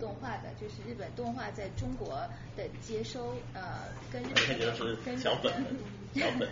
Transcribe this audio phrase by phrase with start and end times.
[0.00, 2.20] 动画的，就是日本动画在中国
[2.56, 5.52] 的接收，呃，跟日本就是跟小本
[6.18, 6.48] 小本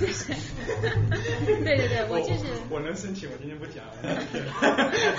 [0.00, 0.32] 就是
[1.62, 3.84] 对对对，我就是我能申请，我今天不讲。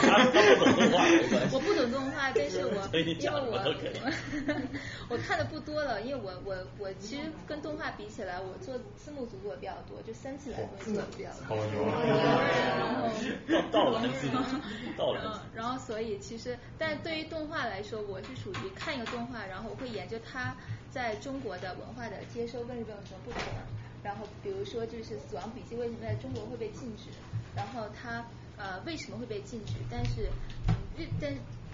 [0.02, 1.06] 他不懂动画，
[1.52, 3.54] 我不懂动画，但是我因为我
[5.10, 11.56] 我看的不多了，因为我我我其实跟动画比起来，我做字幕组做的比较多，就三次来做做的比较多。
[13.48, 14.02] 然后到了
[14.98, 15.44] 到了。
[15.54, 20.56] 然后所以其实，但对于动画来说，我是属于看一个动画，然后我会研究它
[20.94, 23.42] 在中国的文化的接收跟日本有什么不同。
[24.04, 27.10] 然后比如说就是《死亡笔记》为什么在中国会被禁止？
[27.56, 28.26] 然后它
[28.58, 29.74] 呃为什么会被禁止？
[29.90, 30.24] 但是
[30.98, 31.32] 日但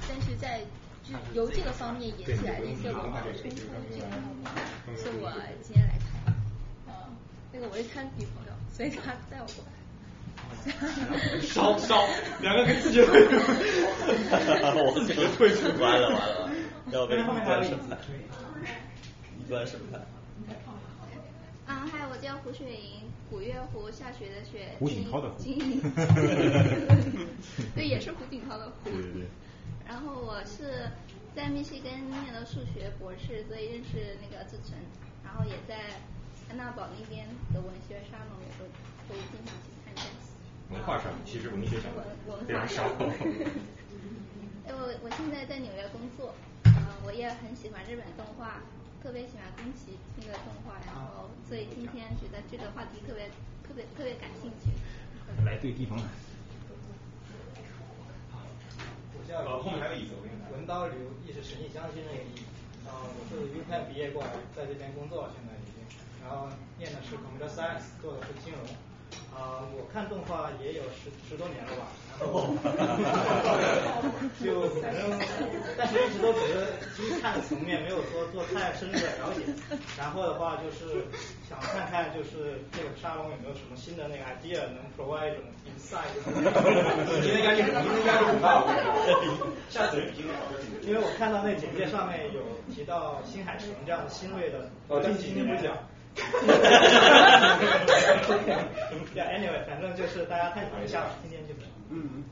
[0.08, 0.62] 但是在
[1.04, 3.58] 就由这个方面引起来的一些文化的冲突，
[3.90, 5.32] 这个是我
[5.64, 6.34] 今天来看。
[6.88, 6.94] 嗯，
[7.52, 9.72] 那个我是他女朋友，所以他带我过来。
[11.42, 12.08] 烧烧，
[12.42, 13.36] 两个跟 自己退出。
[14.78, 16.50] 我这个退出完了完了，
[16.92, 17.20] 要被一
[19.50, 20.00] 端审判，
[20.40, 20.64] 一端审
[21.66, 21.66] 判。
[21.66, 25.38] 啊，嗨我叫胡雪莹，古月胡下雪的雪，胡锦涛的胡，
[27.76, 28.90] 对，也是胡锦涛的胡。
[28.90, 29.28] 对对对。
[29.88, 30.88] 然后我是
[31.36, 34.78] 在密西根念的数学博士，所以认识那个志成，
[35.24, 35.78] 然后也在
[36.50, 38.66] 安娜堡那边的文学沙龙也都
[39.10, 40.02] 会经常去参加。
[40.74, 41.92] 文化上，其实文学上
[42.48, 42.84] 非常少。
[44.66, 46.34] 哎，我我现在在纽约工作，
[46.66, 46.72] 嗯，
[47.06, 48.62] 我也很喜欢日本动画。
[49.02, 53.28] 特别喜欢宫崎骏的动画，然后所以今天觉得这个话题特别
[53.64, 54.72] 特别特别感兴趣。
[55.46, 56.04] 来对地方了。
[59.16, 60.14] 我叫后面还有椅子，
[60.52, 62.44] 文刀流，亦是神印相信那个意。
[62.88, 65.86] 啊，我是 U 盘毕业过来，在这边工作现在已经，
[66.24, 68.89] 然后念的是 Computer Science，做的是金融。
[69.36, 71.88] 啊，我看动画也有十十多年了吧，
[72.20, 72.50] 然后
[74.44, 75.10] 就反正，
[75.78, 79.44] 但是一直都觉得，其实看的层面没有说做太深入的了解。
[79.98, 81.06] 然后的话就是
[81.48, 86.12] 想看看，就是这个沙龙有没有什么新的那个 idea 能 provide 一种 insight。
[87.22, 88.66] 今天压力，今天压力很大。
[89.70, 90.04] 下次
[90.82, 92.42] 因为我看到那简介上面有
[92.74, 95.78] 提到新海诚这样的新锐的，哦，今天不讲。
[96.16, 96.54] 哈哈
[97.58, 98.66] 哈哈哈。
[99.16, 101.54] Anyway，反正就是大家探讨一下，今天就
[101.90, 102.24] 嗯。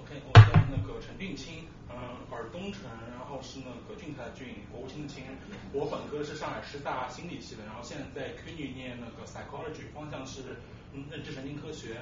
[0.00, 1.94] OK，我叫那个陈俊清，嗯，
[2.30, 2.82] 尔东城，
[3.16, 5.24] 然后是那个俊泰俊，国务卿的卿。
[5.72, 10.56] 我本科是上海师大心理系的，然后现在在 CUNY 念那个 psychology，方向是
[11.10, 11.96] 认知神经科学。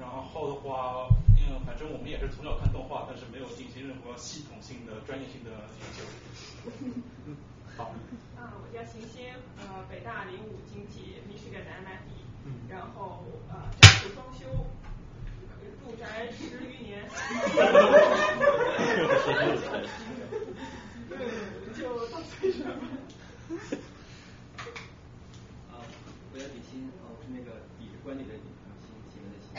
[0.00, 6.02] 然后的话，嗯，反正我们也是从小看动画，但是没有进行任何系统性的、专业性的研究。
[7.76, 7.94] 好。
[8.36, 12.10] 啊，我叫邢鑫，呃，北大零五经济，密歇根的 MIT，
[12.68, 14.66] 然后呃，家徒双修，
[15.82, 17.08] 住宅十余年。
[21.74, 22.70] 就到岁数了。
[25.70, 25.72] 啊，
[26.32, 28.42] 我叫李欣，啊，我是那个底是管理的李，
[28.84, 29.54] 新新闻的新，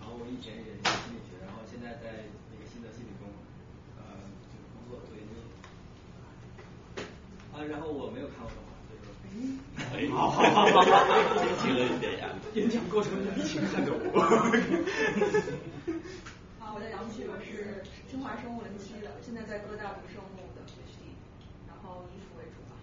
[0.00, 3.28] 然后我以前也学心理学，然后现在在那个新的系统中，
[3.96, 4.02] 呃，
[4.52, 5.34] 就是工作做研究。
[7.56, 8.76] 啊，然后我没有看过动画，
[9.88, 10.92] 所以说，好好好好好，
[11.40, 12.28] 年轻了一点呀。
[12.52, 14.04] 演讲过程中一起看着我。
[16.60, 21.16] 啊，我叫杨旭，我是清华生物文期的，现在在哥大读生物的学习，
[21.64, 22.76] 然后以辅为主吧。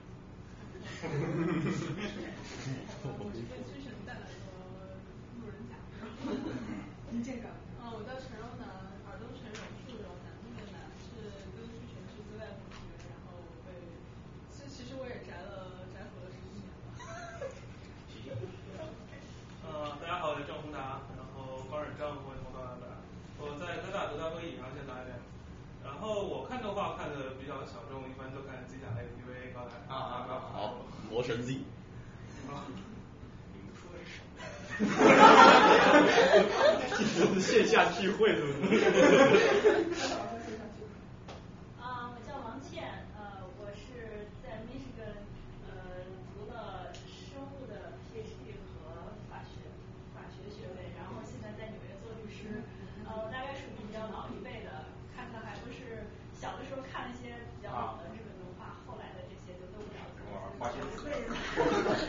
[3.22, 4.98] 我是跟崔晨带来的
[5.38, 5.78] 路人甲，
[7.14, 7.46] 您 这个。
[7.78, 8.66] 啊，我叫陈柔楠，
[9.06, 13.38] 耳东陈柔，树柔楠木的楠，是跟崔晨是哥大同学，然后
[13.70, 13.78] 被。
[14.74, 16.82] 其实我也宅了宅火了十几年了。
[19.68, 22.90] 呃，大家好，我叫郑宏达，然后高忍正，我从高大来，
[23.38, 25.14] 我在哥大读大会议，然后现在在练。
[25.86, 29.78] 然后我看动画看的比较小众，一般都看 Z 甲 A P V 高达。
[29.94, 30.50] 啊啊啊！
[30.50, 30.82] 好，
[31.12, 31.54] 魔神 Z。
[32.50, 32.68] 啊。
[33.54, 34.90] 你们说的是什
[37.34, 37.40] 么？
[37.40, 38.84] 线下聚会是不是？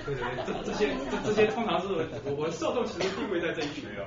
[0.05, 4.05] 对对对，这这些这这些通常是我我受众其实定位在这一群人。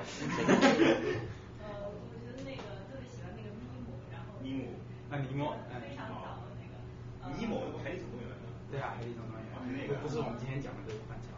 [1.58, 4.62] 呃，我觉得那个特别喜欢那个尼莫，然后尼莫，
[5.10, 6.78] 啊尼莫，非常早的那个。
[7.34, 8.46] 尼莫那不海底总动员吗？
[8.70, 9.42] 对啊，海底总动员，
[9.74, 11.34] 那个不是我们今天讲的这个范畴，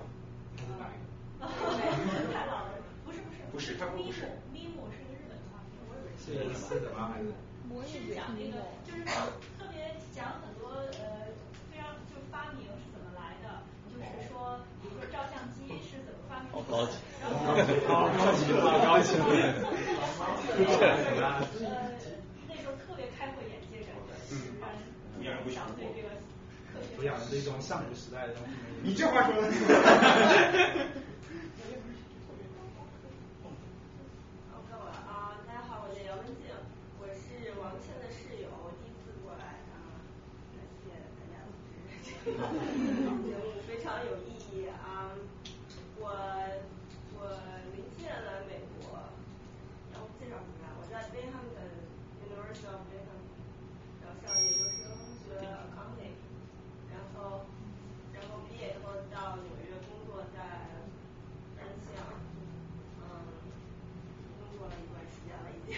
[0.57, 1.01] 他是哪一
[1.41, 1.49] 个？
[2.33, 3.41] 太老了，不是不是。
[3.53, 4.29] 不是，他不是。
[4.53, 7.33] 尼莫是个日本动画片，我以为是是什么还是？
[7.89, 9.01] 是讲那个就是
[16.71, 16.93] 高级。
[17.21, 17.55] 高
[18.35, 19.25] 级了，高级了。
[21.61, 21.67] 呃，
[22.49, 24.35] 那时候特别开阔眼界，感觉，嗯，
[25.19, 26.09] 不养不想对这个
[26.73, 26.87] 科学。
[26.97, 28.51] 不养这种上古时代的东西。
[28.83, 29.49] 你这话说的。
[34.53, 36.55] 哦，各位啊，大家好，我叫姚文静，
[37.01, 39.99] 我是王倩的室友，我第一次过来啊，
[40.55, 42.39] 感谢大家组织这个
[43.27, 45.11] 节目，非常有意义啊。
[46.01, 46.09] 我
[47.13, 47.29] 我
[47.77, 48.97] 零七年来美国，
[49.93, 51.85] 然后介绍出来，我在 Binghamton
[52.25, 53.29] University of Binghamton，
[54.01, 54.89] 然后上研究生
[55.21, 56.17] 学 accounting，
[56.89, 57.45] 然后
[58.17, 60.41] 然后毕业以后到纽约工作，在
[61.53, 62.01] 三项，
[63.05, 63.05] 嗯，
[64.41, 65.77] 工作了一段时间了已经，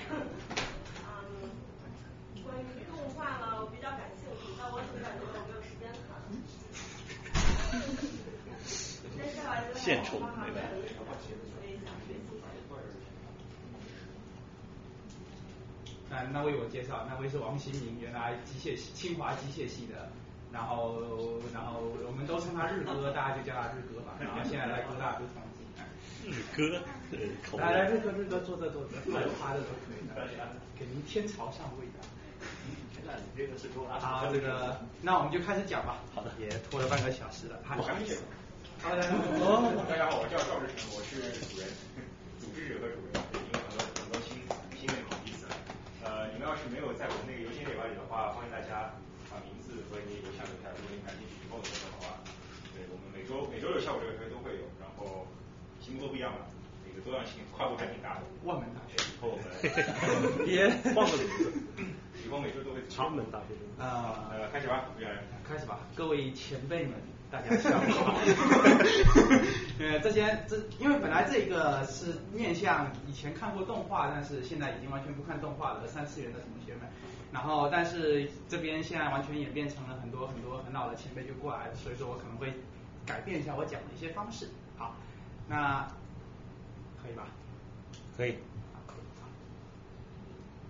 [1.03, 1.51] 嗯，
[2.47, 6.23] 关于动画呢，我比较感兴趣，但我总感觉我没有时间看。
[9.19, 10.95] 但是吧，觉得献丑动画对吧很有意思，
[11.53, 12.41] 所以想学习学。
[16.23, 20.09] 那那为我介绍，那位是王新明，原来机械系清华机械系的，
[20.53, 21.03] 然后
[21.53, 24.15] 然后我们都称他日哥，大家就叫他日哥吧。
[24.21, 25.63] 然后现在来哥大读统计。
[26.23, 26.81] 日哥，
[27.59, 29.11] 来来，日哥日哥坐这坐这，
[29.41, 30.15] 趴着都可以的，
[30.79, 31.99] 给您天朝上位的。
[33.05, 35.99] 那你这个是给我拉好，这个那我们就开始讲吧。
[36.15, 37.59] 好的，也拖了半个小时了。
[37.77, 38.21] 我还没介绍。
[38.81, 39.03] 好的，
[39.89, 41.17] 大家好，我叫赵志成，我是
[41.47, 41.69] 主人，
[42.39, 43.42] 组织者和主人，
[46.43, 48.91] 们要是没有在我们那个邮件列表里的话，欢迎大家
[49.31, 51.71] 把名字和你邮箱留下，如果你感兴趣，以后的
[52.03, 52.19] 话？
[52.75, 55.23] 对我们每周每周六下午这个课都会有，然后
[55.79, 56.43] 题目都不一样了，
[56.83, 58.27] 那个多样性跨度还挺大的。
[58.43, 61.55] 万门大学，以后我们别换个名字，
[62.27, 63.55] 以后每周都会长门大学。
[63.79, 64.91] 啊，呃，开始吧，
[65.47, 66.99] 开始吧，各位前辈们，
[67.33, 68.13] 大家下午好。
[69.81, 76.83] 呃，这些这因为本来这个是面向以前看过动画，但是现在已经完全不看动画的三次元的同学们，
[77.33, 82.53] 然后但是这边现在完全演变成了很多很多很老的前辈就过来，所以说我可能会
[83.07, 84.47] 改变一下我讲的一些方式。
[84.77, 84.95] 好，
[85.49, 85.89] 那
[87.03, 87.25] 可以吧？
[88.15, 88.37] 可以。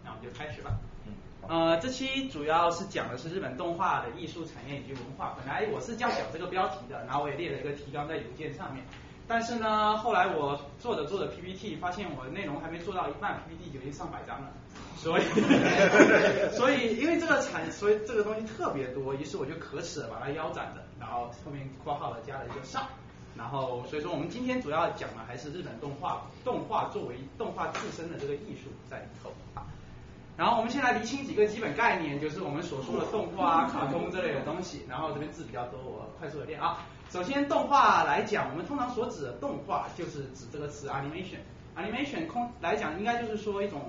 [0.04, 0.78] 那我们就开始吧。
[1.48, 5.36] 呃，这期主要是讲的是日本动画的艺术产业以及文化。
[5.36, 8.84] 本来我是这样讲这个标题的，然后我也列了一个提纲在邮件上面。
[9.26, 14.52] 但是呢，后来我做着做着 PPT，发现我的内容还没做到一半，PPT 就已经上百张了。
[14.96, 15.22] 所以，
[16.56, 22.86] 所以因为这个产，所以这个东西特别多，于是我就可耻的把它腰斩了，然后后面括号了加了一个上。
[23.36, 29.30] 然后，所以说我们今天主要讲的还是日本动画，动画作为动画自身的这个艺术在里头。
[29.54, 29.66] 啊
[30.36, 34.82] 然后我们先来厘清几个基本概念，就是我们所说的动画、卡通这类的东西。
[34.88, 36.78] 然后这边字比较多，我快速的念啊。
[37.10, 41.38] 首先，动画来讲，我们通常所指的动画就是指这个词 animation。
[41.76, 43.82] animation 空来讲，应该就是说一种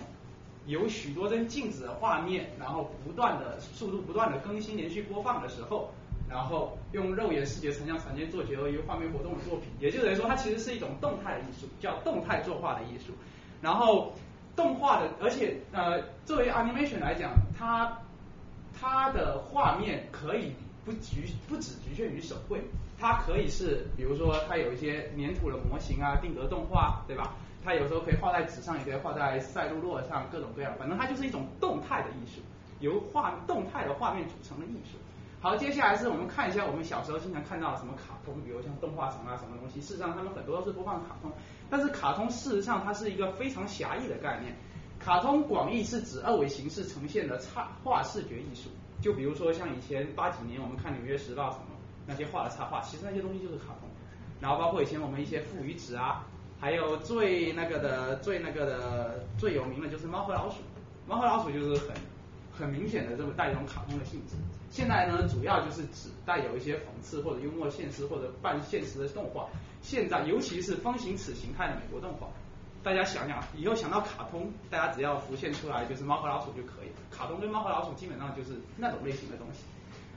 [0.66, 5.90] 有许多帧静止的画面，然后不断的速度不断的更新、连续播放的时候，
[6.30, 9.70] 然后用肉眼视觉成像传接做结合一个画面活动的作品。
[9.80, 13.14] 也就等于说，它其实是一种动态的艺术，叫动态作画的艺术。
[13.62, 14.14] 然后
[14.56, 18.00] 动画的，而且呃，作为 animation 来讲，它
[18.80, 20.54] 它的画面可以
[20.86, 22.62] 不局不只局限于手绘，
[23.00, 27.34] 它可以是比如说它有一些粘土的模型啊，定格动画，对吧？
[27.64, 32.42] 它有时候可以画在纸上，也可以画在赛璐珞上，各种各样，反正它就是一种动态的艺术，
[32.80, 34.98] 由画动态的画面组成的艺术。
[35.40, 39.82] 好，接下来是我们看一下我们小时候经常看到的什么卡通，比如像动画城啊什么东西。
[39.82, 41.32] 事实上，他们很多都是播放卡通，
[41.74, 44.56] 但是卡通事实上它是一个非常狭义的概念。
[45.00, 48.70] 卡通广义是指二维形式呈现的插画视觉艺术，
[49.02, 51.66] 就比如说像以前八几年我们看《纽约时报》什么
[52.06, 53.90] 那些画的插画，其实那些东西就是卡通。
[54.40, 56.24] 然后包括以前我们一些父与子啊，
[56.60, 60.58] 还有最那个的最那个的最有名的就是猫和老鼠，
[61.08, 61.96] 猫和老鼠就是很
[62.52, 64.36] 很明显的这么带一种卡通的性质。
[64.70, 69.48] 现在呢，主要就是指带有一些讽刺或者幽默现实或者半现实的动画。
[69.84, 72.28] 现在尤其是方形齿形态的美国动画，
[72.82, 76.96] 大家想想，以后想到卡通，大家只要浮现出来就是猫和老鼠就可以了。
[77.12, 79.64] 卡通跟猫和老鼠基本上就是那种类型的东西。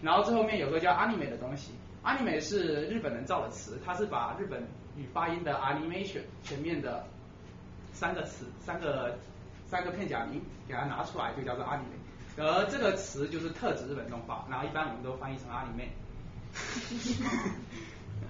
[0.00, 1.72] 然后最后面有个叫 anime 的东西
[2.04, 4.62] ，anime 是日本人造的词，它是把日本
[4.96, 7.04] 语发音的 animation 前面的
[7.92, 9.18] 三个词三个
[9.66, 11.98] 三个片假名给它拿出来，就叫做 anime。
[12.38, 15.90] 而这个词就是特指日本动画，然后一般我们都翻译成阿里妹。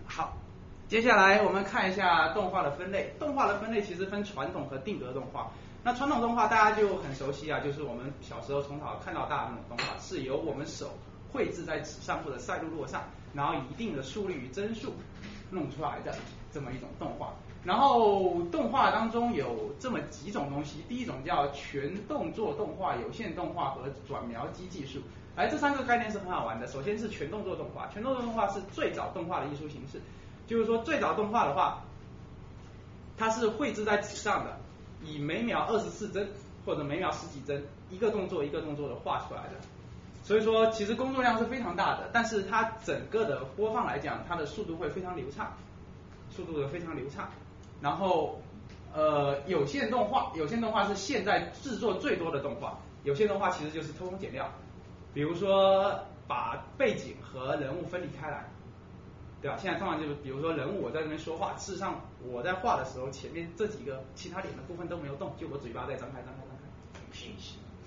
[0.07, 0.37] 好，
[0.89, 3.13] 接下来我们看一下动画的分类。
[3.19, 5.51] 动画的分类其实分传统和定格动画。
[5.83, 10.91] 那传统动画大家就很熟悉啊，就是我们小时候从小看到大的那种动画，是由我们手
[11.33, 13.03] 绘制在纸上或者赛璐珞上，
[13.35, 14.93] 然后一定的速率与帧数
[15.51, 16.15] 弄出来的
[16.53, 17.33] 这么一种动画。
[17.65, 25.01] 然后动画当中有这么几种东西，第一种叫全动作动画、有线动画和转描机技术。
[25.35, 26.67] 哎，这三个概念是很好玩的。
[26.69, 30.01] 首先是全动作动画，全动作动画是最早动画的艺术形式，
[30.47, 31.83] 就是说最早动画的话，
[33.17, 34.59] 它是绘制在纸上的，
[35.03, 36.29] 以每秒二十四帧
[36.65, 39.53] 或者每秒十几帧，一个动作一个动作的画出来的。
[40.23, 45.53] 所以说其实工作量是非常大的，但是它整个的播放来讲，它的速度会非常流畅，
[46.31, 47.29] 速度的非常流畅。
[47.81, 48.41] 然后
[48.93, 54.51] 呃有线动画，有线动画是现在制作最多的动画，有线动画其实就是偷工减料。
[55.15, 58.45] 比如说把背景和人物分离开来，
[59.47, 59.57] 对吧？
[59.57, 66.67] 现在通常就是比如说人物我在这边说话，事实上我在画的时候，前面这几个其他脸的部分都没有动，就我嘴巴在张开张开张开。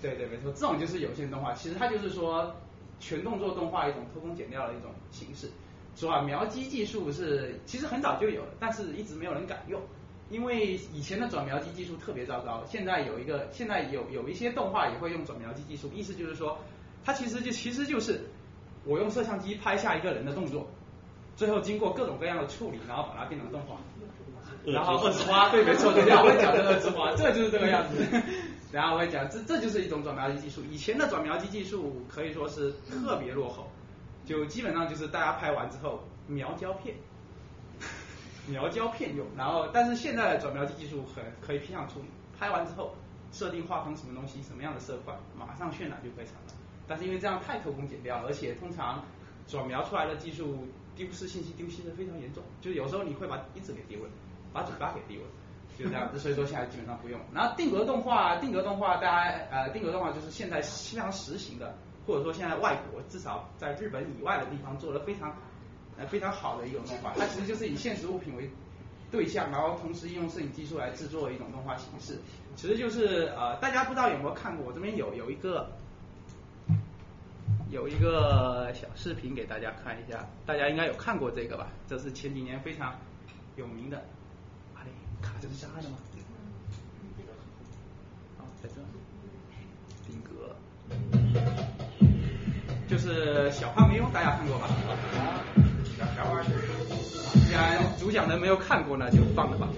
[0.01, 2.55] 对对，没错，这种就是有限动画，其实它就是说
[3.01, 5.51] 全动作动画一种偷工减料的一种形式。
[5.95, 9.81] 转描机技术是其实很早就有了，但是一直没有人敢用，
[10.29, 12.63] 因为以前的转描机技术特别糟糕。
[12.65, 16.57] 现在有一个，现在有有一些动画也会用转描机技术，意思就是说。
[17.01, 18.19] 它其实就其实就是
[18.83, 20.67] 我用摄像机拍下一个人的动作，
[21.39, 23.77] 最后经过各种各样的处理，然后把它变成动画，
[24.65, 27.95] 然后二次花，对，没错，等下我会讲这个二次花，这就是这个样子。
[28.73, 30.61] 然后我会讲，这这就是一种转描机技术。
[30.69, 33.71] 以前的转描机技术可以说是特别落后，
[34.25, 36.93] 就基本上就是大家拍完之后描胶片，
[38.47, 39.25] 描胶片用。
[39.37, 42.93] 然后但是现在的转描机技术很可以批量处理，拍完之后
[43.31, 46.53] 设定画风什么东西，什么样的色块，马上渲染就可以成了。
[46.85, 49.01] 但是因为这样太偷工减料，而且通常
[49.47, 50.67] 转描出来的技术
[50.99, 54.09] 丢失信息丢失的非常严重，就是有时候你会把鼻子给丢了，
[54.51, 55.27] 把嘴巴给丢了，
[55.77, 56.19] 就这样子。
[56.19, 57.17] 所以说现在基本上不用。
[57.33, 61.73] 然后定格动画，定格动画大家呃定格动画就是现在非常实行的，
[62.05, 65.33] 或者说现在外国至少在日本以外的地方做的非常
[65.97, 67.13] 呃非常好的一种动画。
[67.17, 68.49] 它其实就是以现实物品为
[69.09, 72.19] 对象，然后同时应用摄影技术来制作一种动画形式。
[72.57, 75.71] 其实就是呃大家不知道有没有看过，我这边有有一个。
[77.69, 81.67] 有一个小视频给大家看一下，大家应该有看过这个吧？
[81.87, 82.95] 这是前几年非常
[83.57, 83.97] 有名的。
[84.73, 84.89] 啊嘞，
[85.21, 85.97] 卡这是啥的吗？
[88.39, 88.75] 啊，在这。
[90.07, 90.55] 定格。
[92.87, 94.67] 就是小胖妞，大家看过吧？
[94.67, 95.45] 啊
[96.17, 96.51] 小玩意儿。
[97.45, 99.69] 既然主讲人没有看过，那就放了吧。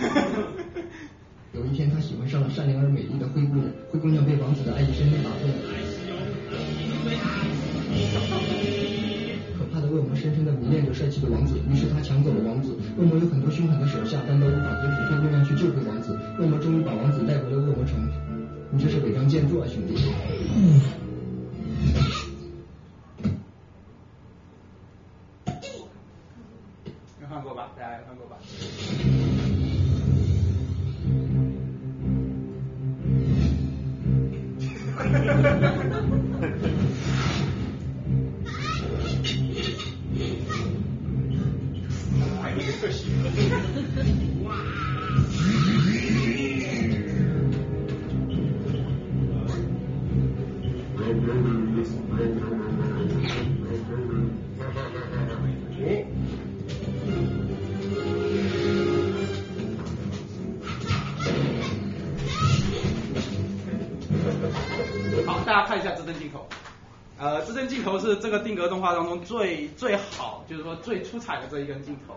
[1.54, 5.48] 有一天，他喜欢上了善良而美丽的灰姑娘，灰姑娘被王子的爱意深深打动。
[9.58, 12.76] 可怕的恶魔深深的迷恋着帅气的王子，于是他抢走了王子。
[12.98, 16.18] 恶魔有很多凶狠的手下，但都无法阻止灰姑娘去救回王子。
[16.38, 17.96] 恶魔终于把王子带回了恶魔城。
[18.70, 19.94] 你这是违章建筑啊，兄弟！
[69.30, 72.16] 最最好，就是说最出彩的这一根镜头。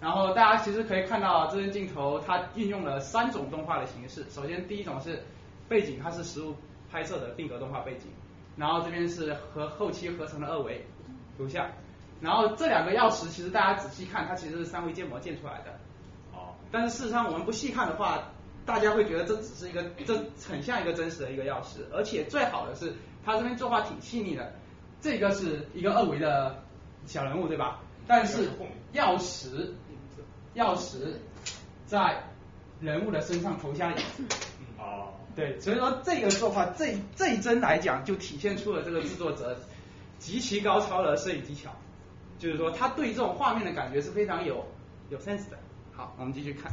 [0.00, 4.24] 然后大家其实可以看到，这根镜头它运用了三种动画的形式。
[4.30, 5.24] 首先，第一种是
[5.68, 6.54] 背景，它是实物
[6.88, 8.02] 拍摄的定格动画背景。
[8.56, 10.86] 然后这边是和后期合成的二维
[11.36, 11.68] 图像。
[12.20, 15.72] 然后这两个钥匙，其实大家仔细看，它其实是三维建模建出来的。
[16.32, 16.54] 哦。
[16.70, 18.22] 但是事实上，我们不细看的话，
[18.64, 20.16] 大家会觉得这只是一个，这
[20.48, 21.80] 很像一个真实的一个钥匙。
[21.92, 24.52] 而且最好的是，它这边作画挺细腻的。
[25.02, 26.62] 这个是一个二维的
[27.04, 27.80] 小人物，对吧？
[28.06, 28.48] 但是
[28.94, 29.72] 钥匙，
[30.54, 31.14] 钥匙
[31.84, 32.22] 在
[32.80, 34.24] 人物的身上投下影子。
[34.78, 35.08] 哦。
[35.34, 39.58] 对，所以说这个做法，这这一帧来讲，就体现出了这个制作者
[40.18, 41.70] 极其高超的摄影技巧。
[42.38, 44.64] 就是说，他对这种画面的感觉是非常有
[45.10, 45.58] 有 sense 的。
[45.92, 46.72] 好，我们继续看。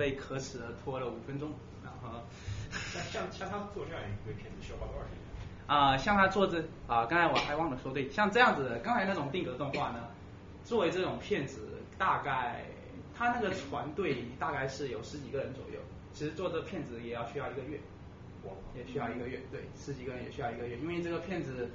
[0.00, 1.50] 被可耻的拖了五分钟，
[1.84, 2.22] 然后
[2.72, 5.20] 像像像他做这样一个片子需要花多少时间？
[5.66, 10.08] 啊、像他做这啊、刚才我还忘了说对，像这样子，刚才那种定格动画呢，
[10.64, 12.64] 作为这种片子，大概
[13.14, 15.78] 他那个团队大概是有十几个人左右，
[16.14, 17.78] 其实做这片子也要需要一个月，
[18.74, 21.68] 也需要一个月，对，十几个人也需要一个月，因为这个片子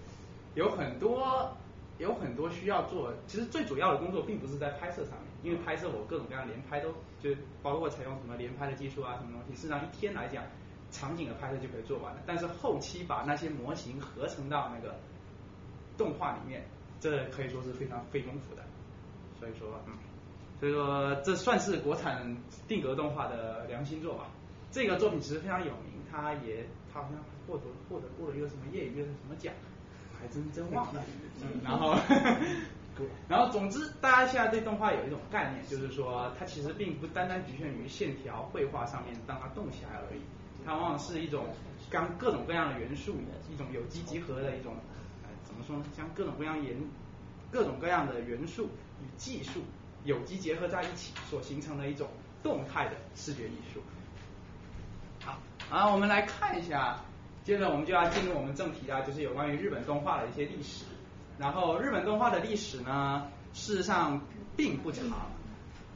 [0.55, 1.55] 有很多
[1.99, 6.89] 有很多需要做，其实最主要的工作并不是在拍摄上面，因为拍摄我各种各样连拍都
[7.21, 7.29] 就
[7.62, 10.43] 包括采用什么连拍的技术啊，什么东西，实际上一天来讲，
[10.89, 14.95] 场景的拍摄就可以做完了，但是后期把那些模型合成到那个
[15.97, 16.65] 动画里面，
[16.99, 18.63] 这可以说是非常费功夫的，
[19.39, 19.93] 所以说嗯。
[20.58, 22.25] 所以说，这算是国产
[22.65, 24.31] 定格动画的良心作吧。
[24.71, 29.53] 这个作品其实非常有名，它也它好像获得获得过了一个什么业余的什么奖，
[30.17, 31.03] 还真真忘了。
[31.43, 31.93] 嗯，然后
[32.97, 40.21] 对然后总之，大家现在对动画有一种概念，就是说它其实并不单单局限于线条绘画上面让它动起来而已，
[40.65, 41.47] 它往往是一种
[41.91, 43.17] 将各种各样的元素，
[43.51, 44.75] 一种有机结合的一种，
[45.23, 45.84] 呃，怎么说呢？
[45.95, 46.77] 将各种各样元
[47.51, 48.69] 各种各样的元素
[49.01, 49.62] 与技术
[50.05, 52.08] 有机结合在一起所形成的一种
[52.41, 53.81] 动态的视觉艺术。
[55.21, 55.38] 好，
[55.69, 56.99] 啊，我们来看一下，
[57.43, 60.86] 接着我们就要进入我们正题了，就是有关于日本动画的一些历史。
[61.37, 64.21] 然后日本动画的历史呢，事实上
[64.55, 65.03] 并不长，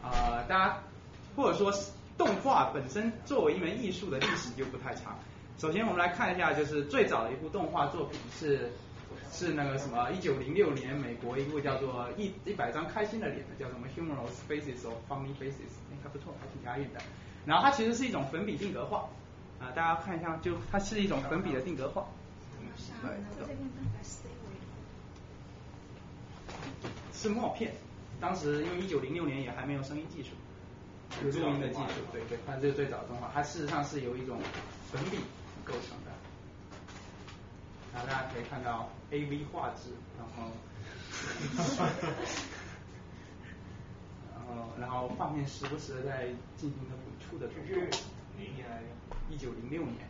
[0.03, 0.77] 呃，大家
[1.35, 1.73] 或者说
[2.17, 5.17] 动画本身作为一门艺术的历史就不太长。
[5.57, 8.69] 首先我们来看一下，就是最早的一部动画作品是
[9.31, 16.99] 是那个什么一九零六年美国一部叫做一一百张开心的脸的，叫什么 Humorous Faces or Funny Faces，哎还不错，还挺押韵的。
[17.45, 19.07] 然后它其实是一种粉笔定格画，
[19.59, 22.05] 啊大家看一下，就它是一种粉笔的定格画。
[23.01, 23.11] 对，
[27.19, 27.73] 是默片，
[28.21, 30.29] 当时因为一九零六年也还没有声音技术，
[31.21, 34.39] 有录音的技术，对对，它这是最早的动画，它事实上是由一种
[34.89, 35.17] 粉笔
[35.65, 36.11] 构成的。
[37.91, 40.49] 然后大家可以看到 A V 画质，然后，
[44.33, 47.75] 然后然后画面时不时的在进行着笔触的动作。
[48.37, 48.65] 哪一年？
[49.29, 50.07] 一九零六年，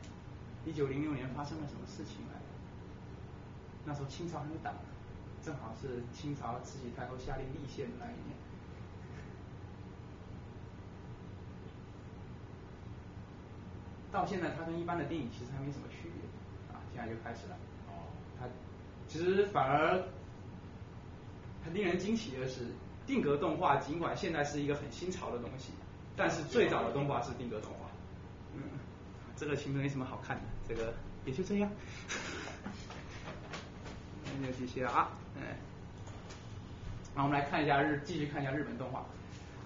[0.64, 2.46] 一九零六年发生了什么事情来着？
[3.84, 4.72] 那时候清朝还没倒，
[5.44, 8.38] 正好是清朝慈禧太后下令立宪的那一年。
[14.12, 17.56] 到现在，它跟一般的电影其实还没什么区别啊，现在就开始了。
[17.88, 18.10] 哦。
[18.40, 18.48] 它
[19.08, 20.04] 其实反而，
[21.64, 22.66] 很令人惊奇的是，
[23.06, 25.72] 定格动画尽管现在是一个很新潮的东西，
[26.16, 27.90] 但是最早的动画是定格动画。
[28.56, 28.62] 嗯。
[29.36, 31.72] 这个其实没什么好看的，这个也就这样。
[34.40, 35.42] 没有这些啊，嗯。
[37.16, 39.06] 然后我们来看一下日，继续看一下日本动画。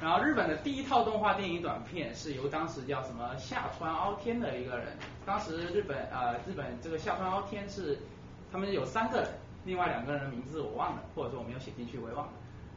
[0.02, 4.88] 然后日本的第一套动画电影短片是由当时叫什么下川凹天的一个人，
[5.26, 7.98] 当时日本呃日本这个下川凹天是
[8.52, 9.30] 他们有三个人，
[9.64, 12.34] 另外两个人的名字我忘了，或者说我没有写进去我也忘了。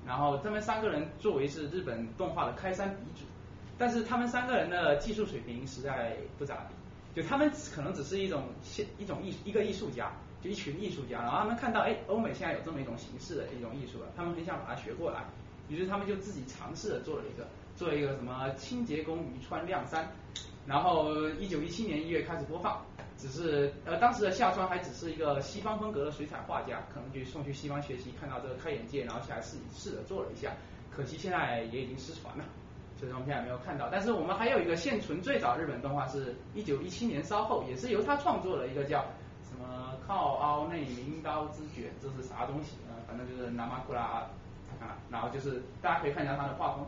[0.06, 3.24] 然后他们三个人作为是日本动画的开山鼻祖，
[3.76, 10.12] 但是他们三个人的技术水平实在不咋地，就他们可能只是一种现一种艺一个艺术家，
[10.46, 15.24] 一群艺术家，然后他们看到哎欧美现在有这么一种形式的一种艺术了，他们很想把它学过来。
[15.68, 20.08] 于是他们就自己尝试着做了一个，做一个什么清洁工渔川亮山，
[20.64, 22.80] 然后一九一七年一月开始播放，
[23.18, 30.52] 只是呃当时的夏川还只是一个西方风格的水彩画家，可能就送去西方学习，看到这个开眼界，然后下来试试着做了一下，
[30.88, 32.44] 可惜现在也已经失传了，
[32.96, 33.88] 所以我们现在没有看到。
[33.90, 39.04] 但是我们还有一个现存最早日本动画是一九一七年稍后，也是由他创作的一个叫
[40.06, 42.94] 靠凹内名刀之卷，这是啥东西啊？
[43.06, 44.26] 反正就是南马库拉。
[44.78, 46.84] 啊，然后就是大家可以看一下他的画风，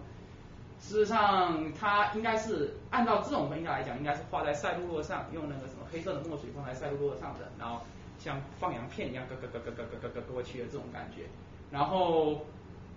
[0.78, 7.80] 事实上他应该是按照这种分下来讲，应该是画在赛璐珞上，用那个什么黑色的墨水放在赛璐珞上的，然后
[8.18, 11.22] 像放羊片一样，咯咯咯咯咯咯咯咯过去的这种感觉，
[11.70, 12.42] 然后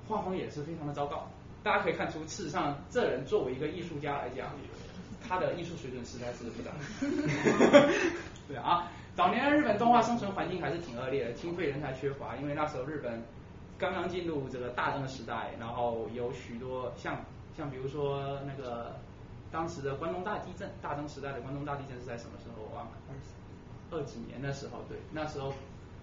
[0.09, 1.25] 画风也是非常的糟糕，
[1.63, 4.47] 大家可以看出，事实上这人作为一个艺术家来讲，
[5.25, 6.71] 他的艺术水准实在是不咋。
[8.47, 13.21] 对啊，早年的日本动画生存环境还是挺恶劣的，经费人才缺乏，因为那时候日本。
[13.77, 17.25] 刚刚进入这个大正时代，然后有许多像
[17.57, 18.95] 像比如说那个
[19.51, 22.61] 当时的关东大地震，大正时代的关东大地震是在什么时候？
[22.61, 22.91] 我忘了，
[23.89, 25.51] 二几年的时候，对，那时候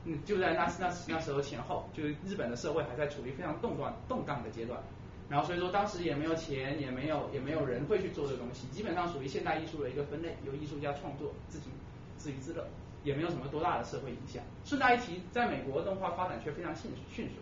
[0.04, 4.80] 嗯就在那那那时候前后，就是日本的社会还在处于非常动乱动荡的阶段，
[5.28, 11.70] 然后所以说当时也没有钱，也没有也没有人会去做这东西，基本上属于现代艺术的一个分类，由艺术家创作自行
[12.16, 12.66] 自娱自乐，
[13.08, 14.42] 也没有什么多大的社会影响。
[14.64, 17.36] 顺带一提，在美国动画发展却非常迅迅速。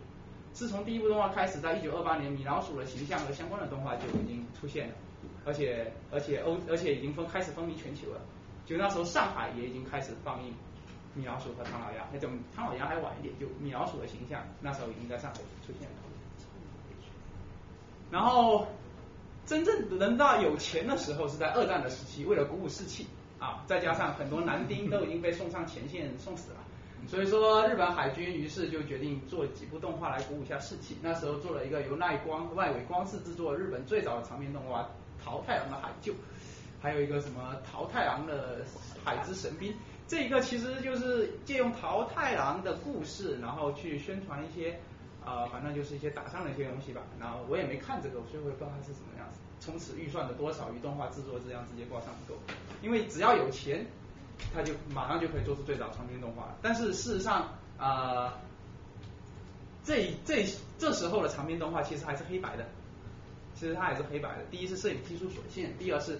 [0.53, 4.93] 自从第一部动画开始，在一九二八年，米老鼠的形象和相关的动画就已经出现了，
[5.45, 8.21] 而且而且欧而且已经风开始风靡全球了。
[8.65, 10.53] 就那时候上海也已经开始放映
[11.13, 15.95] 米老鼠和唐老鸭，那种唐老鸭还晚一点，就米老鼠的形象那时候已经在上海出现了。
[18.09, 18.65] 然后
[19.45, 23.05] 真正轮到有钱的时候是在二战的时期，为了鼓舞士气
[23.39, 26.57] 啊，再加上很多男丁都已经被送上前线送死了。
[27.07, 30.97] 所以说，日本海军于是就决定做几部动画来鼓舞一下士气。
[31.01, 34.81] 那时候做了一个由耐光、外尾光式制作日本最早的长篇动画
[35.23, 36.11] 《桃太郎的海救》，
[36.81, 38.65] 还有一个什么《桃太郎的
[39.05, 39.71] 海之神兵》。
[40.07, 44.77] 这一个其实就是借用桃太郎的故事，然后去宣传一些
[45.23, 47.03] 啊，反正就是一些打仗的一些东西吧。
[47.19, 49.39] 然后我也没看这个，所以我也不知道它是什么样子。
[49.59, 52.35] 从此预算的多少与动画制作这样直接挂上钩，
[52.81, 53.85] 因为只要有钱。
[54.53, 58.35] 他就马上就可以做出最早长篇动画，但是事实上啊，
[59.83, 60.45] 这这
[60.77, 62.63] 这时候的长篇动画其实还是黑白的，
[63.55, 64.45] 其实它还是黑白的。
[64.51, 66.19] 第一是摄影技术所限，第二是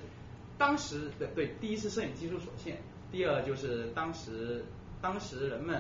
[0.58, 2.78] 当时的对，第一是摄影技术所限，
[3.12, 4.65] 第二就是当时
[5.00, 5.80] 当时人们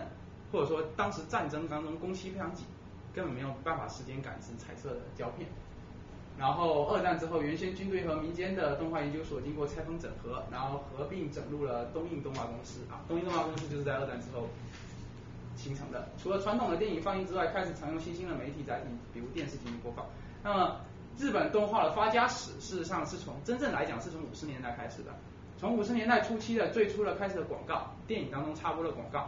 [0.51, 2.67] 或者说当时战争当中工期非常紧，
[3.15, 5.49] 根本没有办法时间感知彩色的胶片。
[6.37, 13.01] 然后二战之后，原先军队和民间的动画研究所经过拆分整合，然后合并整入了东映动画公司啊。
[13.07, 14.47] 东映动画公司就是在二战之后
[15.55, 16.07] 形成的。
[16.21, 20.05] 除了传统的电影放映之外，开始常用新兴的媒体载体，比如电视进行播放。
[20.43, 20.79] 那么
[21.17, 25.11] 日本动画的发家史，事实上是从真正来讲是从五十年代开始的。
[25.57, 29.27] 从五十年代初期的最初的开始的广告，电影当中插播的广告，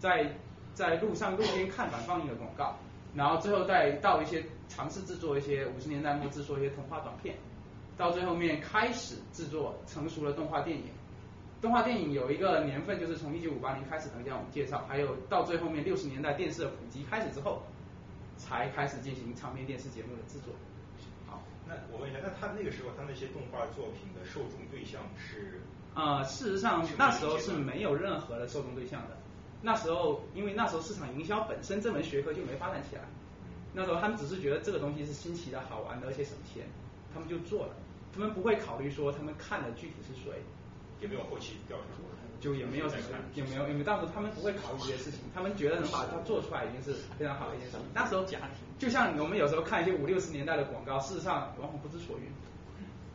[0.00, 0.34] 在
[0.74, 2.74] 在路上路边看板放映的广告，
[3.14, 7.36] 然后最后再到一些尝试制作一些五十年代末制作一些童话短片，
[7.96, 10.84] 到最后面开始制作成熟的动画电影。
[11.60, 17.62] 动画电影有一个年份，就是从一九五八年开始，等一下我们介绍，还有到最后面六十年代电视的普及开始之后，
[18.38, 20.54] 才开始进行长篇电视节目的制作。
[21.26, 25.60] 好，那我问一下，那他那个时候他那些动画作品的受众对象是？
[25.92, 29.16] 啊，事实上那时候是没有任何的受众对象的。
[29.62, 33.02] 那时候因为那时候市场营销本身这门学科就没发展起来，
[33.72, 36.66] 那时候他们只是觉得这个东西是新奇的好玩的，而且省钱，
[37.12, 37.74] 他们就做了。
[38.12, 40.42] 他们不会考虑说他们看的具体是谁。
[41.00, 42.04] 也没有后期调查过，
[42.42, 42.84] 就也没有
[43.32, 47.86] 也没有，因为当时他们不会考虑这些事情，他们觉得能把它做出来已经是非常好的一件事情。
[47.94, 52.24] 那时候家庭就像我们有时候看一些五六十年代的广告，事实上往往不知所云。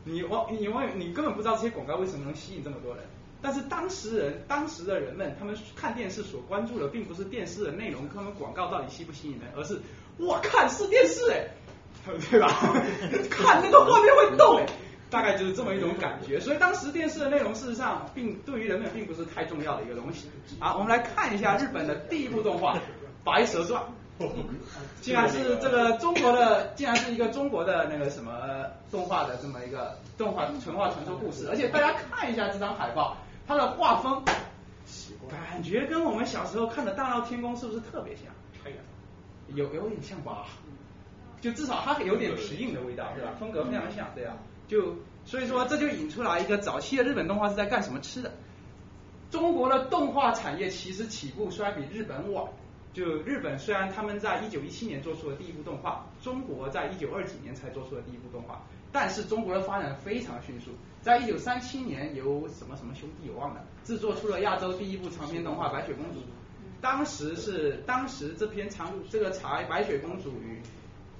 [0.03, 3.03] 你往你往你根本不知道这些广告为什么能吸引这么多人。
[3.41, 9.79] 但是当时人当时的人们，他们看电视所关注的并不是电视的内容，他们广告到底吸不吸引人，而是
[10.17, 11.47] 我看是电视哎，
[12.31, 12.47] 对吧？
[13.29, 14.65] 看那个画面会动哎。
[15.07, 20.27] 大概就是这么一种感觉，所以当时电视的内容事实上并对于人们并不是太重要的一个东西。
[20.59, 22.73] 好，我们来看一下日本的第一部动画
[23.23, 23.81] 《白蛇传》，
[25.01, 28.31] 竟然是这个中国的，竟然是一个中国的那个什么
[28.91, 31.47] 动画的这么一个动画神话传说故事。
[31.49, 33.15] 而且大家看一下这张海报，
[33.47, 34.23] 它的画风
[35.29, 38.25] 感觉跟我们小时候看的《大闹天宫》是不是特别像？
[39.53, 40.47] 有有点像吧？
[41.39, 43.35] 就至少它有点皮影的味道，对吧？
[43.39, 44.35] 风格非常像，对啊？
[44.67, 48.31] 就所以说，这就引出来一个早期的日本动画是在干什么吃的。
[49.29, 52.45] 中国的动画产业其实起步虽然比日本晚，
[52.93, 58.63] 就日本虽然他们在一九一七年做出了第一部动画，中国在一九二几年才做出了第一部动画，
[58.95, 66.19] 但是中国的发展非常迅速，在一九三七年由什么什么兄弟我忘了制作出了亚洲第一部长篇动画《白雪公主》，
[66.79, 70.61] 当时是当时这篇长这个长《白雪公主》与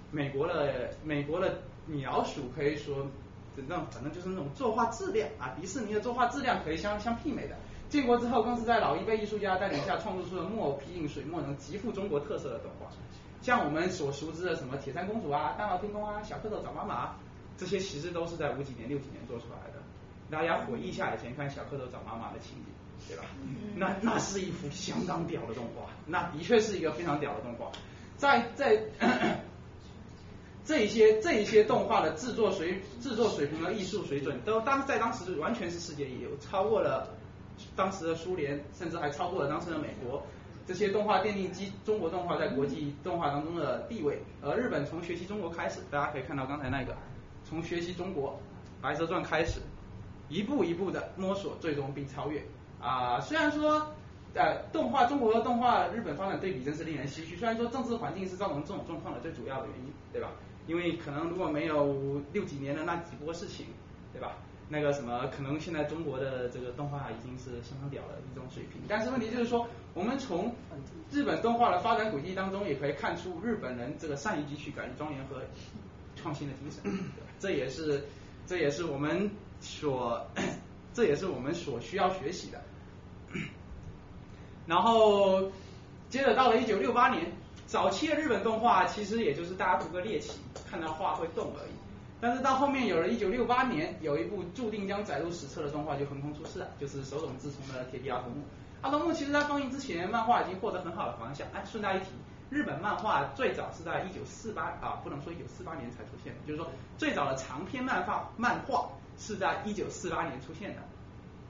[0.10, 3.06] 美国的美国的米老鼠可以说。
[3.68, 7.56] 那种反正就是那种作画质量啊，迪士尼的作画质量可以相相媲美的。
[7.88, 12.88] 建国之后，更是在老一辈艺术家带领下创作出了木偶皮影水墨能极富中国特色的动画。
[13.42, 17.16] 像我们所熟知的什么铁扇公主啊、大闹天宫啊、小蝌蚪找妈妈，
[17.58, 19.82] 这些其实都是在五几年、六几年做出来的。
[20.30, 22.66] 大家回忆一下以前看小蝌蚪找妈妈的情景，
[23.08, 23.24] 对吧？
[23.76, 27.72] 那那是一幅相当屌的动画，那的确是一个非常屌的动画。
[28.18, 28.82] 在在。
[30.68, 37.08] 这一些这一些动画的制作水制作水平和艺术水准，都当在当时完全是世界一流，超过了
[37.76, 40.26] 当时的苏联，甚至还超过了当时的美国。
[40.66, 44.20] 这些动画奠定基中国动画在国际动画当中的地位。
[44.42, 46.98] 而日本从学习中国开始，大家可以看到刚才那个，
[47.48, 48.32] 从学习中国
[48.82, 49.62] 《白蛇传》开始，
[50.28, 52.44] 一步一步的摸索，最终并超越。
[52.82, 53.94] 啊，虽然说
[54.34, 57.36] 呃动画中国的动画日本发展对比真是令人唏嘘。
[57.38, 60.32] 虽然说政治环境是造成这种状况的最主要的原因，对吧？
[60.68, 63.68] 因为可能如果没有六几年的那几波事情，
[64.12, 64.38] 对吧？
[64.68, 68.82] 那个什么，可能现在中国的这个动画已经是相当屌的一种水平。
[68.88, 70.52] 但是问题就是说，我们从
[71.12, 75.40] 日本动画的发展轨迹当中，也可以看出日本人这个善于汲取改庄严和
[76.16, 76.84] 创新的精神。
[77.40, 78.06] 这也是
[78.48, 80.26] 这也是我们所
[80.94, 82.62] 这也是我们所需要学习的。
[84.68, 85.52] 然后
[86.10, 87.32] 接着到了一九六八年。
[87.68, 91.72] 早期的日本动画其实也就是大家图个猎奇，看到画会动而已。
[92.22, 98.38] 但是到后面有了一九六八年，有一部注定将载入史册的动画就横空出世了，就是手冢治虫的《铁臂阿童木》。
[98.82, 101.48] 阿童木其实在放映之前，漫画已经获得很好的反响。
[101.54, 102.06] 哎，顺带一提，
[102.50, 110.82] 日本漫画最早是在一九四八啊，不能说一九四八年才出现，就是说最早的长篇漫画漫画是在一九四八年出现的。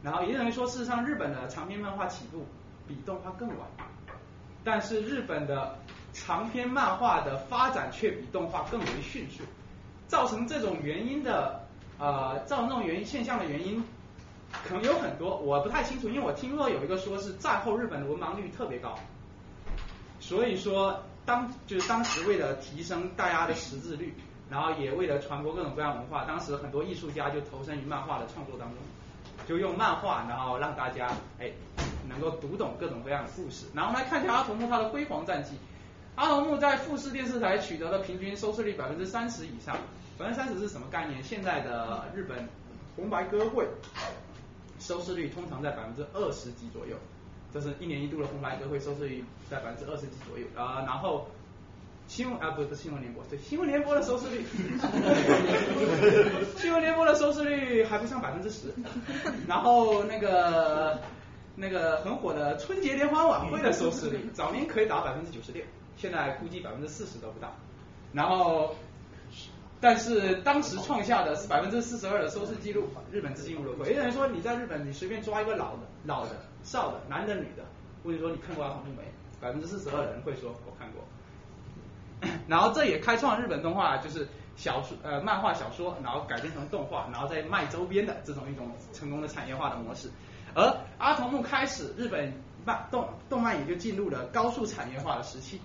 [0.04, 2.46] 然后也等于说，事实上日本的长篇漫画起步
[2.88, 3.68] 比动画更晚，
[4.64, 5.78] 但是日本的。
[6.18, 9.44] 长篇漫画的发展却比动画更为迅速，
[10.08, 11.60] 造成这种原因的
[12.00, 13.84] 呃，造成这种原因现象的原因
[14.64, 18.98] 可能有很多，我不太清楚，因为我听说有一个说是战后日本的文盲率特别高，
[20.28, 24.12] 所以说当就是当时为了提升大家的识字率，
[24.50, 28.80] 然后也为了传播各种各样文化，当时很多艺术家就投身于漫画的创作当中，
[29.48, 31.52] 就用漫画然后让大家哎
[32.10, 35.52] 能够读懂各种各样的故事，然后我们来看一下阿童木他的辉煌战绩。
[36.16, 39.78] 阿童木在富士电视台取得的平均收视率百分之三十以上，
[40.18, 41.22] 百分之三十是什么概念？
[41.22, 42.50] 现在的日本
[42.96, 43.68] 红白歌会
[44.80, 46.98] 收视率通常在百分之二十几左右，
[47.56, 50.84] 这是一年一度的红白歌会收视率在百分之二十几左右啊。
[50.86, 51.26] 然后
[52.06, 54.46] 新闻啊不是新闻联播，对新闻联播的收视率，
[56.58, 58.74] 新闻联播的收视率还不上百分之十。
[59.48, 61.00] 然后那个
[61.56, 65.64] 那个很火的春节联欢晚会的收视率，早年可以达百分之九十六，
[65.96, 67.56] 现在估计百分之四十都不到。
[68.12, 68.76] 然后，
[69.86, 73.88] 但是当时创下的是百分之四十二的收视记录，日本资金入了会。
[73.88, 76.32] 也等于说你在日本，你随便抓一个老的、老的、
[76.64, 77.64] 少的、男的、女的，
[78.02, 79.04] 问你说你看过阿童木没？
[79.40, 81.04] 百分之四十二的人会说我看过。
[82.48, 90.10] 然后这也开创日本动画就是小说呃漫画小说，然后改编成动画，然后再卖周边的这种一种成功的产业化的模式。
[90.56, 92.34] 而阿童木开始，日本
[92.66, 95.62] 漫动动漫也就进入了高速产业化的时期。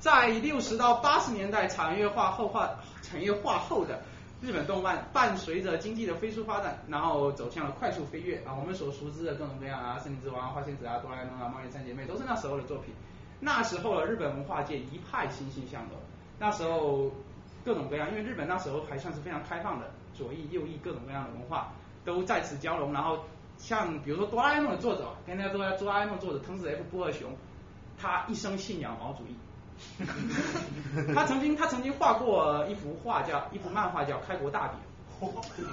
[0.00, 2.70] 在六十到八十年代产业化后化
[3.08, 4.02] 产业化后的
[4.40, 8.54] 日本动漫，伴随着经济的飞速发展，然后走向了快速飞跃啊。
[8.54, 12.94] 我们所熟知的各种各样啊，森林之王、花仙子啊、哆啦 A 梦啊、猫眼三姐妹，都是那时候的作品。
[13.40, 15.92] 那时候的日本文化界一派欣欣向荣，
[16.38, 17.10] 那时候
[17.64, 21.72] 各种各样，因为日本那时候还算是非常开放的，左翼右翼各种各样的文化
[22.04, 22.92] 都在此交融。
[22.92, 23.24] 然后
[23.56, 27.30] 像比如说哆啦 A 梦的作者，跟大家说下哆啦 A 梦作者藤子 F 不二雄，
[27.96, 29.36] 他一生信仰毛主义。
[31.14, 34.78] 他曾经他曾经画过一幅画叫一幅漫画叫《开国大典》，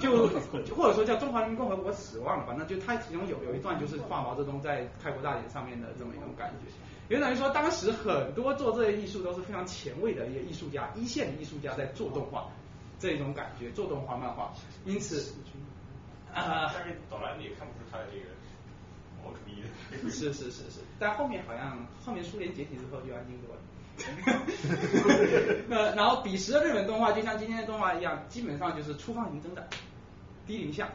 [0.00, 6.72] 就或者说叫《中华人民共和国死亡》了，反正就他其中有有一段就是画毛泽东在开国大典上面的这么一种感觉。
[7.08, 12.48] 也等于说当时很多做这些艺术都是非常前卫的一些艺术家，一线的艺术家在做动画
[12.98, 14.52] 这一种感觉，做动画漫画。
[14.84, 15.32] 因此，
[16.34, 18.26] 啊，但是哆啦 A 梦也看不出他的这个
[19.22, 19.62] 毛主义。
[20.10, 23.60] 是是是是，但后面好像后面苏联解体之后就安静多了。
[25.68, 29.64] 那然后彼时的日本动画就像今天的动画一样，基本上就是粗放型增长，
[30.46, 30.88] 低龄向，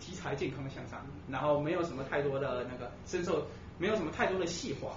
[0.00, 3.46] 题材健康向上，然后没有什么太多的那个深受，
[3.78, 4.96] 没有什么太多的细化。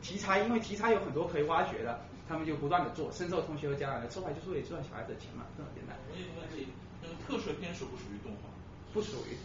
[0.00, 5.96] 题材因为题材有很多可以挖掘的，他们就不断的做，深受同学和家长的，说白就是为了赚小孩子的钱嘛，这么简单。
[6.10, 6.68] 我有个问题，
[7.02, 8.48] 那个特摄片属不属于动画？
[8.92, 9.36] 不属于，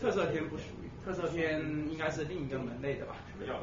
[0.00, 1.60] 特摄片不属于，特摄片
[1.90, 3.14] 应该是另一个门类的吧？
[3.30, 3.60] 什么叫？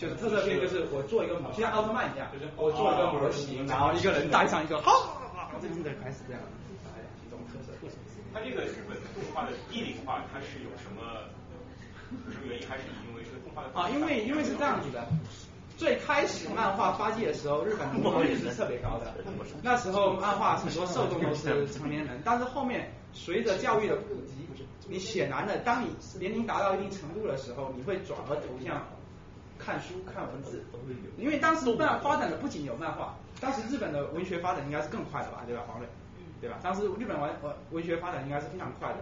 [0.00, 6.40] 就是特色片，就是我做一个模，就像奥特曼一样，就是我做一个模型，然后一个人戴上一个，好，真的开始这样，
[7.26, 7.76] 一种特色。
[8.32, 11.28] 它这个日本动画的低龄化，它是有什么
[12.32, 13.68] 什么原因，还是因为这个动画的？
[13.76, 15.06] 啊，因为因为是这样子的，
[15.76, 19.12] 最开始漫画发迹的时候，日本的模率是特别高的，
[19.62, 24.48] 那时候漫画很多受众都是成年人，但是后面随着教育的普及，
[24.88, 28.82] 你显然的，当你年龄达到一定程度的时候，你会转而投向。
[29.64, 30.64] 看书看文字，
[31.18, 35.86] 因为当时漫发展的不仅有漫画，当时日本的文学发展应该是更快的吧，对吧，黄磊？
[36.40, 36.58] 对吧？
[36.62, 38.98] 当时日本文文文学发展应该是非常快的，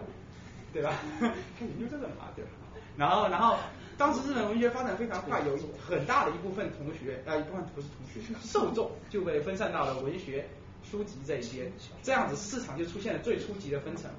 [0.73, 0.93] 对吧？
[1.61, 2.51] 研究这个嘛，对吧？
[2.97, 3.57] 然后然后
[3.97, 10.45] 当时日本文学发展非常快，有很大的一部分同学啊一部分不是同学，受众就被分散到了文学
[10.83, 11.71] 书籍这一边，
[12.03, 14.11] 这样子市场就出现了最初级的分层，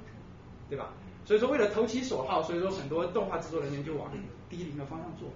[0.71, 0.95] 对吧？
[1.27, 4.11] 所以说为了投其所好，所以说很多动画制作人员就往
[4.49, 5.29] 低龄的方向做。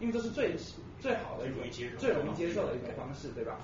[0.00, 0.54] 因为这是最
[1.00, 1.44] 最好的、
[1.98, 3.58] 最容易接受的一种方式，对吧？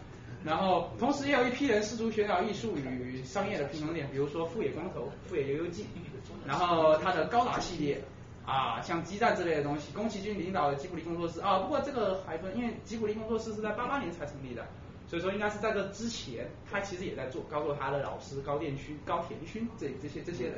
[0.45, 5.87] 然后同时也有一批人试图寻找艺术与商业的平衡点，比如说富野光头、富野悠悠记，
[6.47, 8.03] 然后他的高达系列
[8.45, 14.67] 啊，像激战之类的东西，宫崎骏领导的吉卜力工作室啊，不过这个还分，因为吉卜力工作室是在八八年才成立的，
[15.07, 20.55] 所以说应该是在这之前，他其实也在做，包括他的老师高电勋、高田勋这这些这些人。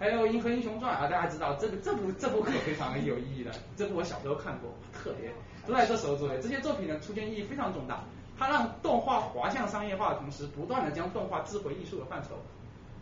[0.00, 5.30] 还有《银河英雄传》啊，大家知道这个这部这部可非常有意义的，这部我小时候看过，特别
[5.66, 6.40] 都在这时候做的。
[6.40, 8.02] 这些作品的出现意义非常重大，
[8.38, 12.30] 它让动画滑向商业化的同时，不断的将动画置回艺术的范畴。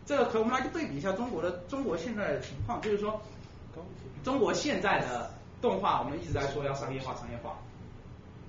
[0.05, 3.21] 这个可我们来对比一下中国的中国现在的情况，就是说，
[4.21, 5.31] 中国现在的
[5.61, 7.55] 动画，我们一直在说要商业化，商业化。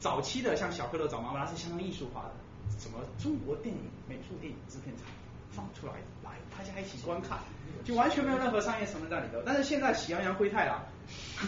[0.00, 2.32] 早期的像小蝌蚪找妈妈是相当艺术化的，
[2.80, 5.06] 什么中国电影美术电影制片厂
[5.52, 6.19] 放出来，的
[6.56, 7.38] 大家一起观看。
[7.82, 10.84] 就完全没有任何商业成分在里头，但是现在喜羊羊灰太狼，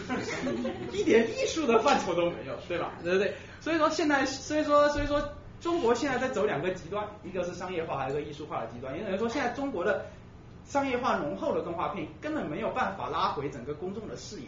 [0.91, 2.91] 一点艺术的范畴都没有，对吧？
[3.03, 3.35] 对不对？
[3.61, 5.21] 所以说现在，所以说，所以说
[5.61, 8.97] 中国现在在走两个极端，一个是商业化，还有一个艺术化的极端。
[8.97, 10.07] 也等于说，现在中国的
[10.65, 14.47] 商业化浓厚的动画片根本没有办法拉回整个公众的视野，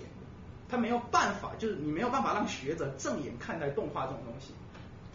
[0.67, 4.55] 它没有办法，就是你没有办法让学者正眼看待动画这种东西。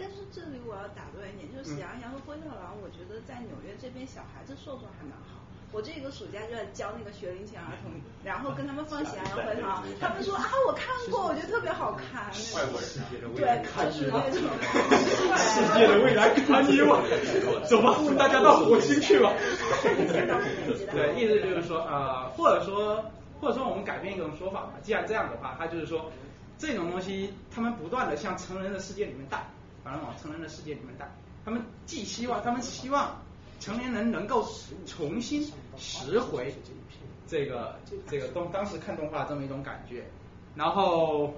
[0.01, 5.44] 但是这里我要打断一点，就是喜羊羊和灰太狼，我觉得在纽约这边小孩子受众还蛮好。
[5.72, 7.92] 我这个暑假就在教那个学龄前儿童，
[8.24, 12.26] 然后跟他们放喜羊羊灰太狼他们说啊我看过，我觉得特别好看。
[13.36, 14.51] 对，就是那种。
[15.38, 16.98] 世界的未来看你我，
[17.68, 19.32] 走吧，大家到火星去吧。
[20.90, 23.05] 对，意思就是说呃，或者说
[23.40, 26.11] 或者说我们改变一种说法嘛，既然这样的话，他就是说
[26.59, 29.48] 这种东西他们不断的向成人的世界里面带，
[29.85, 31.11] 反正往成人的世界里面带，
[31.45, 33.20] 他们既希望他们希望。
[33.61, 34.43] 成年人能够
[34.87, 36.55] 重新拾回
[37.28, 37.78] 这个
[38.09, 40.03] 这个动当时看动画这么一种感觉，
[40.55, 41.35] 然后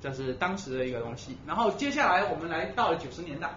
[0.00, 1.36] 这是当时的一个东西。
[1.46, 3.50] 然后接下来我们来到了九十年代，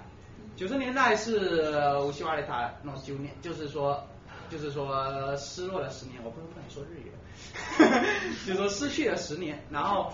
[0.58, 4.04] 九十年代是乌西瓦里塔那九年，就是说
[4.50, 7.11] 就是说失落了十年，我不能不能说日语。
[8.46, 10.12] 就说失去了十年，然后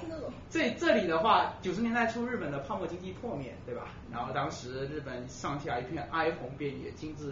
[0.49, 3.87] 这这里的话，九十年代初日本的泡沫经济破灭，对吧？
[4.11, 7.23] 然后当时日本上下一片哀鸿遍野，经济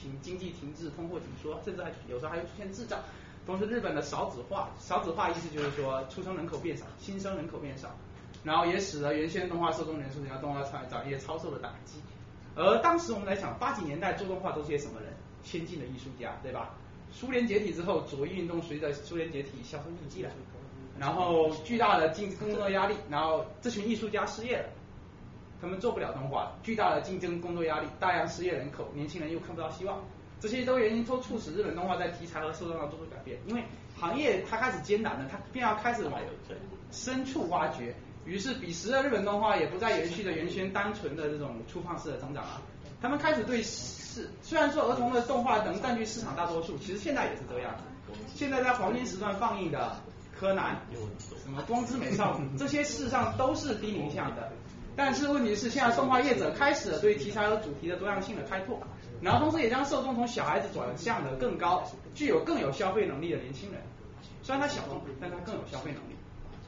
[0.00, 2.98] 停经济停滞，通货紧缩，甚至还有时候还会出现滞胀。
[3.46, 7.90] 同时，日本的少子化，少子化意思就是说出生人口变少，新生人口变少，
[8.42, 12.00] 然后也使得原先动画受众人数，然后动画产产业超受了打击。
[12.56, 15.12] 而当时我们来想，八几年代做动画都是些什么人？
[15.42, 16.70] 先进的艺术家，对吧？
[17.16, 20.30] 苏联解体之后，左翼运动随着苏联解体销声匿迹了，
[20.98, 24.68] 然后巨大的竞工作压力，然后这群艺术家失业了，
[25.60, 30.02] 他们做不了动画，巨大的竞争工作压力，大量失业人口，年轻人又看不到希望，
[30.40, 33.62] 这些都原因都促使日本动画在题材和受众上做出改变，因为
[33.96, 36.20] 行业它开始艰难了，它便要开始往
[36.90, 37.94] 深处挖掘，
[38.26, 42.60] 于是彼时的日本动画也不再延续着原先单纯的这种粗放式的增长了，
[43.00, 43.62] 他们开始对。
[44.14, 47.74] 是，虽然说儿童的动画能占据市场大多数，其实现在也是这样。
[48.32, 49.96] 现在在黄金时段放映的
[50.38, 50.80] 柯南、
[51.42, 54.52] 什么光之美少女，这些事实上都是低龄向的。
[54.94, 58.78] 但是问题是，现在动画业者开始了对题材和主题的多样性的开拓，
[59.20, 61.82] 然后同时也将受众从小孩子转向了更高、
[62.14, 63.80] 具有更有消费能力的年轻人。
[64.44, 66.13] 虽然他小众，但他更有消费能力。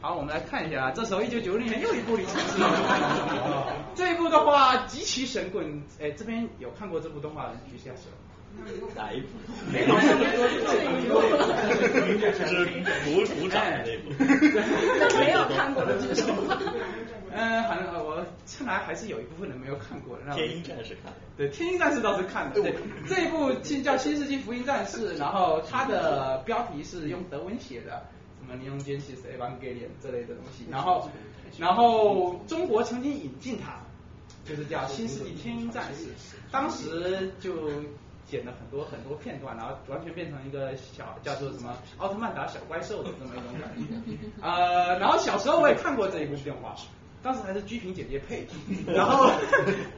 [0.06, 2.40] 好，我们来看一下啊，这时候一九九零年又一部里程碑。
[3.96, 8.02] 这一部的话极其神棍，哎，这边有看过这部动画的举下手。
[8.94, 9.26] 哪一部？
[9.72, 10.62] 没有看过是
[13.04, 14.10] 鼓鼓掌那部。
[15.18, 16.32] 没有看过的举手。
[17.32, 18.24] 嗯，反正我
[18.58, 19.40] 看来还是有一部？
[19.40, 20.32] 分人没有看过的。
[20.36, 21.12] 天鹰战士看。
[21.36, 22.52] 对，天鹰战士倒是看了。
[22.54, 22.72] 对，
[23.08, 23.52] 这一部？
[23.82, 28.04] 叫《新世纪福音战士》，然后它的标题是用德文写的。
[28.46, 31.10] 什么尼龙间隙、谁蛮给脸这类的东西，然后，
[31.58, 33.80] 然后中国曾经引进它，
[34.44, 36.04] 就是叫《新世纪天鹰战士》，
[36.52, 37.70] 当时就
[38.24, 44.16] 剪了很多很多片段，然后完全变成一个小叫做什么奥特曼打小怪兽的这么一种感觉。
[44.40, 46.76] 呃，然后小时候我也看过这一部动画。
[47.26, 48.46] 当时还是鞠萍姐姐配，
[48.86, 49.32] 然后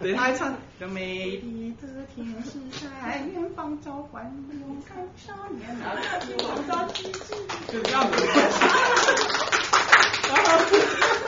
[0.01, 0.51] 对她还唱
[0.81, 4.25] 着美丽的天使在远方召唤，
[4.63, 5.95] 勇敢少年啊，
[6.39, 7.35] 创造奇迹，
[7.71, 8.17] 就这样子。
[10.27, 10.59] 然后，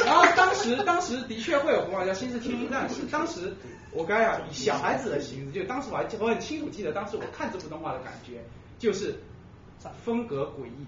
[0.07, 3.55] 然后当时当时的确会有红画叫《新世天鹰战士》，当时
[3.93, 8.43] 我刚讲以小孩子的形式，就当时我还我很清楚记得，当时我看这部动画的感觉
[8.79, 9.15] 就是
[10.03, 10.87] 风格诡异，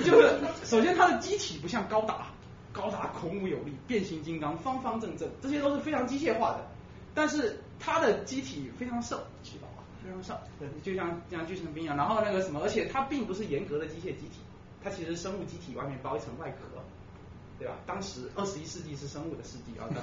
[0.08, 2.28] 就是首先它的机体不像高达。
[2.72, 6.66] 高达孔武有力，变形金刚方方正正，这些都是非常机械化的。
[7.14, 9.18] 但是它的机体非常瘦，
[10.02, 11.96] 非常瘦，对就像像巨神兵一样。
[11.96, 14.40] 然后那个什么，而且它并不是严格的机械机体，
[14.82, 16.56] 它其实生物机体外面包一层外壳，
[17.58, 17.74] 对吧？
[17.86, 19.86] 当时二十一世纪是生物的世纪啊。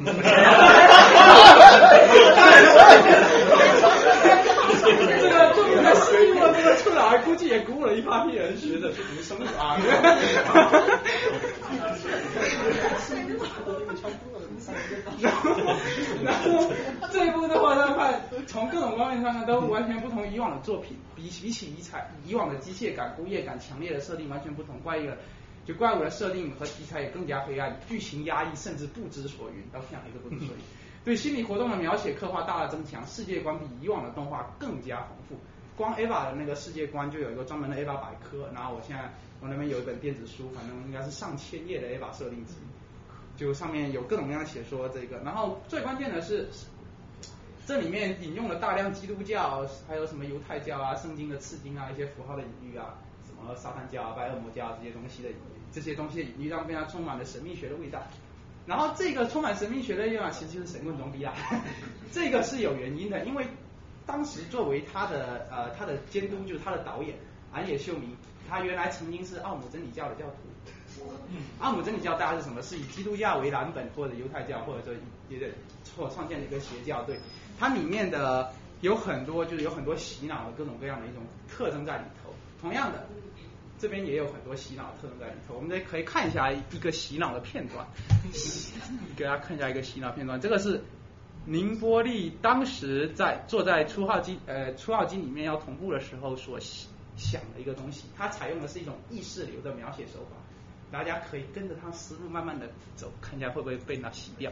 [4.81, 9.77] 这个这个出来，估计也鼓舞了一大批人学着去读生物啊。
[15.21, 15.51] 然后，
[16.23, 16.71] 然后
[17.11, 24.79] 这一部的话，大家看从各种方面上看都完全不同以往的作品，比比起以彩以往的机械感、工业感强烈的设定完全不同。
[24.81, 25.17] 怪异的，
[25.65, 29.63] 就怪物的设定和题材也更加黑暗，剧情压抑，甚至不知所云。
[29.71, 30.61] 到现在一个不知所云。
[31.03, 35.35] 对心理活动的描写刻画大大增强，世界观比以往的动画更加丰富。
[35.75, 42.55] 光 Eva 的那个世界观就有一个专门的 Eva 百科，然后我现在我那边有一本电子书，反正应该是上千页的 Ava 设定集，
[43.37, 45.17] 就上面有各种各样写说这个。
[45.19, 46.49] 然后最关键的是，
[47.65, 55.29] 这里面引用了大量基督教，还有什么犹太教啊、圣经的刺经啊、一些符号的隐喻啊，什么撒旦教啊、拜恶魔教啊这些东西的
[55.71, 58.01] 这些东西的隐喻，让非常充满了神秘学的味道。
[58.65, 61.33] 然后这个充满神秘学的地方，其实就是神棍装逼啊。
[62.11, 63.47] 这个是有原因的，因为
[64.05, 67.17] 当时作为他的呃他的监督就是他的导演
[67.51, 68.15] 安野秀明，
[68.49, 71.03] 他原来曾经是奥姆真理教的教徒。
[71.59, 72.61] 奥姆真理教大家是什么？
[72.61, 74.93] 是以基督教为蓝本，或者犹太教，或者说
[75.29, 75.47] 也得
[75.83, 77.03] 创创建的一个邪教。
[77.03, 77.19] 对，
[77.57, 82.33] 它里面的有很多就是有很多洗脑的各种各样的一种特征在里头。
[82.59, 83.05] 同样的。
[83.81, 87.87] 这边也有很多洗脑特征在里头，我们也可以看一下一个洗脑的片段，
[89.15, 90.41] 给大家看一下一个洗脑片段。
[90.41, 90.83] 这个是
[91.45, 96.59] 宁波利当时在坐在初号机呃初号机里面要同步的时候所
[97.19, 100.37] 想的一个东西，它采用的是一种意识流的描写手法，
[100.91, 104.51] 大家可以跟着它思路慢慢的走，看一下会不会被它洗掉。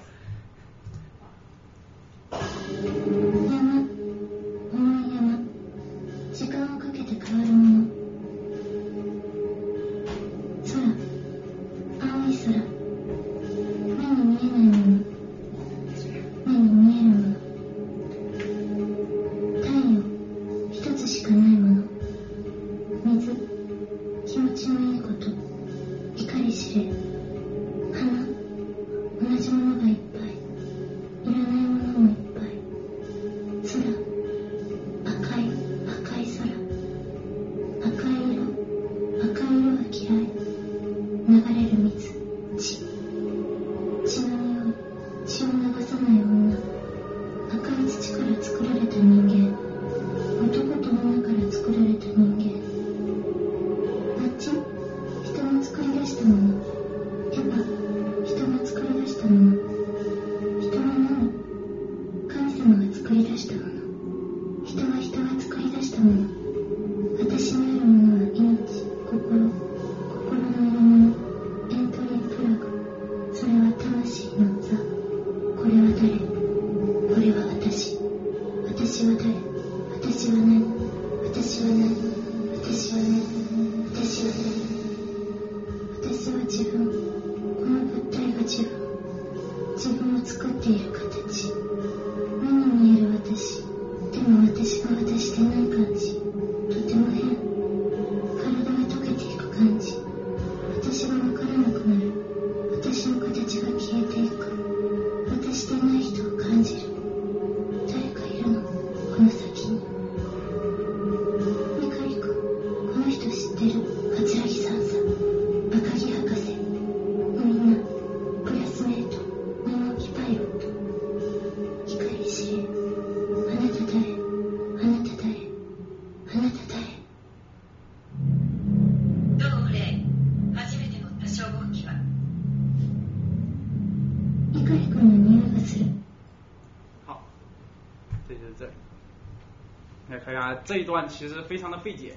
[140.68, 142.14] 这一段其实非常的费解。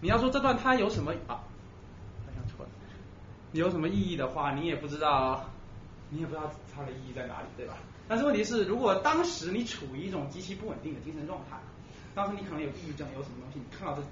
[0.00, 1.38] 你要说这段它有什么啊？
[2.26, 2.70] 好像错了。
[3.52, 5.48] 你有什么意义的话，你也不知道，
[6.10, 7.74] 你也不知道它的意义在哪里，对吧？
[8.08, 11.56] 但是问题是，如果当时你处于一种极其不稳定的精神状态，
[12.12, 14.02] 当时你可能有抑郁症，有什么东西，你看到这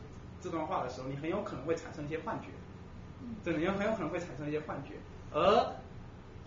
[0.41, 2.47] 这段话的时候，你很有可能会产生一些幻觉，
[3.45, 4.95] 真的，你很有可能会产生一些幻觉，
[5.33, 5.75] 而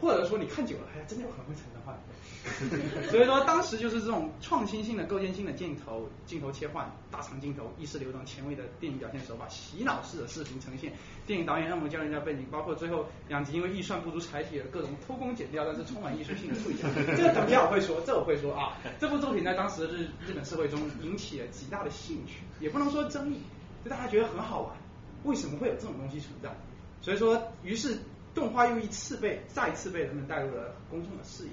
[0.03, 2.03] 或者说你看久了，哎呀，真的有可能会产生幻觉。
[3.09, 10.91] 所以说当时就是这种创新性的、构建性的镜头、镜头切换、大长镜头、意识流动、前卫的电影表现手法、洗脑式的视频呈现，
[11.25, 16.75] 电影导演让我们教人家背景，包括最后两集因为预算不足采取了各种偷工减料，但是充满艺术性的处理。
[17.15, 18.75] 这个等一下我会说，这我会说啊。
[18.99, 23.39] 这部作品在当时的日日本社会中引起了极大的兴趣，也不能说争议，
[23.85, 24.75] 就大家觉得很好玩。
[25.23, 26.53] 为什么会有这种东西存在？
[27.01, 27.97] 所以说，于是
[28.33, 31.51] 动画又一次被再次被人们带入了公众的视野。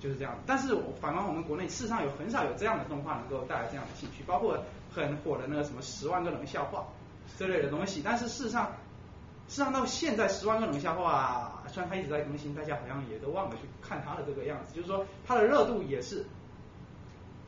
[0.00, 0.68] 就是这样，但是
[1.00, 4.56] 反观我们国内，事实上有很少有这样的动画能够带来这样的兴趣，包括
[4.94, 6.86] 很火的那个什么十万个冷笑话
[7.36, 8.00] 这类的东西。
[8.04, 8.66] 但是事实上，
[9.48, 16.24] 事实上到现在十万个冷笑话，虽然它一直在更新，大家好像也都忘了去看它的这个样子，就是说它的热度也是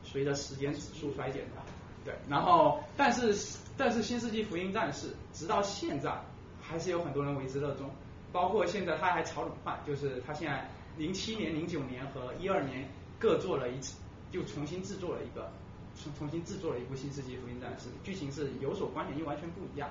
[0.03, 1.61] 随着时间指数衰减的。
[2.03, 3.33] 对，然后但是
[3.77, 6.21] 但是《新世纪福音战士》直到现在
[6.61, 7.89] 还是有很多人为之热衷，
[8.31, 10.69] 包括现在他还炒冷饭，就是他现在。
[10.97, 12.85] 零七年、零九年和一二年
[13.17, 13.97] 各做了一次，
[14.29, 15.49] 就重新制作了一个，
[15.95, 19.89] 重重新制作了一部《新世纪福音战士》，剧情是有所关联又完全不一样，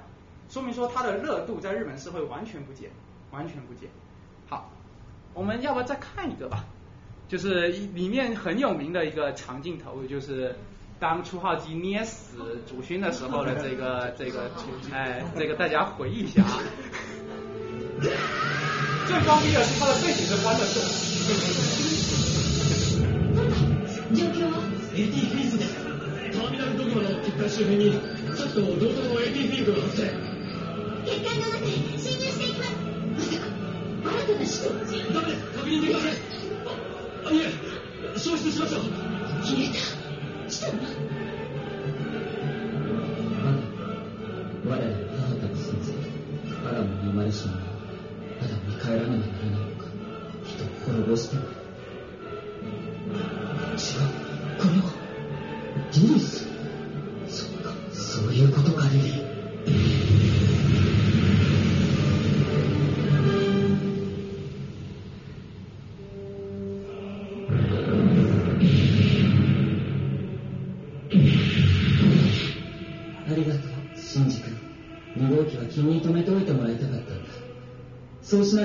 [0.50, 2.90] 说明说它的热度在日本社会完全不减，
[3.30, 3.88] 完全不减。
[4.46, 4.70] 好，
[5.32, 6.66] 我们要不要再看一个吧？
[7.28, 10.54] 就是里面很有名的一个长镜头，就是
[11.00, 14.50] 当初号机捏死主勋的时候的这个这个，
[14.92, 16.60] 哎，这个大家回忆一下啊。
[18.00, 18.08] 最
[19.20, 20.80] 装逼的是它的背景是欢乐颂。
[24.14, 24.56] 状況は
[24.94, 25.74] AT フィーズです。
[26.32, 30.08] ターミナルドグマの結界周辺に、ちょっと同等の AT フィールドが発生。
[31.04, 32.72] 結界の中へ侵入していきます。
[33.12, 33.44] まさか、
[34.08, 35.44] 新たな使徒ダメです。
[35.52, 36.10] 確認できません。
[37.26, 37.52] あ、いえ、
[38.16, 38.80] 消失しました。
[39.44, 39.76] 消えた。
[40.50, 40.72] 使徒は
[44.66, 44.82] 我ら
[45.20, 45.92] 母たち先生、
[46.66, 47.69] アダムに生まれし者アダムに
[48.90, 49.86] 帰らねばならないのか
[50.44, 51.42] 人を滅ぼしては
[53.74, 54.90] 違うこれは
[55.94, 56.48] リリス
[57.28, 59.29] そうかそういうことかリリ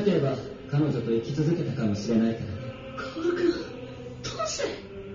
[0.05, 0.35] ければ
[0.71, 2.51] 彼女と生き続けたかもしれないからね
[2.95, 3.57] カオル君ど
[4.43, 4.65] うして？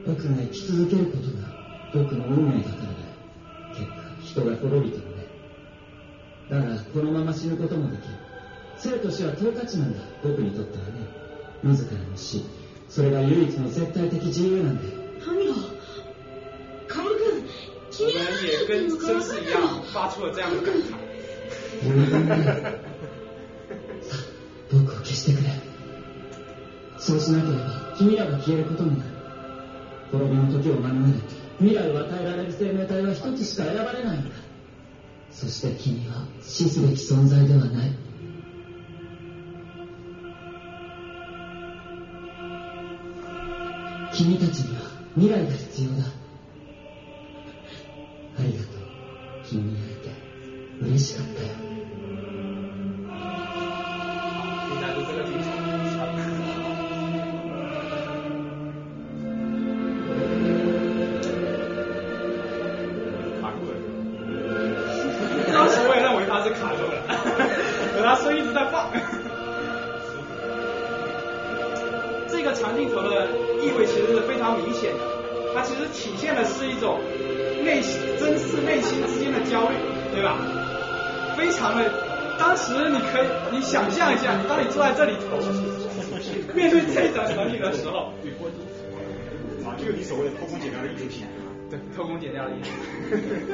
[0.06, 1.48] 僕が生き続けることが
[1.94, 2.88] 僕の運命だからだ。
[2.88, 2.94] よ
[3.74, 5.26] 結果人が滅びてもね。
[6.50, 8.14] だからこのまま死ぬこともできる。
[8.78, 10.00] 生と死は等価値なんだ。
[10.22, 10.92] 僕にとってはね。
[11.62, 12.42] 自らの死。
[12.88, 14.90] それが唯一の絶対的自由なんだよ。
[15.26, 15.54] 何が
[16.88, 17.44] カオル君
[17.92, 18.14] 我们
[18.46, 19.60] 也跟绅士一样
[19.92, 20.80] 发出了这样的感慨。
[27.00, 29.10] そうしなければ君らが消えることになる。
[30.12, 31.18] 滅びの時を免れ
[31.58, 34.18] 未来を与えられる生命体は一つしか選ばれない。
[34.18, 34.30] んだ
[35.30, 37.90] そして君は死すべき存在ではない。
[44.12, 44.82] 君たちには
[45.14, 46.19] 未来が必要だ。
[90.40, 91.26] 偷工减料的艺术品。
[91.68, 92.70] 对，偷工减料的艺术。
[93.10, 93.16] 这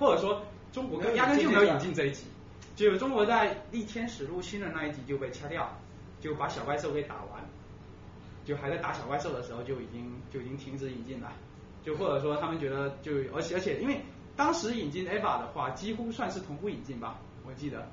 [0.00, 0.42] 或者说
[0.72, 2.24] 中国压根就没有引进这一集，
[2.74, 5.70] 就中国在逆天使入侵的那一集就被掐掉，
[6.20, 7.44] 就把小怪兽给打完，
[8.46, 11.30] 就还在打小怪兽的时候就已经就已经停止引进了，
[11.84, 14.00] 就或者说他们觉得就而且而且因为
[14.34, 17.86] 当时引进 EVA 的话几乎算是同步引进吧，我记得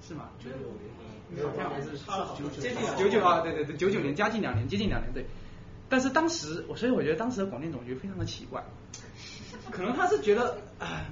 [0.00, 0.30] 是吗？
[0.38, 0.56] 九九
[1.36, 1.90] 年，好像还是
[2.36, 5.26] 九九九九啊，对对对，九九年加近两年，接近两年对。
[5.86, 8.64] 但是当时我所以我觉得当时的广电总局非常的奇怪，
[9.70, 11.06] 可能他是觉得啊，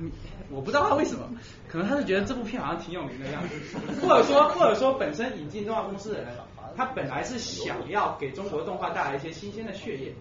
[0.51, 1.29] 我不知道他为什么，
[1.69, 6.29] 可能他是觉得这部片好像挺有名的样子，或者说或者说本身引进动画公司的人，
[6.77, 10.15] 他本来是想要给中国动画带来一些新鲜的血液，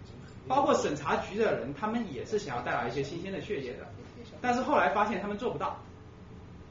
[0.47, 3.85] 包括审查局的人，他们也是想要带来一些新鲜的血液的，
[4.41, 5.77] 但是后来发现他们做不到。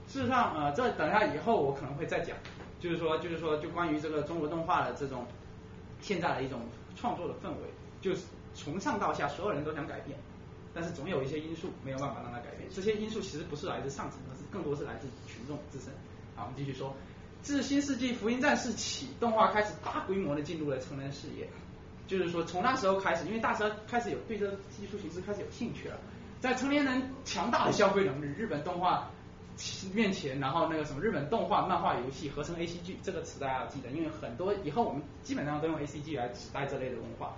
[0.09, 2.37] 事实上，呃，这等一下以后我可能会再讲，
[2.81, 5.25] 就是说就是说就关于这个中国动画的这种
[6.01, 6.61] 现在的一种
[6.97, 7.71] 创作的氛围。
[8.01, 8.23] 就是
[8.55, 10.19] 从上到下，所有人都想改变，
[10.81, 12.67] 但是总有一些因素没有办法让它改变。
[12.73, 15.93] 这些因素其实不是来自上层，而是更多是来自群众自身。
[16.35, 16.97] 好，我们继续说，
[17.43, 21.47] 自新世纪福音战士起，动画开始大规模的进入了成人视野。
[22.07, 25.99] 就是说，从那时候开始，因为大家开始有对这个技术形式开始有兴趣了，
[26.41, 29.11] 在成年人强大的消费能力，日本动画
[29.93, 37.37] 面前，然后那个什么日本动画、漫画、游戏合成 A C G 这个词大家要记得，因为很多以后我们基本上都用 A C G 来指代这类的文化。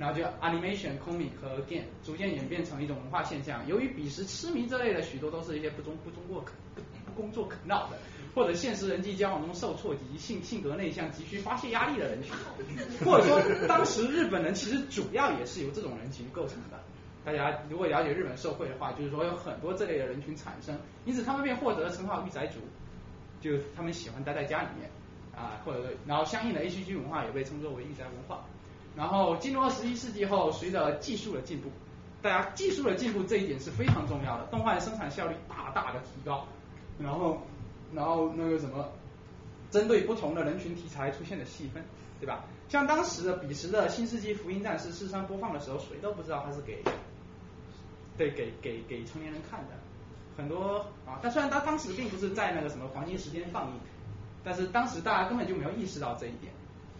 [0.00, 3.60] 然后就 animation、comic 和 game 逐渐演变成一种文化现象。
[3.68, 6.42] 由于彼时痴迷这类的许多都是一些不中不中过
[7.04, 7.98] 不工作啃老的，
[8.34, 12.32] 或者现实人际交往中受挫及性性格内向、急需发泄压力的人群，
[13.04, 16.80] 或者说当时日本人其实主要也是由这种人群构成的。
[17.22, 20.74] 大家如果了解日本社会的话，就是说有很多这类的人群产生，
[21.04, 22.60] 因此他们便获得了称号“御宅族”，
[23.38, 24.88] 就他们喜欢待在家里面
[25.36, 28.42] 啊，或者然后相应的 A C G 文化也被称作为御宅文化。
[28.96, 31.70] 然后进入二十一世纪后，随着技术的进步，
[32.20, 36.46] 大家技术的进步这一点是非常重要的，动画的生产效率大大的提高。
[36.98, 37.40] 然后，
[37.94, 38.90] 然后那个什么，
[39.70, 41.82] 针对不同的人群题材出现的细分，
[42.18, 42.44] 对吧？
[42.68, 46.82] 像当时的彼时的新世纪福音战士，事实上播放的时候，谁都不知道它是给，
[48.18, 49.68] 对，给给给成年人看的。
[50.36, 53.80] 很多啊，但虽然它当时并不是在那个什么黄金时间放映，
[54.44, 56.52] 但是当时大家根本就没有意识到这一点。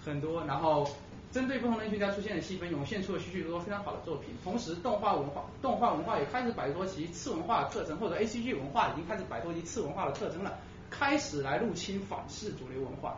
[0.04, 0.88] 很多，然后。
[1.30, 4.34] 针对不同人群家出现的细分，涌现出了许许多多非常好的作品。
[4.42, 10.58] 同时，动画文化动画文化也开始摆脱其次文化的特征，或者 A C G 文化已经开始摆脱其次文化的特征了，
[10.90, 13.16] 开始来入侵反噬主流文化。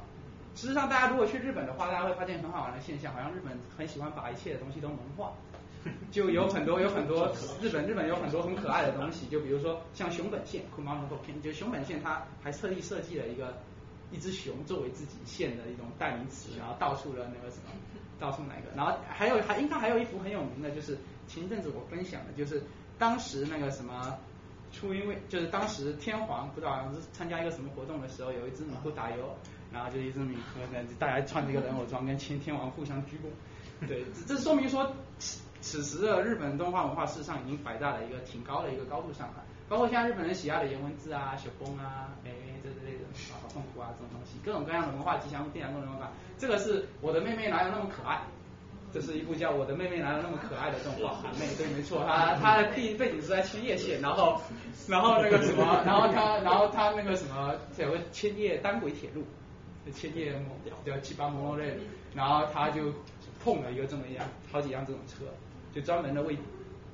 [0.55, 5.33] 事实上，大家如果去日本的话，大家会发现很好玩的现象，好像日本很喜欢把一切的东西都萌化，
[6.13, 7.33] 就有很多有很多
[7.63, 10.63] 日本日本有很多很可爱的东西，就比如说像熊本县，
[11.43, 13.57] 就熊本县它还特地设计了一个
[14.11, 17.73] 一只熊作为自己县的一种代名词，然后到处的那个什么。
[18.23, 18.71] 告诉哪一个？
[18.77, 20.97] 然后还有还应该还有一幅很有名的，就是
[21.27, 22.63] 前一阵子我分享的，就是
[22.99, 24.17] 当时那个什么
[24.71, 29.37] 初音未，就是当时天皇不知道好像是参加一个什么活动的时候，有一只米库打油，
[29.73, 30.61] 然后就一只米和
[30.99, 34.95] 大家穿这个人偶装跟天天王互相鞠躬，对，这说明说
[35.61, 39.45] 此时的日本动画文化事实上已经摆在了一个挺高的一个高度上了。
[39.69, 42.31] 包括现在日本人喜爱的颜文字啊、小风啊、哎、
[43.53, 46.11] 痛苦啊这种东西，各种各样的文化吉祥物、电影各种文化。
[46.39, 48.23] 这个是我的妹妹哪有那么可爱？
[48.93, 51.15] 这是一部叫《我的妹妹哪有那么可爱》的动画。
[51.15, 54.41] 韩妹对，没错，它它的地背景是在千叶县，然后
[54.87, 59.25] 然后那个什么，然后它然后它那个什么有个千叶单轨铁路，
[59.93, 60.35] 千叶
[60.85, 61.79] 叫七八摩洛类，
[62.15, 62.93] 然后她就
[63.43, 65.25] 碰了一个这么一样好几辆这种车，
[65.75, 66.37] 就专门的为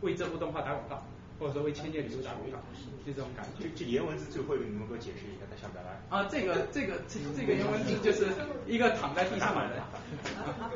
[0.03, 1.03] 为这部动画打广告。
[1.41, 2.59] 或者说为千叶旅游打广告，
[3.07, 3.63] 就这种感觉。
[3.63, 5.91] 这这颜文字最后你能给我解释一下，他想表达？
[6.09, 8.27] 啊，这个这个这这个英文字就是
[8.67, 9.83] 一个躺在地上的人，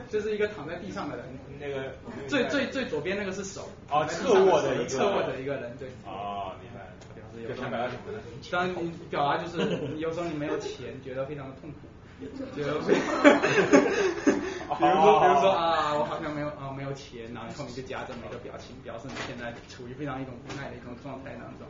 [0.08, 1.24] 就是一个躺在地上的人。
[1.58, 1.94] 那个
[2.28, 3.68] 最最最左边那个是手。
[3.88, 4.86] 啊，侧卧的一个。
[4.86, 5.88] 侧卧的一个人，对。
[6.04, 6.80] 啊，明白。
[7.56, 8.18] 想表达什么呢？
[8.50, 11.76] 当然，你表达就是有时候你没有钱，觉得非常的痛苦。
[12.22, 14.90] 就 比如说比如
[15.40, 21.66] 说啊，我好像没有啊没有钱，然后后面就夹着每个表情，表示你现在处于非常一种无奈的一种状态当中。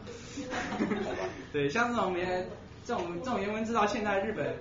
[1.53, 2.47] 对，像这种原
[2.85, 4.55] 这种这种颜文字到现在日本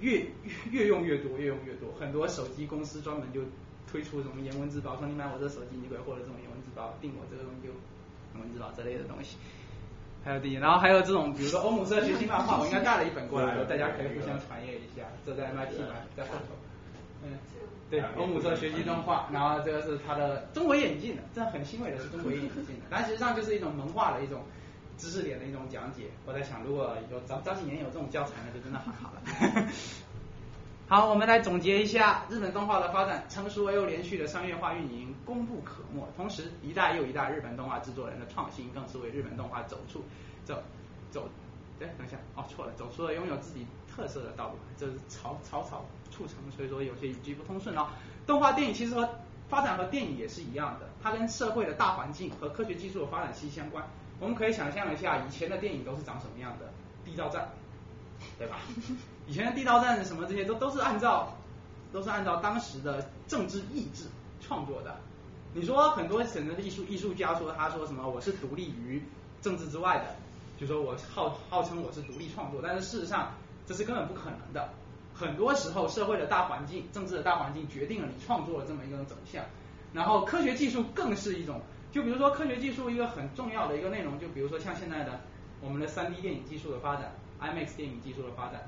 [0.00, 0.26] 越
[0.70, 3.40] 越用越多，越用越多，很多手机公司专门就
[3.90, 7.72] 推出什么颜文字包，说你买我这手机，你可以获得这种颜文字包，订我这个东西就
[8.34, 9.36] 颜文字包之类的东西。
[10.24, 15.04] 还有第，然后还有这种，比如说欧姆社学习漫画，我应该带了一本过来，大家可以互相传阅一下。
[15.26, 16.56] 这在 MIT 买，在后头。
[17.22, 17.36] 嗯，
[17.90, 22.48] 对，欧姆社学习动画，然后这个是它的中国引进的，这很欣慰的是中国引进
[22.80, 24.42] 的，但实际上就是一种萌化的一种
[24.96, 26.10] 知识点的一种讲解。
[26.26, 29.68] 我在想，如果有早早几年有这种教材，那就真的很好了。
[30.86, 36.06] 好，我们来总结一下日本动画的发展，成熟而又连续的商业化运营功不可没。
[36.14, 40.04] 同时，一代又一代日本动画制作人的创新，更是为日本动画走出
[40.44, 40.62] 走
[41.10, 41.26] 走，
[41.80, 44.58] 哎，等一下，哦，错了，走出了拥有自己特色的道路。
[44.76, 47.88] 这是草草草促成，所以说有些语句不通顺哦。
[48.26, 49.08] 动画电影其实和
[49.48, 53.82] 发展和电影也是一样的，它跟社会的大环境和科学技术的发展息息相关。
[54.20, 56.72] 我们可以想象一下，以前的电影都是长什么样的？
[57.04, 57.48] 地道战，
[58.38, 58.58] 对吧？
[59.26, 61.36] 以前的地道战什么这些都都是按照
[61.92, 64.04] 都是按照当时的政治意志
[64.40, 64.96] 创作的。
[65.52, 69.02] 你说很多省的艺术艺术家说他说什么我是独立于
[69.40, 70.16] 政治之外的，
[70.58, 73.34] 就说我号号称我是独立创作，但是事实上
[73.66, 74.70] 这是根本不可能的。
[75.14, 79.44] 很多时候社会的大环境、政治的大环境决定了你创作的这么一个走向。
[79.92, 81.60] 然后科学技术更是一种，
[81.94, 85.20] 就比如说科学技术一个很重要的一个内容，就比如说像现在的
[85.60, 88.60] 我们的 3D 电影技术的发展，IMAX 电影技术的发展。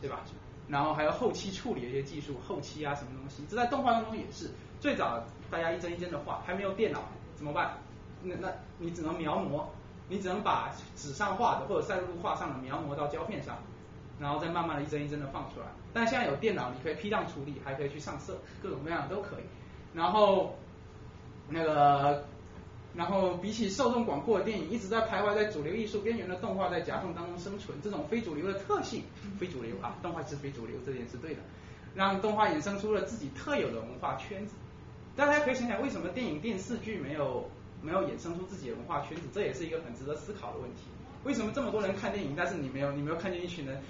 [0.00, 0.20] 对吧？
[0.68, 4.50] 然后还有后期处理的一些技术，后期啊什么东西，这在动画当中也是。
[4.78, 5.18] 最早
[5.50, 7.04] 大家一帧一帧的画，还没有电脑
[7.34, 7.78] 怎么办？
[8.22, 9.64] 那那你只能描摹，
[10.10, 13.56] 你只能把纸上画的或者赛璐璐画上的描摹到胶片上，
[14.18, 15.66] 然后再慢慢的一帧一帧的放出来。
[15.94, 19.44] 但现在有电脑，你可以批量处理，还可以去上色，各种各样的都可以。
[19.94, 20.54] 然后
[21.48, 22.22] 那个。
[22.94, 29.02] 然后比起受众广阔的电影，一直在徘徊在主流艺术边缘的动画在夹缝当中生存，这种非主流的特性，
[29.38, 31.40] 非主流啊，动画是非主流，这点是对的，
[31.94, 34.54] 让动画衍生出了自己特有的文化圈子。
[35.16, 37.50] 大家可以想想，为什么电影电视剧没有
[37.82, 39.22] 没有衍生出自己的文化圈子？
[39.32, 40.82] 这也是一个很值得思考的问题。
[41.24, 43.82] 为什么这么多人看电影，但是你没有你没有看见一群人？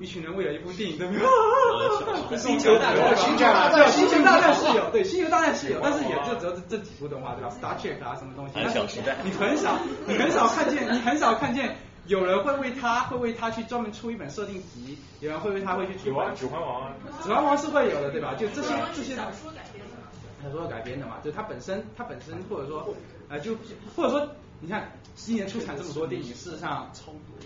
[0.00, 2.38] 一群人为了一部电影，对不对？
[2.38, 8.54] 星球大战，星球大战，星球大战是有，对，星球大战是有，但是也就只有这这几部动画，对吧？Star Trek 啊，什么东西？
[8.72, 9.16] 小时代。
[9.24, 11.76] 你很少，你很少看见，你很少看见
[12.06, 16.08] 有人会为他，会为他去专门出一本设定集，有人会为他会去出。
[16.08, 16.92] 有啊，指环王啊。
[17.22, 18.34] 指环王是会有的，对吧？
[18.38, 19.14] 就这些这些。
[19.16, 19.96] 小说改编的。
[20.42, 22.94] 小说改编的嘛，就它本身，它本身或者说，
[23.28, 23.56] 呃，就
[23.96, 24.28] 或者说，
[24.60, 27.36] 你看今年出产这么多电影，事实上超多。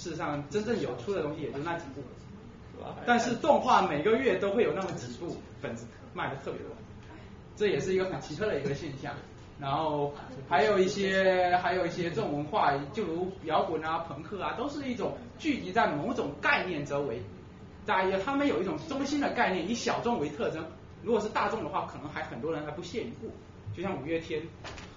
[0.00, 2.02] 事实上，真正有出的东西也就那几部，
[3.04, 6.70] 但是动画每个月都会有那么几部本子卖的特别多，
[7.54, 9.12] 这也是一个很奇特的一个现象。
[9.60, 10.14] 然后
[10.48, 17.20] 还有一些还有一些这种文化，就如摇滚啊、朋克啊，都是一种聚集在某种概念周围，
[17.84, 20.64] 大约他们有一种中心的概念，以小众为特征。
[21.02, 23.30] 如果是大众的话，可能还很多人还不屑一顾，
[23.76, 24.40] 就像五月天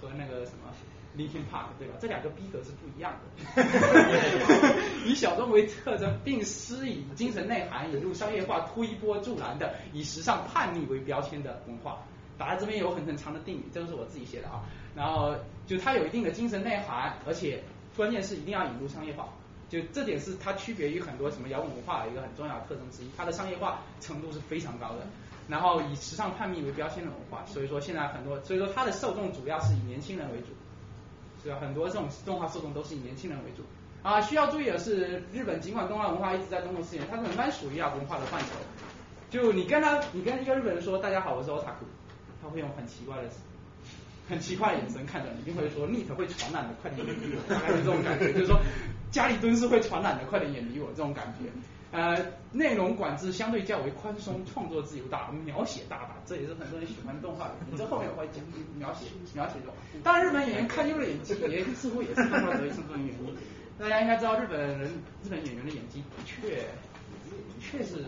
[0.00, 0.72] 和那个什么。
[1.16, 1.94] Linkin Park 对吧？
[2.00, 3.62] 这两个逼格是不一样的。
[5.06, 11.98] 以小众为特征，并施以精神内涵，引入商业化，推波助澜的，以时尚叛逆为标签的文化。
[12.36, 14.64] 打在这边有很很长的定语，这个是我自己写的啊。
[14.96, 15.36] 然后
[15.66, 17.62] 就它有一定的精神内涵，而且
[17.96, 19.28] 关键是一定要引入商业化。
[19.68, 23.10] 就这点是它区别于很多什么摇滚文化的一个很重要的特征之一。
[23.16, 25.06] 它的商业化程度是非常高的。
[25.46, 30.46] 然后以时尚叛逆为标签的文化，所以说现在很多，所以说它的受众主要是以年轻人为主。
[31.44, 31.58] 对吧？
[31.60, 33.62] 很多这种动画受众都是以年轻人为主
[34.02, 34.18] 啊。
[34.22, 38.46] 需要注意的是，日本尽管动画文化一直在中国试验，它仍然属于亚文化的范畴。
[39.28, 41.84] 就你跟他，你跟一个日本人说大家好，我是 otaku，
[42.40, 43.28] 他会用很奇怪的、
[44.28, 48.32] 很奇怪的眼神看着你，一定会说 neat 会传染的，快点远离我，大概是这种感觉。
[48.32, 48.58] 就是说
[49.10, 51.50] 家里蹲是会传染的，快点远离我这种感觉。
[51.94, 52.18] 呃，
[52.50, 57.54] 内容管制相对较为宽松，创作自由大，描写大胆，这也是很多人喜欢动画的。
[57.70, 58.42] 你这后面我会讲
[58.76, 59.72] 描写描写中。
[60.02, 63.36] 当然，日本演员看优的演技也似乎也是动画得以生存的原因。
[63.78, 64.90] 大家应该知道，日本人
[65.22, 66.66] 日本演员的演技的确
[67.60, 68.02] 确是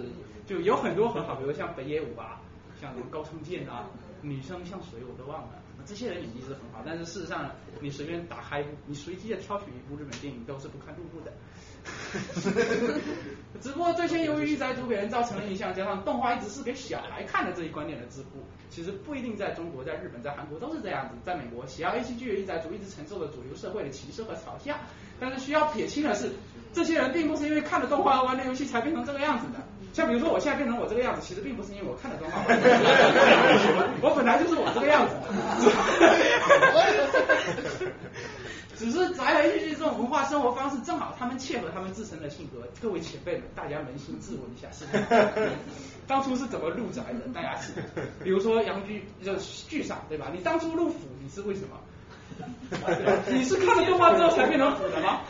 [0.47, 2.43] 就有很多很好，比如像北野武啊，
[2.81, 3.87] 像什么高仓健啊，
[4.21, 5.63] 女生像谁我都忘了。
[5.85, 7.49] 这些人演技是很好，但是事实上，
[7.81, 11.31] 你随便打开，你随机的挑选一部日本电影都是不堪入目的。
[13.61, 18.25] 只不过最先由于御宅族给人造成的印象，加上动画一直是给小孩看的这一观点的桎梏，
[18.69, 21.15] 其实不一定在中国、在日本、在韩国都是这样子。
[21.25, 24.77] 在美国，喜爱 A C G 的御宅族一直承受着主流社会的歧视和嘲笑。
[25.19, 26.31] 但是需要撇清的是，
[26.75, 29.55] 这些人并不是因为看了动画而玩的游戏才变成这个样子的。
[29.95, 32.43] 像比如说我现在变成我这个样子，其实并不是因为我看了动画，
[34.03, 35.15] 我本来就是我这个样子。
[38.79, 42.67] 只是来来去去这种文化生活方式，正好他们切合他们自身的性格。
[42.81, 44.85] 各位前辈们，大家扪心自问一下，是
[46.07, 47.21] 当初是怎么入宅的？
[47.35, 47.73] 大家是，
[48.23, 49.35] 比如说杨居就
[49.69, 50.31] 剧上对吧？
[50.33, 51.81] 你当初入府，你是为什么？
[53.33, 55.23] 你是看了动画之后才变成腐的吗？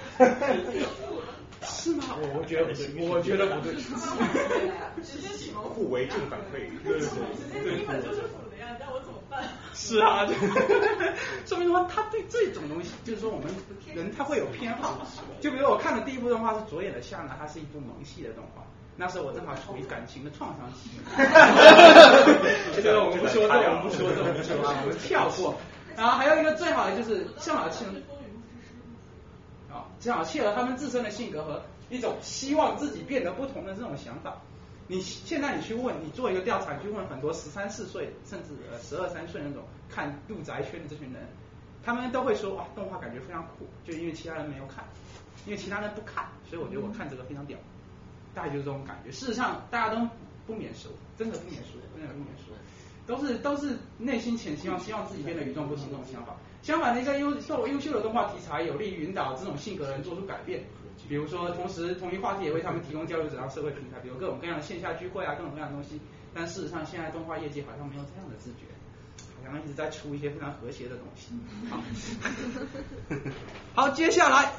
[1.62, 2.04] 是吗？
[2.20, 3.74] 我我觉得不对，我觉得不对。
[5.74, 6.68] 互为正反馈。
[6.84, 7.08] 对对
[7.62, 7.78] 对。
[7.78, 8.45] 根本就是腐的呀，让我怎么
[9.30, 9.44] 办？
[9.74, 10.26] 是啊，
[11.44, 13.46] 说明说他对这种东西，就是说我们
[13.94, 15.06] 人他会有偏好。
[15.40, 18.62] 就比如我看的第一部动画是左眼的夏娜，它是一部萌系的动画，
[18.96, 20.90] 那时候我正好处于感情的创伤期。
[22.74, 25.54] 这个我们不说这，我们不说这，我们不说啊，我们跳过。
[25.96, 27.86] 然后还有一个最好的就是向老亲。
[29.70, 34.40] 啊，正好契合他们自身的性格和一种希望自己变得不同的这种想法。
[34.88, 41.26] 你现在你去问，你做一个调查，去问很多十三四岁甚至呃十二三岁那种看入宅圈的这群人，
[41.82, 44.84] 他们都会说哇，动画感觉非常酷，就因为其他人没有看，
[45.44, 47.58] 因为其他人不看，所以我觉得我看这个非常屌，
[48.32, 49.10] 大概就是这种感觉。
[49.10, 50.08] 事实上大家都
[50.46, 52.52] 不免俗，真的不免俗，真的不免俗，
[53.06, 56.36] 都是都是内心潜希望，希望自己变得与众不同这种想法。
[56.62, 60.62] 相反的，一个优受优秀的动画题材，有利于引导这种性格的人做出改变。
[61.08, 66.00] 比如说，同时同一话题也为他们提供交流者让社会平台，比如各种各样的线下聚会啊，各种各样的东西。
[66.34, 68.66] 但事实上，现在动画业界好像没有这样的自觉，
[69.42, 71.32] 好像一直在出一些非常和谐的东西。
[71.70, 71.82] 好，
[73.74, 74.52] 好，接下来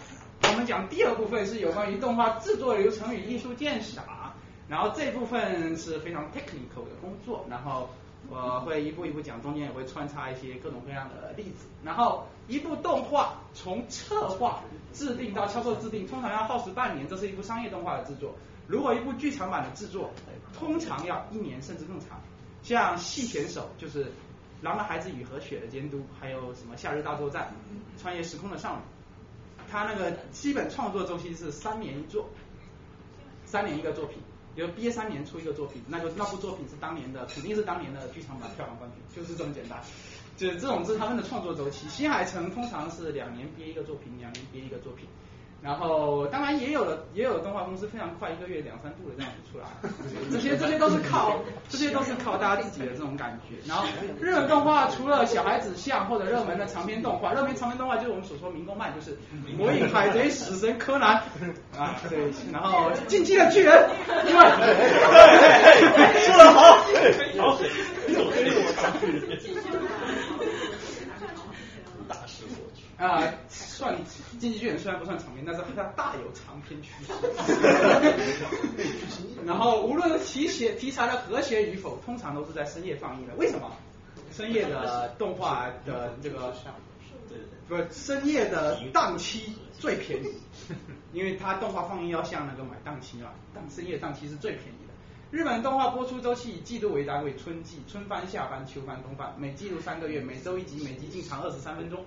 [0.43, 4.33] 我们讲第二部分是有关于动画制作流程与艺术鉴赏，
[4.67, 7.89] 然后这部分是非常 technical 的工作，然后。
[8.29, 11.65] 我会一步一步讲，中间也会穿插一些各种各样的例子。
[11.83, 14.61] 然后一部动画从策划
[14.93, 18.35] 制定到销售制定，通常要耗时半年，这是一部商业动画的制作。
[18.67, 20.11] 如果一部剧场版的制作，
[20.53, 22.19] 通常要一年甚至更长。
[22.63, 24.05] 像细田守就是
[24.61, 27.53] 《狼的孩子与和雪》的监督，还有什么《夏日大作战》
[28.01, 28.79] 《穿越时空的少女》，
[29.71, 32.27] 他那个基本创作周期是三年一作，
[33.45, 34.17] 三年一个作品。
[34.57, 39.79] 比如憋三年出一个作品，那就那部作品是当年的，肯定是当年的剧场版票房冠军，就是这么简单。
[40.35, 41.87] 就是这种是他们的创作周期。
[41.89, 45.05] 新海诚通常是两年憋一个作品，两年憋一个作品。
[45.61, 49.65] 然后当然也有的也有动画公司非常快，一个月两三部的这样子出来。
[50.31, 53.55] 这些这些都是靠这些都是靠大家自己的这种感觉。
[53.67, 53.85] 然后
[54.21, 59.17] 日本动画除了小孩子像或者热门的长篇动画，热门长篇动画就是我们所说民工漫，就是
[59.57, 61.21] 火影、海贼、死神、柯南。
[61.77, 63.89] 啊对，然后进击的巨人，
[64.27, 64.41] 因为
[66.23, 67.59] 说的好，好，
[68.07, 68.71] 有黑我
[72.07, 72.83] 大势所趋。
[72.97, 73.21] 啊，
[73.77, 73.95] 算
[74.39, 77.13] 进击巨人虽然不算长篇，但是它大有长篇趋势。
[79.45, 83.35] 然后无论题写题材的和谐与否，通常都是在深夜放映的。
[83.35, 83.71] 为什么？
[84.31, 86.53] 深夜的动画的这个
[87.67, 90.27] 不是深夜的档期最便宜，
[91.13, 94.93] 因为它动画放映要像那个买档期嘛，档深夜档期是最便宜的。
[95.31, 102.05] 日本动画播出周期以季度为单位，春季、春番、夏番、秋番、冬番，每季度三个月，每周一集，每集进长二十三分钟。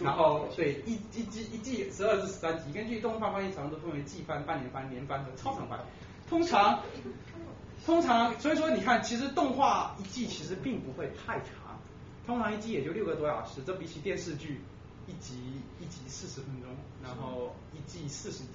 [0.00, 5.78] 然后对一一季一季十二至十三集，根据动画翻译长度分为季番、半年番、年番和超长番。
[6.28, 6.82] 通常
[7.86, 11.80] 通常所以说你看，其实动画一季其实并不会太长，
[12.26, 14.60] 通常一季也就六个多小时，这比起电视剧
[15.06, 15.34] 一集
[15.80, 16.70] 一集四十分钟，
[17.02, 18.50] 然后一季四十集。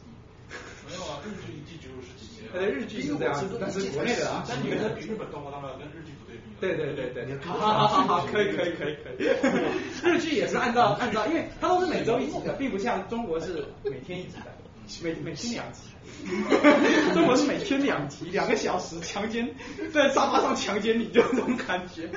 [0.85, 2.41] 没有啊，日剧一季只有十几集。
[2.53, 6.22] 呃，日剧是这样，但是国内的啊，但你跟比日本动画当然跟日剧不
[6.67, 6.75] 对。
[6.75, 9.27] 对对对对，好好好好，可以可以可以可以。
[10.03, 15.81] 日剧也是按照按照，因为它都是每周一集的，并不像中国是每天一集的，每每天两集。
[17.13, 19.55] 中国是每天两集，两个小时强奸，
[19.93, 22.09] 在沙发上强奸你，就这种感觉。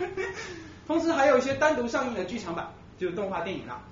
[0.86, 3.82] 同时还有一些单独上映的剧场版，就是动画电影啊。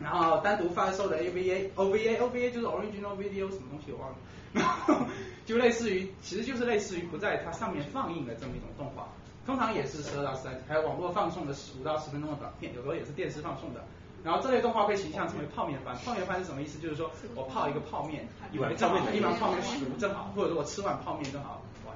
[0.00, 4.16] 然后单独发售的 AVA、OVA、OVA 就是 Original Video 什么东西我忘了，
[4.52, 5.06] 然后
[5.44, 9.08] 就类似于，其实就是类似于不在它上面放映的这么一种动画，
[9.44, 13.84] 通常也是十二到十三，还有网络放送的十五到十分钟的短片，有时候也是电视放送的。
[14.22, 16.78] 然后这类动画被形象称为泡面番，泡面番是什么意思？
[16.78, 21.92] 就是说我泡一个泡面，一碗正好一碗泡面熟正好，或者说我吃碗泡面正好，哇，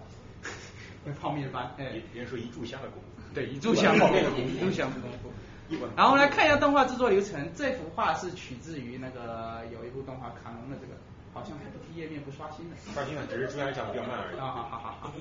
[1.21, 5.31] 泡面番，哎，别人说一炷香的功夫，对，一炷香泡面的功夫，一炷香的功夫。
[5.97, 7.51] 然后来看一下动画制作流程。
[7.57, 10.95] 这幅画是取自于那个有一部动画卡农的这个，
[11.37, 12.77] 好像 PPT 页面不刷新的。
[12.95, 14.39] 刷新了，只是中央讲比较慢而已。
[14.41, 15.13] 啊，好好好好。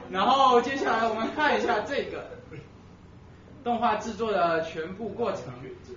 [0.10, 2.30] 然后接下来我们看一下这个
[3.62, 5.42] 动画制作的全部过程。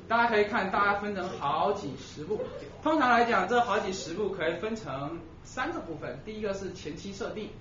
[0.09, 2.41] 大家可以看，大家分成好几十部。
[2.83, 7.51] 通常来讲，这好几十部可以分成三个部分，第一个是前期设定，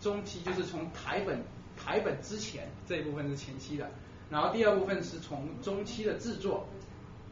[0.00, 1.44] 中期就是从台本
[1.76, 3.90] 台本之前这一部分是前期的，
[4.30, 6.66] 然后第二部分是从中期的制作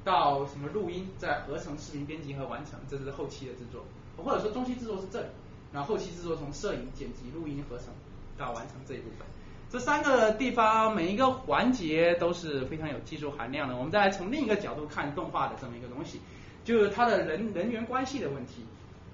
[0.08, 3.84] 到什么录音，再合成视频编辑和完成，这是后期的制作，
[4.16, 5.26] 或者说中期制作是这里，
[5.70, 7.88] 然后后期制作从摄影、剪辑、录音、合成
[8.38, 9.26] 到完成这一部分。
[9.68, 13.76] 这三个地方每一个环节都是非常有技术含量的。
[13.76, 16.22] 我们再来从另一个角度看动画的这么一个东西，
[16.64, 18.64] 就是它的人人员关系的问题。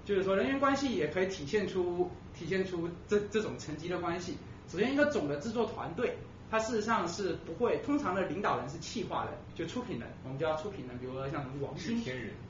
[0.04, 4.36] 就是说人员关系也可以体现出体现出这这种层级的关系。
[4.68, 6.16] 首先一个总的制作团队，
[6.54, 12.00] 它事实上是不会，通常的领导人是气化人，就出品人，我们叫出品人，比如说像什么王晶，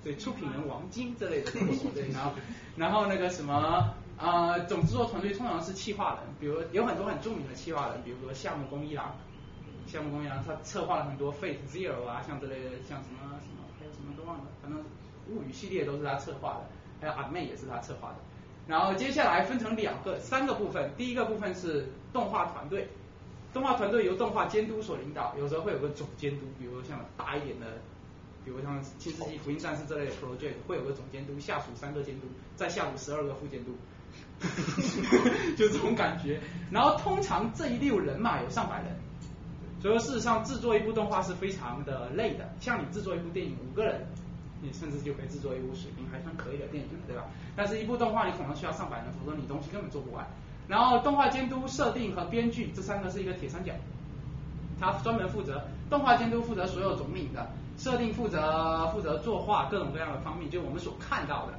[0.03, 1.51] 对，出品人王晶这类的，
[1.95, 2.33] 对，然后
[2.77, 3.95] 然后那个什么。
[4.17, 9.13] 啊，总制作团队通常是企划人，比如有很多很著名的企划人，比如说夏目公一郎，
[9.89, 14.81] 夏目公一郎他策划了很多 Fate Zero 啊，像这类的，像什么什么还有什么都忘了，反正
[15.31, 16.67] 物语系列都是他策划的，
[17.01, 18.17] 还有阿妹也是他策划的。
[18.69, 22.89] 然后接下来分成两个、三个部分，第一个部分是动画团队，
[23.55, 27.67] 动画团队由动画监督所领导，有时候会有个总监督，比如像大一点的，
[28.45, 32.27] 比如像新世纪福音战士这类的 project 会有个总监督，下属三个监督，
[32.57, 33.73] 再下属十二个副监督。
[35.57, 36.41] 就这种感觉，
[36.71, 38.97] 然后通常这一溜人嘛有上百人，
[39.81, 42.49] 所以说事实上制作一部动画是非常的累的。
[42.61, 44.07] 像你制作一部电影五个人，
[44.61, 47.25] 你甚至就可以制作一部水平还算可以的电影了，对吧？
[47.57, 50.27] 但是一部动画你可能需要上百人，否则你东西根本做不完。
[50.67, 53.73] 然后动画监督、设定和编剧这三个是一个铁三角，
[54.81, 61.55] 他专门负责动画监督负责所有总领的，设定负责负责作画各种各样的方面，就我们所看到的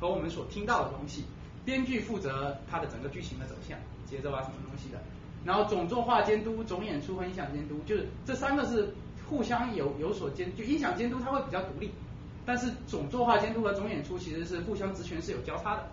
[0.00, 1.24] 和我们所听到的东西。
[1.62, 4.98] 编剧负责它的整个剧情的走向、节奏啊什么东西的，
[5.44, 8.94] 然后总作画监督、总演出和音响监督，就是这三个是
[9.28, 11.90] 互相有有所监，就音响监督它会比较独立，
[12.46, 15.86] 但是总作画监督和总演出其实是互相职权是有交叉的。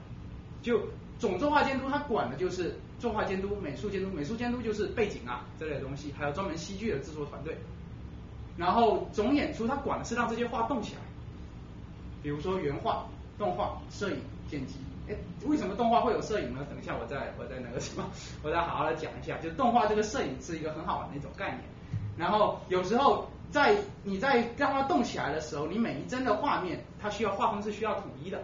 [0.62, 0.80] 就
[1.20, 7.58] 总作画监督他管的就是作画监督、美术监督，美术监督就是背景啊这类东西，还有专门戏剧的制作团队。
[8.58, 11.02] 然后总演出他管的是让这些画动起来，
[12.24, 13.06] 比如说原画、
[13.38, 14.18] 动画、摄影、
[14.50, 14.76] 剪辑。
[15.10, 15.16] 哎，
[15.46, 16.66] 为什么动画会有摄影呢？
[16.70, 18.04] 等一下我再我再那个什么，
[18.44, 19.38] 我再好好的讲一下。
[19.38, 21.64] 就动画这个摄影是一个很好玩的一种概念。
[22.18, 28.44] 然后有时候在你在让它动起来的时候，你每一帧的画面它需要画风是需要统一的，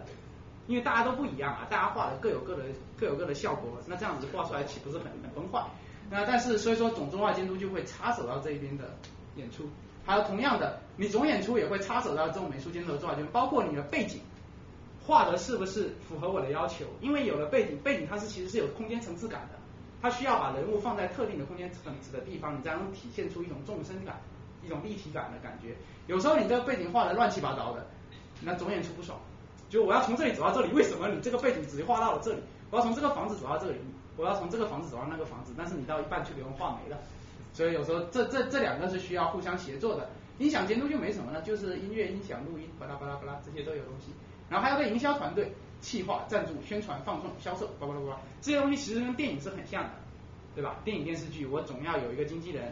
[0.67, 2.63] 因为大家都不一样啊，大家画的各有各的
[2.99, 5.63] 各有各的效果，那这样子画出来岂不是很很崩坏？
[6.09, 8.95] 那但是所以说总动画监督就会插手到这一边的
[9.35, 9.69] 演出，
[10.05, 14.21] 还有同样的，你总演出也会插手到这种美术监督的作画，就包括你的背景。
[15.05, 16.85] 画的是不是符合我的要求？
[17.01, 19.59] 因为有了背景，背景它是其实是有空间层次感的，
[20.01, 24.21] 它需要把人物放在特定的空间层次的地方，你才能体现出一种纵深感、
[24.63, 25.75] 一种立体感的感觉。
[26.07, 27.85] 有时候你这个背景画的乱七八糟的，
[28.39, 29.19] 那总演出不爽。
[29.73, 32.39] 就我要从这里走到这里，为什么你这个背景只画到了这里？
[32.69, 33.79] 我要从这个房子走到这里，
[34.15, 36.97] 我要从这个房子走到那个房子，但是你到一半却给我画没了。
[37.53, 40.07] 所以有时候这这这两个是需要互相协作的。
[40.37, 44.11] 音响监督就没什么了，就是音乐、音响、录音，巴拉巴拉巴拉，这些都有东西。
[44.47, 45.51] 然后还有个营销团队，
[45.81, 49.89] 企划、赞助、宣传、放送、销售，巴拉巴拉，这些东西其实跟电影是很像的，
[50.53, 50.75] 对吧？
[50.85, 52.71] 电影电视剧我总要有一个经纪人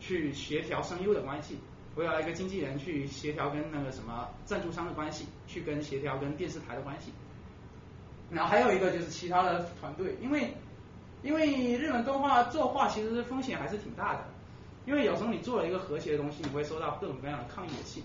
[0.00, 1.58] 去协调声优的关系，
[1.94, 7.12] 我要一个经纪人去协调跟那个什么赞助商的关系，去跟协调跟电视台的关系。
[8.30, 10.54] 然后还有一个就是其他的团队，因为
[11.22, 14.24] 因为日本动画作画其实风险还是挺大的，
[14.86, 18.02] 因为有时候你做了一个和谐的东西，你会收到各种各样的抗议的信。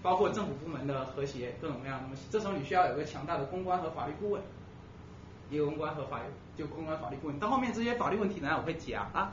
[0.00, 2.26] 包括政府部门的和谐，各种各样的东西。
[2.30, 4.42] 这时候你需要有个强大的公关和法律顾问，
[5.48, 6.24] 一个公关和法律
[6.54, 7.38] 就公关法律顾问。
[7.38, 9.32] 到后面这些法律问题呢，我会讲啊。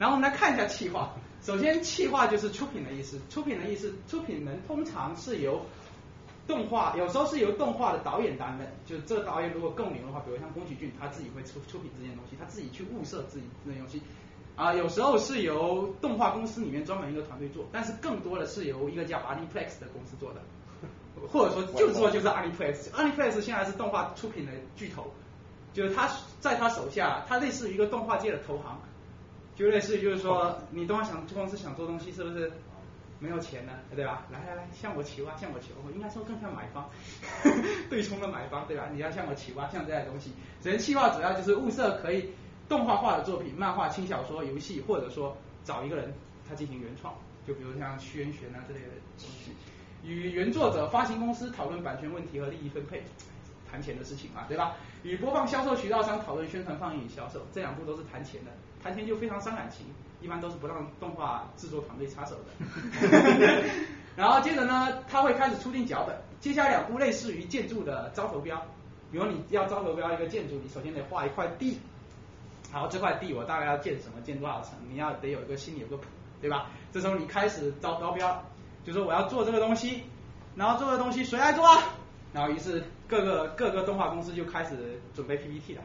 [0.00, 1.14] 然后我们来看一下企划。
[1.42, 3.18] 首先，企划就是出品的意思。
[3.30, 5.64] 出品的意思，出品人通常是由
[6.46, 8.70] 动画，有时候是由动画的导演担任。
[8.84, 14.02] 就这导演如果够牛的话，比如像宫崎骏，他自己会出出品这件东西，他自己去物色自己这些东西。
[14.56, 20.42] 啊，有时候是由动画公司里面专门一个团队做，但是更多的是由一个叫 Aniplex 的公司做的，
[21.32, 22.90] 或者说就做就是 Aniplex。
[22.90, 25.10] Aniplex 现在是动画出品的巨头，
[25.72, 26.10] 就是他
[26.40, 28.78] 在他手下，他类似于一个动画界的投行，
[29.60, 32.50] 就类似于就是说你动画想公司想做东西是不是
[33.18, 33.72] 没有钱呢？
[33.94, 34.26] 对吧？
[34.32, 36.88] 来来来，向我求啊，向我求，我应该说更像买方，
[37.90, 38.88] 对冲的买方对吧？
[38.92, 40.32] 你要向我求啊，像这样东西，
[40.62, 42.30] 人气化主要就是物色可以。
[42.70, 46.14] 动画化的作品、漫画、轻小说、游戏，或者说找一个人
[46.48, 47.12] 他进行原创，
[47.44, 48.86] 就比如像虚渊玄啊这类的
[49.18, 49.50] 东西，
[50.04, 53.02] 与原作者、发行公司讨论版权问题和利益分配，
[53.68, 54.76] 谈钱的事情嘛，对吧？
[55.02, 58.52] 与播放销售渠道商讨论宣传放映与销售，这两步都是谈钱的，
[58.82, 59.86] 谈钱就非常伤感情，
[60.20, 63.64] 一般都是不让动画制作团队插手的。
[64.16, 68.60] 然后接着呢，他会开始出定脚本，接下来两步类似于建筑的招投标。
[69.12, 71.78] 比如你要招投标一个建筑，你首先得画一块地，
[72.72, 76.04] 然后，这块地我大概要建什么，建多少层，你要得有一个心里有个谱，
[76.40, 76.70] 对吧？
[76.92, 78.44] 这时候你开始招招标，
[78.84, 80.04] 就说我要做这个东西，
[80.54, 81.82] 然后做这个东西谁来做啊？
[82.32, 85.82] 然后于是各个各个动画公司就开始准备 PPT 了，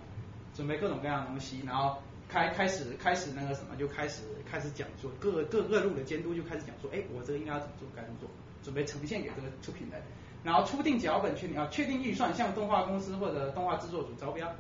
[0.54, 1.98] 准备各种各样的东西，然后
[2.36, 8.30] 开开始开始那个什么就开始开始讲说各各各路的监督就开始讲说，哎，我这个应该要怎么做，该怎么做，
[8.62, 10.02] 准备呈现给这个出品人，
[10.44, 14.54] 然后初定脚本确定啊，确定预算，向动画公司或者动画制作组招标，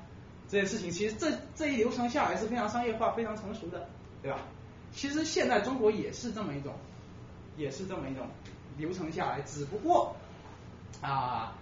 [0.48, 3.90] 这些事情其实这这一流程下来是非常商业化、非常成熟的，
[4.22, 4.40] 对吧？
[4.94, 6.74] 其实现在中国也是这么一种，
[7.58, 8.26] 也是这么一种
[8.78, 10.16] 流程下来，只不过
[11.02, 11.54] 啊。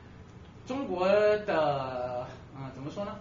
[0.67, 2.21] 中国的
[2.55, 3.15] 啊怎么说呢？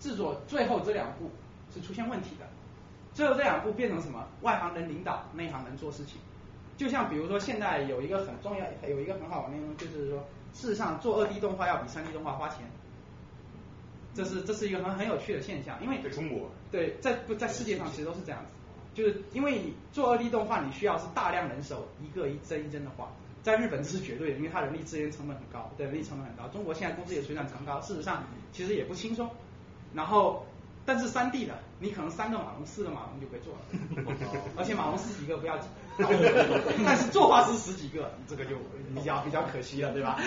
[0.00, 1.30] 制作最后这两步
[1.76, 2.46] 是出现问题的，
[3.12, 4.26] 最后这两步变成什么？
[4.42, 6.18] 外行人领导，内行人做事情。
[6.76, 12.66] 就像比如说现在有一个很重要，有一个很好玩的内容，就是说事实上做二 D 动画要比三 D 动画花钱，
[14.14, 18.48] 这是这是一个很很有趣的现象，因为在中国对在不在世界上其实都是这样子，
[18.94, 23.08] 就是因为你做二 D 动画你需要是大量人手一个一帧一帧的画。
[23.42, 26.48] 在日本这是绝对的，因为它人力资源成本很高，对人力成本很高。
[26.48, 29.30] 中国现在工资也水涨船高，事实上其实也不轻松。
[29.94, 30.44] 然后，
[30.86, 33.60] 但是三 D 的，你可能三个马龙、四个马龙就可以做了，
[34.56, 35.68] 而且马龙十几个不要紧，
[36.86, 38.54] 但是作画师十几个，这个就
[38.94, 40.16] 比较比较可惜了，对吧？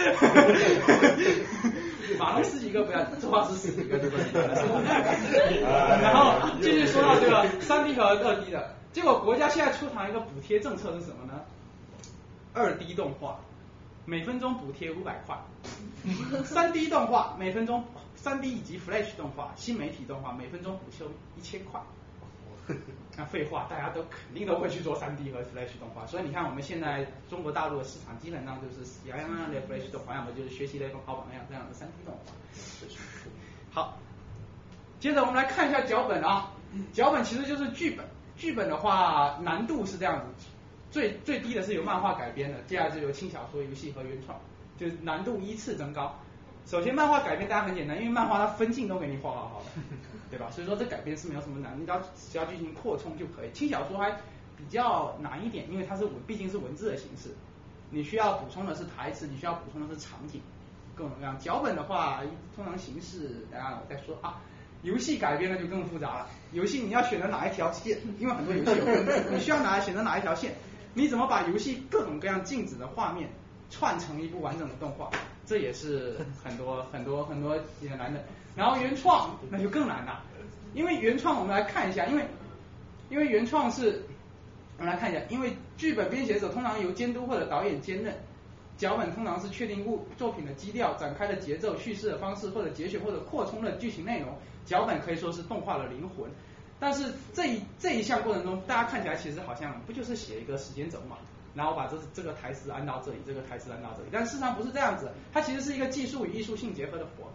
[2.20, 4.54] 马龙十几个不要紧，作画师十几个就可以了。
[6.02, 11.40] 然后继续说到这个三 D 和二 D 的，结果国家现在出台一个补贴政策是什么呢？
[12.54, 13.40] 二 D 动画
[14.06, 15.38] 每分钟补贴五百块，
[16.44, 17.84] 三 D 动画每分钟
[18.22, 21.82] 三 D 以及 Flash 动画新媒体动画每分钟补修一千块。
[23.18, 32.22] 那废话，大家都肯定都会去做三 D 和 Flash 动画，所以你看我们现在中国大陆的市场基本上就是洋洋洋的 Flash 动画，要么就是学习雷锋好榜样这样的三 D 动画。
[33.72, 33.98] 好，
[35.00, 36.52] 接着我们来看一下脚本啊，
[36.92, 38.06] 脚本其实就是剧本，
[38.36, 40.26] 剧本的话难度是这样子。
[40.92, 44.40] 最最低的是由漫画改编的，接下来是由轻小说、游戏和原创，
[44.78, 46.20] 就是难度依次增高。
[46.70, 49.82] 首先漫画改编大家很简单，因为漫画它分镜都给你画好好的，
[50.30, 50.52] 对吧？
[50.52, 53.50] 所以说这改编是没有什么难，你只要只要进行扩充就可以。
[53.52, 54.12] 轻小说还
[54.56, 57.30] 比较难一点，因为它是文，毕竟是文字的形式，
[57.90, 60.40] 你需要补充的是台词，你需要补充的是场景，
[60.94, 61.40] 各种各样。
[61.40, 62.22] 脚本的话，
[62.56, 64.40] 通常形式，等下我再说啊。
[64.84, 70.54] 游戏改编的就更复杂了，游戏你要选择哪一条线，因为很多游戏有分，你需要哪选择哪一条线。
[70.94, 73.28] 你怎么把游戏各种各样静止的画面
[73.72, 75.10] 串成一部完整的动画？
[75.50, 78.24] 这也是很多很多很多也难的。
[78.56, 80.22] 然后原创那就更难了，
[80.76, 82.24] 因为原创我们来看一下，因为
[83.10, 84.04] 因为原创是，
[84.78, 88.14] 我们来看一下，因为剧本编写者通常由监督或者导演兼任，
[88.78, 96.30] 脚本通常是确定物作品的基调、展开的节奏、叙事的方式或者节选或者扩充的剧情内容，脚本可以说是动画的灵魂。
[96.80, 101.18] 但是这一这一项过程中，大家看起来其实好像不就是写一个时间轴嘛，
[101.60, 107.30] 然后把这这个台词安到这里，这个台词安到这里，但事实上不是这样子，它其实是一个技术与艺术性结合的活，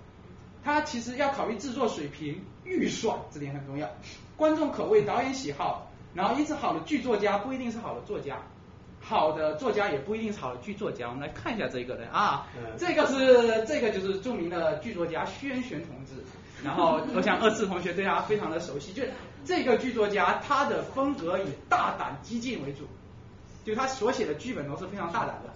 [0.64, 3.86] 它其实要考虑制作水平、预算，这点很重要，
[4.34, 8.38] 观众口味、导演喜好，然后因此好的剧作家不一定是好的作家，
[8.98, 11.06] 好的作家也不一定是好的剧作家。
[11.09, 12.46] 我们来看一下这个人啊，
[12.78, 16.14] 这个是这个就是著名的剧作家薛玄同志，
[16.64, 19.02] 然后我想二次同学对他非常的熟悉，就。
[19.46, 22.88] 这个剧作家他的风格以大胆激进为主，
[23.65, 25.51] 就他所写的剧本都是非常大胆的，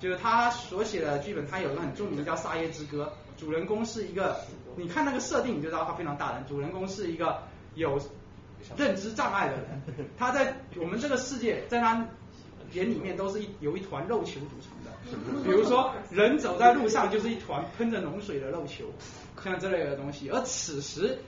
[0.00, 4.40] 就是他所写的剧本，他有一个很著名的叫《沙耶之歌》，主人公是一个，
[4.76, 7.42] 你看那个设定你就知道他非常大胆，主人公是一个
[7.74, 8.00] 有
[8.76, 9.82] 认知障碍的人，
[10.18, 12.06] 他在我们这个世界，在他
[12.72, 18.86] 眼里面都是一有一团肉球组成的，比如说人走在路上就是一团喷着脓水的肉球，
[19.44, 21.18] 像这类的东西，而此时。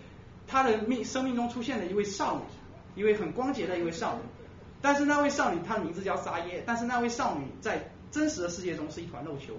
[0.47, 4.21] 他的命生命中出现了一位少女，一位很光洁的一位少女，
[4.85, 9.55] 但是那位少女她的名字叫沙耶，但是那位少女在真实的世界中是一团肉球。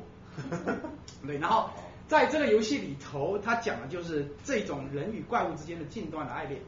[1.25, 1.71] 对，然后
[2.07, 6.61] 在这个游戏里头，他讲的就是这种人与怪物之间的近端的爱恋，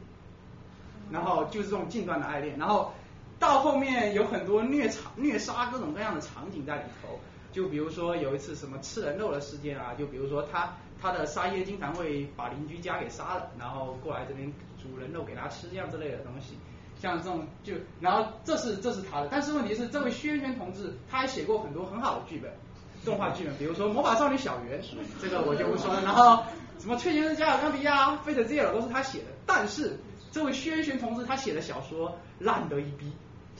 [1.12, 2.92] 然后就是这种近端的爱恋，然后
[3.38, 7.20] 到后面有很多虐场虐杀各种各样的场景在里头，
[7.52, 10.74] 就比如说有一次什么吃人肉的事件啊，就比如说他。
[11.00, 14.52] 他的沙耶经常会把邻居家给杀了，然后过来这边
[14.82, 16.58] 煮人肉给他吃，这样之类的东西。
[17.00, 22.52] 像这种就，然后这是这是他的，但是问题是，这位轩轩同志他还写过很多很好的剧本，
[23.04, 24.82] 动画剧本，比如说《魔法少女小圆》，
[25.20, 26.02] 这个我就不说了。
[26.02, 26.42] 然后
[26.78, 29.98] 什么《翠仙的加尔冈比亚》《费德兹尔》都是他写的，但是
[30.30, 33.12] 这位轩轩同志他写的小说烂得一逼。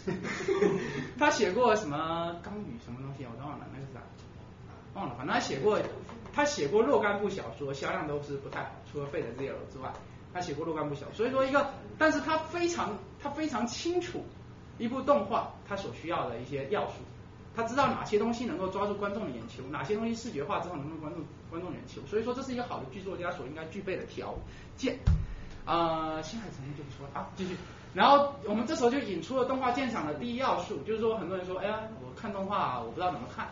[1.19, 4.01] 他写过什么《钢语》什么东西，我都忘了，那个啥，
[4.95, 5.79] 忘了，反正他写过。
[6.31, 9.93] 他写过若干部小说，销量都是不太好，除了《费的 Zero》之外，
[10.33, 11.15] 他写过若干部小说。
[11.15, 14.25] 所以说一个，但是他非常他非常清楚
[14.79, 16.95] 一部动画他所需要的一些要素，
[17.55, 22.01] 他知道哪些东西能够抓住观众的眼球，哪些东西视觉化之后能够关注观众眼球。
[22.07, 24.35] 所以说这是一个好的剧作家所应该具备的条
[24.77, 24.99] 件。
[25.65, 27.55] 呃，新海诚就不说了啊，继续。
[27.93, 33.49] 然后我们这时候就引出了动画鉴赏的第一要素，就是说很多人说，哎呀，我看动画我不知道怎么看，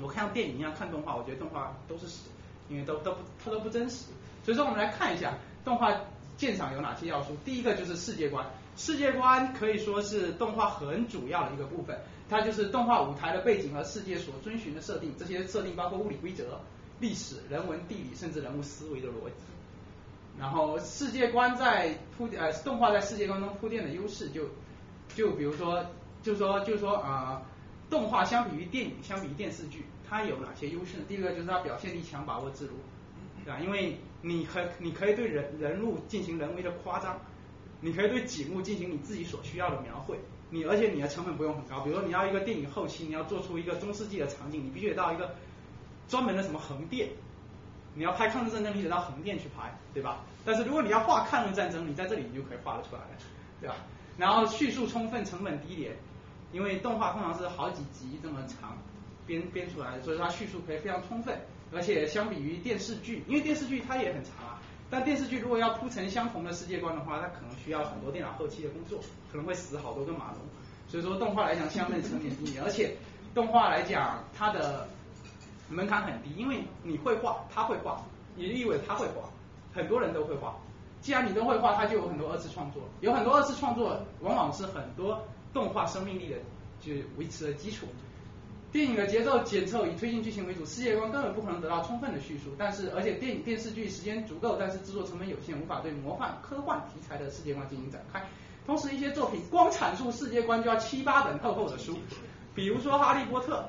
[0.00, 2.28] 我看电影一样看动画，我觉得动画都是屎，
[2.68, 4.06] 因为都都不它都不真实。
[4.44, 5.34] 所以说我们来看一下
[5.66, 5.92] 动画
[6.36, 7.36] 鉴赏有哪些要素。
[7.44, 11.98] 第一个就是世界观，世界观可以说是动画很主要的一个部分，
[12.30, 16.60] 它就是动画舞台的背景和世界所遵循的设定，这些设定包括物理规则、
[17.00, 20.38] 历史、人文、地理，甚至人物思维的逻辑。
[20.38, 24.42] 然后世界观在铺呃动画在世界观中铺垫的优势就
[25.16, 25.84] 就比如说
[26.22, 27.42] 就说就说啊、
[27.90, 31.04] 动画相比于电影相比于电视剧它有哪些优势呢？
[31.08, 32.74] 第一个就是它表现力强，把握自如，
[33.44, 33.58] 对吧？
[33.58, 37.18] 因为你可你可以对人人物进行人为的夸张，
[37.80, 40.18] 你可以对景物进行你自己所需要的描绘，
[40.50, 45.34] 你而且你的成本不用很高，比如说你要一个电影后期你要做出一个中世纪的场景，你必须得到一个
[46.08, 47.10] 专门的什么横店。
[47.98, 50.20] 你要拍抗日战争，你得到横店去拍，对吧？
[50.44, 53.08] 但是如果你要画抗日战争，你在这里你就可以画得出来了，
[53.58, 53.76] 对吧？
[54.18, 55.96] 然后叙述充分，成本低廉，
[56.52, 58.76] 因为动画通常是好几集这么长
[59.26, 61.40] 编编出来的，所以它叙述可以非常充分。
[61.72, 64.60] 而且相比于电视剧，因为电视剧它也很长啊，
[64.90, 68.98] 但电视剧如果要铺成相同的世界观的话，它可能需要很多电脑后期的工作，
[69.30, 70.40] 可能会死好多个马龙。
[70.88, 72.96] 所以说动画来讲，相对成本低，而且
[73.34, 74.88] 动画来讲它的。
[75.68, 78.00] 门槛很低，因为你会画，他会画，
[78.36, 79.28] 也意味着他会画，
[79.74, 80.54] 很多人都会画。
[81.00, 85.20] 既然你都会画，他就有很多二次创作，有很多二次创作，往往是很多
[85.52, 86.36] 动画生命力的
[86.80, 87.88] 就维持的基础。
[88.76, 92.54] 电影的节奏紧凑，以推进剧情为主，世界观根本不可能得到充分的叙述。
[92.58, 98.22] 但是，而且电影电视剧时间足够，但是制作成本有限，无法对魔幻科幻题材的世界观进行展开。
[98.66, 101.98] 同时，一些作品光阐述世界观就要七八本厚厚的书，
[102.54, 103.66] 比如说《哈利波特》。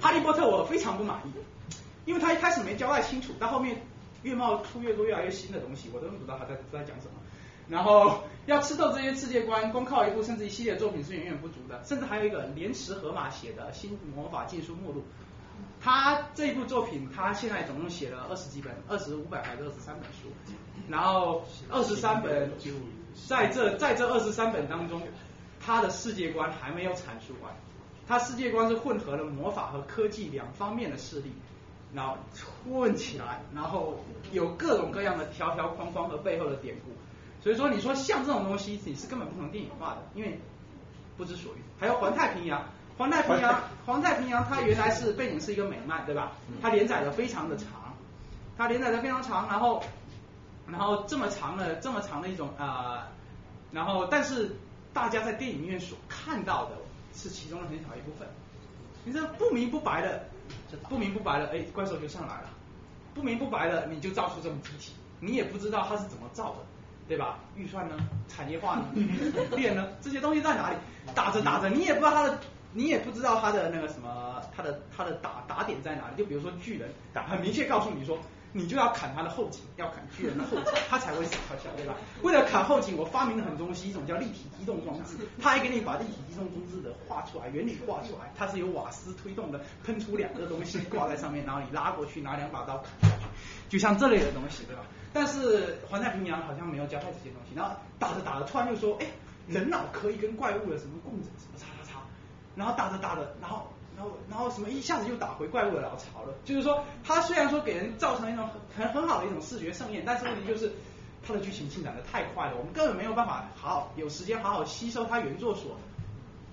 [0.00, 1.32] 哈利波特我非常不满意，
[2.06, 3.82] 因为他一开始没交代清楚，到后面
[4.22, 7.20] 越冒出越多越来越新的东西，我都不知道他在在讲什么。
[7.68, 11.84] 然后要吃透这些世界观，光靠一部甚至一系列作品是远远不足的。
[11.84, 15.00] 甚至还有一个莲池河马写的《新魔法禁书目录》，
[15.82, 20.32] 他这部作品他现在总共写了二十几本，二十五百还是二十三本书，
[20.88, 22.50] 然后二十三本
[23.28, 25.02] 在这在这二十三本当中，
[25.60, 27.54] 他的世界观还没有阐述完。
[28.06, 31.30] 他世界观是混合了魔法和科技两方面的势力，
[31.92, 32.16] 然后
[32.64, 34.00] 混起来，然后
[34.32, 36.92] 有各种各样的条条框框和背后的典故。
[37.42, 40.38] 所以说，你说像这种东西，你是根本不能电影化的，因为
[41.16, 41.62] 不知所云。
[41.78, 42.64] 还有环太平洋，
[42.96, 46.32] 环太平洋，环太平洋它原来是背景是一个美漫，对吧？
[46.60, 47.94] 它连载的非常的长，
[48.56, 49.82] 它连载的非常长，然后
[50.66, 53.02] 然后这么长的这么长的一种呃，
[53.72, 54.56] 然后但是
[54.92, 56.72] 大家在电影院所看到的。
[57.14, 58.28] 是其中的很小一部分，
[59.02, 60.28] 你这不明不白的，
[60.88, 62.50] 不明不白的，哎，怪兽就上来了，
[63.12, 66.58] 不明不白的你就造出这种机体，你也不知道它是怎么造的，
[67.08, 67.38] 对吧？
[67.56, 67.96] 预算呢？
[68.28, 68.84] 产业化呢？
[69.56, 69.88] 链呢？
[70.00, 70.76] 这些东西在哪里？
[71.14, 72.38] 打着打着，你也不知道它的，
[72.72, 76.16] 你也不知道它的那个什么，它的它的打打点在哪里？
[76.16, 78.18] 就比如说巨人，打很明确告诉你说。
[78.50, 81.94] 你就要砍他的后颈，要砍巨人的后颈， 他才会死翘翘，对吧？
[82.22, 93.24] 为了砍后颈，我发明了很多东西，一种叫立体机动装置，他还给你把立体机动装置的画出来，原理画出来，它是由瓦斯推动的，喷出两个东西挂在上面，然后你拉过去，拿两把刀砍下去，
[93.68, 94.82] 就像这类的东西，对吧？
[95.12, 99.06] 但是环太平洋好像没有交代这些东西，然后打着打着，突然就说，哎，
[99.46, 102.00] 人脑可以跟怪物的什么共振，什么叉叉叉，
[102.54, 103.66] 然后打着打着，然后。
[103.96, 106.32] 然后，然后什么一下子又打回怪物的老巢了。
[106.44, 110.70] 就是说，它虽然说给人造成一种很很好的一种视觉盛宴，但是问题就是
[111.26, 115.76] 它的剧情进展的太快了，我们根本没有办法好有时间好好吸收它原作所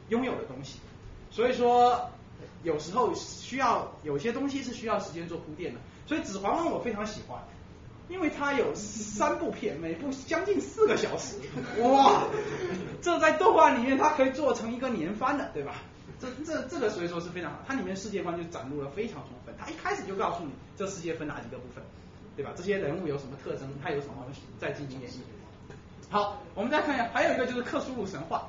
[0.10, 0.80] 拥有的东西。
[1.30, 2.10] 所以说，
[2.64, 5.80] 有时候需要有些东西是需要时间做铺垫的。
[6.06, 7.40] 所以《指环王》我非常喜欢，
[8.08, 11.36] 因为它有三部片，每部将近四个小时，
[11.80, 12.24] 哇，
[13.02, 15.76] 这在动画里面它可以做成一个年番的，对吧？
[16.20, 19.54] 这这这个所以说是非常好，它里面世界观就展露了非常充分。
[19.58, 21.84] 它一开始就告诉你这世界分哪几个部分，
[22.36, 22.52] 对吧？
[22.56, 25.16] 这些人物有什么特征，它有什么东西再进行演绎。
[26.10, 28.48] 好，我们再看一下，还有一个就是克苏鲁神话。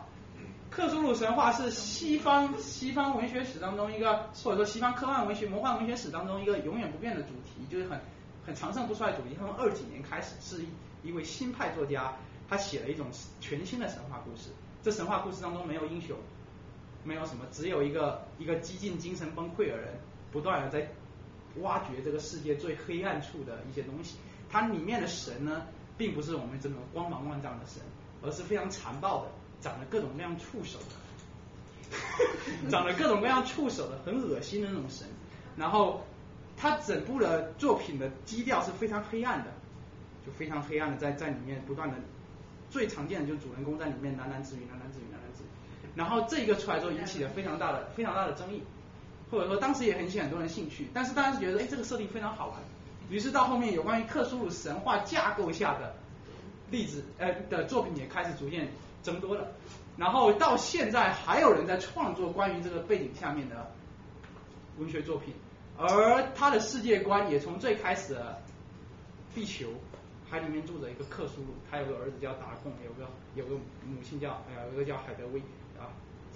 [0.76, 7.98] 克苏鲁神话是西方西方文学史当中一个，或者说西方科幻文学、魔幻文学史当中一个永远不变的主题，就是很
[8.44, 9.34] 很长盛不衰的主题。
[9.38, 10.62] 从二几年开始，是
[11.02, 12.12] 一位新派作家，
[12.46, 13.06] 他写了一种
[13.40, 14.50] 全新的神话故事。
[14.82, 16.14] 这神话故事当中没有英雄。
[17.04, 19.98] 没有什么，只有一个一个激进、精神崩溃的人，
[20.30, 20.90] 不断的在
[21.62, 24.18] 挖掘这个世界最黑暗处的一些东西。
[24.50, 25.62] 它里面的神呢，
[25.96, 27.80] 并不是我们这种光芒万丈的神，
[28.20, 29.30] 而是非常残暴的，
[29.60, 30.78] 长着各种各样触手
[31.90, 35.06] 的， 长着各种各样触手的，很恶心的那种神。
[35.56, 36.04] 然后
[36.56, 39.50] 他整部的作品的基调是非常黑暗的，
[40.26, 41.96] 就非常黑暗的在在里面不断的。
[42.68, 45.46] 最常见的就是主人公在里面喃喃自语，喃喃自语，喃喃自语。
[45.94, 48.62] 然后这一个出来之后引起了非常大的、非常大的争议，
[49.30, 50.88] 或者说当时也引起很多人兴趣。
[50.92, 52.58] 但是大家觉得，哎，这个设定非常好玩。
[53.08, 55.94] 于是到后面有关于克苏鲁神话架构下的
[56.70, 58.68] 例子，呃的作品也开始逐渐
[59.06, 59.46] 增多了。
[59.96, 63.70] 然后到现在还有人在创作关于这个背景下面的
[64.78, 65.32] 文学作品，
[65.78, 68.42] 而他的世界观也从最开始的
[69.32, 69.68] 地球。
[70.28, 73.54] 海里面住着一个克苏鲁，他有个儿子叫达贡，有个有个
[73.86, 75.38] 母亲叫哎呀，有个叫海德威
[75.78, 75.86] 啊，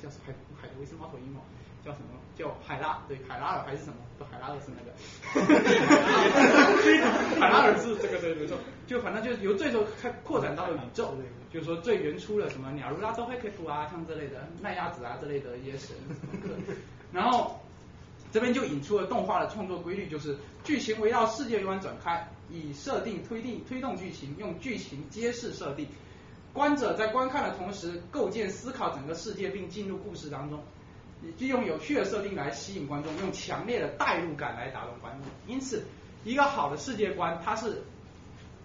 [0.00, 1.40] 叫海海德威是猫头鹰嘛？
[1.84, 2.06] 叫什么？
[2.36, 3.96] 叫海拉，对，海拉尔还是什么？
[4.18, 4.92] 不，海拉尔是那个，
[7.40, 11.14] 海拉尔是这个对没错，就反正就由最初开扩展到了宇宙，
[11.52, 15.94] 就是说最原初的什么鸟如拉、周黑克夫啊，像这类的奈亚子啊这类的一些神，
[17.12, 17.60] 然后
[18.32, 22.26] 这边就引出了动画的创作规律，就是剧情围绕世界观展开。
[22.52, 25.86] 以设定推定推动剧情，用剧情揭示设定，
[26.52, 30.60] 观者在观看的同时构建思考整个世界，并进入故事当中，
[31.22, 35.30] 你就用有趣的设定来吸引观众，用强烈的代入感来打动观众。
[35.46, 35.84] 因此，
[36.24, 37.82] 一个好的世界观，它是，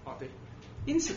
[0.03, 0.29] 哦对，
[0.85, 1.15] 因此，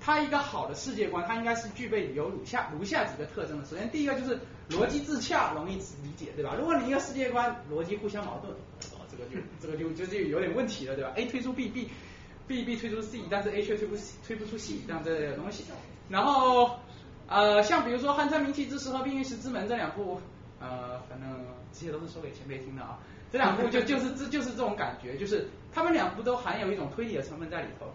[0.00, 3.64] 它一个好的世界观，它应该是具备有如下如下几个特征的。
[3.64, 4.38] 首先，第一个就是
[4.70, 6.54] 逻辑自洽，容易理解，对吧？
[6.58, 8.52] 如果你一个世界观逻辑互相矛盾。
[8.52, 15.64] 哦这个就这个就就是有点问题了，对吧？A 推出 B，B，B B 推出 C，但是 A 却推不推不出 C 这样这类的东西。
[16.10, 16.78] 然后
[17.26, 20.20] 呃，像比如说《汉餐名气之时》和《命运石之门》这两部，
[20.60, 21.28] 呃，反正
[21.72, 22.98] 这些都是说给前辈听的啊。
[23.30, 27.86] 这两部就 就是这就是这种感觉，就是他们两部都含有一种推理的成分在里头。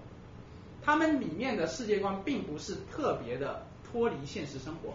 [0.85, 4.93] 他们里面的世界观并不是特别的脱离现实生活，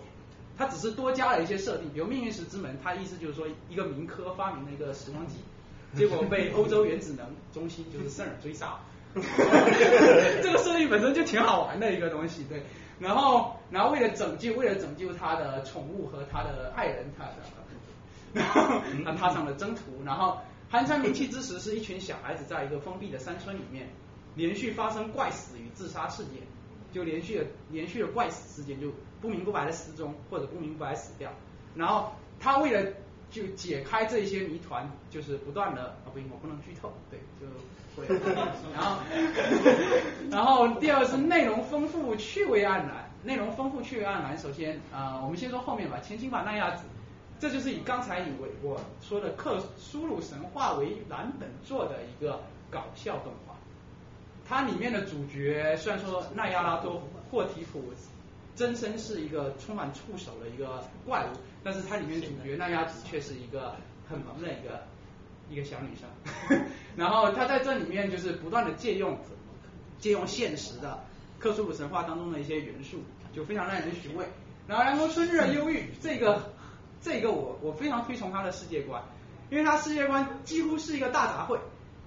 [0.57, 5.36] 它只是多加了一些设定，比如《命运石之门》，它意思就是说一个民科发明了一个时光机。
[5.97, 8.78] 结果被欧洲原子能中心就是 CERN 追杀，
[9.15, 12.62] 这个设定本身就挺好玩的一个东西，对。
[13.01, 17.36] 然后，然后为了拯救，为了拯救他的宠物和他的爱人，他的，
[18.32, 20.02] 然后他踏上了征途。
[20.05, 20.38] 然后，
[20.70, 23.88] 寒蝉鸣泣之时，是一群小孩子在一个封闭的山村里面，
[24.34, 26.42] 连续发生怪死与自杀事件，
[26.92, 31.30] 就连续的连续的怪死事件，就不明不白的失踪或者不明不白死掉。
[31.74, 32.92] 然后他为了
[33.30, 38.06] 就解开这些谜团，就是不断的啊，不行，我不能剧透，对，就会。
[38.74, 39.00] 然后，
[40.30, 43.09] 然后第二是内容丰富、趣味盎然。
[43.24, 44.38] 内容丰富、趣味盎然。
[44.38, 45.98] 首先啊，我们先说后面吧。
[45.98, 46.84] 前行吧，那亚子，
[47.39, 52.40] 这就是以刚才以为我说的克苏鲁神话为蓝本做的一个
[52.70, 53.55] 搞笑动画。
[54.48, 57.82] 它里面的主角虽然说奈亚拉多霍提普
[58.56, 61.36] 真身是一个充满触手的一个怪物。
[61.65, 63.74] 但是它里面主角奈亚子却是一个
[64.09, 64.81] 很萌的一个
[65.51, 66.62] 一个小女生，
[66.97, 69.19] 然后她在这里面就是不断的借用
[69.98, 71.05] 借用现实的
[71.40, 73.02] 克苏鲁神话当中的一些元素，
[73.35, 74.24] 就非常让人寻味。
[74.69, 76.52] 然后然后春日的忧郁这个
[77.00, 79.02] 这个我我非常推崇他的世界观，
[79.50, 81.58] 因为他世界观几乎是一个大杂烩，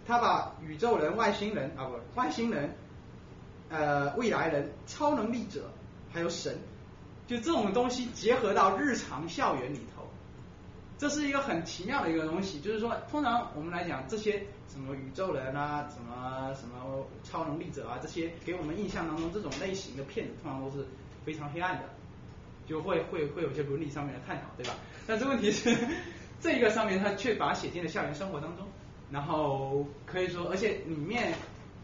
[0.05, 2.76] 他把宇宙人、外星人啊不外星人
[3.69, 5.72] 呃未来人、超能力者
[6.11, 6.57] 还有神。
[7.27, 10.03] 就这种东西结合到日常校园里头，
[10.97, 12.59] 这是一个很奇妙的一个东西。
[12.59, 20.85] 就是说，通常我们来讲这些什么宇宙人啊，什么什么超能力者啊，这些给我们印象当中这种类型的片子，通常都是
[21.23, 21.84] 非常黑暗的，
[22.68, 24.76] 就会会会有些伦理上面的探讨，对吧？
[25.08, 25.76] 但这问题是，
[26.40, 28.66] 这个上面它却把写进了校园生活当中，
[29.12, 31.34] 然后可以说，而且里面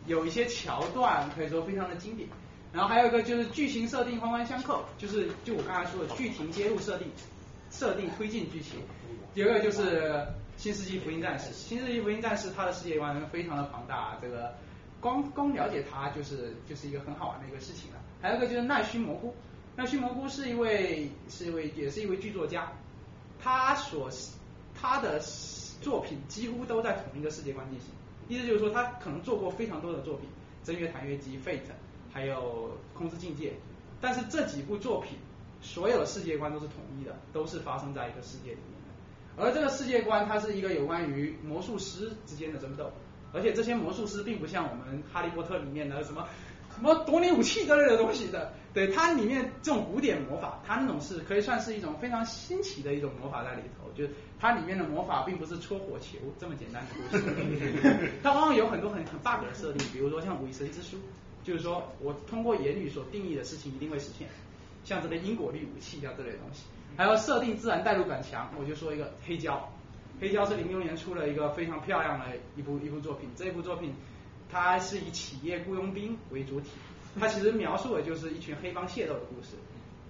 [0.06, 2.28] 有一些桥段可以说非常的经典。
[2.74, 7.08] 然后还有一个就是剧情设定环环相扣，就是就我刚才说的剧情接入设定，
[7.72, 8.80] 设定推进剧情。
[9.34, 10.22] 第二个就是
[10.58, 14.54] 新世纪福音战士，新世纪福音战士它的世界观非常的庞大，这个
[15.00, 17.98] 光光了解它就是就是一个很好玩的一个事情了。
[18.22, 19.34] 还有一个就是奈须蘑菇，
[19.78, 22.70] 那须蘑菇是一位是一位也是一位剧作家，
[23.40, 24.10] 他所
[24.76, 25.22] 他的
[25.82, 27.90] 作品几乎都在同一个世界观进行，
[28.28, 30.28] 意思就是说他可能做过非常多的作品，
[30.68, 31.60] 《真月弹月姬》、《Fate》。
[32.10, 33.54] 还有空之境界，
[34.02, 35.20] 但是这几部作品
[35.62, 39.44] 所有的世界观都是统一的，都是发生在一个世界里面的。
[39.44, 42.92] 而这个世界观它是一个有关于魔术师之间的争斗，
[43.34, 46.28] 而且这些魔术师并不像我们哈利波特里面的什么
[46.78, 48.54] 什么夺你武器之类的东西的。
[48.74, 60.98] 对，它里面这种古典魔法，它那种是可以算是一种非常新奇的一种魔法在里头，就是它里面的魔法并不是戳火球这么简单的故事， 它往往有很多很很 bug 的设定，比如说像伪神之书，
[61.44, 64.28] 就是说我通过言语所定义的事情一定会实现，
[64.84, 69.68] 像这个因果律武器啊这类东西，还有设定自然代入感强，我就说一个黑胶，
[70.22, 72.26] 黑胶是零六年出了一个非常漂亮的
[72.56, 73.92] 一部一部作品，这部作品
[74.52, 76.70] 它是以企业雇佣兵为主体。
[77.20, 79.56] 它其实描述的就是一群黑帮械斗的故事。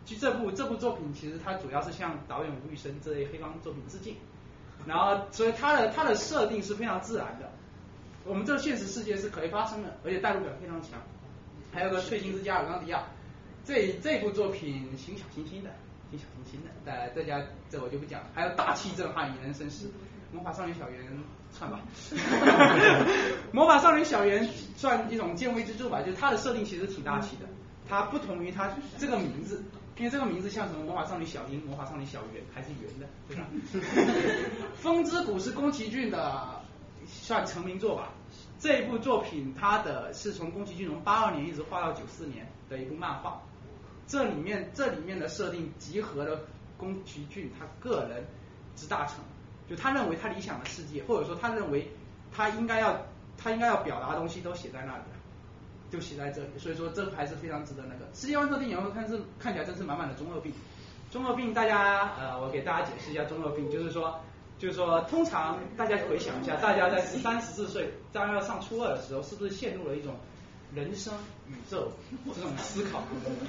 [0.06, 4.16] 就这部这部作品，其实它主要是向导演吴宇森这类黑帮作品致敬。
[4.86, 7.52] 然后，所以它的它的设定是非常自然的。
[8.24, 10.92] 我们这个现实世界是可以发生的，而且代入感非常强。
[11.74, 13.04] 还有个《翠金之家》尔冈迪亚，
[13.66, 15.70] 这这部作品挺小清新的，
[16.10, 16.70] 挺小清新的。
[16.86, 18.28] 大大家这我就不讲了。
[18.34, 19.88] 还有大气震撼、引人深思，
[20.34, 21.02] 《魔法少女小圆》
[21.58, 21.80] 算吧，
[23.52, 27.48] 魔法少女小圆算一种见微知著吧，就是它的设定其实挺大气的，
[27.90, 29.64] 它不同于它这个名字，
[29.98, 33.48] 因为这个名字像什么魔法少女小樱、魔法少女小圆还是圆的，对吧？
[34.78, 36.62] 风之谷是宫崎骏的
[37.08, 38.10] 算成名作吧，
[38.60, 43.42] 这一部作品它的是从宫崎骏从八二年一直画到九四年的一部漫画，
[44.06, 46.42] 这里面这里面的设定集合了
[46.78, 48.24] 宫崎骏他个人
[48.76, 49.16] 之大成。
[49.70, 51.92] 就他认为他理想的世界，或者说他认为
[52.32, 53.00] 他应该要
[53.38, 55.04] 他应该要表达的东西都写在那里，
[55.92, 58.06] 就写在这里，所以说这还是非常值得那个。
[58.14, 60.52] 世界观设定，然后看是看起来真是满满的中二病。
[61.12, 64.20] 中二病，大家呃，我给大家解释一下中二病，就是说
[64.58, 70.16] 就是说，通常大家回想一下，大家在十三十四岁将要上初二的时候，是不是陷入了一种
[70.74, 71.14] 人生
[71.48, 71.90] 宇宙
[72.36, 73.02] 这种思考？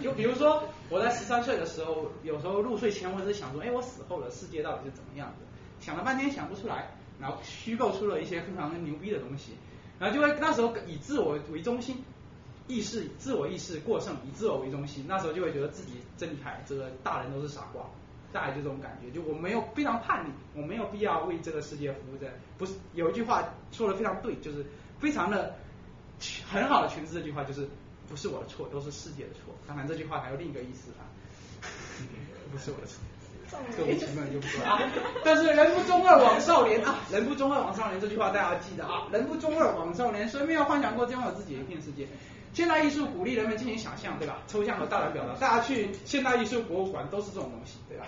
[0.02, 5.47] 就比如说我在十三岁的时候，有时候入睡前我只是想说，哎，我死后的世界到底是怎么样的？
[5.88, 9.52] 想了半天想不出来，然后虚构出了一些非常牛逼的东西，
[9.98, 12.04] 然后就会那时候以自我为中心，
[12.66, 17.86] 意识自我意识过剩，以自我为中心，那时候就会觉得自己真厉害，这个大人都是傻瓜，
[18.34, 24.66] 大概就这种感觉，就我没有非常叛逆，我没有必要为这个世界服务的，不是有一句话说的非常对，就是
[24.98, 25.54] 非常的
[26.46, 27.66] 很好的诠释这句话，就是
[28.10, 29.54] 不是我的错，都是世界的错。
[29.66, 31.08] 当然这句话还有另一个意思啊，
[32.52, 33.00] 不是我的错。
[33.76, 34.78] 各位朋友就不说啊，
[35.24, 42.06] 但是人不中二枉少年啊，人不中二枉少年这句话大家要记得啊，人不中二枉少年，谁没有幻想过将有自己的一片世界？
[42.52, 44.38] 现代艺术鼓励人们进行想象，对吧？
[44.48, 48.06] 抽象和大胆表达，大家去现代艺术博物馆都是这种东西，对吧？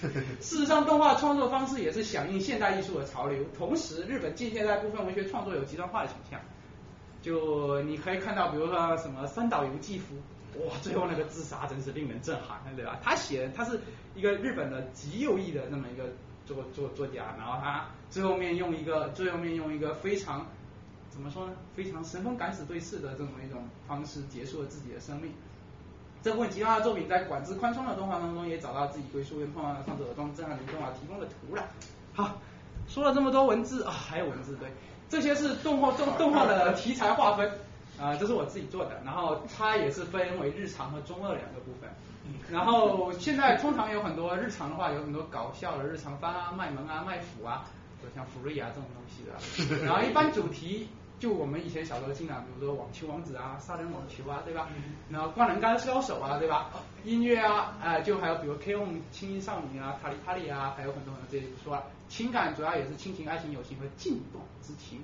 [0.40, 6.40] 事实上，动画创作方式也是响应现代艺术的潮流，同时日本近现代部分文学创作有极端化的倾向，
[7.22, 10.14] 就你可以看到，比如说什么三岛由纪夫。
[10.58, 12.98] 哇，最后那个自杀真是令人震撼，对吧？
[13.02, 13.80] 他写他是
[14.14, 16.04] 一个日本的极右翼的那么一个
[16.44, 20.46] 作作作家，然后他最后面用一个最后面用一个非常
[21.08, 21.52] 怎么说呢？
[21.74, 25.32] 非常神风敢死队式的这么一种方式结束了自己的生命。
[26.22, 31.62] 这部分极端的作品在管制宽松的动画当中也找到自己归宿，为动画创作者中震撼的动画提供了土壤。
[32.12, 32.38] 好，
[32.86, 34.68] 说了这么多文字啊，还有文字对，
[35.08, 37.50] 这些是动画动动画的题材划分。
[38.00, 41.90] 啊，这是我自己做的，然后它也是分为日常和中二两个部分。
[42.50, 47.64] 然后现在通常有很多日常的话，有很多搞笑的日常番啊、卖萌啊、卖腐啊，
[48.02, 49.32] 就像福瑞啊这种东西的。
[49.84, 50.88] 然后一般主题
[51.18, 54.68] 就我们以前小时候经常，比如说网球王子啊、杀人网球啊，对吧？
[55.10, 56.70] 然后灌篮高手啊，对吧？
[57.04, 61.82] 音乐啊，哎，就还有比如 K O 轻音少女啊、塔里塔里啊，还有很多很多这些说。
[62.08, 65.02] 情感主要也是亲情、爱情、友情和禁断之情。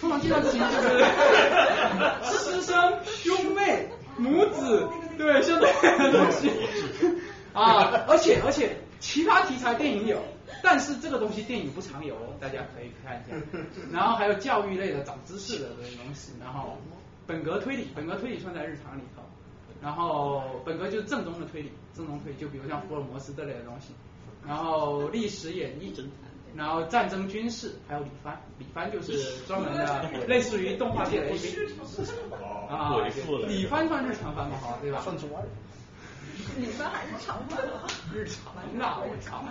[0.00, 0.66] 通常这段情就
[2.26, 4.88] 是师生、兄妹、母子，
[5.18, 6.50] 对，像这样的东西
[7.52, 8.04] 啊。
[8.08, 10.18] 而且而且，其他题材电影有，
[10.62, 13.36] 但是这个东西电影不常有，大家可以看一下。
[13.92, 16.32] 然后还有教育类的、长知识的这些东西。
[16.40, 16.78] 然后
[17.26, 19.22] 本格推理，本格推理算在日常里头。
[19.80, 23.92] 然后本格就是正宗的推理，正宗推理就比如像福尔摩斯这类的东西。
[24.46, 25.92] 然后历史演绎。
[26.56, 31.38] 然后战争、军事，还有李帆，李帆就是专门的， 类似于动画界的 A V。
[32.68, 32.96] 啊，
[33.46, 34.56] 李帆算日常番吧？
[34.60, 35.00] 好，对吧？
[35.00, 35.42] 算中二。
[36.58, 37.82] 李帆还是长番吗？
[38.12, 39.44] 日常那我操，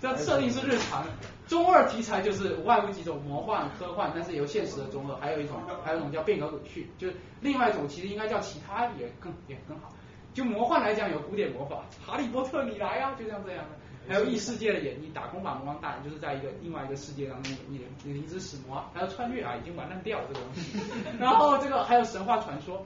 [0.00, 1.04] 这设定是日常，
[1.46, 9.92] 中二题材就是无外乎几种魔幻、科幻，但是有现实的中二，还有一种，还有一种叫变革鬼畜，就是另外一种其实应该叫其他也更也更好。
[10.32, 13.70] 就魔幻来讲，有古典魔法，哈利波特你来呀，就像这样的。
[14.08, 20.78] 还有异世界的演绎，打工把魔王大人就是在一个另外一个世界当中演绎灵之使魔，还有穿越啊，已经完蛋掉这个东西。
[21.20, 22.84] 然后这个还有神话传说，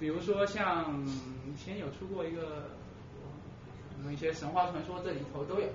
[0.00, 1.06] 比如说像
[1.46, 2.70] 以前有出过一个
[3.92, 5.66] 什么一些神话传说，这里头都有。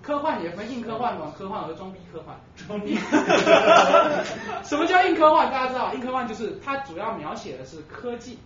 [0.00, 2.38] 科幻也分硬科幻、软科幻和装逼科幻。
[2.54, 2.96] 装逼。
[4.62, 5.50] 什么叫硬科幻？
[5.50, 8.38] 大家知道，硬科幻就是它主要描写的是科技，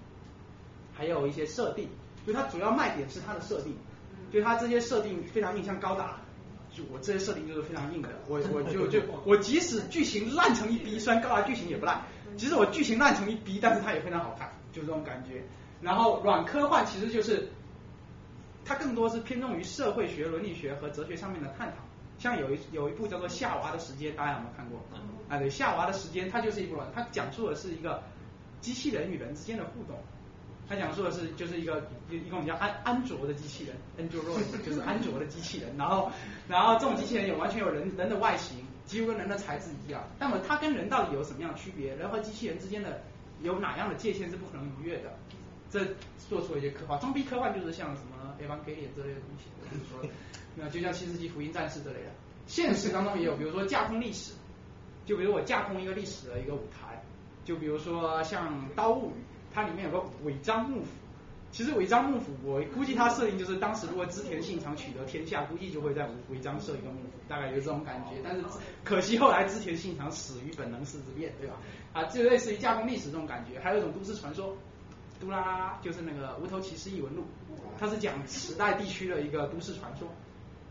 [0.94, 1.90] 还有一些设定，
[2.26, 3.76] 就它主要卖点是它的设定，
[4.32, 6.16] 就它这些设定非常硬，像高达，
[6.72, 12.00] 就我这些设定就是非常硬的，我我就就 我即使剧情烂成一逼，虽然高达剧情也不烂，
[12.36, 15.42] 即使我剧情烂成一逼，但是它也非常好看，就这种感觉。
[15.80, 17.48] 然后软科幻其实就是
[18.64, 21.76] 它更多是偏重于社会学、伦理学和哲学上面的探讨。
[22.18, 24.78] 像有一有一部叫做《夏娃的时间》，大家有没有看过？
[25.28, 28.00] 啊，对，《夏娃的时间》它就是一部，它讲述的是一个
[28.60, 29.98] 机器人与人之间的互动。
[30.72, 35.76] 它讲述的是就是一个一一种叫安安卓的机器人，Android 就是安卓的机器人。
[35.76, 36.10] 然后
[36.48, 40.02] 然后这种机器人有完全有人人的外形，几乎跟人的材质一样。
[40.18, 41.94] 那么它跟人到底有什么样的区别？
[41.94, 43.02] 人和机器人之间的
[43.42, 45.14] 有哪样的界限是不可能逾越的？
[45.70, 45.84] 这
[46.28, 46.98] 做出了一些科幻。
[47.00, 50.10] 装逼科幻就是像什么 Evangelion 这类的东西，我跟你说。
[50.56, 52.10] 那就像《新世纪福音战士》之类的，
[52.46, 54.32] 现实当中也有，比如说架空历史，
[55.04, 57.02] 就比如我架空一个历史的一个舞台，
[57.44, 59.12] 就比如说像《刀物语》，
[59.52, 60.88] 它里面有个尾张幕府，
[61.50, 68.20] 其实尾张幕府我估计它设定就是当时如果织田信长取得天下，估计就会在违章设一个幕府，大概就是这种感觉。
[68.24, 68.42] 但是
[68.82, 71.56] 可惜后来织田信长死于本能寺之变，对吧？
[71.92, 73.60] 啊，就类似于架空历史这种感觉。
[73.60, 74.56] 还有一种都市传说，
[75.20, 77.24] 杜拉拉拉就是那个无头骑士异闻录，
[77.78, 80.08] 它是讲时代地区的一个都市传说。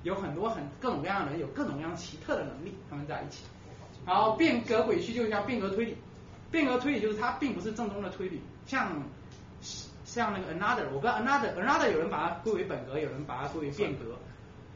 [0.04, 3.44] 有很多很各种各样的人，有各种各样奇特的能力，他们在一起。
[4.04, 5.96] 然后变革轨迹就像变革推理，
[6.50, 9.04] 变革推理就是它并不是正宗的推理，像
[10.06, 14.18] 像那个 Another，我不知道 Another Another 有人把它归为本格，有人把它归为变革，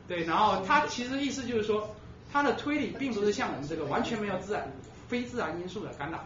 [0.08, 1.96] 对，然后它其实意思就是说，
[2.32, 4.72] 它的推理并不是像我们这个完全没有自然
[5.08, 6.24] 非自然因素的干扰。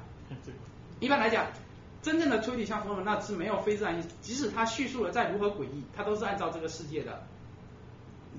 [0.99, 1.48] 一般来讲，
[2.02, 7.23] 真正的推理像佛罗那是没有非自然因素，即使它叙述的再如何诡异，它都是按照这个世界的。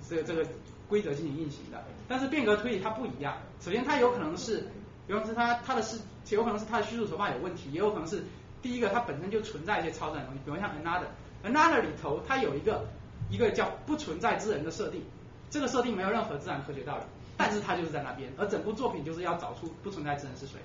[0.08, 0.46] 这个这个
[0.88, 3.36] 规则进行运行的，但是变革推理它不一样。
[3.60, 4.66] 首先它有可能是，
[5.06, 8.24] 比方说它它的是有可能是它的叙述手法有问题，也有可能是
[8.62, 12.86] 第一个它本身就存在一些超自然东西，比如像 Another，Another 里头它有一个
[13.30, 15.02] 一个叫不存在之人的设定，
[15.50, 17.04] 这个设定没有任何自然科学道理，
[17.36, 20.58] 但是它就是在那边，而整部作品就是要找出不存在之人是谁。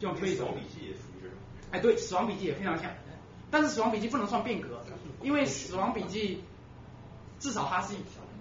[0.00, 0.36] 用推理。
[0.36, 1.36] 死亡笔记也属于这种。
[1.70, 2.90] 哎，对，死亡笔记也非常像，
[3.50, 4.80] 但是死亡笔记不能算变革，
[5.22, 6.42] 因为死亡笔记。
[7.40, 7.94] 至少它是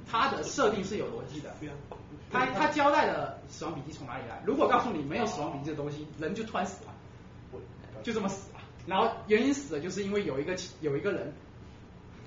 [0.09, 1.53] 它的设定是有逻辑的，
[2.31, 4.41] 它它交代的死亡笔记从哪里来？
[4.45, 6.92] 如果告诉你没有死亡笔记的东西，人就突然死了，
[8.03, 8.59] 就这么死了。
[8.85, 11.33] 然后原因死的就是因为有一个有一个人，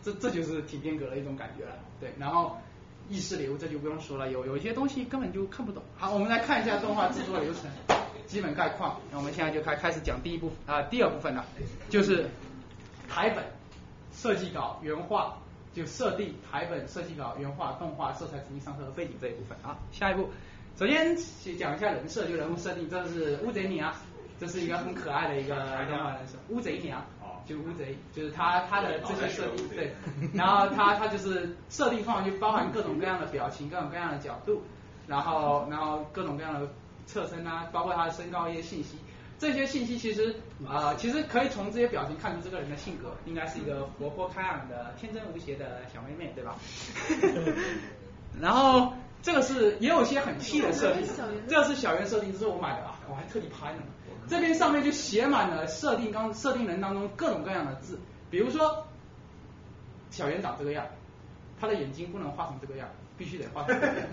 [0.03, 1.77] 这这就是挺变革的一种感觉了。
[2.01, 2.59] 对，然后
[3.09, 5.83] 意识流这就不用说了，有有一些东西根本就看不懂。
[5.97, 7.71] 好，我们来看一下动画制作流程
[8.27, 8.99] 基本概况。
[9.13, 11.45] 那我们现在就开开始讲第一部啊第二部分了，
[11.89, 12.27] 就是
[13.09, 13.45] 台本
[14.13, 15.39] 设计稿原画。
[15.77, 19.77] 就设定台本、设计稿、原画、动画、色彩、指令、上色和背景这一部分啊。
[19.93, 20.31] 下一步，
[20.79, 22.89] 首先先讲一下人设，就人物设定。
[22.89, 23.95] 这是乌贼你啊，
[24.39, 26.35] 这是一个很可爱的一个动画人设。
[26.49, 27.03] 乌贼娘，
[27.47, 29.95] 就乌贼，就是他他的这些设定对。
[30.35, 34.63] 然后他他就是设定通常就包含各种各样的表情、各种各样的角度，
[35.07, 36.69] 然后然后各种各样的
[37.07, 38.99] 侧身啊，包括他的身高一些信息。
[39.39, 40.35] 这些信息其实
[40.67, 46.57] 啊，其实可以从这些表情看出这个人的性格，应该是一个活泼开朗的、天真无邪的小妹妹，对吧？
[48.41, 51.07] 然后这个是也有一些很细的设定，
[51.47, 53.81] 这是小圆设定，这是我买的啊，我还特地拍呢。
[54.29, 57.99] 这边上面就写满了设定刚设定人当中各种各样的字，
[58.31, 58.87] 比如说
[60.11, 60.87] 小圆长这个样，
[61.61, 64.09] 他的眼睛不能画成这个样，必须得画成这个样，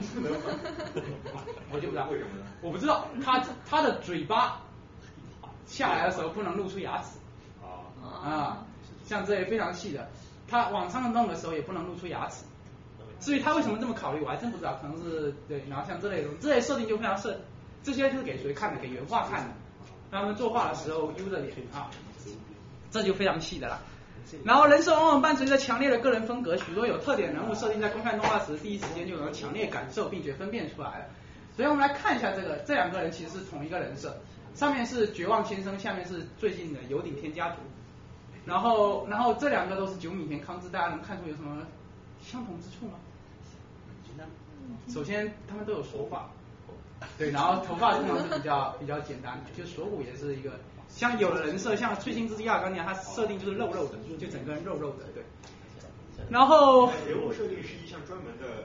[1.72, 2.46] 我就不知道为什么呢？
[2.62, 4.60] 我不知道他他的嘴巴。
[5.66, 7.18] 下来的时候不能露出牙齿，
[8.04, 8.66] 啊，
[9.06, 10.10] 像这些非常细的，
[10.46, 12.44] 他往上弄的时候也不能露出牙齿。
[13.22, 15.64] 至于他为什么这么考虑，我还真不知道，可能是对。
[15.70, 17.40] 然后像这类的这类设定就非常设，
[17.82, 18.82] 这些就是给谁看的？
[18.82, 19.54] 给原画看的。
[20.14, 21.90] 他们作画的时候悠着脸啊，
[22.92, 23.82] 这就非常细的了。
[24.46, 31.06] 然后人设往往伴随着强烈的个人风格，许多有特点人物设定在观看动画时第一时间就能强烈感受并且分辨出来了。
[31.56, 34.16] 所以我们来看一下这个，这两个人其实是同一个人设。
[34.56, 37.58] 上面是绝望先生，下面是最近的有顶天家族，
[38.46, 41.66] 然后然后这两个都是九米田康之，大家能看出有什么
[42.22, 42.94] 相同之处吗？
[44.88, 46.30] 首先他们都有手法，
[47.18, 50.52] 对，然后头发通常是比较比较简单，就锁骨也是一个，
[50.90, 55.24] 像有的人设像最新之亚刚讲，他设定就是肉肉的，就整个人肉肉的，对。
[56.30, 58.64] 然后人物设定是一项专门的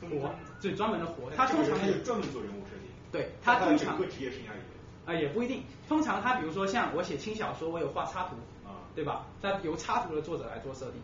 [0.00, 4.60] 活，对专门的活，他通常是专门做人物设定，对他通常个职业生涯里。
[5.06, 5.62] 啊，也不一定。
[5.88, 8.36] 通常他比如说像我写轻小说，我有画插图，
[8.68, 9.24] 啊，对吧？
[9.40, 11.00] 他由插图的作者来做设定，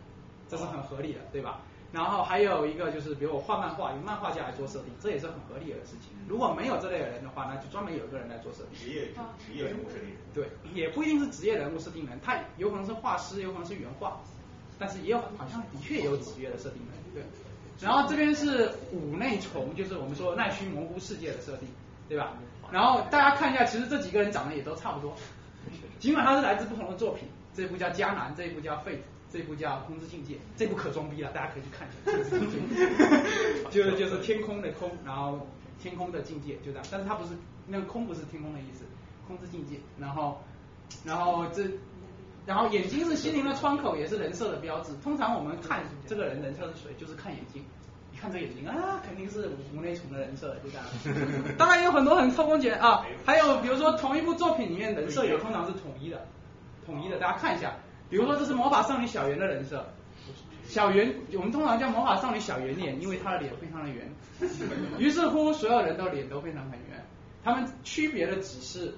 [0.47, 1.61] 这是很合理的，对吧？
[1.95, 6.11] 然后还有一个就是，比如我画漫画，由漫画家来做设定，这也是很合理的事情。
[6.27, 8.77] 如果没有这类的人的话，那就专门有一个人来做设定。
[8.77, 9.05] 职业
[9.39, 10.17] 职业人物设定人。
[10.33, 14.19] 对，也不一定是职业人物设定人，他有可能是画师，有可能是原画，
[14.77, 16.97] 但是也有好像的确也有职业的设定人。
[17.13, 17.23] 对。
[17.79, 21.69] 然后这边是五内虫，就是我们说奈须模糊世界的设定，
[22.09, 22.33] 对吧？
[22.71, 25.15] 然后大家看一下，其实这几个人长得也都差不多，
[25.97, 28.97] 尽管他是来自不同的作品，这一部叫《迦南》，这一部叫《Fate》。
[29.31, 31.99] 这部叫《空之境界》，这部可装逼了，大家可以去看一下。
[33.69, 35.45] 就是就是天空的空，然后
[35.79, 37.31] 天空的境界就这样，但是它不是
[37.67, 38.85] 那个空不是天空的意思，
[39.27, 39.77] 空之境界。
[39.99, 40.41] 然后
[41.03, 41.63] 然后这
[42.45, 44.93] 然后眼睛是心灵的窗口，也是人设的标志。
[45.03, 47.63] 通常我们看这个人人设是谁，就是看眼睛。
[48.13, 50.85] 一看这眼睛啊，肯定是无内存的人设，就这样。
[51.57, 56.25] 当然有很多很偷工减啊，还有比如说同一部作品里面人设也通常是统一的，
[56.85, 57.73] 统一的，大家看一下。
[58.09, 59.85] 比如说这是魔法少女小圆的人设，
[60.67, 64.09] 小圆我们通常叫魔法少女小圆脸，因为她的脸非常的圆。
[64.97, 67.05] 于是乎所有人都脸都非常很圆，
[67.43, 68.93] 他们区别的只是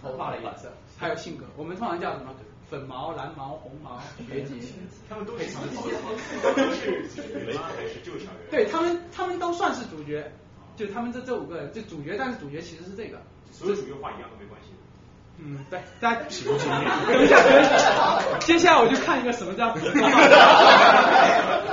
[0.00, 1.44] 头发的颜色，还有性格。
[1.56, 2.34] 我们通常叫什么？
[2.70, 4.54] 粉毛、蓝毛、红毛、学姐。
[5.06, 5.60] 他们都是都
[6.72, 8.50] 是主角还是就小圆？
[8.50, 10.32] 对他们，他们都算是主角，
[10.74, 13.20] 就他们这这五个人，就主角，但是主角其实是这个。
[13.50, 14.71] 所有主角画一样都没关系。
[15.38, 16.68] 嗯，对，大家等一下，
[17.06, 17.36] 等一下，
[18.40, 19.74] 接下来我就看一个什么叫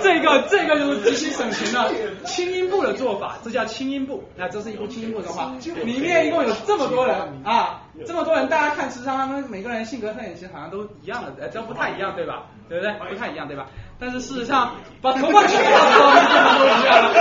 [0.01, 1.91] 这个这个就是极其省钱的
[2.25, 4.23] 轻音部的做法，这叫轻音部。
[4.35, 5.51] 那这是一部轻音部的话，
[5.83, 12.45] 里面一共有这么多人啊，这么多人，大家看，实际上他们每个人性格特点其实好像都一样的，呃，都不太一样，对吧？
[12.69, 12.93] 对不对？
[13.09, 13.67] 不太一样，对吧？
[13.99, 17.11] 但是事实上，把头发去掉之后，基本都一样了。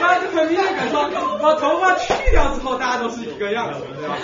[0.00, 1.02] 大家就很明显感受，
[1.38, 4.16] 把头发去掉之后，大家都是一个样子，对吧？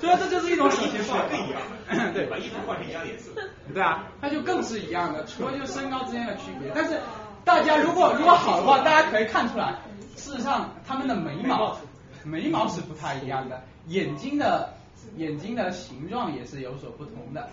[0.00, 2.12] 所以这就是一种省钱法，更一样。
[2.12, 3.30] 对，把衣服换成一样颜色。
[3.72, 6.72] 对啊，那就更是一样的，除了就是身高之间的区别。
[6.74, 7.00] 但是
[7.44, 9.76] 大家如果如果好的话，大家可以看出来，
[10.16, 11.76] 事实上他们的眉毛
[12.24, 14.74] 眉毛是不太一样的，眼睛的
[15.16, 17.48] 眼睛的形状也是有所不同的。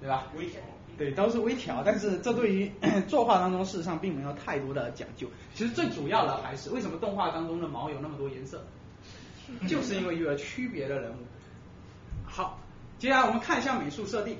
[0.00, 0.24] 对吧？
[0.96, 2.70] 对，都是微调，但是这对于
[3.08, 5.28] 作画当中事实上并没有太多的讲究。
[5.54, 8.64] 其实最主要的还是为什么动画当中的毛有那么多颜色，
[9.68, 11.16] 就是因为有了区别的人物。
[12.26, 12.58] 好，
[12.98, 14.36] 接下来我们看一下美术设定。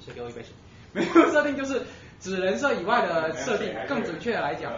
[0.00, 0.52] 谁给我一杯水？
[0.92, 1.82] 美术设定就是
[2.20, 4.72] 指人设以外的设定，更准确的来讲，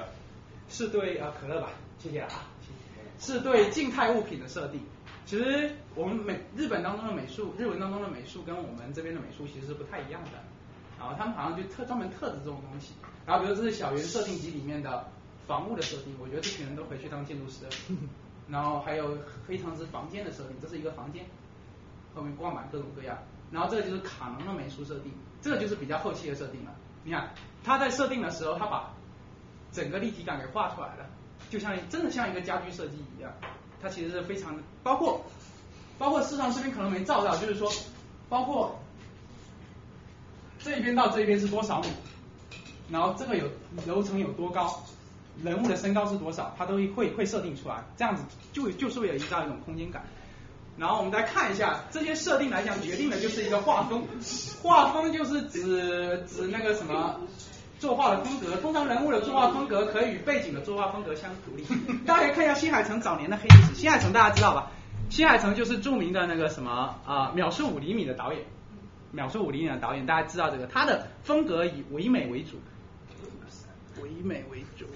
[0.68, 2.28] 是对啊可乐吧，谢谢啊，
[3.18, 4.80] 是对静态物品的设定。
[5.26, 10.30] 其实我们美日本当中的美术，日文当中的美术跟我们这边的美术其实是不太一样的。
[11.00, 12.92] 然后他们好像就特专门特指这种东西。
[13.26, 15.08] 然后比如这是小圆设定集里面的
[15.46, 17.70] 房屋的设定，我觉得这群人都回去当建筑师了。
[18.48, 19.16] 然后还有
[19.46, 21.24] 非常之房间的设定，这是一个房间，
[22.14, 23.16] 后面挂满各种各样。
[23.50, 26.70] 然后这个就是卡农的美术设定，这个就是比较后期的设定了。
[27.02, 27.30] 你看
[27.64, 28.92] 他在设定的时候，他把
[29.72, 31.06] 整个立体感给画出来了，
[31.48, 33.32] 就像真的像一个家居设计一样。
[33.82, 35.24] 它其实是非常的，包括
[35.98, 37.72] 包括市上这边可能没照到，就是说，
[38.28, 38.78] 包括
[40.62, 41.88] 这一边到这一边是多少米，
[42.90, 43.46] 然后这个有
[43.86, 44.82] 楼层有多高，
[45.42, 48.22] 人物的身高是多少，它都会会设定出来，这样子
[48.52, 50.02] 就就是为了营造一种空间感。
[50.76, 54.06] 然后我们再看一下这些设定来讲，决定的就是一个画风，
[54.62, 57.20] 画风就是指指那个什么。
[57.78, 61.64] 作画的风格，通常人物的作画风格可以与背景的作画风格相独立。
[62.04, 63.74] 大家看一下新海诚早年的黑历史。
[63.74, 64.70] 新海诚大家知道吧？
[65.08, 68.44] 新海诚就是著名的那个什么啊，秒速五厘米的导演。
[69.12, 72.56] 秒速五厘米的导演，大家知道这个，他的风格以唯美为主。
[74.02, 74.86] 唯美为主。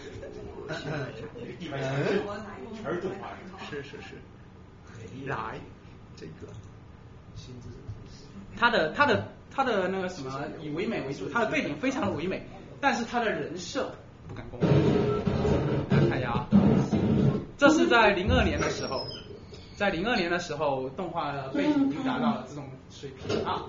[3.69, 4.15] 是是是。
[5.27, 5.59] 来，
[6.16, 6.53] 这个。
[8.57, 12.47] 他的他的他的那个什么以唯美为主，他的背景非常的唯美。
[12.81, 13.93] 但是他的人设
[14.28, 14.66] 不敢公布。
[15.91, 16.49] 大家看一下啊，
[17.59, 19.05] 这是在零二年的时候，
[19.74, 22.65] 在零二年的时候，动画的背景已经达到了这种
[22.95, 23.66] 水平啊。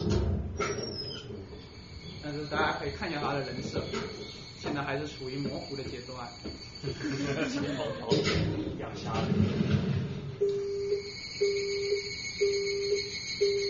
[2.24, 3.84] 但是大家可以看一下他的人设，
[4.60, 6.28] 现在还是处于模糊的阶段。
[8.80, 9.12] 养虾。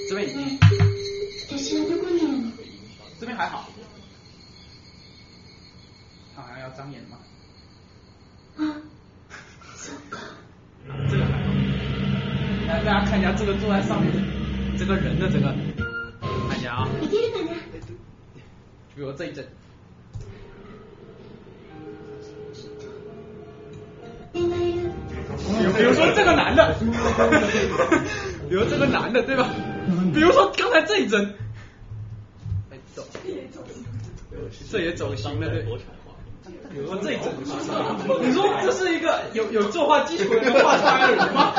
[0.09, 0.59] 这边已经。
[3.17, 3.69] 这边还好。
[6.35, 7.17] 他好像要张眼嘛？
[8.57, 8.61] 啊，
[11.09, 11.49] 这个还好。
[12.67, 14.11] 来，大家看一下这个坐在上面
[14.77, 15.53] 这个人的这个，
[16.49, 16.87] 看一下啊。
[18.93, 19.47] 比如这一阵。
[24.33, 26.75] 比如说这个男的，
[28.49, 29.49] 比如这个男的对吧？
[30.13, 31.33] 比如说刚才这一针。
[32.69, 33.03] 哎，走。
[34.69, 35.65] 这也走形了，对。
[36.71, 37.31] 比如说这种，
[38.21, 41.53] 你说这是一个有有作画基础的人画出来的人吗？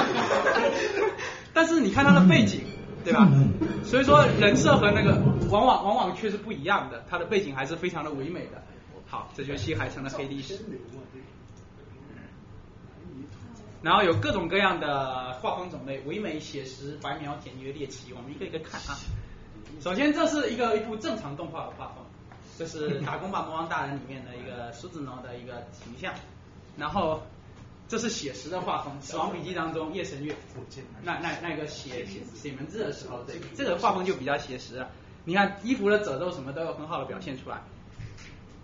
[1.55, 2.61] 但是你看他的背景，
[3.07, 3.29] 对吧？
[3.85, 5.13] 所以说人设和那个
[5.49, 8.61] 往往往往却是不一样的，他的背景还是非常的唯美的。
[9.07, 10.59] 好，这就是西海城的黑历史。
[13.81, 18.99] 然后有各种各样的画风种类，唯美、写实、白描、简约、猎奇，我们一个一个看啊。
[19.81, 22.05] 首先，这是一个一部正常动画的画风，
[22.59, 26.13] 这是《打工吧魔王大人》里面的一个狮子农的一个形象。
[26.77, 27.23] 然后，
[27.89, 30.35] 这是写实的画风，《死亡笔记》当中叶神月
[31.03, 34.85] 那那那个写写写文字的时候，这这个画风就比较写实。
[35.25, 37.63] 你看衣服的褶皱什么都有很好的表现出来。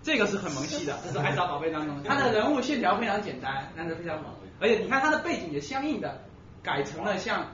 [0.03, 6.21] 这个是很萌系的，这是爱莎宝贝当中，他的人物线条非常简单，但是非常萌，而且你看他的背景也相应的
[6.61, 7.47] 改成了像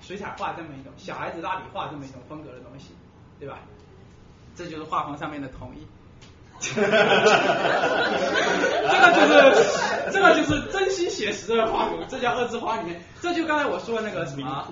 [0.00, 2.94] 水彩画这么一种小孩子蜡笔画这么一种风格的东西，
[3.40, 3.58] 对吧？
[4.54, 5.84] 这就是画风上面的统一。
[8.88, 9.30] 这个就是
[10.12, 14.66] 这个就是真心写实的画骨，这叫二字花里面，这就刚才我说的那个什么，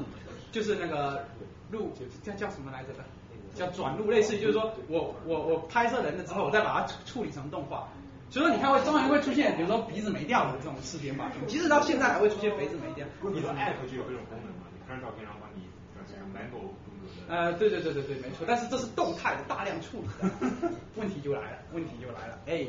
[0.50, 1.24] 就是那个
[1.70, 1.92] 路
[2.22, 3.04] 叫叫什么来着的？
[3.54, 7.86] 叫转录，类似于就是说我我我拍摄人了之后，我再把它处处理成动画。
[8.30, 13.06] 所以说你看会终于会出现，比如说鼻子没掉的这种视频吧，即使到现在还会出现鼻子没掉。
[13.22, 14.66] 你的 app 就有这种功能嘛？
[14.72, 15.62] 你拍张照片然后帮你
[15.94, 17.12] 转成 Mango 风格的。
[17.28, 18.44] 呃，对对对对对，没错。
[18.46, 20.30] 但是这是动态的大量处理的，
[20.96, 22.66] 问题就来了，问题就来了，哎。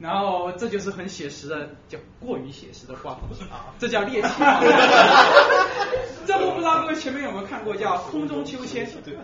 [0.00, 4.28] 然后这就是很写实的，叫过于写实的画风啊，这叫猎奇。
[6.26, 8.84] 这部不知道各位前面有没有看过，叫《空中秋千》。
[9.04, 9.16] 对。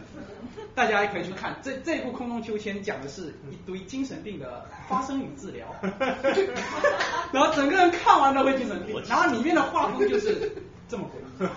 [0.75, 5.67] 大家也可以去看这这部《空中秋千》，讲的是一堆精神病的发生与治疗。
[7.33, 10.53] 然后整个人看完都会精神病，然后里面的画风就是
[10.87, 11.49] 这么诡异。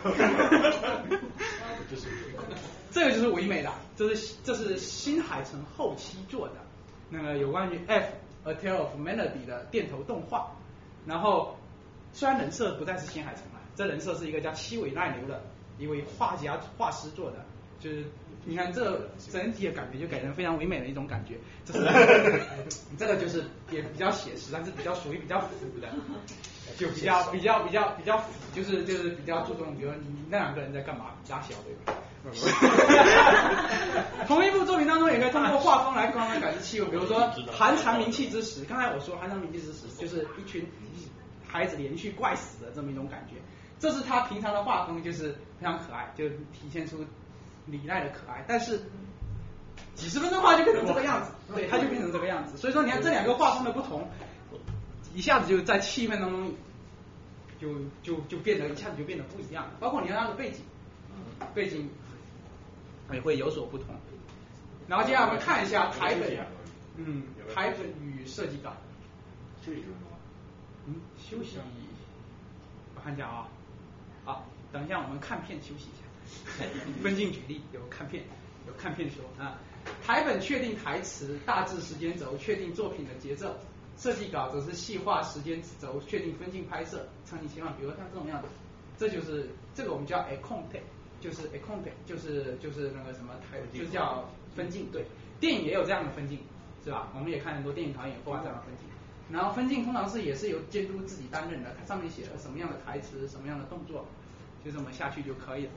[2.91, 6.55] 这个就是唯美的，这是这是新海诚后期做的
[7.09, 8.05] 那个有关于 F。
[8.43, 10.51] A Tale of Melody 的电头动画，
[11.05, 11.55] 然后
[12.11, 15.43] 虽然人设不再是新海诚了，这人设是一个叫七尾奈流的
[15.77, 17.45] 一位画家画师做的，
[17.79, 18.03] 就是
[18.43, 21.81] 你看这整体的感觉就给人非常唯美的一种感觉，这是
[22.97, 25.49] 这个就是也比较写实，但是比较属于比较腐
[25.79, 25.87] 的，
[26.79, 32.01] 就比较比较比较比较腐，就是就是比较注重，比如你那两个人在干嘛，拉小对吧？
[34.27, 36.85] 同一部作品当中，也可以通过画风来慢慢感知气氛。
[36.85, 37.19] 比如说
[37.51, 40.63] 《寒蝉鸣泣之时》，刚才我说《寒蝉鸣泣之时》就是一群
[41.47, 43.37] 孩子连续怪死的这么一种感觉。
[43.79, 47.03] 这是他平常的画风，就是非常可爱，就体现出
[47.65, 48.45] 李奈的可爱。
[48.47, 48.79] 但是
[49.95, 52.55] 几十分钟画就变成这个样子，对，他就变成这个样子。
[52.55, 54.07] 所以说，你看这两个画风的不同，
[55.15, 56.53] 一下子就在气氛当中
[57.59, 57.69] 就
[58.03, 59.65] 就就变得一下子就变得不一样。
[59.79, 60.63] 包括你看他的背景，
[61.55, 61.89] 背景。
[63.13, 63.87] 也会有所不同。
[64.87, 66.45] 然后接下来我们看一下台本，
[66.97, 67.23] 嗯，
[67.53, 68.73] 台本与设计稿。
[69.63, 70.09] 休息分钟
[70.87, 71.57] 嗯，休息。
[72.95, 73.47] 我看一下啊，
[74.25, 76.65] 好，等一下我们看片休息一下。
[77.01, 78.23] 分镜举例，有看片，
[78.67, 79.59] 有看片说啊。
[80.03, 83.55] 台本确定台词，大致时间轴，确定作品的节奏。
[83.97, 88.47] 设计稿则是细化时间轴，确定分镜拍摄场景切换，比如像这种样子，
[88.97, 90.81] 这就是这个我们叫 a c o n t e
[91.21, 94.91] 就是 a c o n t e 就是就是那个什么台，就是叫分镜。
[94.91, 95.05] 对，
[95.39, 96.39] 电影也有这样的分镜，
[96.83, 97.07] 是吧？
[97.15, 98.87] 我们也看很多电影导演画这样的分镜。
[99.31, 104.05] 然后分镜通常是也是由监督自己担任的，它上面写了什么样的台词，什么样的动作，
[104.65, 105.71] 就这么下去就可以了。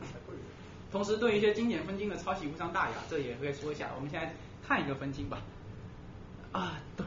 [0.91, 3.91] 同时对一些经典分镜的抄袭无伤大雅，这也可以说一下。
[3.95, 4.35] 我们现在
[4.67, 5.43] 看一个分镜吧。
[6.51, 7.07] 啊，等，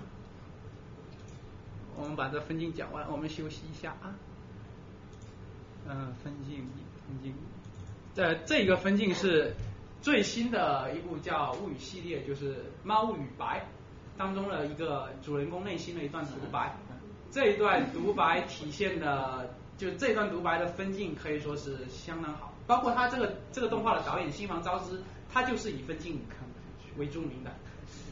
[1.98, 4.16] 我们把这分镜讲完，我们休息一下啊。
[5.90, 6.68] 嗯，分镜，
[7.08, 7.34] 分镜。
[8.18, 9.54] 呃，这个分镜是
[10.02, 12.54] 最新的一部叫《物语》系列，就是
[12.84, 13.60] 《猫与白》
[14.18, 16.76] 当中的一个主人公内心的一段独白。
[17.30, 22.56] 这一段独白体现的，就这段独白的分镜可以说是相当好。
[22.66, 25.00] 包括他这个这个动画的导演新房昭之，
[25.32, 26.20] 他就是以分镜
[26.98, 27.52] 为著名的。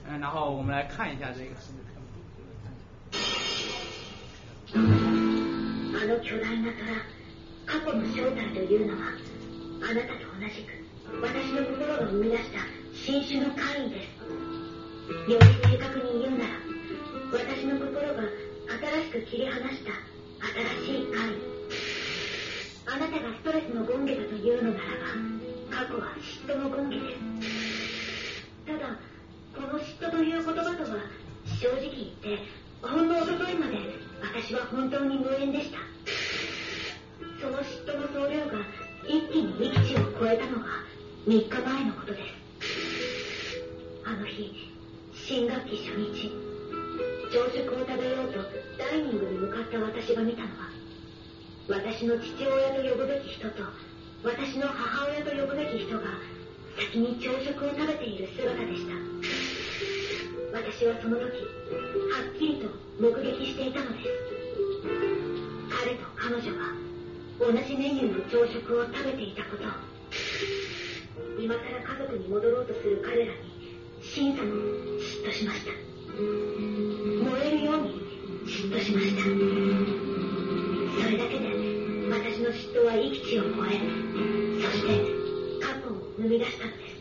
[0.07, 1.49] 嗯，然后我们来看一下这个。
[9.85, 10.73] あな、たと同じく
[11.21, 12.57] 私の心が生み出した
[12.91, 16.57] 新種の怪異ですより正確に言うなら
[17.31, 18.23] 私の心が
[18.65, 19.93] 新しく切り離した
[20.81, 21.37] 新しい怪異
[22.87, 24.89] あなたがストレスの権化だというのなら
[25.69, 27.13] ば過去は嫉妬の権化で
[27.45, 27.61] す
[28.65, 28.97] ただ
[29.53, 30.97] この嫉妬という言葉とは
[31.61, 32.41] 正直言って
[32.81, 33.77] ほんの一昨日まで
[34.33, 35.77] 私は本当に無縁でした。
[37.39, 40.81] その嫉妬の総量が一気に力地を超えたのは
[41.27, 43.61] 3日前のことです。
[44.03, 44.71] あの日
[45.13, 46.31] 新学期初日
[47.31, 48.39] 朝食を食べようと
[48.77, 50.69] ダイニングに向かった私が見たのは
[51.69, 53.63] 私の父親と呼ぶべき人と
[54.23, 56.03] 私の母親と呼ぶべき人が
[56.77, 58.93] 先に朝食を食べている姿でした。
[60.51, 62.69] 私はその時はっきりと
[62.99, 64.09] 目撃していたのです。
[65.69, 66.73] 彼と彼女は
[67.37, 69.63] 同じメニューの朝食を食べていたこと。
[69.63, 69.67] を
[71.39, 73.39] 今更家族に戻ろうとする彼らに
[74.01, 75.71] 審査も嫉妬しました。
[76.15, 77.89] 燃えるように
[78.47, 79.23] 嫉妬しました。
[79.23, 79.29] そ
[81.11, 81.45] れだけで
[82.09, 83.69] 私の嫉妬は域地を超え
[84.63, 84.87] そして
[85.59, 86.95] 過去を生み出したのです。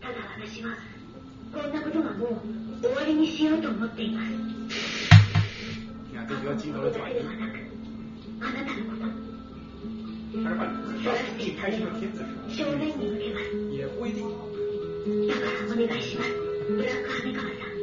[0.00, 0.76] ただ私は
[1.54, 4.32] こんなことはもう終わりにしようと思っています。
[6.10, 7.18] 你看这就要镜头的转移。
[7.20, 7.65] あなた
[8.40, 8.46] の
[8.90, 9.06] こと
[10.42, 10.66] 他是把
[11.38, 12.24] 自己拍成了片子？
[12.54, 14.20] 正面に向けます也不一定。
[15.06, 16.30] だからお願いします
[16.68, 17.76] ブラック羽川さん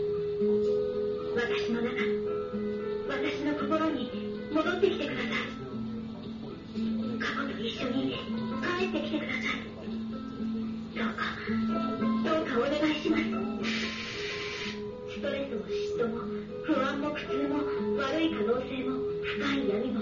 [1.36, 1.90] 私の中
[3.08, 4.12] 私の心に
[4.54, 5.30] 戻ってきてください
[7.18, 8.14] 過去と一緒に
[8.62, 9.64] 帰ってきてください
[10.94, 11.24] どうか
[12.30, 13.24] どうかお願いします
[15.16, 16.18] ストレスも嫉妬も
[16.66, 17.56] 不安も苦痛も
[18.04, 20.02] 悪い可能性も深い闇も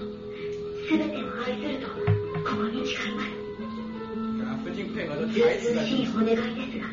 [0.88, 1.94] 全てを愛するとこ
[2.56, 3.30] こに誓います。
[4.38, 6.86] 跟他分镜配合的ず台词在うずうしいお願いですが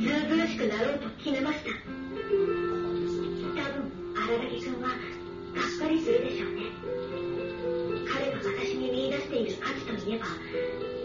[0.00, 1.70] ずうずうしくなろうと決めました。
[1.70, 6.62] 多分荒木君はがっかりするでしょうね。
[8.08, 10.26] 彼が私に見出している価値といえば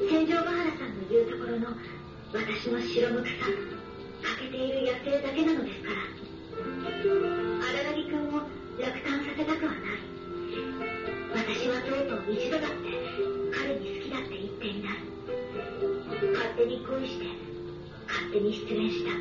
[0.09, 1.75] 戦場ヶ原さんの言うところの
[2.33, 3.51] 私の白むくさ
[4.39, 5.99] 欠けている野生だけなのですから。
[6.55, 8.47] 荒木君を
[8.79, 10.14] 落胆させたくはない。
[10.14, 10.14] 私
[12.27, 12.75] 一度だって
[13.53, 14.97] 彼に好きだって言っていない
[16.33, 17.25] 勝手に恋して
[18.07, 19.11] 勝手に失恋した。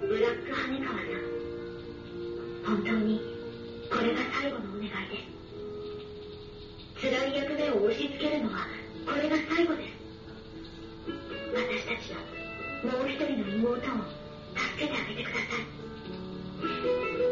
[0.00, 1.06] ブラック羽川さん
[2.66, 3.20] 本当に
[3.90, 5.22] これが最後のお願いで
[6.98, 7.00] す。
[7.00, 8.66] 辛い役目を押し付けるのは
[9.06, 9.94] これが最後です。
[11.54, 12.10] 私たち
[12.84, 13.94] のもう一人の妹を
[14.56, 15.64] 助けてあげてください。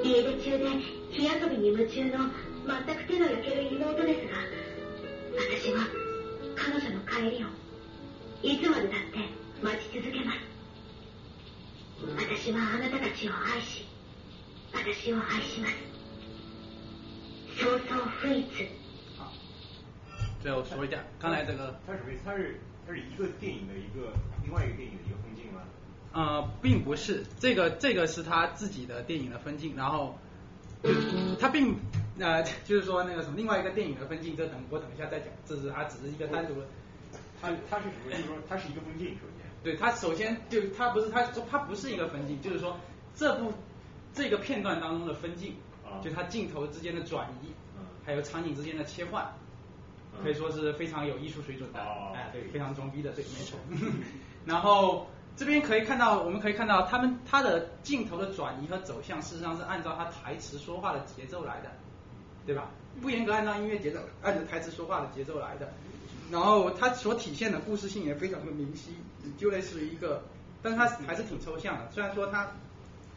[0.06, 0.64] 家出中で
[1.10, 2.30] 火遊びに夢中の
[2.66, 4.34] 全く手の焼ける妹ですが
[5.36, 5.86] 私は
[6.56, 7.48] 彼女の帰りを
[8.42, 9.18] いつまでだって
[9.62, 10.38] 待ち続けます。
[12.16, 13.86] 私はあなたたちを愛し
[14.72, 15.74] 私を愛します。
[17.60, 18.44] そうそう不一。
[20.42, 24.12] 最后说一下，刚才这个它是属于它是它是一个电影的一个
[24.42, 25.62] 另外一个电影的一个分镜吗？
[26.12, 30.18] 呃，并不是，这个这个是他自己的电影的分镜，然后
[31.40, 31.76] 他并
[32.18, 36.66] 呃 就是说那个什么另外一个电影的分镜，这等我等一下再讲，这是它只是一个单独的，
[37.40, 39.44] 它它是什么就是说它是一个分镜首先。
[39.62, 42.76] 对它首先就它不是它它不是一个分镜，就是说
[43.14, 43.52] 这部
[44.12, 45.54] 这个片段当中的分镜，
[46.02, 47.48] 就它镜头之间的转移，
[48.04, 49.26] 还有场景之间的切换，
[50.22, 51.80] 可以说是非常有艺术水准的，
[52.14, 53.58] 哎对，非常装逼的，对，没错。
[54.44, 61.70] 然后这边可以看到，我们可以看到他们他的镜头的转移和走向，事实上是按照他台词说话的节奏来的，
[62.46, 62.70] 对吧？
[63.00, 65.72] 不严格按照音乐节奏，按照台词说话的节奏来的。
[66.30, 68.92] 然后它所体现的故事性也非常的明晰，
[69.36, 70.22] 就类似于一个，
[70.62, 71.90] 但是它还是挺抽象的。
[71.90, 72.50] 虽然说它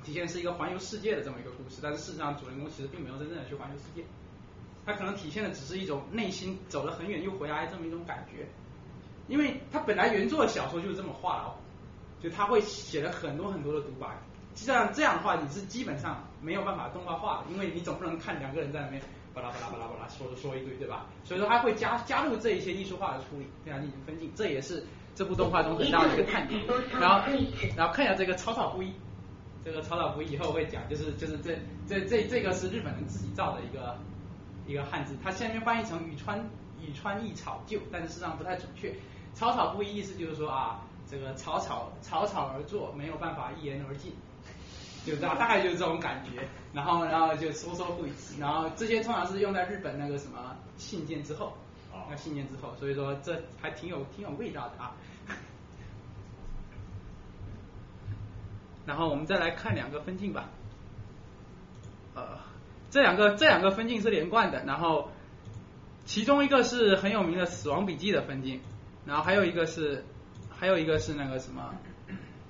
[0.04, 4.04] 体现是一个环游世界的这么一个故事，但是事实上主人公其实并没有真正的去环游世界，
[4.86, 8.48] 他可能体现的只是一种内心走了很远又回来这么一种感觉。
[9.28, 11.56] 因为他本来原作的小说就是这么画的哦，
[12.22, 14.08] 就他会写了很多很多的独白，
[14.56, 19.02] 这样这样的话你是基本上没有办法动画化的，因为你总不能看两个人在那边。
[19.38, 21.06] 巴拉巴拉巴拉巴拉说说一堆，对吧？
[21.24, 24.84] 所以说他会加加入这一些艺术化的处理，对它进行分镜，这也是
[25.14, 26.60] 这部动画中很大的一个看点。
[27.00, 27.32] 然后，
[27.76, 28.92] 然后看一下这个草草不一，
[29.64, 31.56] 这个草草不一以后会讲，就是就是这
[31.88, 33.96] 这这这个是日本人自己造的一个
[34.66, 36.40] 一个汉字，它下面翻译成羽川
[36.82, 38.96] 羽川一草就，但是事实上不太准确。
[39.36, 44.16] 草草不一意思就是说啊，这个草草草草而作，没有办法一言而尽。
[45.08, 51.54] 就大大概就是这种感觉，然后然后就说说不一致，然后这些通常是用在日本那个什么信件之后，
[52.10, 54.92] 那信件之后，所以说这还挺有挺有味道的啊。
[58.86, 60.50] 然后我们再来看两个分镜吧，
[62.14, 62.38] 呃，
[62.90, 65.10] 这两个这两个分镜是连贯的，然后
[66.04, 68.60] 其中一个是很有名的《死亡笔记》的分镜，
[69.06, 70.04] 然后还有一个是
[70.50, 71.74] 还有一个是那个什么，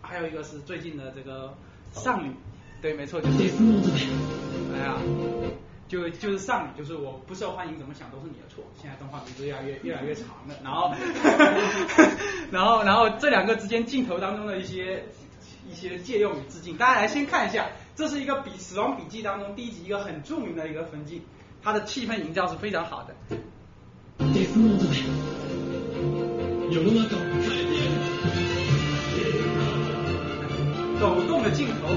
[0.02, 1.54] 还有一个是最近的这个。
[1.94, 2.36] 上女，
[2.81, 3.39] 对，没错，就是，
[4.75, 4.97] 哎呀，
[5.89, 8.65] 就就是上女，就是我不受欢迎，怎么想都是你的错。
[8.81, 10.93] 现在动画名字越来越越来越长了，然后，
[12.51, 15.05] 然后然后这两个之间镜头当中的一些
[15.71, 16.77] 一些借用与致敬。
[16.77, 21.23] 大家来先看一下，这是一个比《死亡笔记》当中第一集一个很著名的一个分镜，
[21.63, 23.15] 它的气氛营造是非常好的。
[24.19, 25.03] デスノートで
[26.71, 27.93] 世の中を変えてやる
[31.01, 31.89] 抖动的镜头，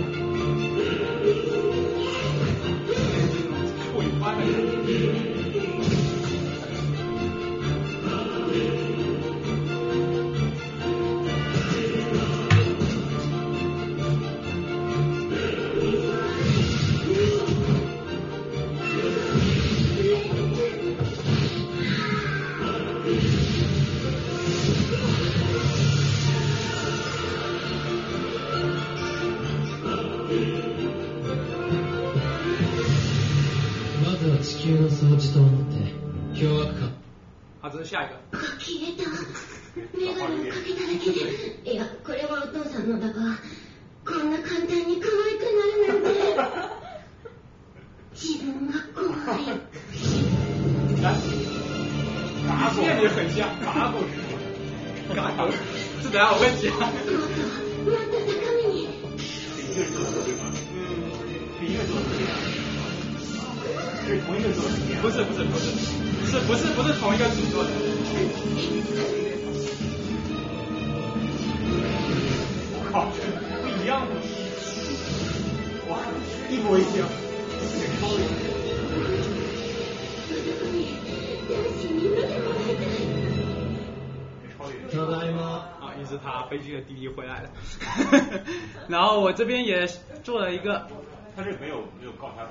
[89.31, 89.87] 我这边也
[90.25, 90.89] 做了一个，
[91.37, 92.51] 他这没有没有告他吧？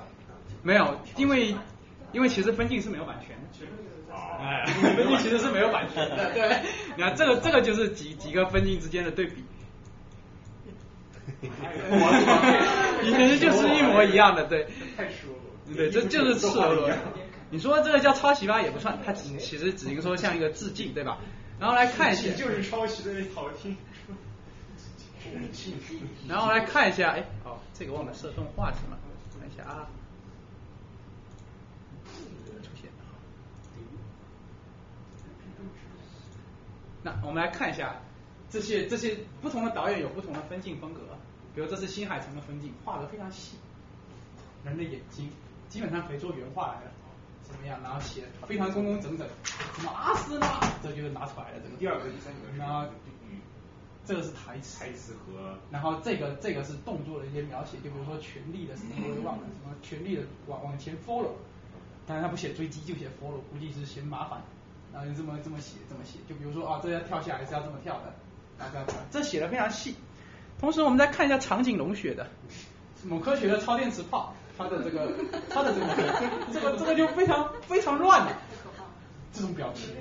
[0.63, 1.53] 没有，因为
[2.13, 4.65] 因为其实分镜是没有版权的，哎，
[4.95, 6.61] 分镜其实是没有版权的，对，
[6.95, 9.43] 你看这个这个就是几几个分镜之间的对比，
[11.41, 11.49] 你
[13.13, 14.65] 其实就是一模一样的，对，
[14.95, 15.75] 太赤裸裸。
[15.75, 16.89] 对，这就是赤裸裸。
[17.49, 21.17] 你说这个叫抄袭吧，也不算，它只其实只能说像一个致敬，对吧？
[21.59, 23.75] 然后来看一下，就是抄袭的好听。
[26.27, 28.97] 然后来看一下，哎，哦，这个忘了设动画是吗？
[29.39, 29.87] 看一下啊，
[32.61, 32.89] 出现。
[37.01, 37.95] 那我们来看一下
[38.49, 41.01] 这些这些不同的导演有不同的分镜风格，
[41.55, 43.57] 比如这是新海诚的分镜，画的非常细，
[44.63, 45.31] 人的眼睛
[45.69, 46.91] 基本上可以做原画来了。
[47.41, 47.81] 怎么样？
[47.81, 50.13] 然后写非常工工整整，什么阿
[50.83, 51.59] 这就是拿出来了。
[51.63, 52.85] 这个第二个、第三个，然后
[54.09, 61.29] 这个是台词，台词和，然后这个这个是动作的一些描写，就比如说权力的什么我也忘了，什么权力的往往前 follow，
[62.07, 64.41] 当然他不写追击就写 follow，估计是嫌麻烦，
[64.91, 68.11] 然后就这么这么写这么写，就比如说啊这要跳下来是要这么跳的，
[68.57, 69.93] 然后这样这写的非常细。
[70.59, 72.27] 同时我们再看一下长颈龙学的，
[73.03, 74.33] 某科学的超电磁炮。
[74.57, 75.13] 他的这个，
[75.49, 75.85] 他的这个，
[76.51, 78.35] 这个这个就非常非常乱的
[79.31, 79.95] 这种表情，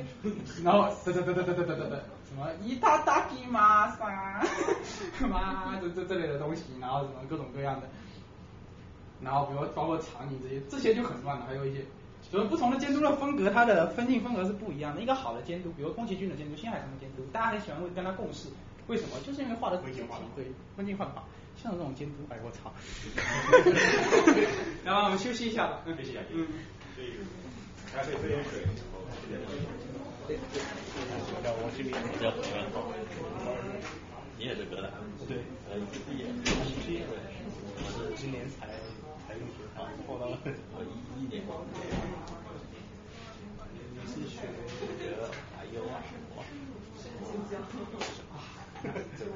[0.65, 4.41] 然后嘚嘚嘚嘚嘚嘚嘚嘚，什么伊塔达基玛啥，
[5.29, 7.89] 妈这这这类的东西，然后什么各种各样的，
[9.21, 11.85] 然后比如包括场景这些，这些就很乱了，还有一些，
[12.31, 15.03] 所以不同的监督的风格，它的分镜风格是不一样的。
[15.03, 18.49] 一个好的监督，比如宫崎骏的监督、新海诚的监督，大家很喜欢会跟他共事，
[18.87, 19.19] 为什么？
[19.27, 20.47] 就是因为画的分镜画对，
[20.77, 21.25] 分镜换法。
[21.61, 22.73] 像这种监督，哎我操！
[24.85, 26.47] 然后我们休息一下吧，休息一下，嗯，
[27.93, 28.65] 还可以喝点水。
[30.31, 32.61] 我这边比较喜欢，
[34.37, 34.91] 你也是哥大？
[35.27, 35.39] 对，
[35.71, 36.29] 呃，毕业，
[36.85, 38.67] 毕业，我是今年才
[39.27, 40.37] 才入学，啊，后到我
[40.85, 41.41] 一一年，
[43.95, 44.45] 你是学
[45.01, 45.17] 学
[45.57, 46.45] 还有啊什么？
[49.19, 49.33] 这个。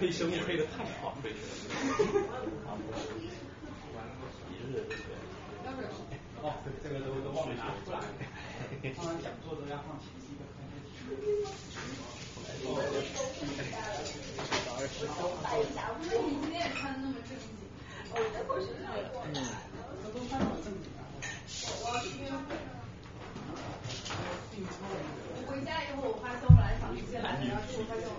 [0.00, 1.32] 配生物配的太好，配一
[4.72, 4.82] 日
[6.42, 8.00] 哦，这个都都忘了拿出来。
[8.82, 8.90] 给
[9.22, 10.02] 讲座都要放的
[10.50, 10.66] 看
[12.66, 12.90] 我不
[15.46, 17.46] 了一下我你今天穿的那么正经
[18.10, 18.66] 我在过去
[20.26, 20.58] 看我
[22.02, 22.26] 去
[25.46, 26.82] 回家以后我发现我来来
[27.22, 27.70] 然后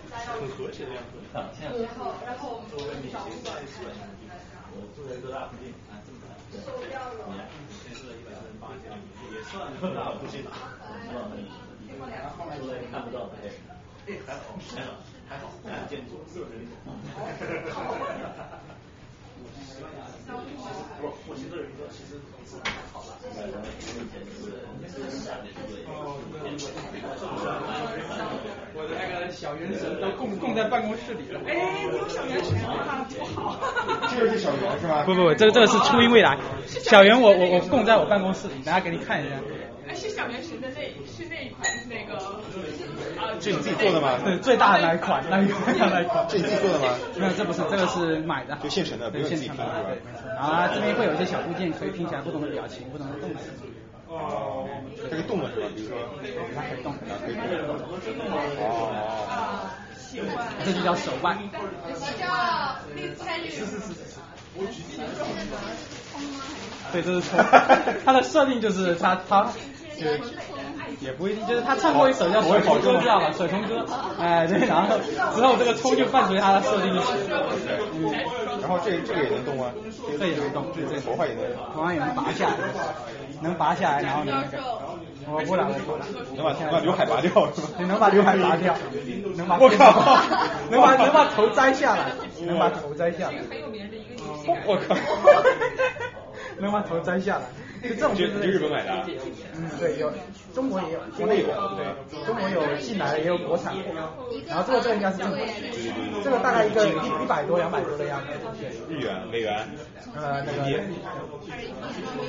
[0.08, 2.72] 家要和谐的样子然后然后我们
[4.76, 6.00] 我住在大附近啊
[6.54, 8.96] 先住一百三十八家
[9.44, 10.52] 算了那我不去打。
[11.06, 11.42] 看到没
[12.58, 13.38] 有说看不到呗
[14.26, 14.92] 还好还好
[15.28, 16.46] 还好见过是不
[21.02, 23.10] 不，我其实有一个，其实同事还好吧。
[28.74, 29.14] 我的那个。
[29.34, 31.42] 小元神都供供在办公室里了。
[31.48, 31.56] 哎，
[31.90, 33.60] 你有小元神啊，多好！
[34.10, 35.04] 这个是小圆是吧？
[35.06, 36.38] 不不不，这个这个是初音未来。
[36.68, 39.36] 小圆我我我供在我办公室里，等下给你看一下。
[39.88, 42.20] 哎，是小元神的那是那一款那个，
[43.44, 44.18] 这你自己做的吗？
[44.24, 46.26] 对，最大的那一款，那一款那一款。
[46.30, 46.96] 这你自己做的吗？
[47.18, 48.58] 没有，这不是，这个是买的。
[48.64, 50.00] 就现成的，不对，用自己拼现成的，是吧对，？
[50.00, 50.30] 没错。
[50.34, 53.42] 然后它这边会有一些小部件可以拼起来不同的表情、不同的动作。
[54.08, 54.66] 哦，
[55.10, 55.68] 这个动的是吧？
[55.76, 55.98] 比如说，
[56.56, 56.96] 它可以动，
[57.26, 57.44] 可以动。
[58.64, 59.70] 哦。
[60.64, 61.38] 这就叫手腕。
[61.44, 62.26] 我叫
[62.96, 63.50] 丽参与。
[63.50, 63.94] 是是是。
[66.94, 67.44] 对，这是冲。
[68.06, 69.52] 它的设定就是它它。
[71.04, 73.32] 对，也不一定，就是他唱过一首叫《水冲歌》，知道吧？
[73.36, 73.86] 水冲歌，
[74.20, 74.98] 哎对，然后
[75.36, 77.14] 之后这个葱就伴随他的设定一起。
[77.96, 78.12] 嗯，
[78.62, 79.72] 然后这这个也能动啊？
[80.20, 81.00] 这也能动，对对。
[81.02, 81.44] 头发也能。
[81.76, 82.56] 头发也能拔下来，
[83.42, 84.64] 能拔下来，然后能那个。
[85.26, 86.06] 我不了，我不了。
[86.36, 87.68] 能把能把刘海拔掉是吧？
[87.80, 88.76] 你，能把刘海拔掉，
[89.38, 90.18] 能把我靠，
[90.70, 92.08] 能把能把头摘下来，
[92.42, 93.36] 能把头摘下来。
[93.50, 94.24] 很有名的一个。
[94.66, 94.96] 我靠，
[96.60, 97.46] 能把头摘下来。
[97.84, 99.06] 就这种就是日本买的。
[99.56, 100.10] 嗯，对，有
[100.56, 103.84] 中国也有，国内有，对，中国有进来的，也有国产的。
[104.48, 105.42] 然后这个这应该是正版，
[106.24, 108.28] 这个大概一个一一百多两百多的样子。
[108.88, 109.68] 日元、美元。
[110.16, 110.62] 呃，那个。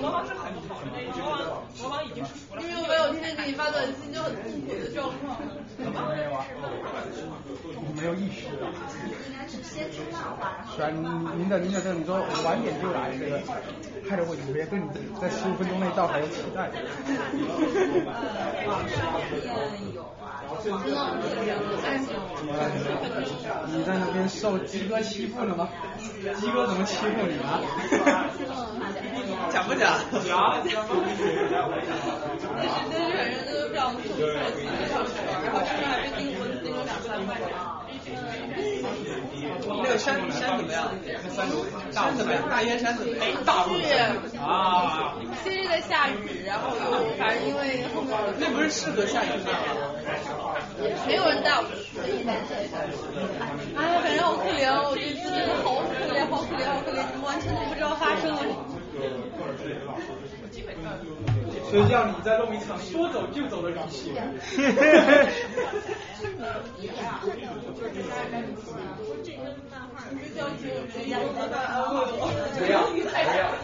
[0.02, 2.62] 魔王是很好的，魔王魔王已经是服了。
[2.62, 5.38] 因为我有天天给你发短信，就很痛苦的状况。
[5.78, 6.44] 没有啊，
[7.94, 8.50] 没有意识
[9.56, 9.62] 的。
[10.74, 10.94] 虽然
[11.38, 13.40] 您的您的这个你说晚点就来，这个
[14.08, 14.88] 害得我以为对你
[15.20, 16.70] 在十五分钟内到还有期待。
[23.66, 25.68] 你在那边受鸡哥欺负了吗？
[26.40, 27.60] 鸡哥怎么欺负你啊？
[29.50, 29.98] 讲不讲？
[30.26, 30.58] 讲。
[32.56, 34.08] 但是但是反正就是非常痛苦，
[35.44, 36.33] 然后现在还被订
[39.84, 40.90] 那个山山怎么样？
[41.92, 42.48] 山怎么样？
[42.48, 43.20] 大烟山怎么样？
[43.44, 43.74] 大陆
[44.40, 46.16] 啊，今日在下雨，
[46.46, 46.82] 然后又
[47.18, 49.52] 反正因为后面那不是适合下雨吗？
[51.06, 52.40] 没有人带我去，哎，
[53.76, 58.56] 反正好可怜哦，我觉得真的好可怜，好可怜，好可怜，完全都不知道发生了什么。
[61.70, 63.76] 所以叫你再弄一场说走就走的游
[70.18, 70.30] 戏。
[70.98, 71.18] 不要
[72.54, 72.84] 不要。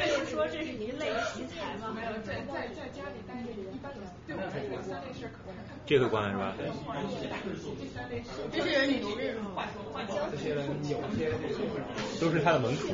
[0.00, 1.92] 是说这是一类题材吗？
[1.94, 3.90] 没有，在在在家里待着，一般
[4.26, 5.54] 对我这个三类事可能
[5.86, 6.54] 这个关是吧？
[8.52, 9.64] 这些人牛日吗？
[10.30, 11.32] 这些人有些
[12.20, 12.88] 都是他的门徒。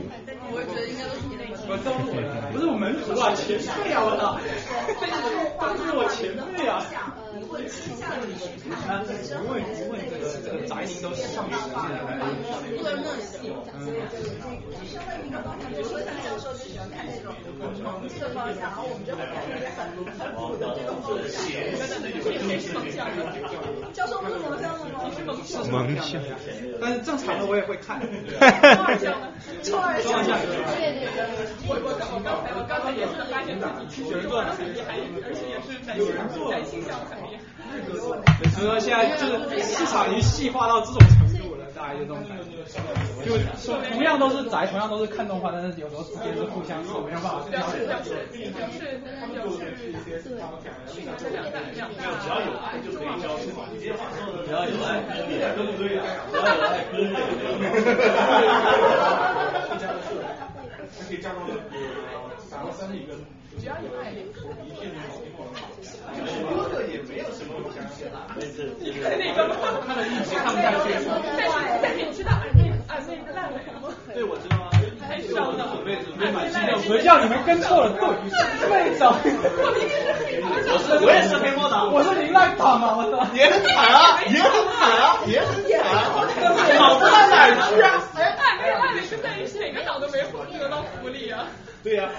[0.51, 1.69] 我觉得应该都是你的门徒。
[1.69, 1.93] 我都
[2.53, 4.41] 不是我门徒啊，前辈啊，我操！
[5.61, 6.83] 这都是我前辈啊。
[7.37, 9.37] 不问不问这个这个宅
[10.87, 13.69] 民都是上面坐在那里的。
[15.69, 17.35] 比如说像教授就喜欢看那种
[17.77, 21.37] 从这个方向，然后我们就会看那个很很古的这种方向。
[23.93, 25.03] 教授不是蒙向的吗？
[25.71, 26.23] 蒙向。
[26.81, 28.01] 但是正常的我也会看。
[28.01, 28.09] 中
[28.85, 29.33] 二向的。
[29.63, 30.25] 中二向。
[30.25, 31.19] 对对对。
[31.69, 36.15] 我我我刚才我刚才也是发现自己中二的很厉害，而且也是男性
[36.51, 37.41] 男性向很厉害。
[38.55, 39.33] 所以说现在就是
[39.63, 42.45] 市场已经细化到这种程度了，大家就这种感觉。
[43.25, 47.41] 就说同样都是宅，同样都是看动画，但是有时候之间是互相是没有办法。
[47.51, 48.11] 表示表示
[48.55, 49.01] 表示
[49.33, 50.03] 表示对。
[50.23, 50.31] 只
[52.29, 53.43] 要有爱就可以交出，
[53.79, 53.87] 只
[54.53, 55.01] 要有爱，
[55.55, 56.03] 对不对呀？
[56.31, 57.01] 只要有爱，可以。
[61.09, 61.61] 可以加到那个
[62.51, 62.95] 打到三个。
[63.61, 64.13] 只要有爱。
[66.07, 68.27] 哥哥也没有什么相信啊。
[68.37, 69.55] 那个吗？
[69.87, 70.93] 他的意思看不下去。
[70.93, 71.09] 但是
[71.83, 73.89] 但是你知道俺妹俺妹是烂尾吗？
[74.15, 74.71] 对，我知道啊。
[75.01, 75.69] 太少了。
[75.75, 76.79] 准备准备买新的。
[76.81, 78.01] 谁叫你们跟错了队？
[78.69, 79.13] 队长。
[79.13, 79.25] 我
[79.75, 81.93] 明明是黑魔我是我也是黑魔党。
[81.93, 82.95] 我是林赖党啊！
[82.97, 83.27] 我操。
[83.35, 85.91] 也很惨啊，也很惨啊，也很惨啊。
[86.79, 88.09] 好不到哪儿去啊？
[88.15, 90.23] 爱没有爱美是在于哪个党都没
[90.59, 91.47] 得到福利啊。
[91.87, 92.11] 对呀，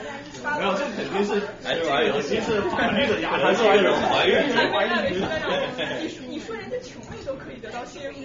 [0.57, 4.39] 没有，这肯定是还是玩游戏是法律的压力，还是一种怀孕？
[4.71, 4.91] 怀孕。
[6.29, 8.19] 你说人家穷妹都可以得到幸福，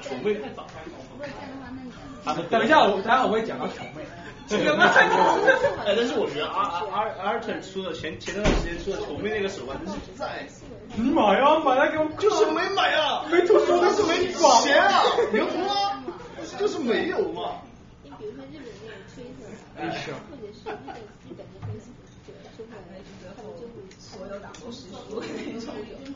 [0.00, 0.64] 穷妹太早。
[2.24, 4.06] 他们等一下，我待会我会讲到穷妹。
[4.46, 4.84] 什么？
[5.84, 10.46] 哎，但是我觉得阿阿阿尔特出的前前段时间出的穷妹那个手办真是在。
[10.94, 12.06] 你买呀，买来给我。
[12.16, 15.02] 就是没买啊，没图说的是没钱啊，
[15.32, 15.98] 牛啊，
[16.60, 17.54] 就是没有嘛。
[18.04, 19.24] 你比如说日本那个吹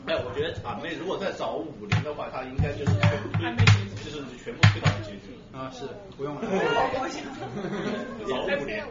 [0.07, 3.55] 哎我觉得阿妹如果再找五零的话，她应该就是全部推，
[4.05, 5.34] 就是全部推到结局。
[5.55, 5.87] 啊，是
[6.17, 6.41] 不用了。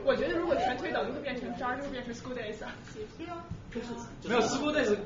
[0.04, 2.72] 我觉得如果全推倒，就会变成渣，就会变成 School Days 啊。
[3.18, 3.44] 对啊。
[4.24, 4.96] 没有 School Days，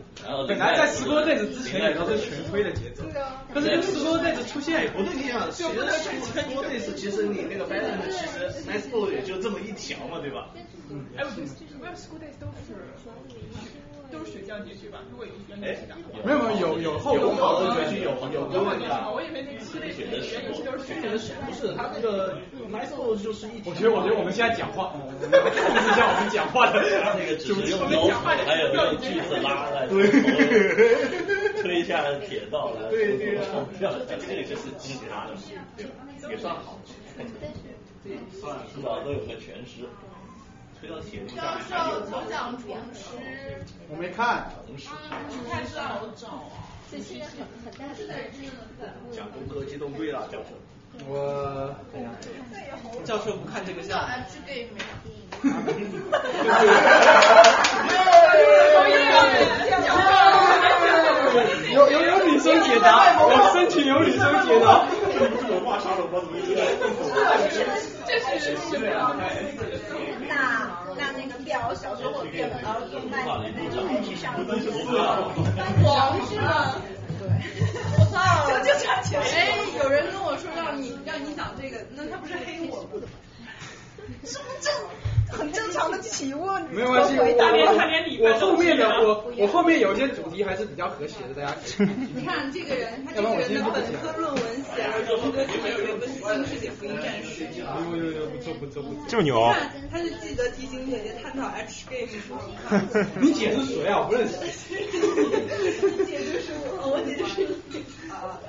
[0.47, 3.03] 本来在 School Days 之前也都是全推的节奏。
[3.11, 3.43] 对啊。
[3.53, 10.51] 可是 School Days 出现，不对，你想，其实 School Days 其实你那个 balance 其实 nice ball 也就这么一条嘛，对吧？
[10.91, 11.05] 嗯。
[11.17, 12.75] 哎，我觉得没有 School Days 都是
[14.11, 15.01] 都是水降结局吧？
[15.11, 15.95] 如果有原游戏的。
[16.25, 19.11] 没有没有有有后有好的结局有有有问题啊。
[19.13, 20.11] 我以为那个 School Days 原
[20.49, 22.39] 游戏都是雪的水，不是他那个
[22.71, 23.73] nice ball 就是一条。
[23.73, 25.31] 我觉得我觉得我们现在讲话，控制一
[25.95, 26.81] 下我们讲话的
[27.17, 30.09] 那个只是用腰腹，还有用锯子拉来，对，
[31.63, 33.45] 推下铁道来，对对啊，
[33.79, 35.37] 这个就是其他的，
[36.29, 36.79] 也算好，
[38.33, 39.85] 算至少都有个全尸。
[40.81, 42.23] 推到铁路上面还有吗？
[42.31, 43.11] 讲重师，
[43.89, 44.49] 我没看。
[44.67, 44.89] 重师。
[45.29, 46.55] 不太好找啊。
[46.91, 48.01] 这现在很很大的
[49.11, 50.55] 讲攻壳机动队了，教授。
[51.07, 51.75] 我
[53.05, 54.07] 教授不看这个项目。
[54.33, 54.79] 这个也没
[61.75, 64.87] 有有有女生解答，我申请有女生解答。
[65.51, 66.21] 文化沙龙吗？
[66.23, 66.57] 怎么有点？
[68.07, 68.79] 这是是
[70.29, 74.35] 那那那个表，小时候我变了，然后动漫里面那种是上
[75.83, 76.75] 黄是吗？
[77.19, 77.27] 对，
[77.99, 78.17] 我操！
[78.53, 79.21] 就就差钱。
[79.21, 83.09] 哎，有人跟我说让你让你讲这个，那他不是黑我吗？
[84.25, 84.73] 这不正
[85.31, 91.89] 很正常的提问，没有关系，我我后面的我我后面有一些主题还是比较和谐的，大家可以。
[92.15, 94.43] 你看这个人，他这个人的本科论文
[94.75, 95.53] 写了荣格体
[95.87, 97.45] 有个新世界福音战士。
[97.55, 99.05] 有有有，不错不错不错。
[99.07, 99.53] 这么牛。
[99.91, 102.09] 他是记得提醒姐姐探讨 H game
[103.21, 104.01] 你姐是谁啊？
[104.01, 104.35] 我不认识。
[104.41, 107.85] 你姐就是我，我姐就是你。
[108.11, 108.41] 啊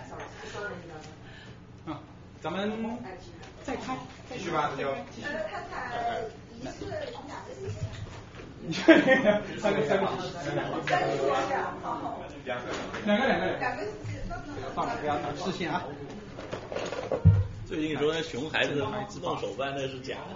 [1.88, 2.00] 啊，
[2.42, 2.72] 咱们
[3.64, 3.98] 再开，
[4.32, 4.90] 继续吧，那就。
[4.90, 4.96] 呃，
[5.50, 6.20] 他才
[6.62, 7.76] 一岁两个星期。
[8.62, 9.42] 你看那个。
[9.60, 10.08] 三个三个
[10.86, 12.22] 三个多呀，好。
[12.46, 12.66] 两个
[13.06, 13.46] 两个两个。
[13.58, 14.20] 两个星期。
[14.76, 15.84] 放不要挡视线啊。
[17.66, 20.36] 最近说那熊孩子自动手办那是假的。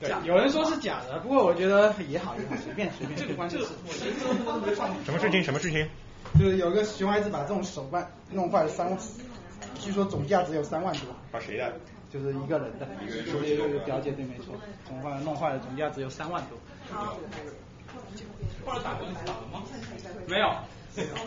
[0.00, 3.18] 对，有人说是假的，不过我觉得也好也好，随便随便。
[3.18, 3.66] 这个关键是。
[5.04, 5.42] 什么事情？
[5.44, 5.88] 什么事情？
[6.38, 8.96] 就是有个熊孩子把这种手办弄坏了三，
[9.78, 11.02] 据说总价只有三万多。
[11.30, 11.72] 把谁的？
[12.14, 12.86] 就是一个人的，
[13.26, 14.54] 说一个表姐对没错，
[14.86, 16.56] 总坏弄坏了总价只有三万多。
[18.64, 19.64] 后来打官司打了吗？
[20.28, 20.54] 没有，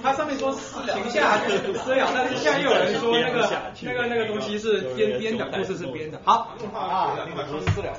[0.01, 6.21] 它上面说停下私了，但是现在又有人说那个那个那个东西是编编的，故事是编的。
[6.23, 7.17] 好啊，
[7.73, 7.93] 私了。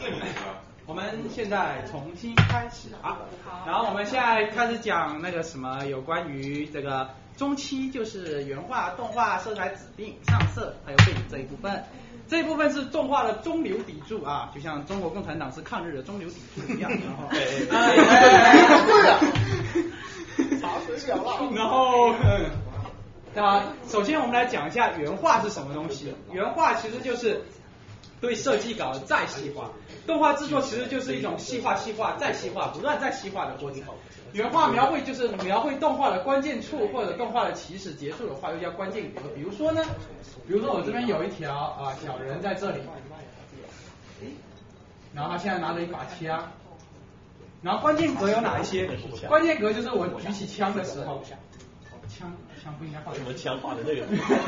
[0.86, 3.19] 我们现在重新开始啊，
[3.66, 11.85] 然后我们现在开始讲那个什么有关于这个中期，就是原画、动画、色彩指定、上色还有背景这一部分。
[12.29, 16.91] 这一部分是动画的中流砥柱啊，就像中国共产党是抗日的中流砥柱一样。
[17.01, 17.29] 然后，
[20.61, 21.51] 查水表了。
[21.55, 22.13] 然后，
[23.35, 26.15] 啊，首先我们来讲一下原画是什么东西。
[26.31, 27.43] 原画其实就是
[28.21, 29.71] 对设计稿的再细化，
[30.09, 33.83] 动画制作其实就是一种细化、细化、再细化、不断再细化的过程。
[34.33, 39.21] 原画描绘就是描绘动画的关键处或者动画的起始、结束的话，又叫关键格。
[39.35, 39.83] 比如说呢，
[40.47, 42.81] 比如说我这边有一条啊小人在这里，
[45.15, 46.53] 然后他现在拿着一把枪，
[47.61, 48.87] 然后关键格有哪一些？
[49.29, 51.23] 关键格就是我举起枪的时候，
[52.09, 52.33] 枪
[52.65, 54.07] 枪不应该画什么枪画的那个，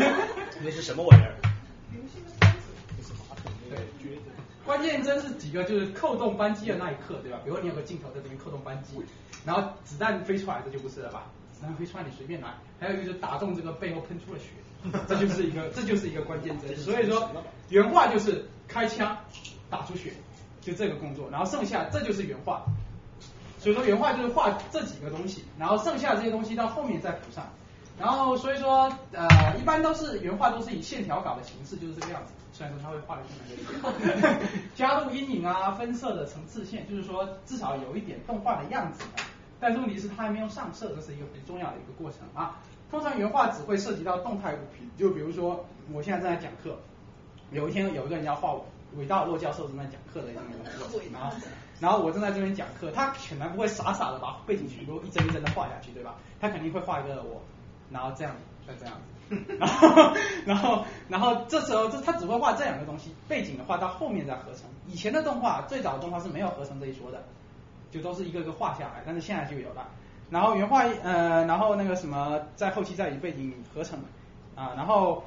[0.64, 1.34] 那是什么玩意儿？
[3.70, 3.78] 对，
[4.64, 5.64] 关键帧是几个？
[5.64, 7.38] 就是扣动扳机的那一刻，对吧？
[7.44, 8.96] 比如你有个镜头在这边扣动扳机。
[9.44, 11.24] 然后子弹飞出来，这就不是了吧？
[11.52, 12.54] 子弹飞出来你随便拿。
[12.78, 14.50] 还有一个就是打中这个背后喷出了血，
[15.08, 16.76] 这就是一个这就是一个关键帧。
[16.76, 17.30] 所以说
[17.70, 19.16] 原画就是开枪
[19.70, 20.12] 打出血，
[20.60, 21.28] 就这个工作。
[21.30, 22.62] 然后剩下这就是原画。
[23.58, 27.50] 所以说原画就是画这几个东西，然后剩下这些东西到后面再补上。
[27.98, 32.32] 然后所以说呃一般都是原画都是以线条稿的形式，就是这个样子。
[32.60, 39.02] 虽然说他会画的更难一点， 加入阴影啊、分色的层次线，就是说至少有一点动画的样子。
[39.58, 42.60] 但是问题是它还没有上色，这是一个很重要的一个过程啊。
[42.90, 46.76] 通常原画只会涉及到动态物品，就比如说我现在正在讲课，
[47.50, 48.66] 有一天有一个人要画我，
[48.98, 50.42] 伟大的骆教授正在讲课的一个
[51.80, 56.16] 然后我正在这边讲课，他显然不会傻傻的把背景全部一帧一帧的画下去，对吧？
[56.38, 57.40] 他肯定会画一个我
[57.90, 59.00] 然后这样，再这样子，
[59.58, 60.12] 然后
[60.44, 64.64] 然后然后这时候这他只会画这两个东西，背景的话到后面再合成。
[64.88, 67.22] 以前的动画最早的动画是没有合成这一说的，
[67.92, 69.86] 就都是一个个画下来，但是现在就有了。
[70.30, 73.98] 然后原画呃，然后那个什么在后期再以背景合成
[74.54, 75.22] 啊，然后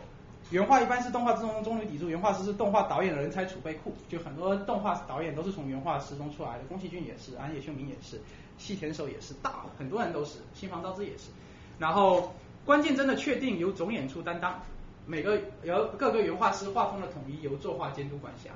[0.50, 8.22] 原画一般是动画之中中流砥柱，原画师是动画导演的人才储备库，就很多动画导演都是从原画师中出来的，宫崎骏也是，安野秀明也是，
[8.58, 11.32] 细田守也是，大很多人都是，新房昭之也是。
[11.80, 12.32] 然后
[12.66, 14.62] 关键真的确定由总演出担当，
[15.06, 18.52] 每个由各个原画师画风的统一由作画监督管辖，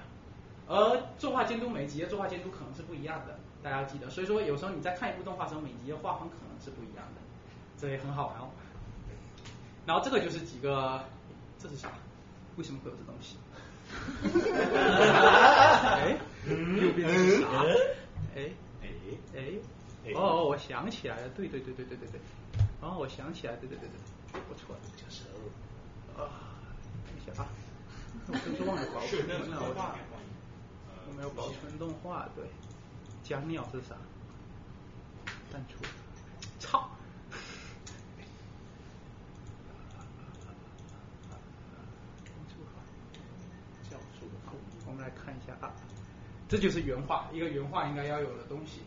[0.67, 3.37] 而作画监督每集的作画监督可能是不一样的。
[3.63, 7.21] 大家记得，所以说有时候你在看一部动画的时候，每集的画风可能是不一样的，
[7.77, 8.47] 这也很好玩哦。
[9.85, 11.03] 然后这个就是几个，
[11.59, 11.89] 这是啥？
[12.55, 13.35] 为什么会有这东西？
[15.97, 16.17] 哎，
[16.81, 17.47] 右边是啥？
[18.35, 18.49] 哎
[18.81, 18.87] 哎
[19.35, 22.19] 哎，哦，我想起来了，对对对对对对对，
[22.81, 23.89] 哦，我想起来，对对对
[24.31, 25.23] 对，不错了，就是
[26.15, 26.29] 啊，
[27.05, 27.47] 等一下啊，
[28.27, 29.95] 我真是忘了保存了，
[31.09, 32.45] 我没有保存动画，对。
[33.23, 33.95] 加尿是啥？
[35.51, 35.83] 淡出。
[36.59, 36.89] 操！
[44.85, 45.73] 我们来看一下啊，
[46.47, 48.81] 这就是原画，一个原画应该要有的东西，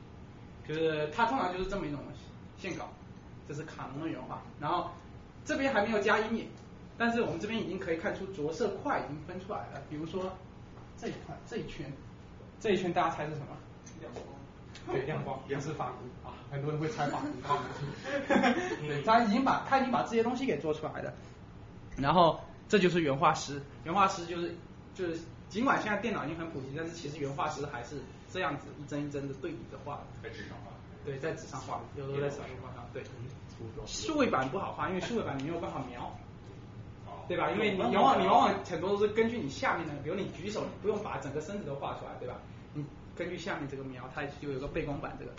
[0.67, 2.21] 就是它通常就是这么一种东西，
[2.57, 2.91] 线稿。
[3.51, 4.93] 这是卡农的原画，然后
[5.44, 6.48] 这边还没有加阴影，
[6.97, 9.82] 但是我们这边已经可以看出着色块已经分出来了。
[9.90, 10.32] 比如说
[10.97, 11.93] 这一块这一圈，
[12.60, 13.47] 这一圈大家猜是什么？
[14.01, 14.24] 亮光，
[14.94, 17.27] 对，亮光也是法箍啊，很多人会猜法箍。
[18.86, 21.12] 对，他已经把他已经把这些东西给做出来了，
[21.97, 24.55] 然后这就是原画师，原画师就是
[24.94, 25.18] 就是
[25.48, 27.97] 尽管现在电脑已经很普及，但是其实原画师还是
[28.32, 30.05] 这样子一帧一帧的对比着画。
[30.22, 30.70] 在纸上画。
[31.05, 32.86] 对，在纸上画，有时候在手画上。
[32.93, 33.02] 对，
[33.86, 36.10] 数位板不好画，因为数位板你没有办法描。
[37.28, 37.48] 对吧？
[37.52, 42.35] 因为你往往你往往很多都是根据你下面的，比如你举手，你不用把整个身子都画出来，对吧？
[42.74, 45.31] 你根据下面这个描，它就有个背光板这个。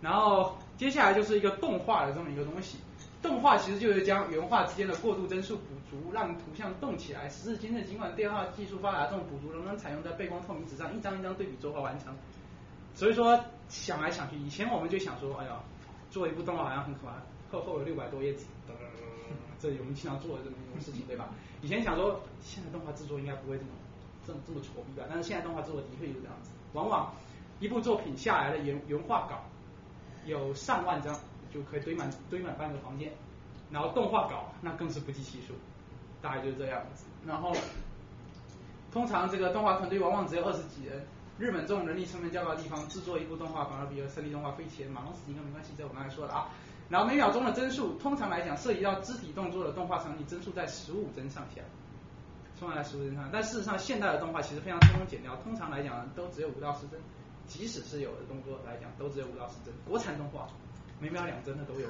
[0.00, 2.78] 然后接下来就是一个动画的这么一个东西，
[3.20, 7.28] 动画其实就是将原画之间的过渡帧数补足，让图像动起来。
[7.28, 12.14] 时至今日，尽管电话技术发达，这种补足仍然采用在背光透明纸上，一张一张对比作画完成。
[12.94, 13.38] 所以说
[13.68, 15.60] 想来想去，以前我们就想说，哎呀，
[16.10, 17.14] 做一部动画好像很可怕，
[17.50, 18.44] 厚厚的六百多页纸，
[19.60, 21.28] 这我们经常做的这么一种事情，对吧？
[21.62, 23.70] 以前想说，现在动画制作应该不会这么
[24.26, 25.06] 这么这么挫逼吧？
[25.08, 27.12] 但是现在动画制作的确就是这样子，往往
[27.60, 29.42] 一部作品下来的原原画稿
[30.26, 31.18] 有上万张，
[31.52, 33.12] 就可以堆满堆满半个房间，
[33.70, 35.54] 然后动画稿那更是不计其数，
[36.20, 37.06] 大概就是这样子。
[37.26, 37.52] 然后
[38.92, 46.50] 通常这个动画团队往往只有二十几人，日本这种人力成本较高的地方，制作一部动画反而比三 D 动画费钱，马龙死应该没关系，这我刚才说了啊。
[46.88, 51.60] 然后每秒钟的帧数，通常来讲涉及到肢体动作的动画场景，帧数在十五帧上下，
[52.58, 53.28] 通常在十五帧上。
[53.32, 57.00] 但事实上，现代的动画其实非常轻松剪掉，通常来讲都只有五到十帧，
[57.46, 59.74] 即使是有的动作来讲，都只有五到十帧。
[59.88, 60.46] 国产动画
[61.00, 61.86] 每秒两帧的都有。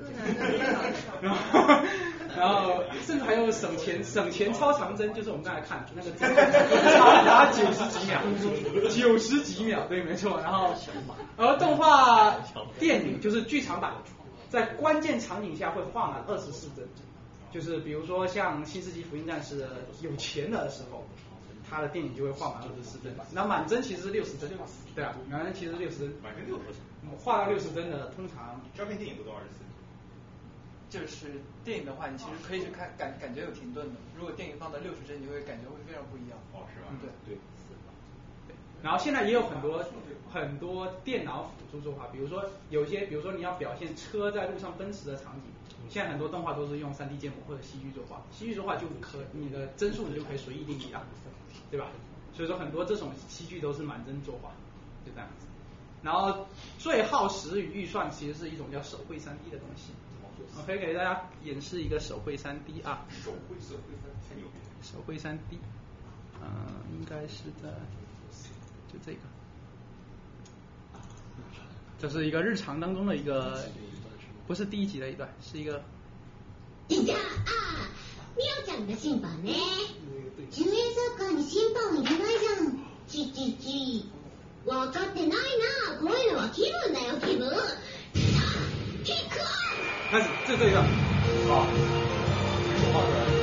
[1.21, 1.83] 然后，
[2.37, 8.21] 然后甚至还有省钱省钱超长帧，就是我们刚才看那个长达九十几秒，
[8.91, 10.41] 九十几秒，对，没错。
[10.43, 10.75] 然后，
[11.37, 12.37] 而动画
[12.79, 13.93] 电影就是剧场版。
[14.51, 16.87] 在关键场景下会画满二十四帧，
[17.51, 19.63] 就是比如说像《新世纪福音战士》
[20.01, 21.05] 有钱的时候，
[21.69, 23.13] 他的电影就会画满二十四帧。
[23.33, 24.51] 那满帧其实是六十帧，
[24.95, 26.15] 对啊，满帧其实六十帧。
[26.23, 26.75] 满帧六十帧。
[27.19, 28.61] 画到六十帧的通常。
[28.75, 29.65] 胶片电影不都二十四？
[30.91, 33.95] 就是电影的话，你其实可以去看，感感觉有停顿的。
[34.17, 36.39] 如果电影放到六十帧，你会感觉会非常不一样。
[36.53, 36.89] 哦，是吧？
[37.01, 37.39] 对对。
[38.83, 39.83] 然后现在也有很多
[40.31, 45.43] 很多电脑辅助作画，比如说有些，比如说你要表现车在路上奔驰的场景，
[45.89, 51.03] 现在很多动画都是用三 D 建模或者戏剧作画，戏剧作画就可你的帧数你就可以随意定义了，
[51.74, 51.88] 对吧？
[52.34, 54.50] 所以说很多这种戏剧都是满帧作画，
[55.06, 55.46] 就这样子。
[56.02, 56.48] 然后
[56.78, 59.92] 最耗时与预算其实是一种叫手绘三 D 的东西，
[60.58, 63.06] 我可以给大家演示一个手绘三 D 啊。
[63.10, 64.54] 手绘手绘三太牛逼。
[64.82, 65.58] 手绘三 D，
[66.42, 66.48] 嗯，
[66.98, 67.70] 应该是在。
[68.92, 69.20] 就这个，
[72.00, 73.64] 这是一个日常当中的一个，
[74.48, 75.84] 不是第一集的一段，是一个。
[76.88, 77.20] じゃあ、
[78.37, 79.53] みおちゃんが審判ね。
[80.51, 82.79] 10円サッカーに審判いらないじゃん。
[83.07, 84.11] ちちち。
[84.65, 85.37] 分かってないな。
[86.01, 87.51] こういうのは気分だよ、気分。
[89.05, 89.39] キック
[90.11, 90.83] 开始，就这个。
[91.49, 91.67] 好。
[92.81, 93.34] 说话出来。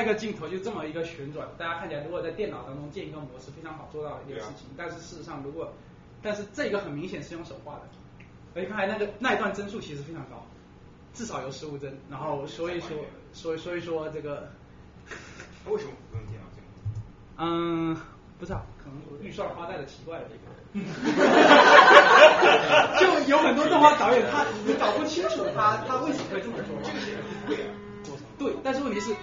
[0.00, 5.72] 一个镜头就这么一个旋转，大家看起来如果在电脑当中建一个模式非常好做到的一件事情，但是事实上如果，
[6.22, 7.82] 但是这个很明显是用手画的，
[8.54, 10.46] 而且看来那个那一段帧数其实非常高，
[11.12, 12.90] 至少有十五帧，然后所以说
[13.32, 14.48] 所以所以说这个，
[15.66, 16.62] 为什么不用电脑建？
[17.38, 17.96] 嗯，
[18.38, 20.52] 不知道，可能预算花在了奇怪的地方。
[22.98, 27.74] 就有很多动画导演他你搞不清楚他他为什么会这么做，这个其实不对啊。
[28.38, 29.14] 对，但是问题是，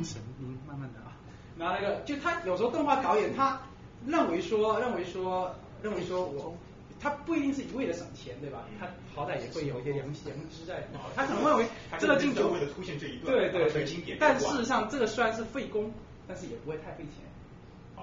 [0.00, 1.12] 匡神，嗯慢慢的啊。
[1.58, 3.60] 然后那个，就他有时候动画导演他
[4.06, 6.56] 认为说，认为说，认为说我，
[6.98, 8.64] 他不一定是一味的省钱，对吧？
[8.78, 11.00] 他好歹也会有一些良良知在里面。
[11.14, 11.66] 他可能认为
[11.98, 14.16] 这个镜头为了凸显这一段，对对对。
[14.18, 15.92] 但事实上，这个虽然是费工，
[16.26, 17.24] 但是也不会太费钱，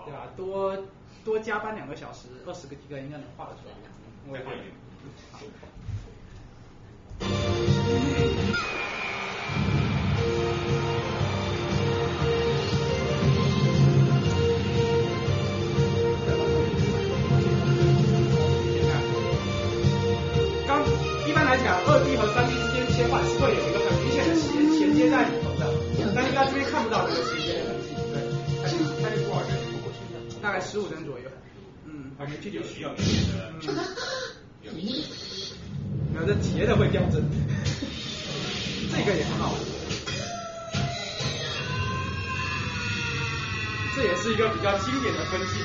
[0.06, 0.28] 对吧？
[0.36, 0.78] 多
[1.26, 3.74] 多加班两个小时，二十个 T 个应该能画得出来。
[4.32, 4.58] 再画一
[21.68, 25.68] 讲，二 D 和三 D 之间切换是会有一个很明显的衔衔接在里头的，
[26.16, 27.92] 但是大家这边看不到这个衔接的痕迹。
[28.08, 28.24] 对，
[28.64, 29.52] 它是它是多少帧？
[30.42, 31.30] 大概十五帧左右。
[31.84, 33.52] 嗯，而且具体需要明显的。
[36.16, 37.22] 然后这截的会掉帧，
[38.90, 39.54] 这个也很好。
[43.94, 45.60] 这也是一个比较经典的分析。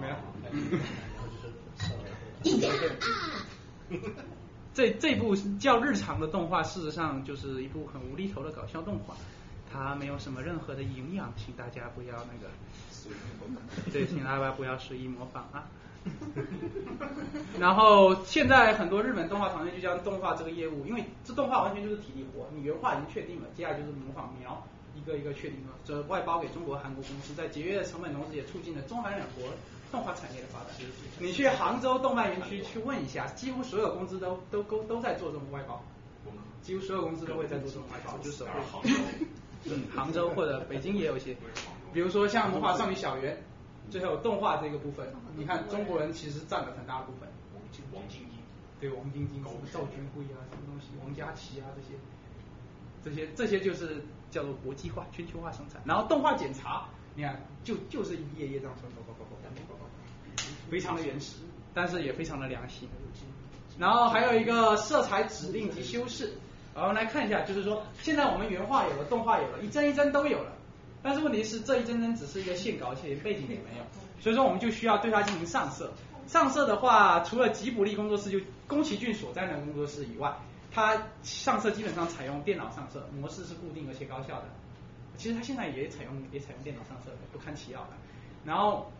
[0.00, 0.16] 没了。
[4.72, 9.14] 这这部较日常的动画，事实上就是一部很无厘头的搞笑动画，
[9.72, 12.48] 它没有什么任何的营养，请大家不要那个，
[13.92, 15.66] 对，请大家不要随意模仿啊。
[17.58, 24.64] 然后现在很多日本动画团队就将动画这个业务，因为这动画完全就是体力活，你原画已经确定了，接下来就是模仿描，
[24.94, 29.48] 一个一个确定了，这外包给中国、韩国公司，在节约的成本同时，也促进了中韩两国
[29.90, 30.68] 动画产业的发展。
[31.18, 35.82] 你去杭州动漫园区去问一下，几乎所有公司都都都都在做这种外包，
[36.62, 38.44] 几乎所有公司都会在做这种外包，就是
[39.64, 41.36] 嗯，杭州或者北京也有一些，
[41.92, 43.34] 比如说像《魔法少女小圆》。
[43.90, 47.28] 最后动画这个部分，你看中国人其实占了很大部分。
[47.52, 48.38] 王晶王晶晶，
[48.78, 49.42] 对王晶晶，
[49.72, 51.98] 赵军辉啊，什么东西，王佳琪啊这些，
[53.02, 55.82] 这些这些就是叫做国际化、全球化生产。
[55.84, 56.86] 然后动画检查，
[57.16, 58.99] 你看就就是一页页这样刷刷刷刷刷，
[60.70, 61.36] 非常的原始，
[61.74, 62.88] 但是也非常的良心。
[63.78, 66.34] 然后还有一个色彩指令及修饰，
[66.74, 70.52] 我们来看一下，就是说现在我们原画有了，动画有了，一帧一帧都有了。
[71.02, 73.84] 但是问题是，这一帧帧只是一个线稿，而且背景也没有，
[74.20, 75.90] 所以说我们就需要对它进行上色。
[76.26, 78.38] 上色的话，除了吉卜力工作室就
[78.68, 80.36] 宫崎骏所在的工作室以外，
[80.70, 84.44] 它上色基本上采用电脑上色模式是固定而且高效的。
[85.16, 87.88] 其实它现在也采用也采用电脑上色，不堪其扰的。
[88.44, 88.92] 然后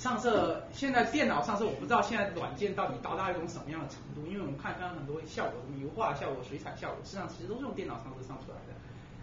[0.00, 8.72] 上色现在电脑上色，我不知道现在软件到底到达一种什么样的程度，因为我们看刚刚很多效果，什么油画效果、水彩效果，实际上其实都是用电脑上色上出来的。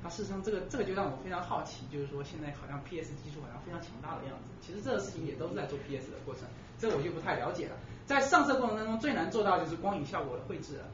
[0.04, 4.54] 那事实上，这个这个就让我非常好奇，就是说现在好像 PS 技术好像非常强大的样子。
[4.62, 6.44] 其实这个事情也都是在做 PS 的过程，
[6.78, 7.76] 这我就不太了解了。
[8.06, 10.86] 在上色过程当中，最难做到就是光影效果的绘制了，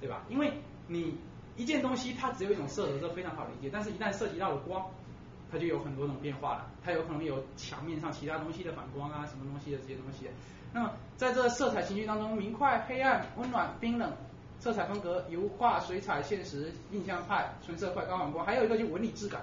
[0.00, 0.26] 对吧？
[0.28, 0.50] 因为
[0.88, 1.16] 你
[1.54, 3.70] 一件东西它只有一种色泽，这非常好理解。
[3.72, 4.84] 但是，一旦涉及到了光，
[5.50, 6.66] 它就有很多种变化了。
[6.84, 10.28] 它有可能有墙面上其他东西的反光啊，什么东西的这些东西。
[10.72, 14.12] 那么，在这色彩情绪当中，明快、黑暗、温暖、冰冷。
[14.60, 19.42] 色彩风格，油画、水彩、现实、印象派、纯色块、高反光，还有一个就纹理质感。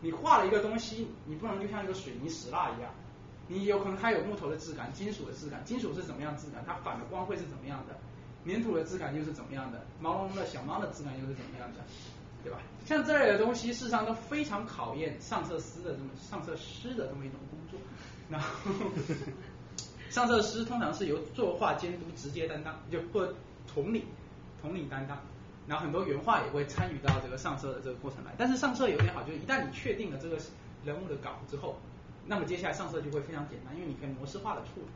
[0.00, 2.90] 你画了一个东西，你不能就像一个水泥石蜡一样，
[3.46, 5.62] 你有可能它有木头的质感、金属的质感。
[5.66, 6.64] 金属是怎么样质感？
[6.66, 7.94] 它反的光会是怎么样的？
[8.50, 9.84] 粘土的质感又是怎么样的？
[10.00, 11.80] 毛茸茸的小猫的质感又是怎么样的？
[12.42, 12.58] 对吧？
[12.86, 17.78] 像这类的东西，事实上都非常考验上色师的这么上色师的这么一种工作。
[18.30, 18.48] 然后，
[20.10, 23.32] 上色师通常是由作画监督直接担当，就或
[23.66, 24.04] 统领。
[24.60, 25.16] 统领担当，
[25.68, 28.32] 然后很多原画也会参与到这个上色的这个过程来。
[28.36, 30.36] 但是上色有点好，就是一旦你确定了这个
[30.84, 31.78] 人物的稿之后，
[32.26, 34.88] 那么接下来上色就会非常简单，因为你可以模式化的处理。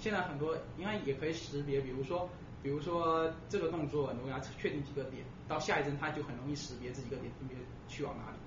[0.00, 2.28] 现在很多应该也可以识别，比如说，
[2.64, 8.38] 比如说这个动作，你要确定几个点，到下一帧它就很容易识别这几个点分别去往哪里，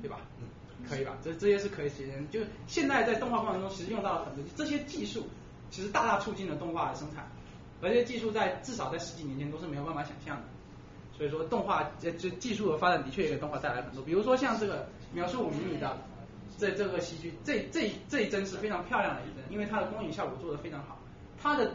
[0.00, 0.20] 对吧？
[0.38, 0.46] 嗯，
[0.88, 1.18] 可以吧？
[1.20, 2.30] 这这些是可以实现。
[2.30, 5.26] 就是现在在动画过程中，其实用到了很多这些技术，
[5.70, 7.28] 其实大大促进了动画的生产。
[7.82, 10.42] 而且技术在至少在十几年前都是没有办法想象的，
[11.16, 14.04] 所以说动画这这技术的发展的确也给动画带来很多。
[14.04, 15.98] 比如说像这个描述五厘米的
[16.58, 20.98] 这这个戏剧，这这这一帧是非常漂亮的一帧，因为它的光影效果做得非常好。
[21.42, 21.72] 它的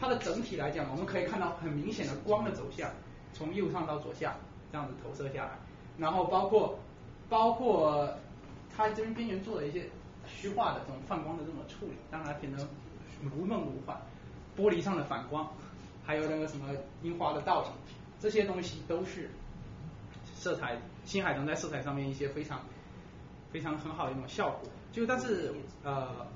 [0.00, 2.90] 它的整体来讲，我们可以看到很明显的光的走向，
[3.32, 4.36] 从右上到左下
[4.70, 5.58] 这样子投射下来。
[5.98, 6.78] 然后包括
[7.28, 8.08] 包括
[8.74, 9.88] 它这边边缘做了一些
[10.26, 12.66] 虚化的这种泛光的这种处理，让它变得
[13.22, 14.00] 如梦如幻。
[14.56, 15.48] 玻璃上的反光，
[16.04, 16.68] 还有那个什么
[17.02, 17.70] 樱花的倒影，
[18.18, 19.30] 这些东西都是
[20.34, 22.60] 色彩新海诚在色彩上面一些非常
[23.52, 24.68] 非常很好的一种效果。
[24.90, 25.54] 就但是
[25.84, 26.26] 呃，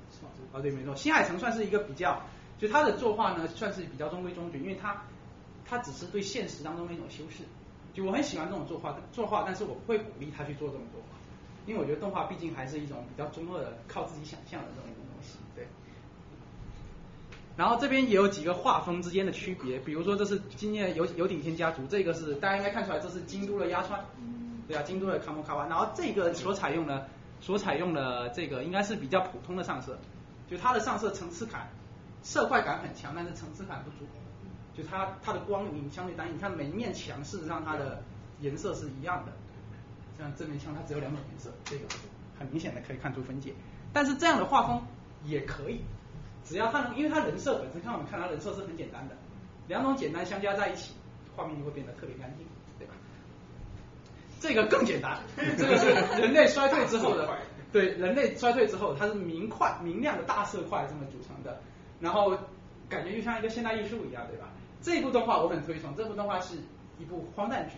[0.53, 2.21] 哦对没错，新海诚算是一个比较，
[2.59, 5.03] 就他的作画呢算是比较中规中矩，因为他
[5.65, 7.43] 他只是对现实当中的一种修饰。
[7.93, 11.17] 就我很喜欢这种作画作画，但是我不会鼓励他去做这种作画，
[11.67, 15.67] 因为我觉得动画毕竟还是一种比较中二的，靠自己想象的这种东西，对。
[17.55, 24.03] 然后这边也有几个画风之间的区别，比如说这是今年有有顶天家族，这个是大家应该看出来这是京都的鸭川，
[24.67, 25.67] 对啊，京都的卡莫卡瓦。
[25.67, 27.07] 然后这个所采用的
[27.41, 29.99] 所采用的这个应该是比较普通的上色，
[30.49, 31.69] 就它的上色层次感、
[32.23, 34.09] 色块感很强，但是层次感不足。
[34.73, 38.01] 就它它的光影相对单一，你看每一面墙事实上它的
[38.39, 39.31] 颜色是一样的，
[40.17, 41.85] 像这面墙它只有两种颜色，这个
[42.39, 43.53] 很明显的可以看出分解。
[43.93, 44.81] 但是这样的画风
[45.23, 45.81] 也可以。
[46.43, 49.15] 只要它能，因为它人设本身，看我们看它人设是很简单的，
[49.67, 50.93] 两种简单相加在一起，
[51.35, 52.45] 画面就会变得特别干净，
[52.79, 52.93] 对吧？
[54.41, 55.19] 这个更简单，
[55.57, 55.87] 这个是
[56.19, 57.29] 人类衰退之后的，
[57.71, 61.61] 对，人类衰退之后，它是明块、明亮的大色块这么组成的，
[62.03, 62.37] 然后
[62.89, 64.49] 感觉就像一个现代艺术一样，对吧？
[64.81, 66.57] 这部动画我很推崇，这部动画是
[66.99, 67.75] 一部荒诞剧，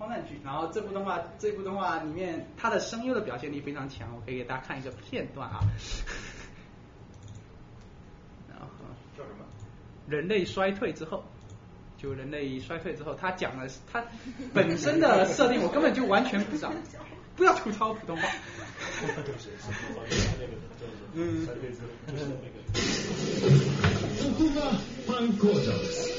[0.00, 5.60] 荒诞剧，然后这部动画，这部动画里面它的声优的表现力非常强，我可以给大家看一个片段啊。
[8.50, 8.66] 然后
[9.16, 9.46] 叫什么
[10.08, 11.22] 人类衰退之后，
[11.96, 14.04] 就人类衰退之后，他讲的他
[14.52, 16.72] 本身的设定，我根本就完全不知道。
[17.36, 18.26] 不要吐槽普通话。
[21.16, 21.46] 嗯。
[21.46, 21.52] こ
[24.38, 26.10] こがパン工場です。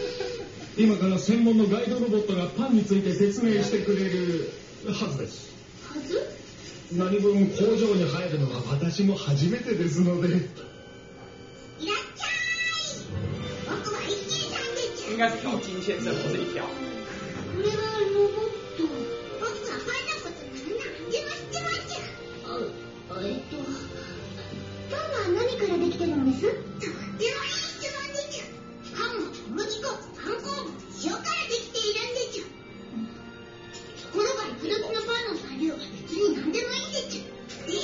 [0.76, 4.49] 今から専門のガイドロボットがパンについて説明してくれる
[4.88, 5.53] はずです。
[5.86, 6.19] はず？
[6.94, 10.49] 何分工場に入るのは私も初めてですので。
[15.10, 16.61] 应该是用金先生，不是一条。
[16.61, 16.68] こ
[17.57, 17.74] れは
[18.14, 18.84] ロボット。
[19.40, 20.61] 僕はパンのこと何
[21.10, 22.02] でも知ってますよ。
[23.10, 23.57] あ、えっと、
[25.28, 26.41] 何からできてるんです？
[26.44, 28.45] とってもいい質問ですよ。
[28.95, 30.48] パンも小麦粉、パン粉、
[31.04, 32.45] 塩からできているんですよ。
[34.08, 37.24] ところが今時のパンの材料は別に何でもいいんですよ。
[37.68, 37.76] え？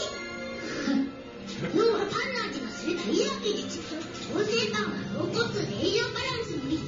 [1.76, 4.00] 要はパンの味がすればいいわけですよ。
[4.34, 6.80] 合成パンはローコストで栄養バランスもいい。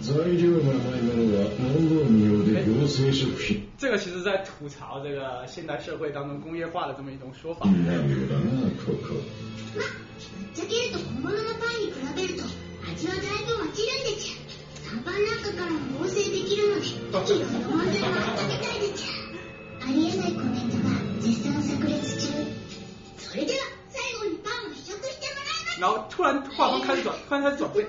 [0.00, 2.50] 材料がないものは農業による
[2.82, 3.69] 合成食品。
[3.79, 7.65] 这个其实在吐槽这个现代社会当中工业化的这么一种说法。
[7.65, 9.15] なるだな、ここ。
[9.75, 12.43] ま、ぶっちゃけると本物のパンに比べると
[12.89, 14.37] 味はだいぶ落ちるんですよ。
[14.85, 19.03] 短パンなんかからも合成できるので、いろいろ問題もあったみたいです
[19.81, 20.89] ありえないコメントが
[21.19, 22.31] 絶賛炸裂中。
[23.17, 23.59] それでは
[23.89, 25.81] 最後にパンを試食してもらいます。
[25.81, 27.83] 然后突然画风开始转，突然开始转で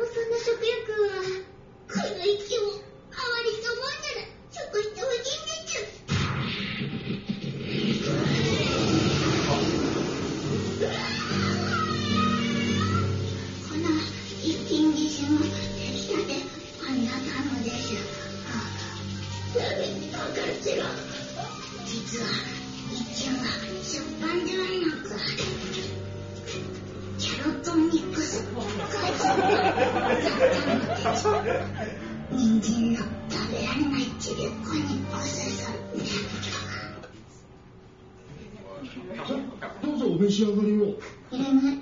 [39.84, 41.00] どうぞお召し上がりを。
[41.32, 41.78] いらない。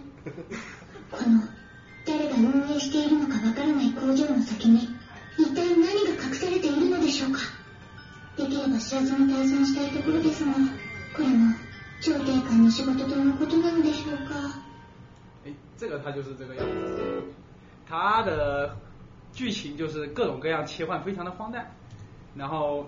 [1.11, 1.58] この、
[2.08, 4.88] 誰が運営しているのかわからない工場の先に、
[5.38, 7.38] 一体何が隠されているのでしょうか。
[8.36, 10.52] できれば知らずに退散したいところですが、
[11.16, 11.54] これも、
[12.00, 14.34] 超定款の仕事とのことなのでしょうか。
[15.46, 17.22] 哎，这个他就是这个样子。
[17.88, 18.76] 他的
[19.32, 21.64] 剧情就是各种各样切换，非常的荒诞，
[22.34, 22.86] 然后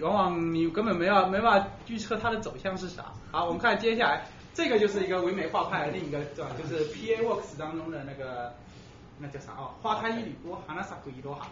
[0.00, 3.12] 往往你根本没法没法预测它的走向是啥。
[3.30, 6.51] 好，我们看接下来 这个就是一个唯美画派另一个对吧？
[6.57, 8.55] 就是 P A Works 当中的那个
[9.19, 9.75] 那叫啥哦？
[9.81, 11.45] 花开一缕波，Hanasaku Iroha。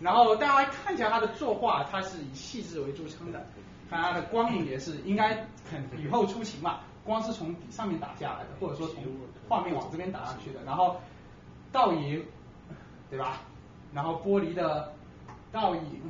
[0.00, 3.46] 然后大家来看一下他的作画，他是以细致为著称的，
[3.90, 9.04] 看他的光影也是应该很雨后初晴嘛，光是从上面打下来的，或者说从
[9.46, 10.98] 画面往这边打上去的，然后
[11.70, 12.24] 倒影，
[13.10, 13.42] 对吧？
[13.92, 14.92] 然后玻璃的
[15.52, 16.00] 倒影，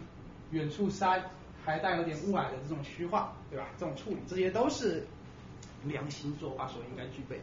[0.51, 1.25] 远处山，
[1.65, 3.67] 还带有点雾霭的这种虚化，对吧？
[3.77, 5.07] 这种处理，这些都是
[5.85, 7.43] 良心作画所应该具备的。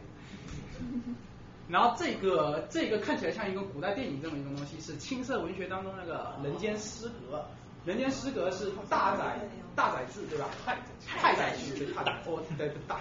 [1.68, 7.44] 然后这个这个看起来像一个古代电影这么一个东西，是青色文学当中那个人间失格
[7.84, 9.38] 人间失格是大宰
[9.74, 10.48] 大宰治对吧？
[10.64, 13.00] 太太宰治对太宰哦对对大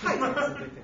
[0.00, 0.82] 太宰治对对，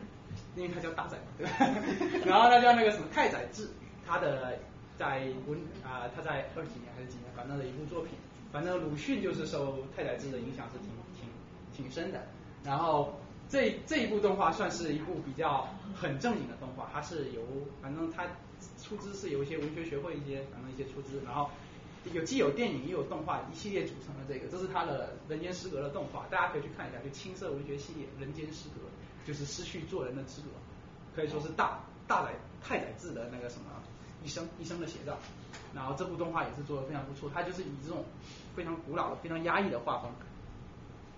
[0.56, 1.52] 因为他叫大宰嘛对吧？
[2.26, 3.68] 然后他叫那个什么太宰治，
[4.06, 4.58] 他的
[4.96, 8.14] 在文啊他在二几年还是几年，反正的一部作品，
[8.52, 12.20] 反正鲁迅就是受太宰治的影响是挺挺挺深的。
[12.64, 13.19] 然后
[13.50, 17.42] 这这一部动画算是一部比较很正经的动画，它是由
[17.82, 18.24] 反正它
[18.82, 21.50] 出资是由一些文学学会一些反正一些出资，然后。
[22.14, 28.76] 有既有电影也有动画一系列组成的这个，这是他的《人间失格》的动画，大家可以去看一下，就青色文学系列《人间失格》，
[29.28, 30.48] 就是失去做人的资格，
[31.14, 31.78] 可以说是大
[32.08, 32.32] 大宰
[32.62, 33.66] 太宰治的那个什么
[34.24, 35.18] 一生一生的写照。
[35.74, 38.02] 然后这部动画也是做的非常不错，它就是以这种
[38.56, 40.10] 非常古老的、非常压抑的画风。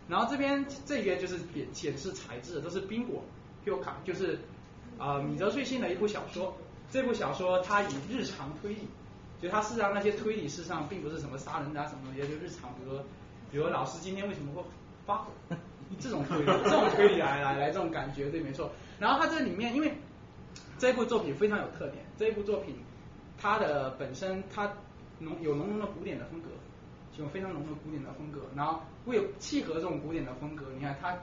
[0.08, 3.22] 然后这边这边就是显显示材质，这是冰果
[3.64, 4.38] Q 卡，就是
[4.98, 6.54] 啊米泽穗信的一部小说，
[6.90, 8.89] 这部小说它以日常推理。
[9.40, 13.05] 就它事实上那些推理事实上并不是什么杀人啊什么东西，就日常，比如说，
[13.50, 14.62] 比如老师今天为什么会
[15.05, 15.32] 发火，
[15.98, 18.70] 这种推理， 这种推理来来来这种感觉对没错。
[19.00, 19.92] 然后它这里面因为
[20.78, 22.76] 这一部作品非常有特点，这一部作品
[23.36, 24.72] 它的本身它
[25.18, 26.48] 浓有浓浓的古典的风格，
[27.18, 28.41] 有非常浓的古典的风格。
[28.55, 31.16] 然后为契合这种古典的风格，你看它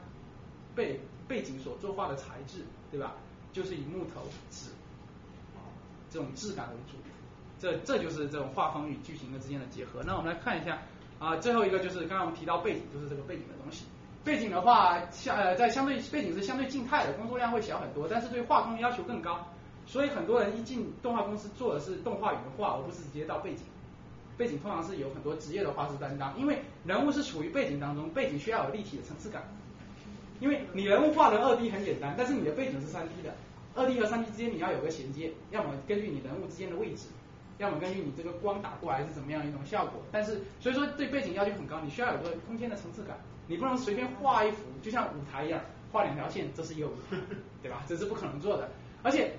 [0.76, 3.16] 背背景所作画的材质，对吧？
[3.52, 4.70] 就是以木头纸
[6.10, 6.98] 这种质感为主。
[7.60, 10.02] 这这就是这种画风与剧情的之间的结合。
[10.06, 10.80] 那我们来看一下
[11.20, 13.84] 啊，最后一个就是刚刚我们提到背景，就是这个背景的东西。
[14.24, 19.46] 背景的话，相呃在相对背景是相对静态的，工作量会小很多，但是对画风要求更高。
[19.86, 23.66] 所以很多人一进动画公司做的是动画原画，而不是直接到背景。
[24.40, 29.44] 背景通常是有很多职业的画师担当，因为人物是处于背景当中，背景需要有立体的层次感。
[30.40, 33.36] 因为你人物画的二 D 很简单，但是你的背景是三 D 的，
[33.76, 37.08] 二 D 和三 D 之间你要有个衔接，要么根据你人物之间的位置。
[37.58, 45.60] 要么根据你这个光打过来是怎么样一种效果，但是所以说对背景要求很高，你需要有个空间的层次感，你不能随便画一幅，就像舞台一样
[45.92, 46.92] 画两条线，这是业务，
[47.62, 47.84] 对吧？
[47.86, 48.70] 这是不可能做的。
[49.04, 49.34] 而且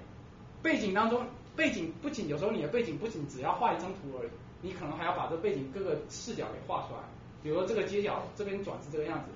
[0.61, 1.25] 背景当中，
[1.57, 4.29] 背景不仅有时候你的背景不仅只要画一张图而已，
[4.63, 7.01] 你可能还要把这背景各个视角给画出来。
[7.43, 9.31] 比如说这个街角这边转是这个样子，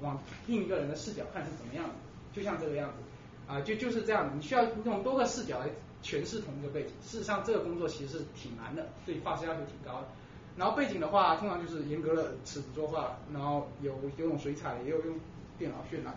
[0.00, 1.94] 往另一个人的视角看是怎么样的，
[2.32, 5.68] 就像这个样子啊，就就是这样，你需要用多个视角来。
[6.04, 10.08] 诠释同一个背景，事实上这个工作其实是挺难的，对画师要求挺高的。
[10.54, 15.18] 然后背景的话，通常就是严格的尺子作画，然后有有用水彩，也有用
[15.56, 16.14] 电脑渲染。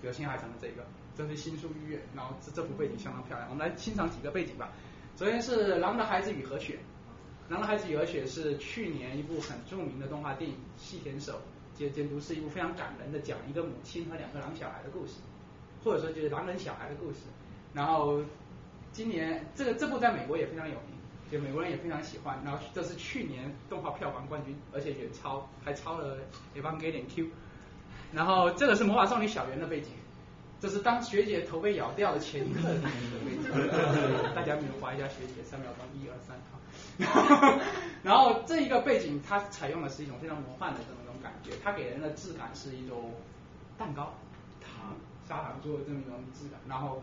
[0.00, 0.84] 比如新海诚的这个，
[1.18, 3.50] 这是新宿御苑，然后这这幅背景相当漂亮。
[3.50, 4.70] 我们来欣赏几个背景吧。
[5.16, 6.74] 首先是《狼的孩子与和雪》，
[7.48, 11.40] 《狼的孩子与和雪》是去年一部很著名的动画电影，细田守
[11.74, 15.14] 监监督是一部非常感人的，讲一个母亲和两个狼小孩的故事，
[15.84, 17.18] 或者说就是狼人小孩的故事。
[17.74, 18.22] 然后
[18.92, 20.96] 今年这个这部在美国也非常有名，
[21.30, 22.40] 就美国人也非常喜欢。
[22.44, 26.16] 然后这是去年动画票房冠军，而且远超，还超了
[26.58, 27.24] 《Evangelion Q》。
[28.12, 29.90] 然后这个是魔法少女小圆的背景，
[30.60, 33.50] 这是当学姐头被咬掉的前一刻的背景。
[34.34, 36.58] 大家缅怀一下学姐，三秒钟，一二三，好。
[38.02, 43.12] 然后这一个背景，它采用的是一种非常魔幻的这么一种感觉，它给人的质感是一种
[43.78, 44.12] 蛋糕、
[44.60, 44.94] 糖、
[45.28, 47.02] 砂糖做的这么一种质感，然后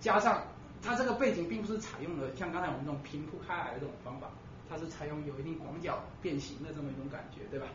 [0.00, 0.42] 加上。
[0.82, 4.30] 它这个背景并不是采用了像刚才我们这种平铺开来的这种方法，
[4.66, 7.66] 它是采用有一定广角变形的这么一种感觉，对吧？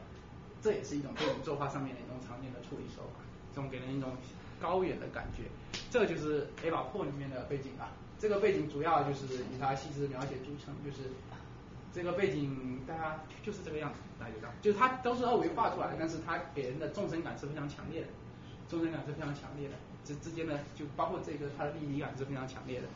[0.59, 3.21] 这也是一种这种作画上面的一种常见的处理手法，
[3.53, 4.09] 这种给人一种
[4.59, 5.43] 高远的感觉。
[5.91, 11.09] 这就是《A 把破》里面的背景啊，这个背景主要就是以他细致描写著称，就是
[11.93, 18.07] 这个背景大家就是这个样子，大家知道，就是它都是二维画出来，但是它给人的纵深感是非常强烈的，
[18.67, 19.75] 纵深感是非常强烈的。
[20.03, 22.87] 这之间呢，就包括这个它的立体感是非常强烈的。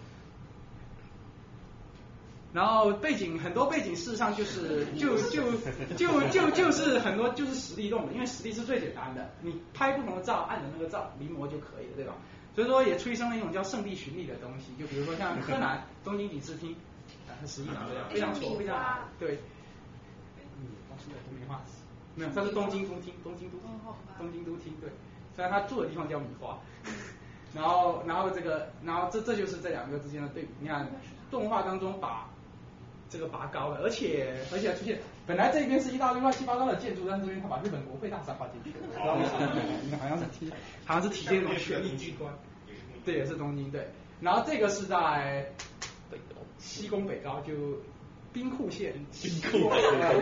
[2.51, 5.51] 然后背景很多背景事实上就是就就
[5.95, 12.15] 就就就是很多就是实地动的，因为实地是最简单的，你拍不同的照，按着那个照临摹就可以了，对吧？
[12.55, 16.73] 所以说也催生了一种叫圣地巡礼的东西，就比如说像柯南 东京影视厅，
[17.27, 19.39] 啊，它实际上这样，非常错，非常，对。
[20.57, 21.61] 嗯，东京的都话，
[22.15, 23.69] 没有，它是东京都厅，东京都厅，
[24.17, 24.89] 东京都厅，对。
[25.35, 26.57] 虽然他住的地方叫米花，
[27.55, 30.49] 然后然后这个然后这这就是这两个之间的对比。
[30.59, 30.85] 你看
[31.31, 32.28] 动画当中把
[33.09, 38.99] 这个拔高了，而且而且出现本来这边是一大堆乱七八糟的建筑，但这边他把日本国会大厦画进去了，
[39.97, 40.51] 好像是体
[40.85, 42.31] 好像是体现一种权力机关，
[43.03, 43.87] 对，也是东京对。
[44.21, 45.49] 然后这个是在
[46.57, 47.53] 西宫北高，就
[48.31, 49.71] 兵库县兵库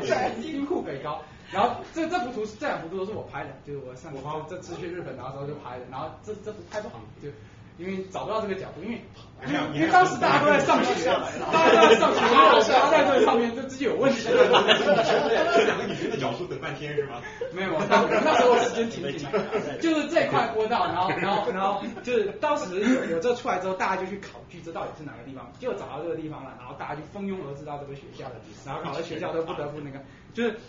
[0.08, 1.22] 在兵库北高。
[1.50, 7.30] 然后这这幅图这两幅图都是我拍的，就是我上这这次去日本然后时候就拍的，然后这这幅拍不好，就
[7.78, 9.02] 因为找不到这个角度，因为
[9.46, 11.06] 因为因为当时大家都在上学，
[11.52, 14.28] 大家都在上学，然后趴在这个上面，就自己有问题。
[14.30, 17.22] 两个女生的角度等半天是吗？
[17.54, 28.26] 没有，那那时候时间挺紧的，就是这块坡道，然后然后然后就是当时有有这出来之后，大家就去考据这到底是哪个地方，结果找到这个地方了，然后大家就蜂拥而至到这个学校，
[28.66, 30.00] 然后搞得学校都不得不那个，
[30.34, 30.60] 就是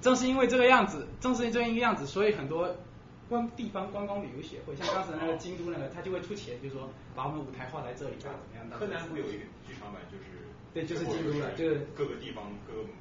[0.00, 2.76] 正是因为这个样子，正是这样一个样子，所以很多。
[3.28, 8.78] 观地方观光旅游协会，像当时那个京都那个，他就会出钱，就说把我们舞台画在这里啊，怎么样的？
[8.78, 10.24] 柯南不有一个剧场版，就是
[10.72, 12.92] 对，就是京都的，就是各个地方各个风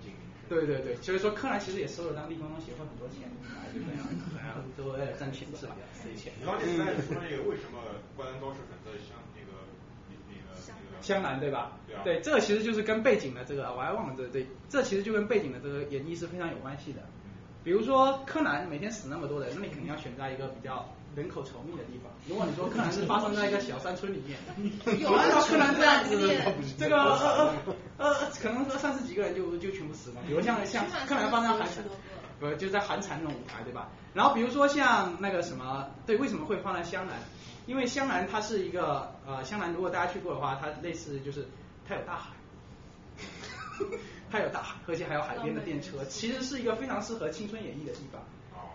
[0.00, 0.12] 景。
[0.48, 3.28] 对对对，所以说柯南其实也收了当地观光协会很多钱，
[3.74, 4.08] 就这样，
[4.40, 5.76] 然后都为了挣钱是吧？
[5.92, 6.32] 塞钱。
[6.40, 6.64] 你刚才
[7.02, 7.78] 说那个为什么
[8.16, 9.52] 灌篮高手选择香那个
[10.08, 11.76] 那个那个香南对吧？
[11.86, 12.00] 对啊。
[12.04, 17.02] 对，这个其实就是跟背景的这个，我还忘了这对，这其实就跟背景的这个演绎是非常有关系的。
[17.64, 22.10] 比如说柯南每天死那么多人，那你肯定要选在一个比较人口稠密的地方。
[22.28, 24.38] 如果你说柯南是发生在一个小山村里面，
[25.00, 27.54] 有 按照柯南这样子，这个呃
[27.98, 30.20] 呃呃，可能说三十几个人就就全部死了。
[30.26, 31.84] 比如像像柯南发生在寒蝉，
[32.40, 33.88] 不就在寒蝉那种舞台对吧？
[34.14, 37.16] 然后比如说像那个什么，对，为什么会放在湘南？
[37.66, 41.46] 因为湘南它是一个呃，湘南如果大家去过的话，它类似就是
[41.86, 42.30] 它有大海。
[44.30, 48.20] 它有大海，而且还有海边的电车，其实是一个非常适合青春演绎的地方。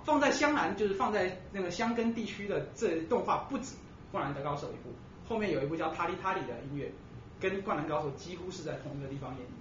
[0.03, 3.75] 放在湘南，就是放在那个香根地区的这动画不止
[4.11, 4.89] 《灌篮的高手》一部，
[5.29, 6.91] 后面有一部叫《塔里塔里》的音乐，
[7.39, 9.51] 跟《灌篮高手》几乎是在同一个地方演绎。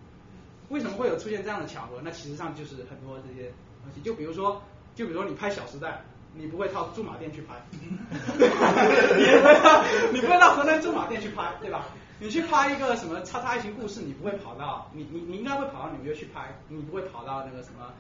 [0.69, 2.01] 为什么会有出现这样的巧合？
[2.03, 3.53] 那其实上就是很多这些
[3.85, 4.61] 东西，就比如说，
[4.97, 5.89] 就比如说你拍《小时代》，
[6.35, 7.55] 你不会到驻马店去拍，
[10.13, 11.87] 你不会到河南驻马店去拍，对吧？
[12.23, 17.93] 你去拍一个什么叉叉爱情故事，你不会跑到你你你应该会跑到纽约去拍，你不会跑到那个什么，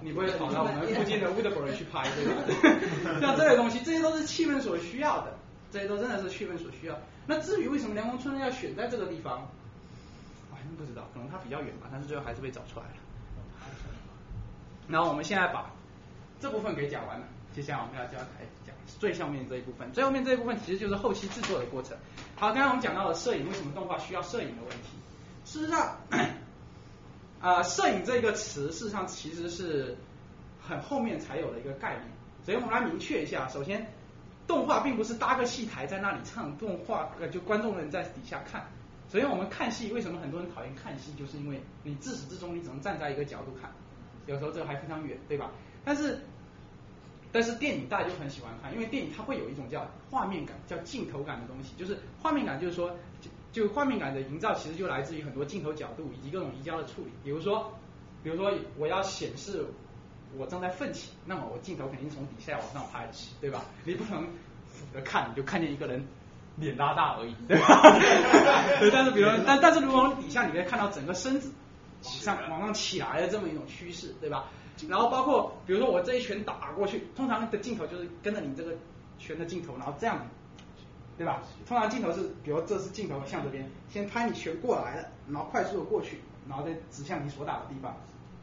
[0.00, 3.20] 你不会跑到我们附近的 Woodbury 去拍，对吧？
[3.22, 5.32] 像这些东西，这些都是气氛所需要的，
[5.70, 6.98] 这些都真的是气氛所需要。
[7.24, 9.46] 那至于为什么凉宫春要选在这个地方，
[10.50, 12.92] 我还真不知道，可能它比较远吧，但是最后还是被找出来了。
[14.88, 15.70] 然后我们现在把
[16.40, 17.26] 这部分给讲完了，
[17.58, 21.96] 接下来我们要讲台讲最上面这一部分，最后面这一部分其实就是后期制作的过程。
[22.36, 24.96] 好，刚刚我们讲到了摄影，为什么动画需要摄影的问题？
[25.44, 25.96] 事实上，
[27.40, 29.96] 啊， 摄影这个词，事实上其实是
[30.62, 32.04] 很后面才有的一个概念。
[32.44, 33.92] 所以我们来明确一下，首先，
[34.46, 38.64] 动画并不是搭个戏台在那里唱，动画呃就观众人在底下看。
[39.10, 41.12] 首先我们看戏，为什么很多人讨厌看戏？
[41.14, 43.68] 就是因为你自始至终你只能站在一个角度看，
[44.26, 45.50] 有时候这还非常远，对吧？
[45.84, 46.20] 但是
[47.32, 51.74] 但是电影大家就很喜欢看，因为电影它会有一种叫画面感、叫镜头感的东西。
[51.76, 52.90] 就是画面感，就是说，
[53.20, 57.10] 就就画面感的营造，其实就来自于很多镜头角度以及各种移焦的处理。
[57.22, 57.72] 比如说，
[58.22, 59.64] 比如说我要显示
[60.36, 63.64] 我正在奋起，那么我镜头肯定从底下往上拍起，对吧？
[63.84, 64.24] 你不能
[64.68, 66.06] 俯着看，你就看见一个人
[66.56, 67.82] 脸拉大而已，对吧？
[68.80, 71.52] 对，但是比如， 但但是如果底下你可以看到整个身子
[72.04, 74.46] 往上往上起来的这么一种趋势，对吧？
[74.86, 78.72] 然后包括比如说我这一拳打过去，通常的镜头就是跟着你这个
[79.18, 80.24] 拳的镜头，然后这样，
[81.16, 81.42] 对吧？
[81.66, 87.96] 通常镜头是，比如这是镜头向这边，先拍你拳过来了，然后快速的过去，然后再指向你所打的地方，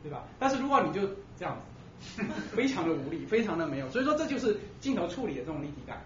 [0.04, 0.24] 对吧？
[0.38, 1.08] 但是如果你就
[1.38, 1.56] 这样
[2.16, 2.22] 子，
[2.54, 6.02] 非常的无力，非常的没有，所以说这就是镜头处理的这种立体感。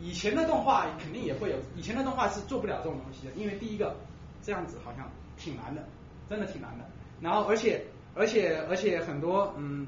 [0.00, 3.96] 以前的动画肯定也会有，以前的动画是做不了这种东西的，因为第一个
[4.42, 5.84] 这样子好像挺难的，
[6.28, 6.84] 真的挺难的。
[7.20, 7.84] 然后而且。
[8.14, 9.86] 而且而且很多嗯，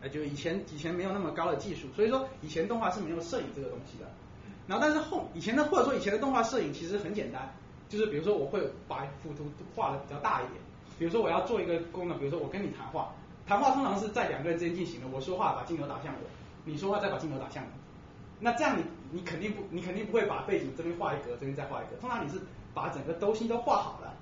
[0.00, 4.06] 呃就以前以前没有那么高的技术，所以说以前动画是没有摄影这个东西的。
[4.66, 7.50] 然后但是后以前的或者说以前的动画摄影其实很简单，
[7.88, 10.60] 就是比如说我会把幅图画的比较大一点，
[10.98, 13.14] 比如说我要做一个功能，比如说我跟你谈话，
[13.46, 16.20] 谈话通常是在两个人之间进行的，我说话把镜头打向我，
[16.64, 17.68] 你说话再把镜头打向你，
[18.40, 22.38] 那这样你你肯定不你肯定不会把背景这边画一格，这边再画一格，通常你是
[22.74, 24.14] 把整个兜心都画好了，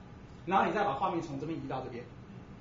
[0.47, 2.05] 然后你再把画面从这边移到这边。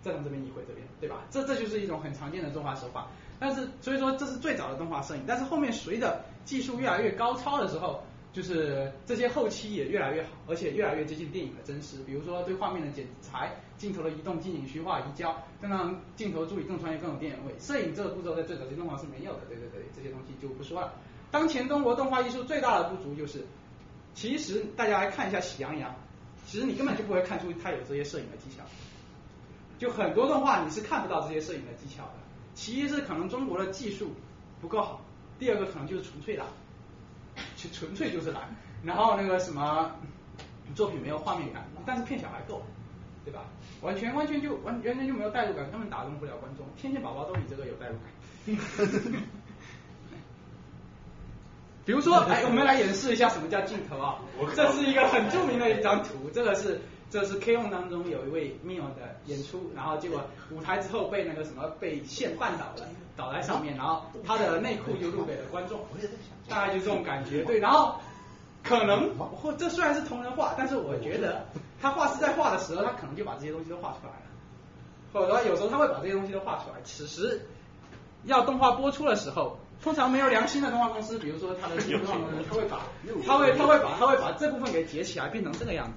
[0.05, 1.25] 再从这边移回这边，对吧？
[1.31, 3.07] 这这就是一种很常见的动画手法。
[3.39, 11.97] 但是所以说这是最早的动画摄影，但是后面随着技术越来越高超的时候，就是这些后期也越来越好，而且越来越接近电影的真实。
[12.05, 17.53] 比如说对画面的剪裁、镜头的移动、近景、虚化、移焦，让镜头助理更专业、更有电影味。
[17.59, 20.93] 摄影这个步骤在最早期动画是没有的，对对对，这些东西就不说了。
[21.31, 23.43] 当前中国动画艺术最大的不足就是，
[24.13, 25.91] 其实大家来看一下《喜羊羊》，
[26.45, 28.63] 其实你根本就不会看出它有这些摄影的技巧。
[29.77, 32.13] 就很多动画你是看不到这些摄影的技巧的，
[32.53, 34.13] 其一是可能中国的技术
[34.61, 35.01] 不够好，
[35.37, 36.47] 第二个可能就是纯粹懒，
[37.57, 38.43] 纯纯粹就是懒，
[38.83, 39.91] 然后那个什么
[40.73, 42.61] 作品没有画面感，但是骗小孩够，
[43.23, 43.41] 对吧？
[43.81, 46.65] 完全完全就完完全就没有代入感，根本打动不了观众。
[46.77, 48.09] 天线宝宝都比这个有代入感。
[51.85, 54.17] 比如说，哎，我们来演示一下什么叫镜头啊。
[54.55, 65.79] 这是一个很著名的一张图，这个是这是 K on 当中有一位 Mio 的演出，然后结果舞台之后被那个什么被线绊倒了，倒在上面，然后他的内裤就露给了观众，
[66.49, 67.43] 大概就这种感觉。
[67.43, 67.95] 对，然后
[68.63, 71.45] 可能或这虽然是同人画，但是我觉得
[71.81, 74.25] 他画师在画的时候，他可能就把这些东西都画出来了，
[75.13, 76.75] 或者说有时候他会把这些东西都画出来。
[76.83, 77.47] 此时
[78.23, 79.57] 要动画播出的时候。
[79.83, 82.79] 通常没有良心的动画公司，比如说他的动画公司，他会把，
[83.27, 85.93] 他会他会把他会把这部分给截起来，变成这个样子，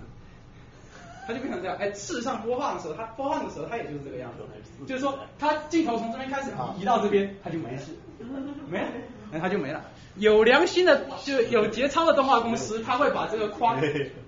[1.28, 1.76] 他就变成这样。
[1.78, 4.42] 哎，事实上播放的时候，他播放的时候，他也就是这个样子，
[4.86, 7.92] 就是说他镜头从这边开始移到这边，他就没事，
[8.66, 8.88] 没了，
[9.30, 9.84] 那他就没了。
[10.16, 13.78] 有良心的就有节操的动画公司，他会把这个框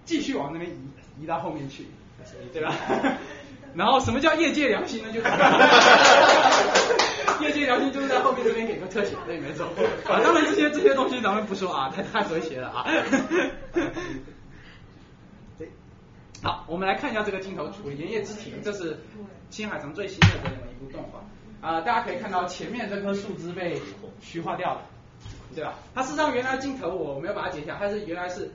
[0.04, 0.78] 继续往那边移，
[1.22, 1.86] 移到后面去，
[2.52, 2.74] 对吧？
[3.74, 5.08] 然后什么叫业界良心呢？
[5.12, 5.26] 就是
[7.40, 9.66] 业界良心就是在后面这边给个特写，对，没错。
[10.06, 12.84] 啊，当然这些这些东西咱们不说啊，太太和谐了啊。
[16.42, 17.96] 好，我们来看一下这个镜头处理。
[17.98, 18.98] 炎夜之庭，这是
[19.50, 21.20] 新海诚最新的这么一部动画
[21.60, 23.80] 啊，大家可以看到前面这棵树枝被
[24.20, 24.82] 虚化掉了，
[25.54, 25.74] 对吧？
[25.94, 28.50] 它事实上原来镜头我没有把它截下，它是原来是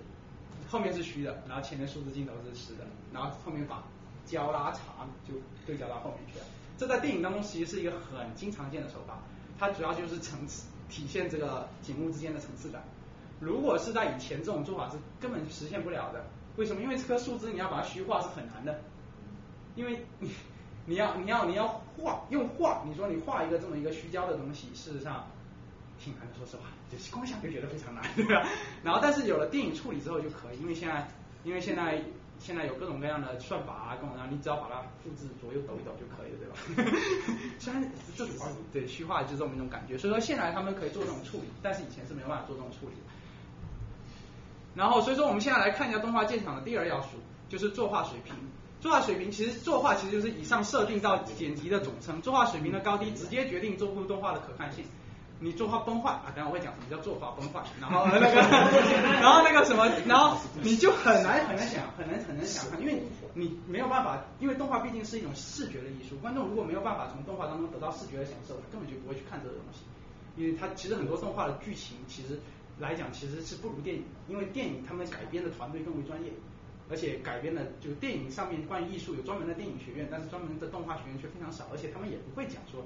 [0.67, 3.83] 后面是虚的，然后前面树枝镜头是实的，然后后面把。
[4.25, 5.35] 胶拉长就
[5.67, 6.45] 对焦到后面去了，
[6.79, 9.19] 这在电影当中其实是一个很经常见的手法，
[9.59, 12.83] 它主要就是层次体现这个景物之间的层次感。
[13.39, 16.25] 如果是在以前这种做法是根本实现不了的，
[16.57, 16.81] 为什么？
[16.81, 18.79] 因为这棵树枝你要把它虚化是很难的，
[19.75, 20.31] 因为你
[20.85, 25.27] 你要你要你要画用画，你说你画一个这么一个虚焦的东西，事实上
[25.99, 28.47] 挺难的，说实话，就是光想就觉得非常难，对吧？
[28.83, 31.07] 然后但是有了电影处理之后就可以，因为现在
[31.43, 32.01] 因为现在。
[32.37, 36.91] 现在有各种各样的算法啊，各种各样，你只要把它复制左右抖一抖就可以了，对吧？
[37.57, 37.81] 虽然
[38.17, 43.14] 这主要对虚化就这么一种感觉，所以说现在他们可以做这种处理，但是以前是没有办法做这种处理的。
[44.75, 47.17] 然后所以说我们现在来看一下动画鉴赏的第二要素，
[47.49, 48.35] 就是作画水平。
[48.81, 54.85] 作画水平其实作画其实就是以上设定到剪辑的总称，作画水平的高低直接决定这部动画的可看性。
[55.37, 56.31] 你作画崩坏啊！
[56.33, 58.27] 等下我会讲什么叫作画崩坏，然后那个，
[59.19, 69.81] 然后那个什么，然后你就很难很难想，很难很难想象，因为你没有办法，因为动画毕竟是一种视觉的艺术，观众如果没有办法从动画当中得到视觉的享受，他根本就不会去看这个东西，
[70.37, 72.39] 因为他其实很多动画的剧情其实
[72.79, 76.31] 来讲其实是不如电影，因为电影他们改编的团队更为专业，
[76.89, 82.85] 而且改编的就电影上面关于艺术有专门的电影学院，但是专门的动画学院却非常少，而且他们也不会讲说。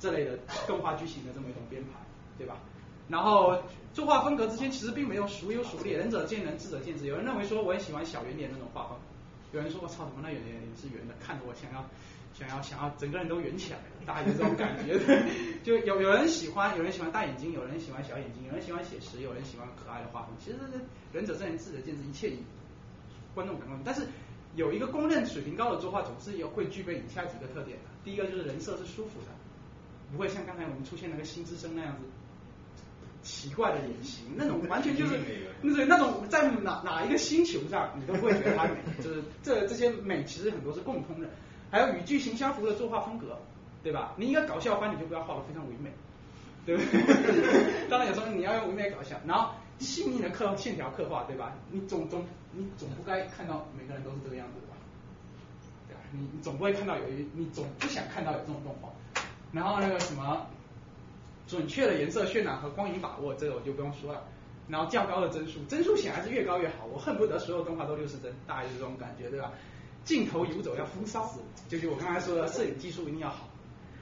[0.00, 1.90] 这类的动画剧情的这么一种编排，
[2.38, 2.56] 对吧？
[3.06, 7.06] 然后作画风格之间其实并没有孰优孰劣，仁者见仁，智者见智。
[7.06, 8.96] 有人认为说我很喜欢小圆点那种画风，
[9.52, 11.84] 有人说我操，怎么那圆点是圆的，看得我想要
[12.40, 14.98] 想要想要整个人都圆起来了，大概就这种感觉。
[15.62, 20.30] 就有有人喜欢，有人喜欢大眼睛，有人喜欢小眼睛，有人喜欢写实，有人喜欢可爱的画风。
[20.42, 20.56] 其实
[21.12, 22.38] 仁者见仁，智者见智，一切以
[23.34, 23.78] 观众感官。
[23.84, 24.02] 但是
[24.56, 27.84] 有一个公认水平高的作画，总是有会具备以下几个特点的。
[28.02, 29.26] 第一个就是人设是舒服的。
[30.12, 32.02] 不会像刚才我们出现那个新之声那样子
[33.22, 35.20] 奇怪的脸型，那种完全就是
[35.62, 41.28] 那种那种在哪哪一个星球上你都不会觉得它美，就是这这些美其实很多是共通的。
[41.70, 43.38] 还有与剧情相符的作画风格，
[43.82, 44.12] 对吧？
[44.16, 45.90] 你一个搞笑番你就不要画的非常唯美，
[46.66, 47.86] 对不对？
[47.88, 51.54] 当然有时候你要用唯美搞笑，然后细腻的刻线条刻画，对吧？
[51.70, 54.74] 你总总你总不该看到每个人都是这个样子的吧？
[55.88, 56.00] 对吧？
[56.12, 58.90] 你你总不会看到有一你总不想看到有这种动画。
[59.52, 60.46] 然后那个什么，
[61.46, 64.22] 准确的颜色渲染和光影把握，这个我就不用说了。
[64.68, 69.50] 然后较高的帧数，帧数显然是越高越好，我恨不得所有动画都六十帧，大概就是这种感觉，对吧？
[70.10, 71.32] 镜头游走要风骚，
[71.68, 73.48] 就是我刚才说的，摄影技术一定要好，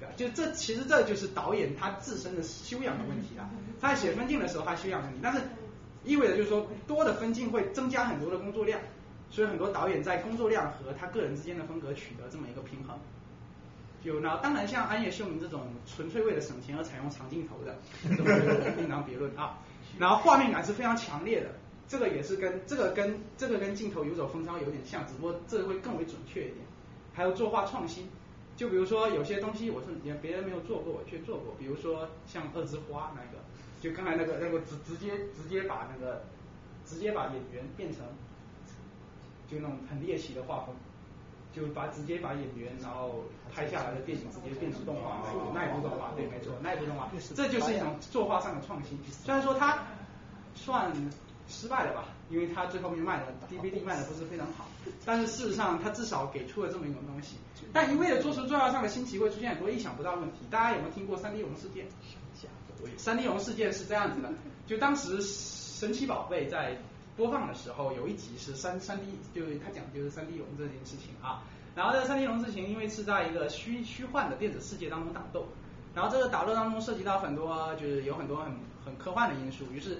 [0.01, 0.15] 对吧？
[0.17, 3.51] 就这其实这就是导演他自身的修养的问题啊。
[3.79, 5.43] 他在写分镜的时候他修养问题，但是
[6.05, 8.81] 意味着就是说多的分镜会增加很多的工作量，
[9.31, 12.99] 所以很多导演在工作量和他个人之间的风格取得这么一个平衡。
[14.03, 17.77] 有呢，当然像安野秀明这种纯粹为了省钱而采用长镜头的，
[18.79, 19.59] 另当别论啊。
[19.99, 21.51] 然后画面感是非常强烈的，
[21.89, 26.59] 这个也是跟这个跟这个跟镜头游走风骚有点像，只不过这会更为准确一点。
[27.15, 28.07] 还有作画创新，
[28.57, 33.43] 就比如说有些东西我是别别人没有做过，我却做过，比如说像二之花那个，
[33.81, 36.23] 就刚才那个那个直直接直接把那个
[36.85, 38.03] 直接把演员变成
[39.51, 40.77] 就那种很猎奇的画风。
[41.51, 48.97] 就把直接把演员然后拍下来的电影直接变成动画，那一部动画对，没错，那一部动画，这就是一种作画上的创新。
[49.11, 49.83] 虽然说它
[50.55, 50.93] 算
[51.49, 54.67] 失败了吧，因为它最后面卖的 DVD 卖的不是非常好，
[55.05, 57.37] 但是事实上它至少给出了这么一种东西。
[57.73, 60.39] 但一味的做出重要上的新奇，会出现很多意想不到的问题。
[60.51, 61.87] 大家有没有听过三 D 龙事件？
[62.97, 64.31] 三 D 龙事件是这样子的，
[64.67, 66.77] 就当时神奇宝贝在
[67.17, 71.43] 播放的时候，有一集是三三 D，就是他讲的就是三 D 龙这件事情啊。
[71.75, 75.47] 然后这三 D 龙事情，因为是在一个虚虚幻的电子世界当中打斗，
[75.95, 78.53] 然后这个打斗当中涉及到很多，就是有很多很
[78.85, 79.99] 很科幻的因素，于是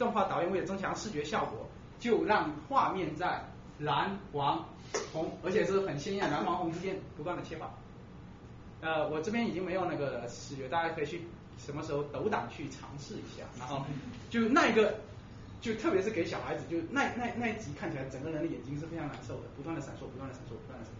[0.00, 3.44] 动画导演为了增强视觉效果，就让画面在
[3.78, 4.64] 蓝、黄、
[5.12, 7.68] 红，而且是很鲜艳蓝、黄、红之间不断的切换。
[8.80, 11.20] 呃，我这边已经没有那个视觉，大家可以去
[11.58, 13.84] 什么时候抖胆去尝试一下，然后
[14.30, 14.94] 就那一个，
[15.60, 20.99] 就特别是给小孩子，就那那那一集看起来整个人的眼睛是非常难受的，不断的闪烁，不断的闪烁，不断的闪烁。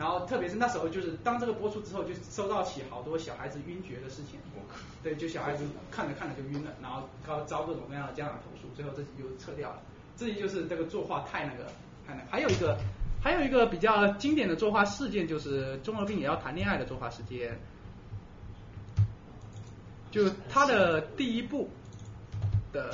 [0.00, 4.40] 然后特别是那时候，就是当这个播出之后，就收到起好多小孩子晕厥的事情。
[5.02, 9.82] 对，就小孩子看着看着就晕了，然后遭遭各种各样的家长投诉，最后这集就撤掉了。
[10.16, 11.66] 这集就是这个作画太那个
[12.06, 12.78] 太那，还有一个。
[13.22, 17.60] 还有一个比较经典的作画事件，就是中二病也要谈恋爱的作画事件，
[20.10, 21.68] 就他的第一部
[22.72, 22.90] 的，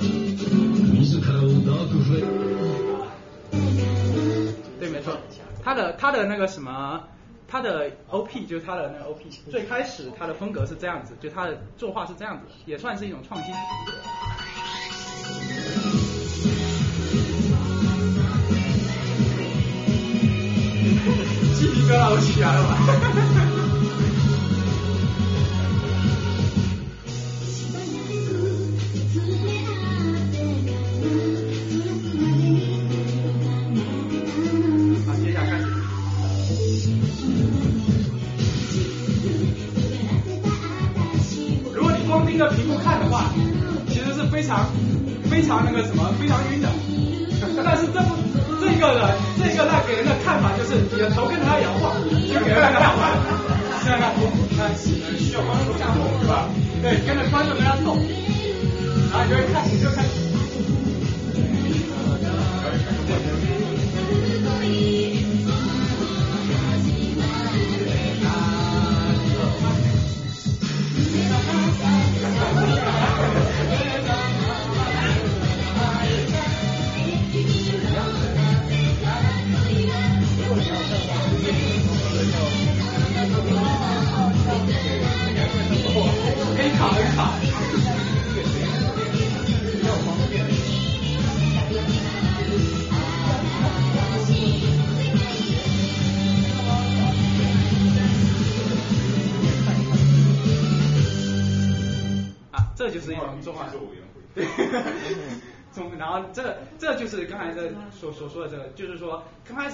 [4.81, 5.17] 对，没错，
[5.67, 7.03] 他的他的那个什么，
[7.45, 13.53] 他的 OP 就是他的那个 OP，最开始他的风格是这样子，就他的作画是这样子，也算是一种创新。
[21.53, 23.36] 鸡皮疙瘩都起来了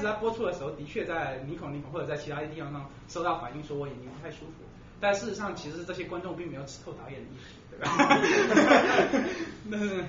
[0.03, 4.51] 始他播出的时候，的确在尼孔尼孔或者在其他地方上收到反映，说我眼睛不太舒服。
[4.99, 7.90] 但事实上，其实这些观众并没有吃透导演的意思，对吧？
[9.65, 9.99] 那导演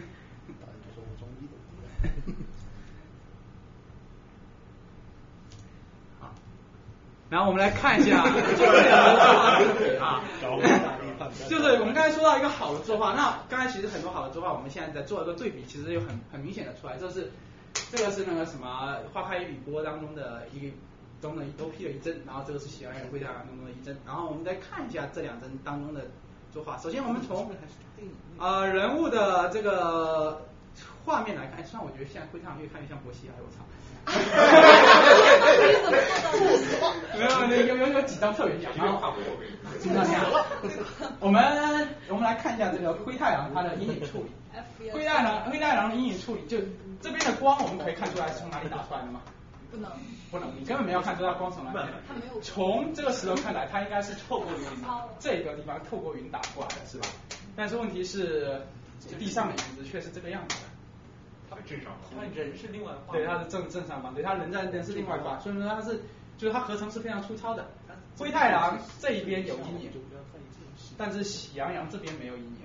[0.84, 1.55] 就说我中医的。
[6.20, 6.32] 好，
[7.31, 8.24] 然后我们来看一下。
[11.48, 17.32] 就是我们刚才说到一个好的作画，那刚才其实很多好的作画，我们现在在做一个对比，其实有很很明显的出来，就是
[17.93, 20.73] 这个是那个什么《花开一缕波》当中的一
[21.20, 26.03] 中的都 P 了一帧，然后这个是《喜羊羊灰太狼》当中的一帧，然后我们再看一下这两帧当中的
[26.53, 26.77] 作画。
[26.78, 27.51] 首先我们从
[28.39, 30.47] 呃人物的这个
[31.05, 33.65] 画面来看，虽然我觉得现在灰太狼越看越像伯西亚，我操！
[35.25, 38.73] 哈哈没有，没有，有有有几张特别像。
[41.20, 44.31] 我们我们来看一下这个灰太狼它的阴影处理。
[44.93, 46.59] 灰太狼灰太狼的阴影处理，就
[47.01, 49.20] 这边的光我们可以看出来是从哪里打出来的吗？
[49.70, 49.91] 不能，
[50.31, 51.78] 不能，你根本没有看出它光从哪里。
[52.43, 54.67] 从这个石头看来，它应该是透过云
[55.19, 57.09] 这个地方透过云打过来的，是吧？
[57.57, 58.61] 但是问题是
[59.19, 60.62] 地上的影子却是这个样子的。
[61.55, 66.00] 他正常他人是另外画，对，他是正正常方，对，他人在人是另外画，所以说他是
[66.36, 67.66] 就是他合成是非常粗糙的。
[68.16, 69.91] 灰太狼这一边有阴影，
[70.97, 72.60] 但是喜羊羊这边没有阴影，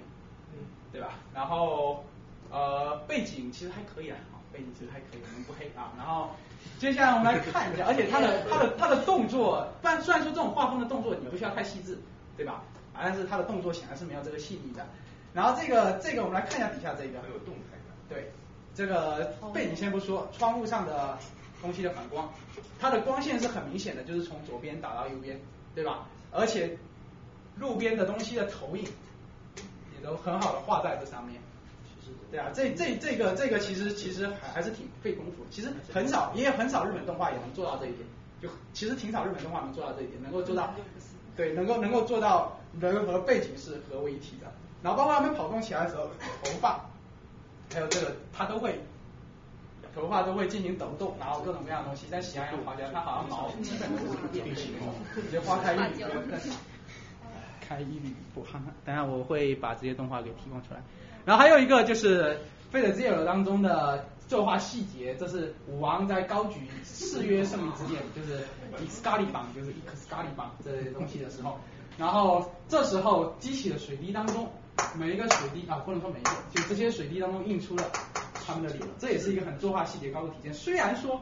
[0.92, 1.16] 对吧？
[1.34, 2.06] 然后
[2.52, 4.18] 呃背景其实还可以啊，
[4.54, 5.92] 背景其实还可以，我们不黑啊。
[5.98, 6.30] 然后
[6.78, 11.98] 接下来我们来看一下，而且他的他的他的动作，但虽然说这种画风的动作你不需要太细致，
[12.38, 12.62] 对吧？
[12.94, 14.86] 但是他的动作显然是没有这个细腻的。
[15.34, 18.32] 然后这个这个我们来看一下底下这个，很有动态感，对。
[18.80, 21.18] 这个背景先不说，窗户上的
[21.62, 22.32] 东西的反光，
[22.80, 25.38] 它的光线是很明显的，就是从左边打到右边，
[25.76, 26.08] 对吧？
[26.32, 26.78] 而且
[27.58, 31.42] 路边的东西的投影也都很好的画在这上面。
[32.32, 38.08] 对啊，这这这个这个其实其实还还是挺费功夫，其实很少也有很少日本动画也能做到这一点，
[38.42, 40.74] 就其实挺少日本动画能做到这一点，能够做到
[41.36, 44.50] 对，能够能够做到人和背景是合为一体的。
[44.82, 46.08] 然后包括他们跑动起来的时候，
[46.46, 46.80] 头发
[47.74, 48.80] 还有这个，它都会
[49.96, 52.08] 头发都会进行抖动，然后各种各样的东西。
[52.08, 56.04] 在喜羊羊跑起来，它好像毛基本都是变形的，直接花开一缕。
[57.62, 60.82] 开一缕不哈，等下我会把这些动画给提供出来。
[61.24, 62.34] 然后还有一个就是
[62.72, 68.40] 《费德基尔》当中的作画细节，这是武王在高举誓约胜利之剑，就是
[68.84, 71.60] Excalibur，就是 Excalibur 这些东西的时候，
[71.96, 74.52] 然后这时候激起的水滴当中，
[74.98, 77.84] 每一个水滴啊，不能说每一个，就这些水滴当中印出了
[78.46, 80.54] 他们的脸，这也是一个很作画细节高度体现。
[80.54, 81.22] 虽然说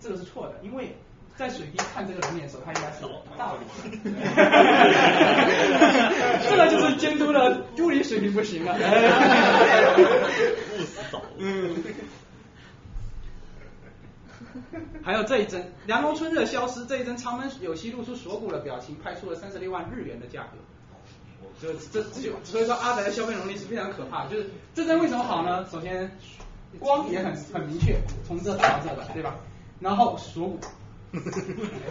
[0.00, 0.96] 这个是错的，因为。
[1.36, 3.02] 在水滴看这个人脸的时候，他应该是
[3.36, 3.64] 大脸。
[6.48, 8.72] 这个就是监督的物理水平不行啊。
[11.38, 11.74] 嗯。
[15.02, 20.50] 还有这一帧，凉宫春日消失，这一帧长门有希露出锁骨的表情，拍出了三十六万日元的价格。
[21.72, 24.26] 这这这，所以说阿宅的消费能力是非常可怕。
[24.26, 25.66] 就是这帧为什么好呢？
[25.70, 26.18] 首先
[26.78, 29.36] 光也很很明确，从这到这的，对吧？
[29.80, 30.58] 然后锁骨。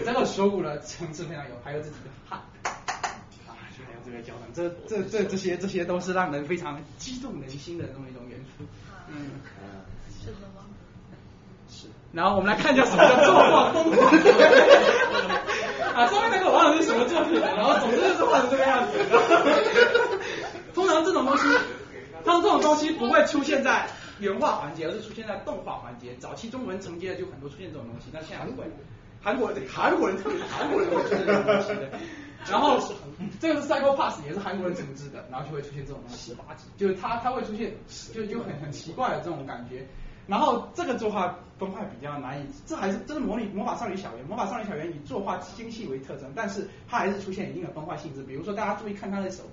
[0.04, 8.66] 这个锁骨的层次非常有，还有自己的汗，啊，就还有这个胶囊，这这这这些这些都是让人非常激动人心的这么一种元素，
[9.08, 9.40] 嗯，
[10.20, 10.63] 是的吗？
[12.14, 12.18] 是。
[12.18, 14.14] 然后我们来看一下什么叫作画风狂。
[15.94, 17.56] 啊，上面那个忘了是什么作品了？
[17.56, 18.94] 然后总之就是画成这个样子。
[20.74, 21.44] 通常这种东西，
[22.24, 23.88] 通常这种东西不会出现在
[24.20, 26.16] 原画环节，而是出现在动画环节。
[26.20, 28.68] 早期中文承接的就很多出现这种东西，但现在不会。
[29.22, 31.90] 韩国韩国人特别韩国人会出现这种东西的，
[32.52, 32.78] 然后
[33.40, 36.36] 这个是 Psycho Pass 也是韩国人承制的，然后就会出现这种东西，
[36.76, 37.74] 就是它它会出现
[38.14, 39.88] 就就很很奇怪的这种感觉，
[40.28, 49.44] 然后这个作画崩坏比较难以，这还是这是魔女魔法少女小圆，魔法少女小圆以作画精细为特征，但是它还是出现一定的崩坏性质，比如说大家注意看他的手，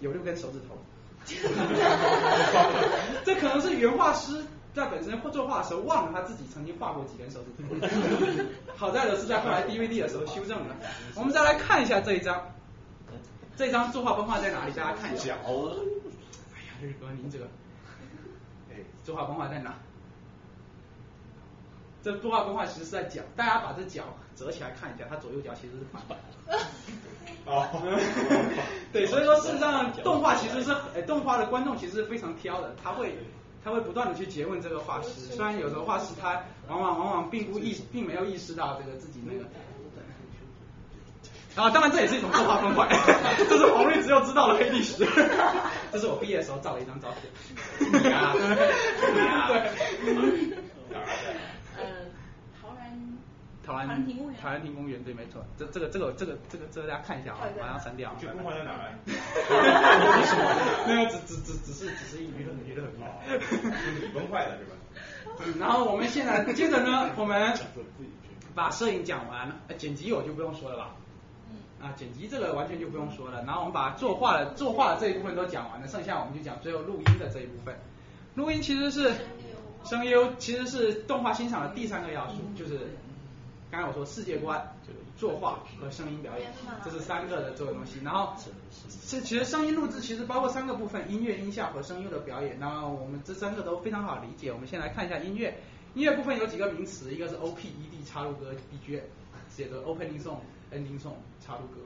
[0.00, 0.76] 有六根手指头，
[3.24, 4.44] 这可能是原画师。
[4.74, 8.44] 在本身作画的时候忘了他自己曾经画过几根手指头，
[8.74, 10.74] 好在的是在后来 DVD 的时候修正了。
[11.14, 12.42] 我们再来看一下这一张，
[13.54, 14.72] 这张作画崩坏在哪里？
[14.72, 15.26] 大家看一下。
[15.26, 15.34] 脚。
[16.54, 17.46] 哎呀，日哥您这个，
[18.70, 19.74] 哎，作画崩坏在哪？
[22.02, 26.16] 这动画分化其实是在脚，大家把这脚折起来看一下，它左右脚其实是反的。
[27.46, 27.66] 哦。
[28.92, 33.16] 对，所以说事实上动画其实是，哎，动画的观众其实是非常挑的，他会。
[33.64, 39.44] 他会不断的去诘问这个画师，虽然有时候画师他往往往往并不意并没有意识到这个自己那个，
[41.54, 42.88] 啊，当然这也是一种作画方法，
[43.38, 45.06] 这是黄绿只有知道的黑历史，
[45.92, 47.06] 这是我毕业的时候照的一张照
[47.78, 48.34] 片，你啊，
[49.46, 49.70] 对。
[53.64, 58.12] 陶然亭公园，陶然亭公园对，没错，这这个这个这个这个这个大家看一下啊，马上删掉。
[58.20, 58.72] 这动画在哪？
[58.72, 58.88] 呢？
[60.88, 64.72] 那个，只只只只是只是娱乐娱乐娱乐， 是你崩坏的是吧？
[65.46, 67.56] 嗯，然后我们现在接着呢，我们
[68.54, 70.96] 把摄影讲完，剪辑我就不用说了吧？
[71.48, 71.86] 嗯。
[71.86, 77.78] 啊，剪辑这个完全就不用说了，然后我们把作画的作画的这一部分都讲完了，剩下我们就讲最后录音的这一部分。
[78.34, 79.14] 录音其实是
[79.84, 82.80] 声优，其实是动画欣赏的第三个要素，就是。
[83.72, 84.70] 刚才我说世界观、
[85.16, 86.52] 作画和声音表演，
[86.84, 87.98] 这是三个的作为东西。
[88.04, 88.34] 然后
[89.00, 92.58] 是其实声音录制其实包括三个部分：音乐、音效和声优的表演。
[92.60, 94.52] 那我们这三个都非常好理解。
[94.52, 95.58] 我们先来看一下音乐。
[95.94, 99.06] 音乐部分有几个名词，一个是 O P E D 插入歌 B G M，
[99.48, 101.80] 写的 Opening Song、Ending Song 插入歌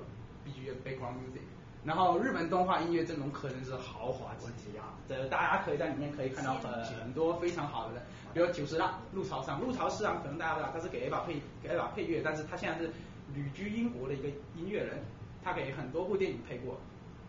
[0.44, 1.42] B G M Background Music。
[1.86, 8.02] 然后日本动画音乐阵容可能是豪华之极啊，这大家可以在里面可以看到很多非常好的。
[8.34, 12.90] 比如久石让、陆朝上，陆朝市啊，可能大家不知道，他是给 A 把配给 A 把配乐，但是他现在是
[13.32, 14.98] 旅居英国的一个音乐人，
[15.44, 16.76] 他给很多部电影配过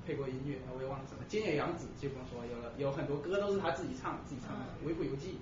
[0.08, 1.24] 配过音乐，我也忘了什么。
[1.30, 5.34] 菅野洋子就不用说，有了有很多歌都是他自己唱自己唱的，《维护游记》，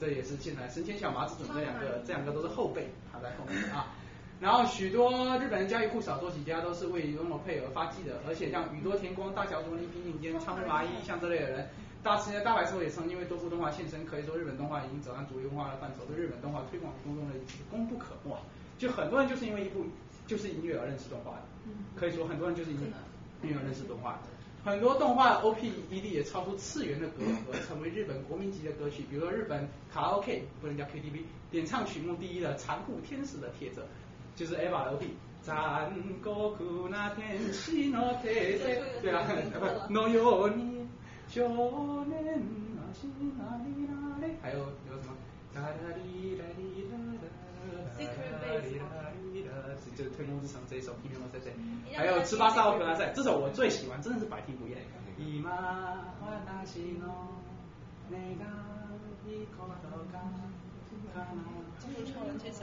[0.00, 3.94] 这也是现在神仙小麻子准这两个这两个都是后辈，他在后面啊。
[4.40, 11.68] 然后许多日本人家喻户晓多几家都是为拥有配而发迹的，而且像宇多田光、大桥卓林、平井坚、仓木麻衣像这类的人。
[12.02, 17.34] 大时间大白兽也曾因为多部动画现身，可以说日本动画已经走上主流文化的范畴，对日本动画推广中的
[17.68, 18.36] 功不可没。
[18.78, 19.84] 就很多人就是因为一部
[20.26, 21.42] 就是音乐而认识动画的，
[21.98, 22.86] 可以说很多人就是因为
[23.42, 24.20] 音乐而认识动画。
[24.64, 29.04] 很多动画 O P E D 也超出次元的隔阂，成为日本国民级的歌曲。
[29.08, 33.82] 比如说日本卡拉 OK 不能叫 K T V，点唱曲目第一的残酷天使的铁则，
[34.35, 35.07] 就是 EVA 的 O P。
[35.43, 39.25] 残酷な天使の铁则，对啊，
[39.89, 40.85] のように。
[41.27, 41.41] 少
[42.05, 42.37] 年
[42.77, 44.37] 啊，心哪里哪里？
[44.39, 45.15] 还有有什么？
[45.51, 47.25] 哒啦哩啦哩啦啦，
[47.97, 48.85] 哒啦哩啦
[49.33, 49.49] 哩啦，
[49.95, 51.21] 就是《天空之城》这一首，听没有？
[51.33, 51.49] 在这。
[51.97, 54.77] 还有 十八少可大赛，这首我最喜欢，真的是百听不厌。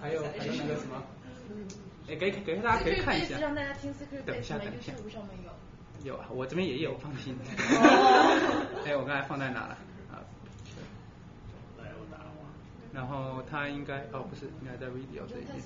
[0.01, 1.03] 还有还有那个什么？
[2.10, 3.38] 哎，给给大家可以看一下。
[3.40, 4.94] 让大家听 Secret 等一下，等一下。
[5.10, 5.38] 上面
[6.04, 6.16] 有。
[6.18, 7.36] 啊，我这边也有，放心。
[8.86, 9.78] 哎，我刚才放在哪了？
[10.12, 10.20] 啊。
[12.92, 15.58] 然后他应该哦，不是，应该在 video 这一边。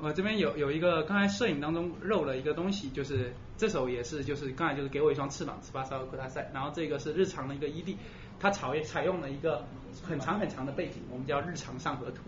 [0.00, 6.50] 我这边有有一个，刚才摄影当中漏了一个东西，就是这首也是，就是刚才就是给我一双翅膀，十八烧扩大赛。
[6.52, 7.96] 然后这个是日常的一个 ED，
[8.40, 9.64] 它采采用了一个
[10.02, 12.22] 很长很长的背景，我们叫日常上河图，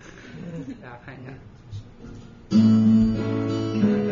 [0.82, 1.32] 大家看一下。
[2.50, 4.07] Thank you.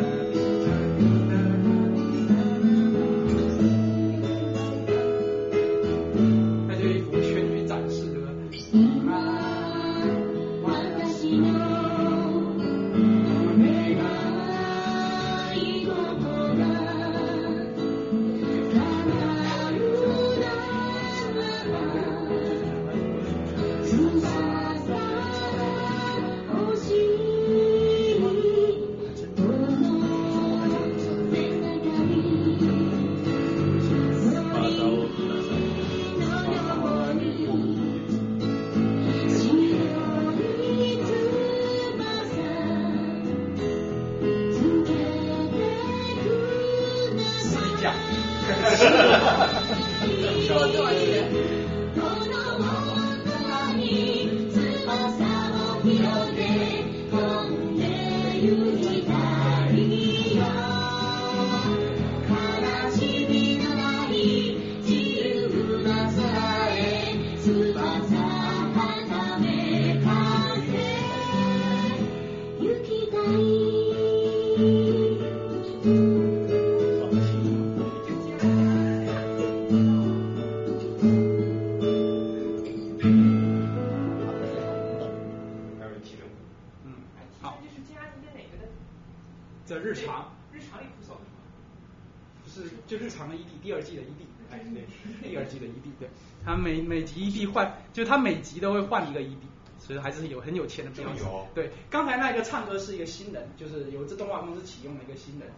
[97.93, 99.37] 就是他每集都会换一个 ED，
[99.79, 100.91] 所以还是有很有钱的。
[101.03, 101.47] 有。
[101.55, 105.49] 对，刚才那个唱歌是一个新人，就是由这动画公司启用的一个新人。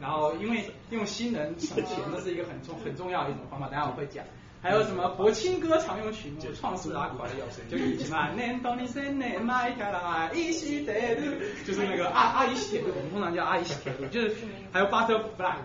[0.00, 4.24] 然后因为用新人省钱， 这是一个很重很重要的一种方法，等下我会讲。
[4.62, 11.34] 还有什么国庆歌常用曲目《创世拉垮的钥匙》，就以前嘛，年到你生年迈开来，一起走路，
[11.66, 14.36] 就是那个阿阿姨洗铁路，我们通常叫阿姨洗铁路，就是
[14.70, 15.56] 还有 Butterfly，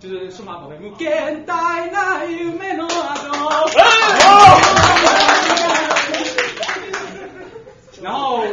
[0.00, 0.76] 就是数码宝贝。
[8.00, 8.44] 然后，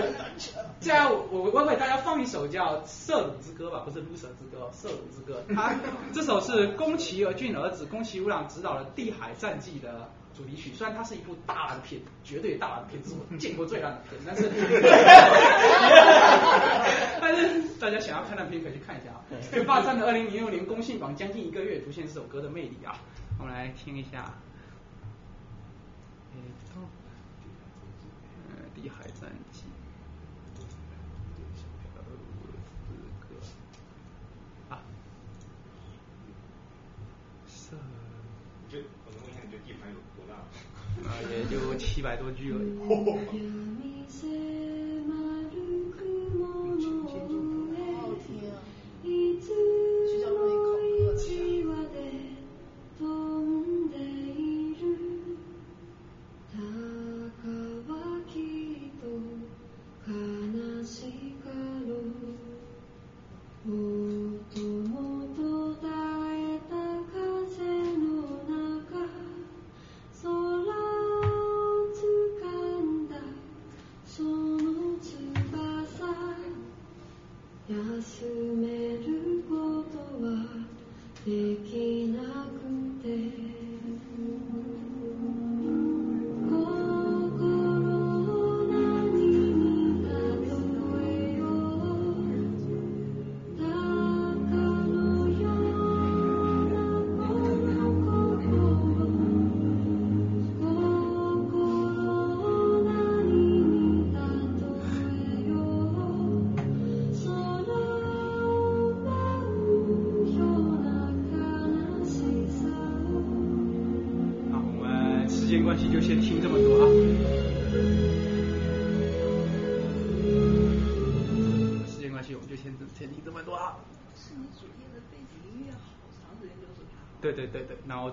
[0.85, 5.43] 接下来我我我给大家放一首叫《色鲁之歌》吧，不是《露舍之歌》，《色鲁之歌》。
[5.55, 5.73] 它
[6.13, 10.07] 这首是宫崎骏儿子宫崎吾朗执导的《地海战记》的
[10.37, 10.71] 主题曲。
[10.75, 14.47] 虽然它是一部大烂片，绝对大烂片，是我见过最烂的片，但是
[17.19, 19.25] 但是大家想要看烂片可以去看一下啊。
[19.65, 22.93] 霸占的二零零六年公信榜将近一个月，凸现这首歌的魅力啊。
[23.39, 24.31] 我们来听一下。
[28.75, 29.63] 地海战记，
[34.69, 34.77] 啊，
[37.47, 37.71] 是，
[38.69, 40.33] 这我能问一下你这地盘有多大？
[41.04, 43.45] 啊，也就七百多句而已。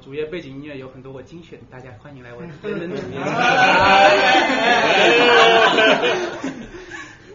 [0.03, 3.19] 主页背景音乐有很多我精选，大家欢迎来我人 人主页。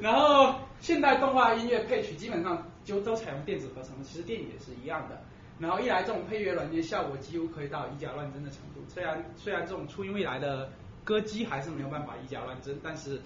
[0.01, 5.21] 然后现代动画音乐配曲基本上就都采用电子合成，其实电影也是一样的。
[5.59, 10.69] 然后一来这种配乐软件效果几乎可以到以假乱真的程度，虽然虽然这种初音未来的
[11.05, 13.21] 歌姬还是没有办法以假乱真，但是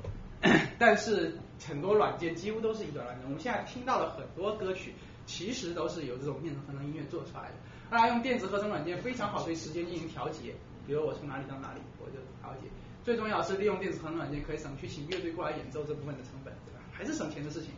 [0.78, 1.36] 但是
[1.68, 3.24] 很多软件几乎都是以假乱真。
[3.26, 4.94] 我们现在听到了很多歌曲
[5.26, 7.54] 其实都是由这种电子合成音乐做出来的。
[7.92, 10.54] 大家用电子合成软件非常好对时间进行调节，
[10.86, 12.66] 比如我从哪里到哪里我就调节。
[13.04, 16.80] 最重要是利用电子合成软件可以省去请乐队过来演奏这部分的成本，对吧？
[16.90, 17.72] 还是省钱的事情。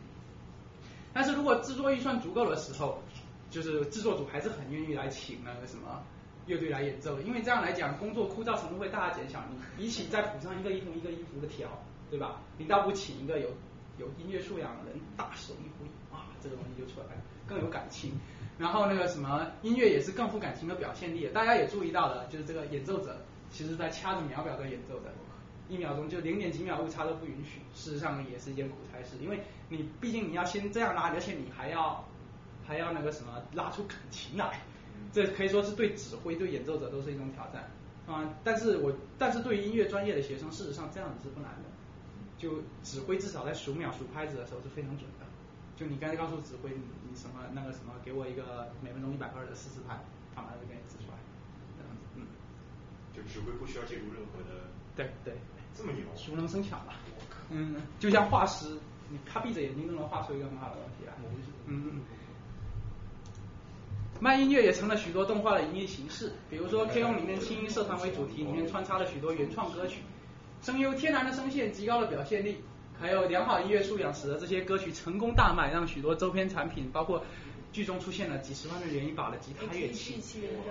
[1.12, 3.02] 但是如果制作预算足够的时候，
[3.50, 6.00] 就是制作组还是很愿意来请那个什么
[6.46, 9.42] 乐队来演奏，因为这样来讲工作枯燥程度会大大减小。
[9.50, 11.68] 你比起再谱上一个音符一个音符的调，
[12.08, 12.40] 对吧？
[12.56, 13.48] 你倒不请一个有
[13.98, 18.12] 有音乐素养的人大手一挥，哇，这个东西就出来了，更有感情。
[18.58, 21.28] 然后那个什么音乐也是更富感情的表现力。
[21.28, 23.16] 大家也注意到了，就是这个演奏者
[23.50, 25.12] 其实在掐着秒表在演奏的，
[25.68, 27.60] 一秒钟就零点几秒误差都不允许。
[27.74, 32.04] 事实上也是一件苦差事，因为你毕竟你要先这样拉，而且你还要。
[32.66, 34.62] 还要那个什么拉出感情来，
[35.12, 37.70] 这可以说是对指挥、对演奏者都是一种挑战
[38.06, 38.24] 啊。
[38.42, 41.68] 但是我但是对于音乐专业的学生，事实上这样子是不难的。
[42.38, 45.26] 就指挥至少在数秒、数拍子的时候是非常准的。
[45.76, 49.98] 就你刚才告诉指挥你你什么那个什么，给我一个每分钟一百赫的四四拍，
[50.34, 51.18] 他马上就给你指出来。
[51.76, 52.26] 这样子，嗯。
[53.14, 54.70] 就指挥不需要介入任何的。
[54.94, 55.34] 对对。
[55.76, 56.04] 这么牛。
[56.14, 56.94] 熟能生巧吧。
[57.50, 58.78] 嗯，就像画师，
[59.10, 61.12] 你他闭着眼睛都能画出一个很好的东西来。
[61.66, 62.00] 嗯嗯。
[64.20, 70.02] 慢音乐也成了许多动画的营业形式，比如说 K-ON 里面轻音社团为主题，里面穿插了许多原创歌曲，
[70.62, 72.62] 声优天然的声线、极高的表现力，
[73.04, 77.22] 还有良好音乐素养，使得这些歌曲成功大卖，让许多周边产品，包括
[77.70, 80.14] 剧中出现了几十万元一把的吉他乐器，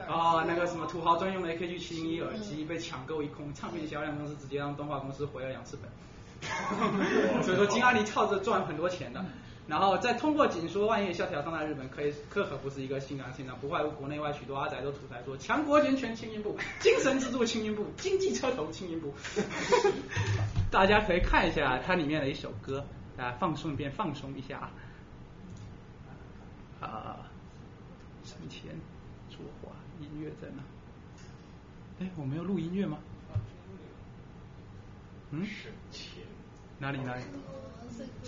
[0.08, 9.24] 啊，那个什么土豪专用的 AKG 七零一耳机被抢购一空，唱片销量公司直接让动画公司回了两次本， 所以说金阿尼靠着赚很多钱的。
[9.66, 19.14] 然后再通过紧缩万叶萧条放在日本，可以可可不是一个新港现象，不外乎国内外许多阿仔都吐槽说强国人权轻音部，精神支柱轻音部，经济车头轻音部。
[20.70, 22.86] 大家可以看一下它里面的一首歌，
[23.16, 24.72] 大家放松一遍，放松一下啊。
[26.88, 27.32] 啊
[28.26, 28.76] 省钱
[29.30, 30.64] 作画音乐在哪？
[32.00, 32.98] 哎，我没有录音乐吗？
[35.32, 35.46] 嗯？
[35.46, 36.22] 省钱。
[36.80, 37.24] 哪里哪里？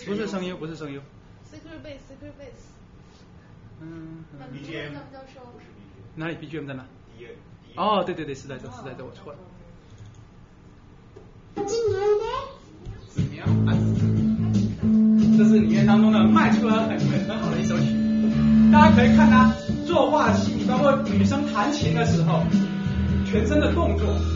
[0.05, 1.01] 不是声优，不是声优。
[1.55, 2.67] Secret base，Secret base。
[3.81, 4.25] 嗯。
[4.53, 4.91] BGM。
[6.15, 6.85] 哪里 BGM 在哪？
[7.77, 9.39] 哦，对对对，是在这，是在这，我错了。
[13.09, 13.73] 子棉花
[15.37, 17.85] 这是里面当中的卖出了很很好的一首曲。
[18.71, 19.53] 大家可以看它
[19.85, 22.43] 作画细腻，包括女生弹琴的时候，
[23.25, 24.34] 全身的动作。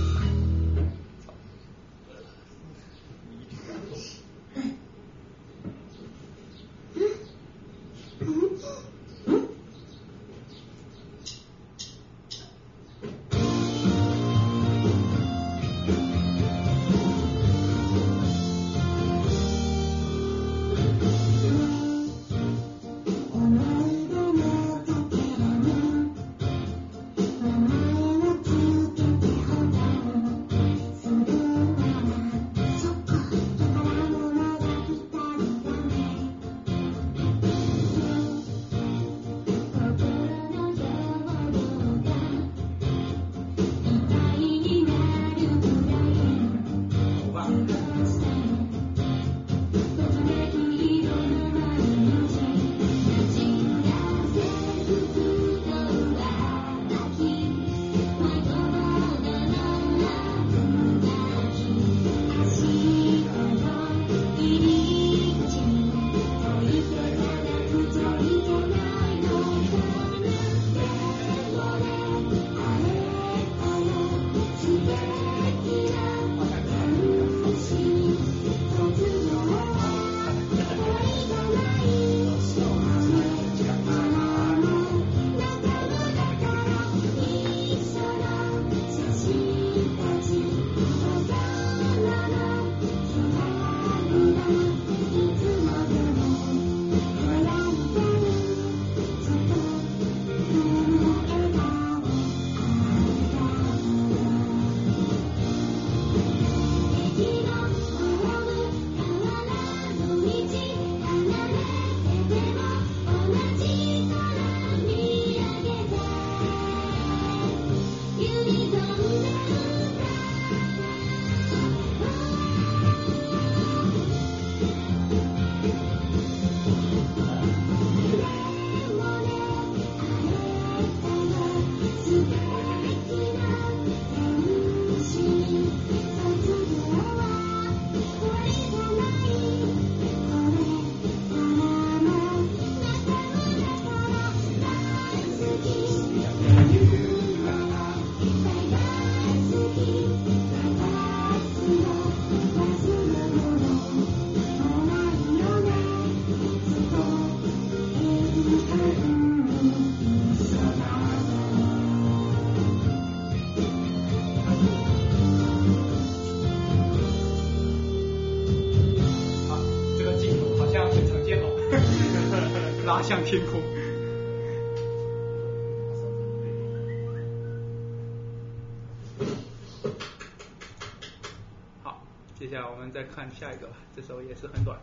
[182.90, 184.78] 们再看下一个吧，这首也是很短。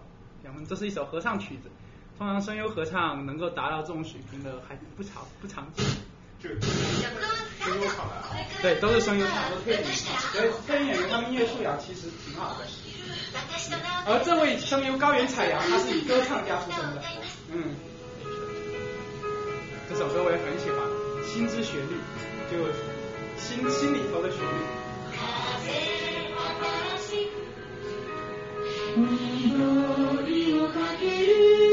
[0.44, 1.68] 我们这是一首合唱曲子，
[2.16, 5.84] 通常声优合唱能够达到这种水平的还不常不常见。
[6.40, 8.14] 这声优唱的。
[8.62, 9.84] 对，都是声优唱，都配音。
[10.32, 12.64] 所以配音演员他们音乐素养其实挺好的。
[14.06, 17.02] 而这位声优高原彩阳，他是以歌唱家出身的。
[17.52, 17.74] 嗯。
[19.88, 20.78] 这首歌我也很喜欢，
[21.26, 21.96] 心之旋律，
[22.52, 22.58] 就
[23.36, 24.46] 心心里头的旋律。
[28.96, 29.02] 祈
[30.24, 31.65] りをかける。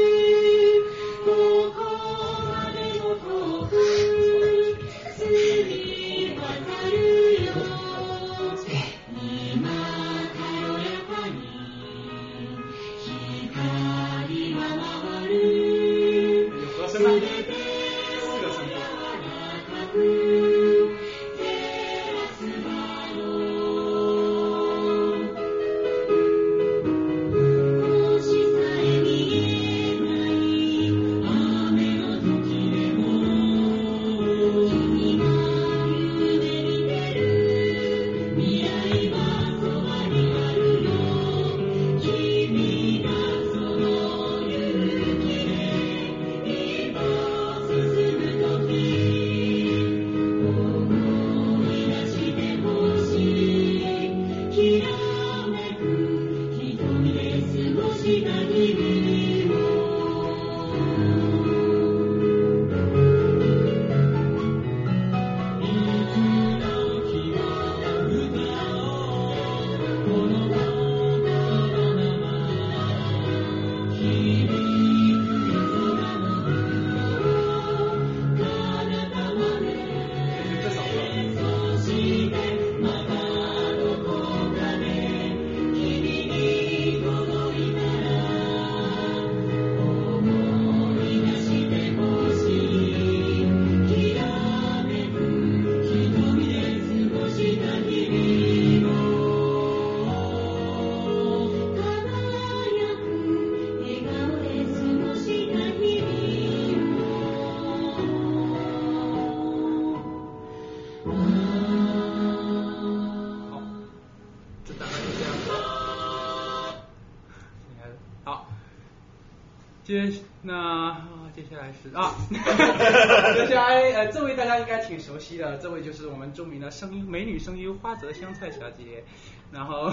[125.24, 129.02] 悉的，这位就是我们著名的声优美女声优花泽香菜小姐。
[129.50, 129.90] 然后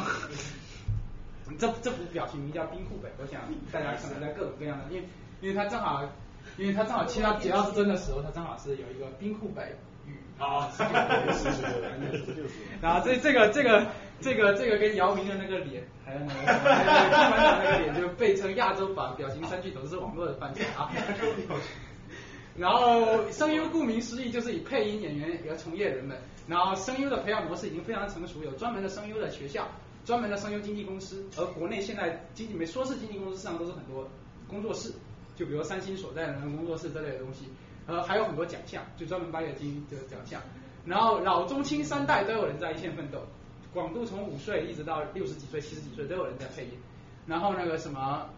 [1.57, 5.07] 这这幅表情名叫冰库北，我想大家可能在各种各样的，因为
[5.39, 6.03] 因为它正好，
[6.57, 10.83] 因为它正好切到解到是真的时候，它正好是有一个冰库北与啊，是
[11.33, 12.43] 是是是，
[12.81, 13.87] 然后这这个这个。
[14.21, 16.61] 这个这个跟姚明的那个脸，还有那个金团
[17.41, 20.91] 长那个脸，就被称亚洲版表情三巨头，是网络的范畴啊。
[22.57, 29.67] 然后声优顾名思义就是以配音演员为从业人们，然后声优的培养模式已经非常成熟，有专门的声优的学校，
[30.05, 34.09] 专门的声优经纪公司，而国内现在经纪没说是经纪公司，实际上都是很多
[34.47, 34.91] 工作室，
[35.35, 37.45] 就比如三星所在的工作室这类的东西，
[37.87, 40.41] 呃还有很多奖项，就专门颁给金的奖项，
[40.85, 43.19] 然后老中青三代都有人在一线奋斗。
[43.73, 46.71] 广度从五岁一直到六十几岁、七十几岁都有人在配音，
[47.25, 48.29] 然后那个什么，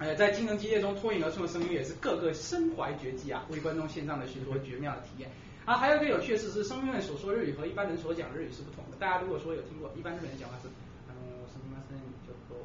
[0.00, 5.30] 呃，在竞争激烈中脱颖而出的声音也是个个身怀绝技啊，为观众献上了许多绝妙的体验。
[5.66, 8.96] 啊，还有一个有趣的事是，声优们所说日语和一般人所讲日语是不同的。
[8.98, 10.68] 大家如果说有听过，一般日本人讲话是，
[11.06, 11.12] 嗯，
[11.52, 12.56] 什么什么叫做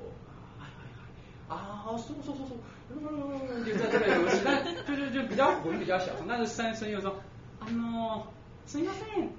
[0.57, 0.64] 啊
[1.53, 2.57] 啊，说说说说，
[3.65, 6.25] 就在这个游戏，但就就就比较混，比较小声。
[6.30, 7.11] 但是声声优说，
[7.59, 8.23] 啊喏，
[8.65, 9.30] 声音声。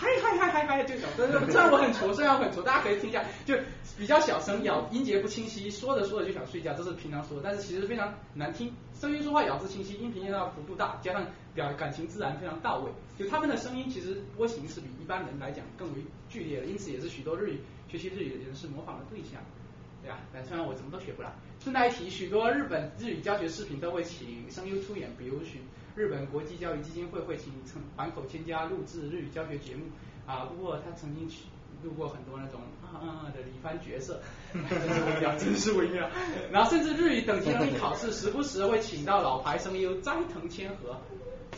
[0.00, 3.54] 嗨嗨嗨嗨嗨，就这种， 虽然我很挫，虽然我很挫，大家可以听一下，就
[3.98, 8.72] 比较小声，咬音节不清晰，说着说着就想睡觉，这是平常说，但是其实非常难听。
[8.98, 12.90] 声音说话咬字清晰，音频要幅度大，加上表感情自然，非常到位。
[13.18, 19.38] 就他们的声音其实波形是比一般人来讲更为剧烈的，因此也是许多日语学习日语的人士模仿的对象，
[20.02, 20.18] 对吧？
[20.32, 21.30] 但虽然我什么都学不来。
[21.62, 25.60] 顺带一提，许多日本日语教学视频都会请声优出演，比如许。
[26.00, 29.82] 日本国际教育基金会会请成坂口千佳录制日语教学节目。
[30.26, 31.42] 啊，不过他曾经去
[31.82, 34.18] 录过很多那种啊啊啊的李帆角色，
[34.54, 34.64] 真
[34.94, 36.08] 是微妙，真是微妙。
[36.50, 40.96] 然后甚至日语等级能力考试，时不时会请到老牌声优斋藤千和，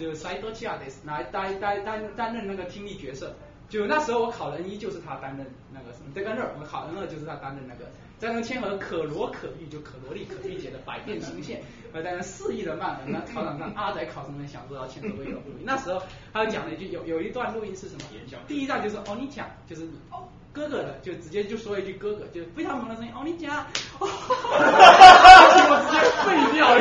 [0.00, 3.36] 就 Saito c h a d e 来担担担担任那个听力角色，
[3.72, 7.86] 就那时候我考 N 一就是他担任那个什么 e n e r 我考 N 二就是他担任那个
[8.18, 11.62] 斋藤千和可罗可玉就可萝莉可御姐的百变星线，
[11.94, 15.64] 呃，担任四亿的漫文，那考场上阿仔考生们想做到千和都有录音。
[15.64, 16.02] 那时候
[16.34, 18.02] 他讲了一句有有一段录音是什么？
[18.46, 23.64] 第一段就是哦你讲就是你哦哥哥的，就直接就说一句哥哥，就非常萌的声音哦你讲，
[23.98, 24.06] 哦，
[25.66, 26.80] 我直接废掉了，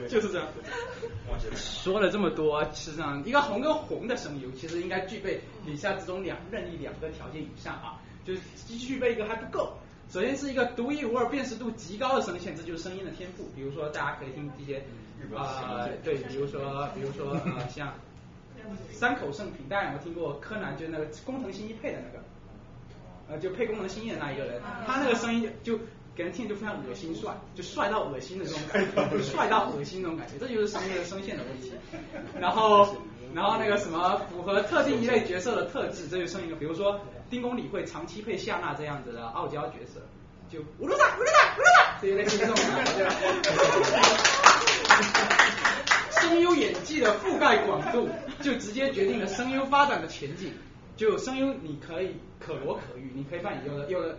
[0.08, 0.48] 就是这样。
[1.54, 9.72] 说了这么多，实际上一个红跟红的声优，其实应该具备以下之中两任意两个条件以上啊，就是具备一个还不够。
[10.10, 13.44] 首先是一个独一无二、辨识度极高的声线，这就是声音的天赋。
[13.54, 14.82] 比如说，大家可以听这些
[15.36, 17.92] 啊，对，比如说，比如说呃，像
[18.92, 20.76] 山口胜平，大家有没有听过柯南？
[20.76, 22.24] 就是那个工藤新一配的那个，
[23.28, 25.78] 呃，就配工藤新一的那一个人，他那个声音就。
[26.18, 31.72] 给人听就非常恶心帅，就帅到恶心的这种感觉，就 帅到恶心那种感觉，这就是声音的声线的问题。
[32.40, 32.96] 然后，
[33.32, 40.00] 然后那个什么符合特定一类角色的特质，这就声音的，比如说丁公理会长期配夏娜这样子的傲娇角色，
[40.50, 43.08] 就乌鲁萨乌鲁萨乌鲁萨，这一类似这种感觉，
[46.20, 48.08] 声优演技的覆盖广度，
[48.42, 50.52] 就直接决定了声优发展的前景。
[50.96, 54.18] 就声优你可以可罗可玉，你可以扮演有的有的。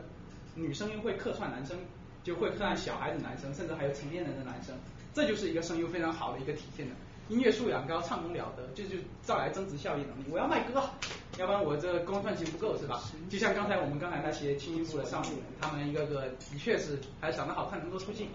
[0.59, 1.77] 女声优会客串男生，
[2.23, 4.75] 就会客串小孩子男生，甚至还有成年人的男生，
[5.13, 6.95] 这就是一个声优非常好的一个体现的。
[7.29, 10.23] 音乐素养高，唱功了得，这就造来增值效益能力。
[10.31, 10.83] 我要卖歌，
[11.37, 13.03] 要不然我这光赚钱不够是吧？
[13.29, 18.27] 就像刚才我们刚才那些轻音部的上部人，他们一个个的确是还长得好看，能够出镜。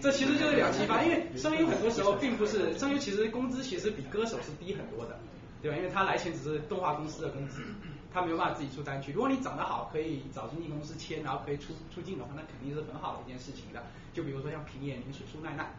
[0.00, 5.18] 这其实就是两极化，因为声优很多时候并不是声优，其实工资其实比歌手是低很多的，
[5.60, 5.76] 对吧？
[5.76, 7.62] 因为他来钱只是动画公司的工资。
[8.12, 9.12] 他没有办法自己出单曲。
[9.12, 13.82] 如果你长得好，可以找经纪公司签，然后可以出出镜的话，那肯定是很好的一件事情的。
[14.12, 15.70] 就比如说像平野绫水树奈奈，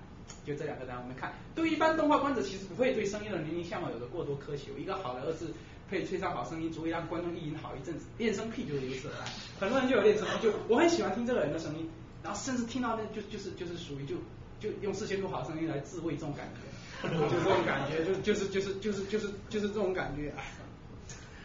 [0.46, 1.34] 就这两个单我们看。
[1.54, 4.78] 对一般动画观者，其实不会对声音的年龄相貌有着过多苛求。
[4.78, 5.48] 一个好的二是
[5.90, 8.06] 配吹上好声音，足以让观众意淫好一阵子。
[8.18, 9.26] 练声癖就是如此来。
[9.60, 11.90] 很多人就有练声癖，就我很喜欢听这个人的声音，
[12.24, 14.16] 然后甚至听到那就就是就是属于就
[14.60, 20.34] 就用事先录好声音来自慰这种感觉， 就这种感觉，就就是就是就是就是就是这种感觉。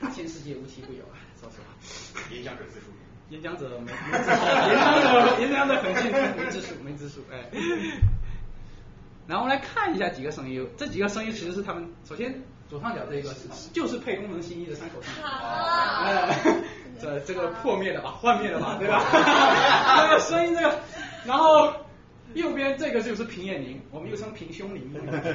[0.15, 1.66] 千世界无奇不有啊，说实话。
[2.34, 2.86] 演讲者自述。
[3.28, 4.31] 演讲者没没字数，
[4.70, 7.50] 演讲者演讲者很幸福，没字数没字数哎。
[9.26, 15.12] 然后我们来看一下几个声音，这几个声音其实是他们首先左上角这个是就是配功能新一的三口声。
[15.25, 16.39] 哎，
[17.00, 19.02] 这这个破灭的吧，幻灭的吧，对吧？
[20.08, 20.78] 这个声音这个，
[21.25, 21.75] 然后
[22.36, 24.81] 右边这个就是平野绫，我们又称平胸绫，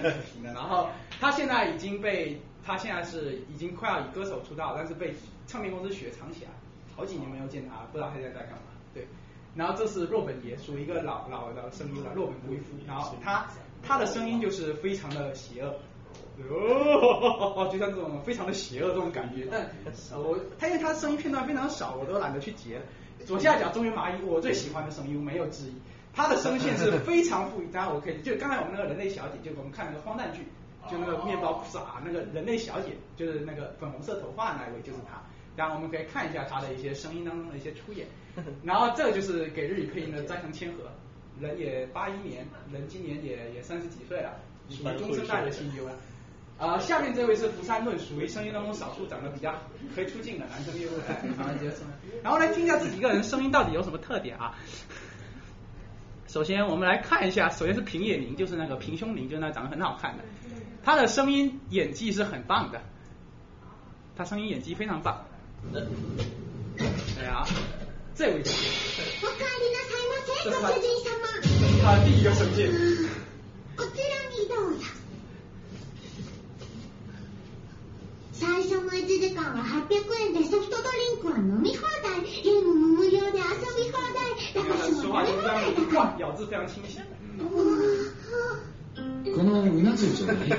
[0.42, 0.90] 然后
[1.20, 2.42] 他现在已经被。
[2.64, 5.16] 他现在是已经快要以歌手出道，但是被
[5.48, 6.52] 唱片公司雪藏起来，
[6.96, 8.70] 好几年没有见他，不知道他现在在干嘛。
[8.94, 9.08] 对，
[9.56, 12.66] 然后这是若本爷，属于一个老老的声优了，若本圭夫。
[12.86, 13.48] 然后他
[13.82, 15.74] 他的声音就是非常的邪恶，
[16.52, 19.48] 哦， 就像这种非常的邪恶这种感觉。
[19.50, 19.68] 但
[20.20, 22.80] 我他因为他声音片段非常少，我都懒得去截。
[23.26, 25.74] 左下角中原麻衣，我最喜欢的声音没有之一，
[26.14, 27.68] 他的声线是非常富裕。
[27.72, 30.46] 当然我可以，就刚才我们那个人类小姐，就我们看那个荒诞剧。
[30.90, 35.22] 就那个面包傻那个人类小姐，就是那个粉红色头发那一位，就是他。
[35.56, 38.08] 然后我们可以看一下他的一些声音当中的一些出演。
[38.64, 40.90] 然后这就是给日语配音的斋藤千和，
[41.40, 44.34] 人也八一年，人今年也也三十几岁了，
[44.70, 45.94] 属于中生代的新优了。
[46.58, 49.54] 啊，下面这位是福山润，属于声音当中少数长得比较
[49.94, 50.92] 可以出镜的男生业务，
[51.22, 51.84] 非常的杰出。
[52.24, 54.58] 然后来听一下这几个人声音到底有什么特点啊？
[56.32, 60.24] 首先我们来看一下，首先是平野绫，就是那个平胸绫，就是那长得很好看的。
[60.82, 62.82] 她的声音演技是很棒的，
[64.16, 65.26] 她声音演技非常棒。
[67.20, 67.46] 哎呀，
[68.16, 68.50] 这位是，
[70.46, 70.72] 这是他，
[71.84, 72.72] 他第一个声线。
[78.42, 82.26] 最初の1時間は800円でソフトドリンクは飲み放題。
[82.42, 83.38] ゲームも無料で遊び
[83.92, 84.26] 放題。
[84.56, 86.26] 駄菓子も食べ放題だから。
[86.26, 86.98] 咬字非常清晰。
[89.36, 90.50] このうな重じゃない？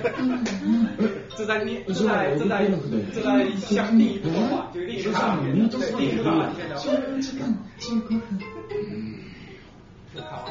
[1.36, 2.70] 这在念，这在这在
[3.12, 6.78] 这在就另一个大面，对另一个大面的。
[7.20, 8.20] 時間15分。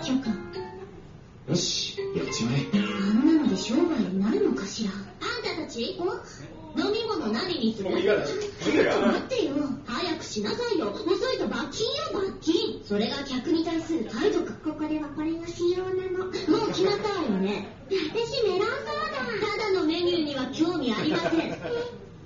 [0.04, 0.28] 許可。
[1.48, 2.68] よし、やっちまえ。
[2.74, 3.26] あん。
[3.26, 4.92] なので商売になるのかしら。
[4.92, 5.00] あん。
[5.44, 5.98] たたち
[6.78, 9.46] 飲み物何にするちょっと待って？
[9.46, 9.56] よ。
[9.86, 10.92] 早くしなさいよ。
[10.92, 12.82] 遅いと罰金よ、罰金。
[12.86, 14.54] それが客に対する態度か。
[14.64, 16.26] ここではこれが仕様なの。
[16.26, 17.76] もう決まったわよね。
[17.92, 19.58] 私メロンソーダ。
[19.58, 21.58] ただのメニューには興味ありません。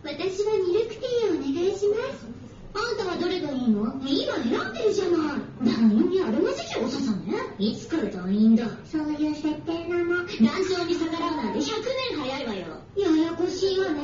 [0.04, 2.45] 私はミルクティーをお願いします。
[2.76, 3.86] あんたはどれがいいの？
[4.06, 5.40] 今選んでるじゃない。
[5.64, 7.34] 団員にあるまじき遅さね。
[7.58, 8.66] いつから団員だ？
[8.86, 10.16] そういう設定なの。
[10.18, 10.28] 団
[10.70, 11.64] 長に逆らうなんて100
[12.12, 12.66] 年早いわよ。
[12.98, 14.02] ややこしいわね。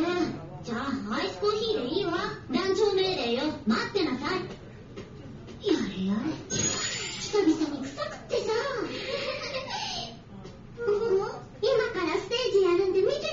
[0.64, 2.14] じゃあアイスコーヒーでいいわ。
[2.52, 3.42] 団長命令よ。
[3.68, 4.40] 待ってなさい。
[5.68, 6.20] やれやれ。
[6.50, 8.52] 久々に臭くってさ。
[10.82, 10.90] 今
[11.94, 13.32] からステージやるんで見ててや。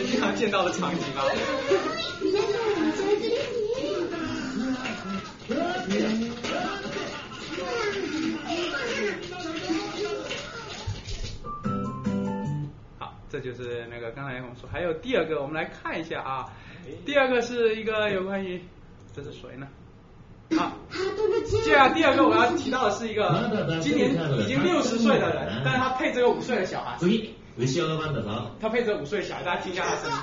[0.07, 1.23] 经常见到的场景哈。
[12.99, 16.51] 好，这就是那个刚才我们说，还有第二个，我们来看一下啊。
[17.05, 18.61] 第二个是一个有关于，
[19.15, 19.69] 这是谁呢？
[20.59, 20.75] 啊，
[21.45, 26.97] 接下来第二个我要提到的是一个今年已经六十岁的人，但是他配这个五岁的小孩。
[28.59, 30.17] 他配着五岁小孩，大家听一下他声音。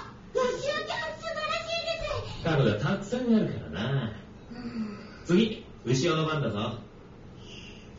[5.24, 6.58] 次、牛尾の番だぞ。
[6.58, 6.78] こ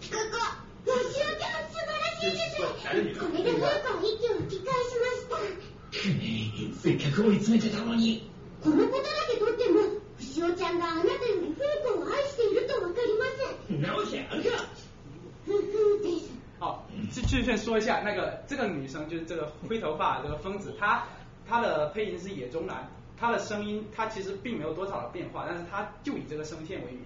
[0.09, 0.37] こ、
[0.85, 2.61] 牛尾ちゃん素晴らしいです。
[2.61, 3.57] これで息
[4.29, 5.41] を吹き返しました。
[6.81, 8.29] せっかく追い詰めてたのに。
[8.63, 9.79] このことだけとっても、
[10.19, 13.25] 牛尾ちゃんがあなたよりフーコを愛しているとわかりま
[13.67, 13.81] せん。
[13.81, 14.49] なわけあるか。
[15.45, 16.29] ふふです。
[16.59, 21.07] 好，继继续说一下，那个这个女生就是这个灰头发这个疯子，她
[21.49, 22.87] 她的配音是野中兰，
[23.19, 27.01] 她的声音她其实并没有多少的变化，但是她就以这个声线为名，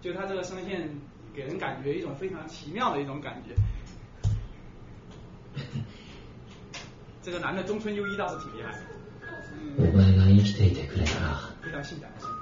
[0.00, 0.88] 就她这个声线
[1.34, 3.54] 给人感觉一种非常奇妙的一种感觉。
[7.22, 8.78] 这个男的中村优一倒是挺厉害的。
[9.78, 11.38] お前が生きていてくれたら。
[11.62, 12.36] 非常性感的声音。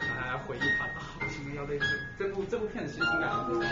[0.00, 1.86] 来回忆他啊，为什么要类似？
[2.18, 3.66] 这部这部片子其实挺感人的。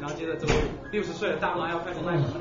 [0.00, 0.54] 然后接着这位
[0.92, 2.38] 六十岁的大妈要开始卖萌了。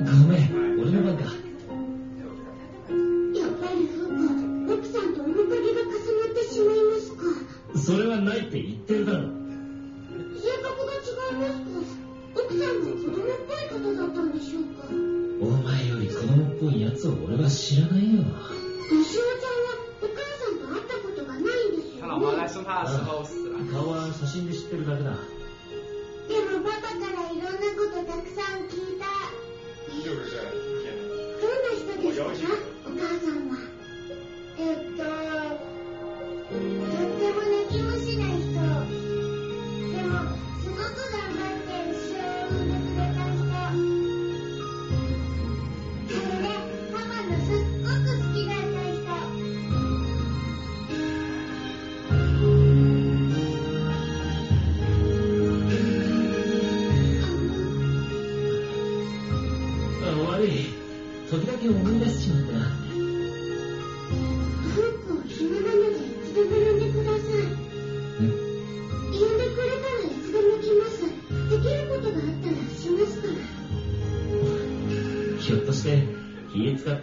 [0.00, 0.48] ごめん、
[0.80, 1.14] 俺の番
[7.85, 9.27] それはないって言ってるだろ。
[10.39, 11.99] 性格が違いますか。
[12.35, 14.87] 奥さんも子供っぽい方だったんでしょうか。
[15.41, 18.23] お前より子供っぽいやつを俺は知らないよ。
[18.89, 21.43] 牛尾ちゃんはお母さんと会ったことがないん
[21.75, 22.01] ですよ、ね。
[22.01, 23.59] 他老妈来生他的时候死了。
[23.69, 25.11] 顔は写真で知ってるだけだ。
[25.11, 29.11] でもパパからいろんなことたくさん聞いた。
[29.91, 30.23] どんな
[31.75, 32.31] 人ですか？
[32.87, 33.59] お母さんは。
[34.57, 35.82] えっと、と
[36.53, 38.02] とっても泣きます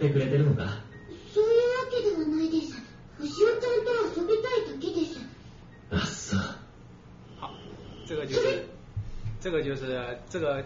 [0.00, 0.82] てくれてるのか
[1.32, 2.82] そういうわけではないです。
[3.18, 5.20] 牛尾ちゃんと遊びたいだけです。
[5.90, 6.40] あっそう。
[7.40, 7.50] 好，
[8.06, 8.66] 这个就是
[9.40, 10.64] 这个就是这个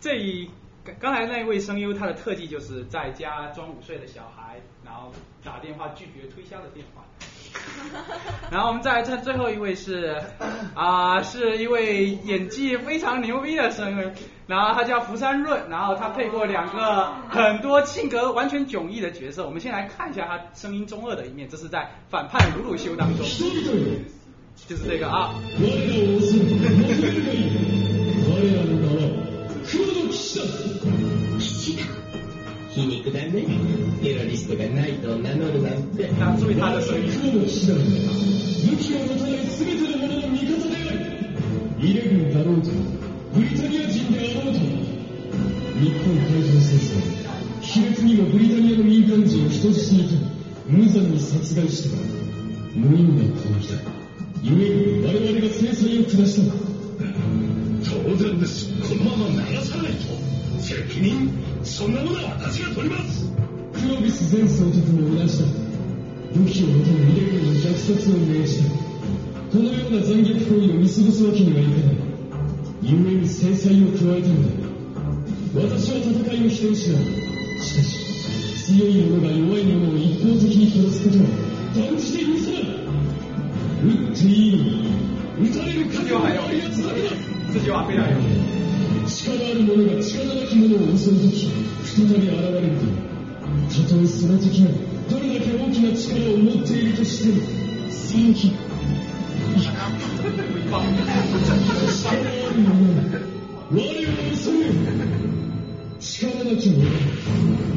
[0.00, 0.50] 这一
[0.84, 5.12] 刚刚才那一位声优，他的特技就是在家装五岁的小孩，然后
[5.44, 7.04] 打电话拒绝推销的电话。
[8.51, 10.21] 然后我们再来看最后一位是
[10.73, 14.11] 啊、是一位演技非常牛逼的声优，
[14.45, 19.45] 然后他叫福山润，然后他配过两个很多性格完全迥异的角色。
[19.45, 23.25] 我们先来看一下他声音中二的一面，这是在反叛鲁鲁修当中，
[24.67, 25.33] 就是这个啊。
[32.77, 33.41] 皮肉だね。
[34.03, 36.05] テロリストがないと名乗るなんて。
[36.39, 37.09] 注意他的声音。
[37.09, 41.01] 黒の騎士団は武器を持たない全ての者の味方である。
[41.81, 42.69] イレブンだろうと、
[43.33, 47.01] ブリタニア人であろうと、日本海上戦争、
[47.61, 50.25] 卑劣にもブリタニアの民間人を人質に取り、
[50.67, 51.97] 無残に殺害した。
[52.75, 53.79] 無意味な攻撃だ。
[54.43, 56.53] 故に我々が制裁を下した。
[57.89, 58.69] 当然です。
[58.87, 60.36] このまま流さないと。
[60.59, 61.29] 責任
[61.63, 63.25] そんなものは私が取ります。
[63.73, 65.45] クロビス前総督も同じだ
[66.33, 68.69] 武器を持たぬイレブンの虐殺を命じた
[69.51, 72.07] このような残虐行為を見過ごすわけにはいかない。
[72.83, 75.69] 故に制裁を加えたのだ。
[75.69, 77.03] 私は戦いを否定しない
[77.61, 78.07] しかし
[78.65, 79.05] 強い。
[79.09, 81.29] 者が弱い者を一方的に殺すことは
[81.75, 82.77] 断じて許さない。
[83.83, 84.57] 撃っていい。
[84.57, 87.09] のに撃たれる覚悟がある奴だけだ
[87.53, 88.56] 这句话非常有
[89.07, 91.47] 力ある者が力なき者を襲うとき、
[91.85, 92.85] 再び現れると、
[93.69, 94.69] たとえその敵が
[95.09, 97.41] どれだけ大きな力を持っているとしても、
[97.89, 98.51] 正義。
[99.57, 99.89] 力あ
[102.51, 103.19] る者が
[103.71, 103.81] 我を
[104.35, 104.63] 襲う。
[105.99, 106.91] 力なき者が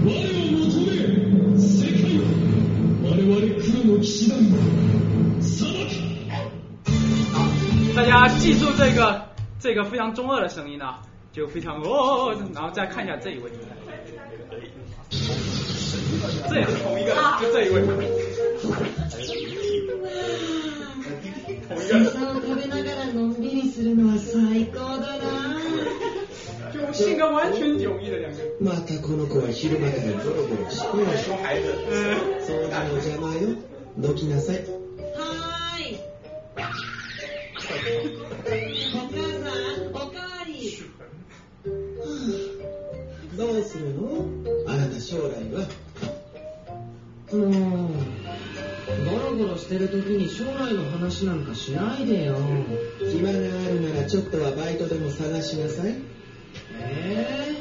[0.04, 1.00] 我を求め。
[1.58, 2.22] 世界を
[3.04, 4.56] 我々黒の騎士団が
[5.40, 6.00] 裁き。
[7.94, 10.94] 大家记住这个这个非常中二的声音呢，
[11.31, 13.51] 就非常哦，然后再看一下这一位，
[16.49, 17.81] 这也是同一个，就这一位。
[26.73, 28.37] 就性格完全迥异的两个。
[28.59, 31.05] またこの子は昼間からゴロゴロしてる。
[32.41, 33.55] 掃除の邪魔よ。
[33.97, 34.57] どきなさい。
[34.57, 35.81] はー
[38.68, 38.68] い。
[43.62, 44.26] するの？
[44.66, 45.68] あなた将来は？
[47.32, 47.90] もう
[49.08, 52.36] ゴロゴロしてる時に将来の話なんかしないでよ。
[52.98, 55.94] 暇があるならちょっとはバイトでも探しなさい。
[56.82, 57.56] え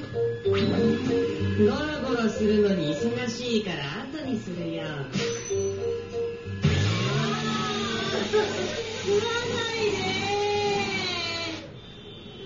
[0.46, 4.84] えゴロゴロするのに忙しいから後にするよ。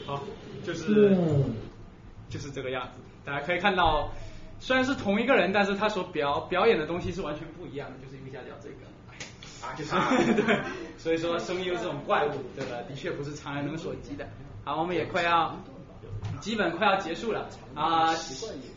[0.05, 0.21] 好，
[0.65, 1.15] 就是
[2.29, 3.02] 就是这个样子。
[3.25, 4.11] 大家可以看到，
[4.59, 7.95] 虽然是同一个人，但是他所表表演的东西是完全不一样的。
[8.03, 8.85] 就是右下角这个，
[9.65, 10.61] 啊， 就是对，
[10.97, 14.27] 所以说声优这种怪物，对吧的确不是常人能所及的。
[14.65, 15.57] 好，我们也快要
[16.39, 18.13] 基本快要结束了啊，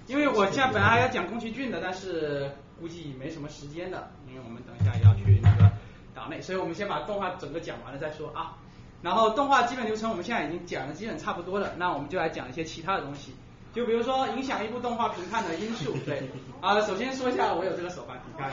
[0.07, 5.71] 因为我现在本来还要讲宫崎骏的，但是估计没什么时间的，因为我们等一下要去那个
[6.15, 8.57] 岛内，所以我们先把动画整个讲完了再说啊。
[9.03, 13.35] 然后动画基本流程我们现在已经讲的基本差不多了，那我们就来讲一些其他的东西。
[13.77, 16.23] 就比如说影响一部动画评判的因素，对
[16.63, 18.51] 啊，首先说一下我有这个手办，你看，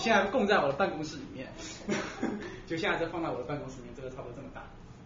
[0.00, 1.46] 现在供在我的办公室里面，
[2.66, 4.64] 就现在这放在我的办公室里面，这个差不多这么大，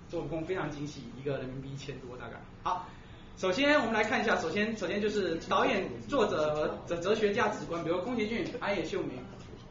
[0.08, 2.40] 做工非常精细，一个人民币一千多大概。
[2.62, 2.88] 好，
[3.36, 9.18] 首先我们来看一下，首先首先就是导演、作者和哲哲学价值观，比如宫崎骏、安野秀明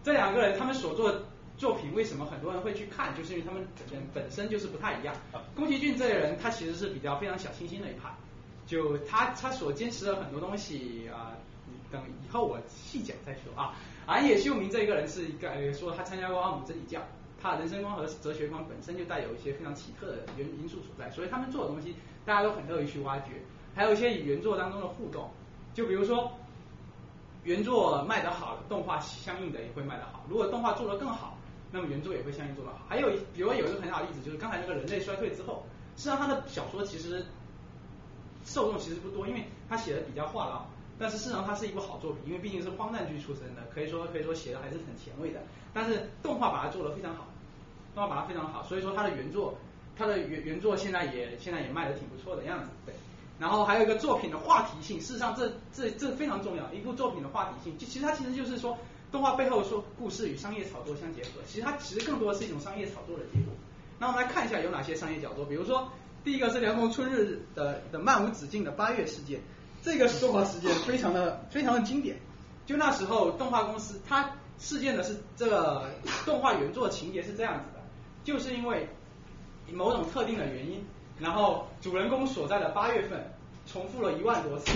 [0.03, 1.24] 这两个人，他们所做
[1.58, 5.16] 作品为什么很多人会去看，就是因为他们人本身就是不太一样。
[5.56, 8.16] 宫崎骏这个人，他其实是比较非常小清新的一派。
[8.68, 11.32] 就他他所坚持的很多东西啊，
[11.90, 13.74] 等以后我细讲再说啊。
[14.06, 17.02] 安野秀明这一个人是一个说他参加过奥姆真理教，
[17.42, 23.32] 他的人生观和哲学观本身就带有一些非常奇特的原因素所在，所以他们做的东西大家都很乐意去挖掘。
[23.74, 25.30] 还有一些与原作当中的互动，
[25.74, 26.32] 就比如说
[27.44, 30.26] 原作卖得好，动画相应的也会卖得好。
[30.28, 31.38] 如果动画做得更好，
[31.72, 32.86] 那么原作也会相应做得好。
[32.90, 35.64] 还有比如有一个很好的例子，就是刚才那个人类衰退之后，
[35.96, 37.26] 实际上他的小说其实。
[38.48, 40.61] 受众其实不多，因为他写的比较话痨，
[40.98, 45.42] 但是事实上他是一部好作品，因为毕竟是荒诞剧出身的，可以说可以说写的还是很前卫的。
[45.74, 47.27] 但是动画把它做的非常好，
[47.93, 49.53] 动画把它非常好，所以说他的原作，
[49.98, 52.95] 他的原原作现在也现在也卖的挺不错的样子，对。
[53.38, 58.76] 然后还有一个作品的话题性，事实上这这这非常重要，一部作品的话题性，就其实它其实就是说
[59.11, 63.53] 动画背后说故事与商业炒作相结合，其实它其实更多的是一种商业炒作的结果。
[64.00, 65.92] 那我们来看一下有哪些商业角度，比如说。
[66.27, 69.39] 第一个是凉风春日的的漫无止境的八月事件，
[69.81, 72.17] 这个动画事件非常的非常的经典。
[72.65, 75.89] 就那时候动画公司，它事件的是这个
[76.25, 77.81] 动画原作情节是这样子的，
[78.25, 78.89] 就是因为
[79.72, 80.83] 某种特定的原因，
[81.17, 83.31] 然后主人公所在的八月份
[83.65, 84.73] 重复了一万多次，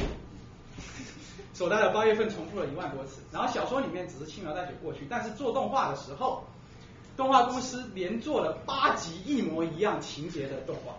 [1.52, 6.46] 所在的八月份重复了一万多次，然后小说里面只是轻描淡写过去，但是做动画的时候，
[7.18, 10.96] 动画公司连做了八集一模一样情节的动画。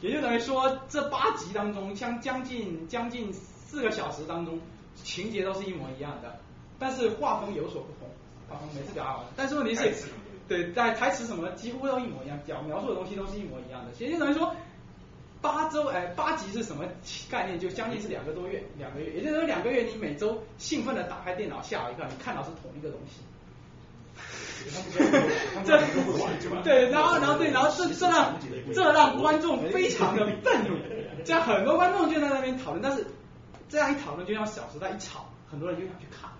[0.00, 4.60] 也就等于说，这八集当中，将将近将近四个小时当中，
[4.94, 6.38] 情节都是一模一样的，
[6.78, 8.08] 但是画风有所不同，
[8.48, 10.08] 画风每次表达完，但是问题是，
[10.46, 14.54] 对，在台词什么几乎都一模一样，讲描述的东西都是一模一样的，也就等于说，
[15.40, 16.84] 八周哎八集是什么
[17.30, 17.58] 概念？
[17.58, 23.20] 就将近是两个多月，两个月，也就是说两个月，你每周兴奋的打开电脑，下一个，你看到是同一个东西。
[25.64, 25.78] 这
[26.62, 28.38] 对，然后然后对，然后这这让
[28.74, 30.76] 这让观众非常的愤怒，
[31.24, 33.06] 这样很多观众就在那边讨论，但是
[33.68, 36.30] 这样一讨论，就像《小时代》一吵，很多人就想去看，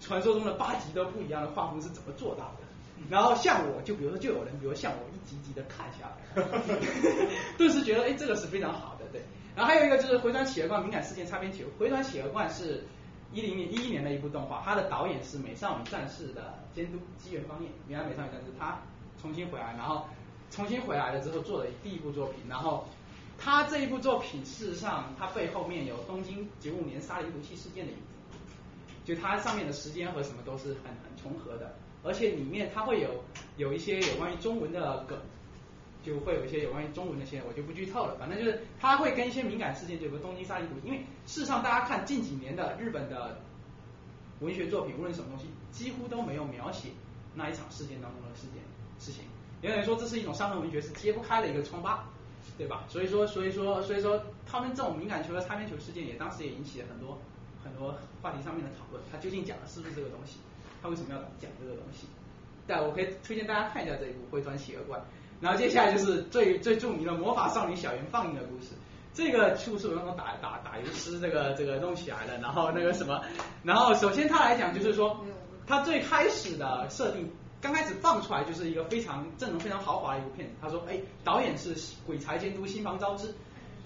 [0.00, 2.66] 传说中的八集都不一样的画风是怎么做到的？
[3.08, 6.42] 然后像我就比如说就有人，比如像我一集集的看下来，
[7.56, 9.22] 顿时觉得哎这个是非常好的，对。
[9.54, 12.84] 然后还有一个就是《回转企鹅罐敏感事件擦边球》，《回转企鹅罐》是。
[13.32, 18.80] 一零年一一年的一部动画，它的导演是《美少女战士》的监督基原方彦，原来《美少女战士》他
[19.20, 20.06] 重新回来，然后
[20.50, 22.86] 重新回来了之后做了第一部作品，然后
[23.36, 28.14] 他这一部作品事实上它背后面有东京九五年沙林毒气事件的影子，
[29.04, 33.22] 就它上面的时间和什么都是很很重合的，而且里面它会有
[33.56, 35.18] 有一些有关于中文的梗。
[36.08, 38.16] 就会有一些有关于中文的些，我就不剧透了。
[38.18, 43.38] 反正就是他会跟一些敏感事件，就比如东京沙林毒，因为事实上大家看近几年的日本的
[44.40, 46.88] 文学作品，无论什么东西，几乎都没有描写
[47.34, 48.62] 那一场事件当中的事件
[48.98, 49.24] 事情。
[49.60, 52.08] 也等于说这是一种伤痕文学，是揭不开的一个疮疤。
[52.56, 52.84] 对吧？
[52.88, 57.16] 所以说，所以说，所以说，他们这种敏感球和擦边球事件也当时也引起了很多
[57.62, 59.00] 很多话题上面的讨论。
[59.12, 60.38] 他究竟讲的是不是这个东西？
[60.82, 62.06] 他为什么要讲这个东西？
[62.66, 64.98] 但我可以推荐大家看一下这一部《灰川企鹅怪》。
[65.40, 68.72] 然后接下来就是最最著名的魔法少女小圆放映的故事。
[69.14, 72.38] 这个故事我用打打打油诗这个这个弄起来的。
[72.38, 73.20] 然后那个什么，
[73.62, 75.24] 然后首先他来讲就是说，
[75.66, 77.30] 他最开始的设定。
[77.60, 80.54] 刚开始放出来就是一个非常阵容非常豪华的一部片子。
[80.62, 81.74] 他说，哎，导演是
[82.06, 83.34] 鬼才监督新房昭之，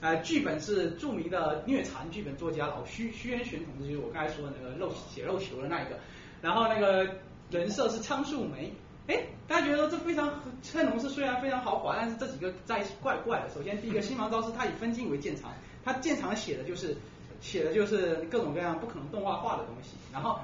[0.02, 5.98] 呃，剧本是著名的虐残剧本作家老虚虚渊玄同志，就是我刚才说的那个肉血肉球的那一个。
[6.42, 7.08] 然后那个
[7.50, 8.70] 人设是仓树梅，
[9.06, 13.48] 哎，大家觉得这非常阵容是虽然非常豪华，但是这几个在一起怪怪的。
[13.54, 15.52] 首先第一个 新房昭之，他以分镜为建长，
[15.84, 16.96] 他见长写的就是
[17.40, 20.38] 写的就是各种各样不可能动画化的东西，然后。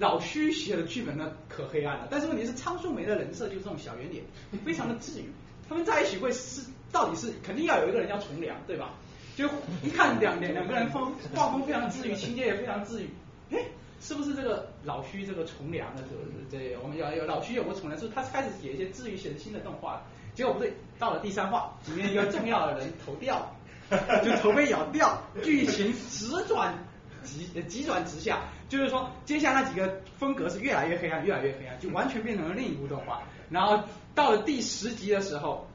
[0.00, 4.24] 老虚写的剧本呢可黑暗了，但是问题是仓树梅的人设就是这种小圆脸，
[4.64, 5.26] 非常的治愈。
[5.68, 8.90] 他们在一起会是到底是肯定要有一个人要从良，对吧？
[9.36, 9.48] 就
[9.84, 13.08] 一看两两两个人风画风非常治愈，情节也非常治愈。
[13.52, 13.64] 哎，
[14.04, 20.02] 是不是这个老徐这个从良的这个这我们要有老徐有个从良，就是他开始写一些治愈写新的动画。
[20.34, 23.50] 结果不对，到了第三话， 里面一个重要的人头掉，
[24.22, 26.74] 就头被咬掉，剧情直转。
[27.22, 33.22] 急急转直下，就是说，接下来那几个风格是越来越黑暗，越来越黑暗，就完全变成了另一部动画。
[33.48, 33.82] 然后
[34.14, 35.66] 到了第十集的时候，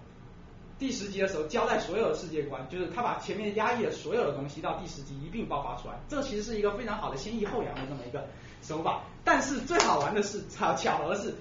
[0.80, 5.96] 第十集的时候交代所有的世界观，就是他把前面压抑的所有的东西到第十集一并爆发出来。
[6.08, 8.26] 这其实是一个非常好的先抑后扬的这么一个
[8.62, 9.04] 手法。
[9.26, 11.36] 但是最好玩的是巧巧合是，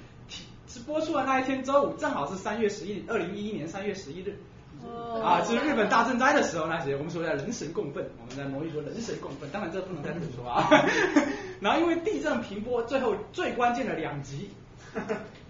[0.67, 4.37] 是播出的那一天周五正好是三月十一，二零一一年三月十一日。
[5.23, 10.69] 啊，就是日本大震灾的时候那些，我们说叫人神共愤，我们在模拟说人神共愤，当然这不能在这里说啊。
[11.61, 14.51] 然后因为地震停播，最后最关键的两集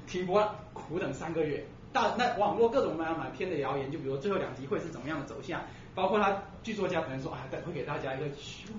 [0.07, 1.67] 停播了，苦等三个月。
[1.93, 5.61] 大那网络各种各样满篇的谣言，就比如最后两集会是怎么样的走向，
[5.95, 8.27] 包括他剧作家可能说啊，会给大家一个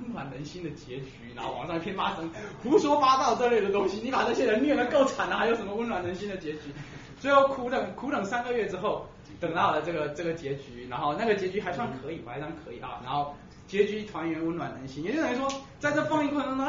[0.01, 2.29] 温暖人心的结局，然后网上一片骂声，
[2.63, 6.73] 胡说八道这类的东西，你把这些人虐得够惨了，还有什么温暖人心的结局？
[7.19, 9.05] 最后苦等苦等三个月之后。
[9.39, 12.99] 等到了这个这个结局，然后那个结局还算可以，还算可以啊。
[13.05, 13.33] 然后
[13.67, 15.47] 结局团圆，温暖人心，也就等于说，
[15.79, 16.67] 在这放映过程中，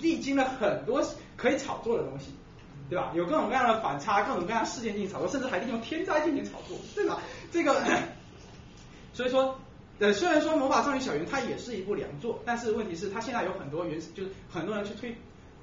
[0.00, 1.04] 历经了很多
[1.36, 2.32] 可以炒作的东西，
[2.88, 3.12] 对吧？
[3.14, 7.18] 有各种各样的反差，各种各样事件进行炒作，甚至还利用天灾进行炒作，对吧？
[7.50, 7.82] 这个，
[9.12, 9.58] 所以说，
[9.98, 15.16] 呃，虽然说《魔法少女小圆》它也是一部良作，但是问题是它现在有很多原，就是很多人去推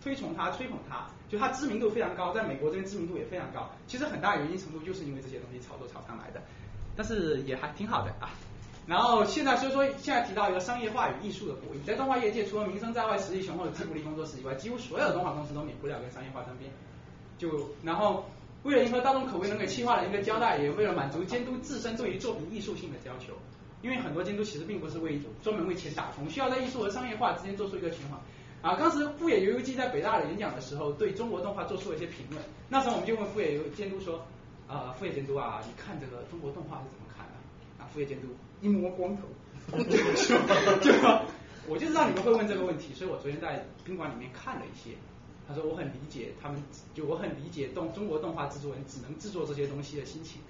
[0.03, 1.07] 推崇它、吹捧它。
[1.29, 3.67] 就它知名度非常高，在美国这边知名度也非常高。
[3.87, 6.39] 其实很大原因程度就是因为这些东西炒作炒上来的，
[6.95, 8.29] 但是也还挺好的啊。
[8.85, 16.69] 然后现在所以说现在提到一个商业化与艺术的博弈，在动画业界除了名声在外、实力雄厚的吉卜力工作室以外，几乎所有的动画公司都免不了跟商业化沾边。
[17.37, 18.25] 就然后
[18.63, 23.33] 为了迎合大众口味，能给企划的一个交代，也为了满足监督自身对于作品艺术性的要求。
[23.81, 28.17] 因为很多监督其实并不是为专门为钱打工，需要在艺术和商业化之间做出一个平衡。
[28.61, 32.41] 啊，当时富野由悠季在北大的演讲的时候，对中国动画做出了一些评论。
[32.69, 34.25] 那时候我们就问富野由监督说，
[34.69, 37.83] 啊，富野监督啊，你看这个中国动画是怎么看的？
[37.83, 38.29] 啊，富野监督
[38.61, 39.23] 一摸光头，
[39.83, 39.97] 就，
[40.79, 40.93] 就，
[41.67, 44.95] 我就知道你们会问这个问题，所以我昨天在宾馆里面看了一些。
[45.47, 46.61] 他说我很理解他们，
[46.93, 50.41] 就我很理解动中国动画制作人只能制作这些东西的心情。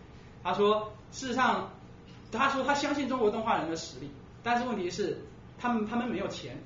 [0.43, 1.72] 他说，事实上，
[2.31, 4.09] 他说他相信中国动画人的实力，
[4.41, 5.17] 但是问题是，
[5.57, 6.57] 他们他们没有钱。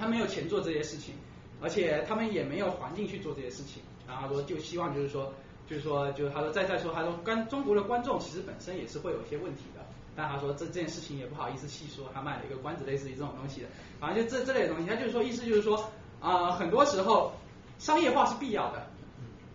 [0.00, 1.12] 他没有钱做这些事情，
[1.60, 3.82] 而且他们也没有环境去做这些事情。
[4.06, 5.34] 然后他说，就希望就是说，
[5.68, 9.84] 就是说，就是他说再再说，他说跟中国的观众其实本身也是会有一些问题的。
[10.14, 13.66] 但他说这这件事情也不好意思细说，他卖了一个关子，类似于这种东西的。
[13.98, 15.90] 反正就这这类的东西，他就是说意思就是说
[16.20, 17.32] 啊，很多时候
[17.78, 18.86] 商业化是必要的，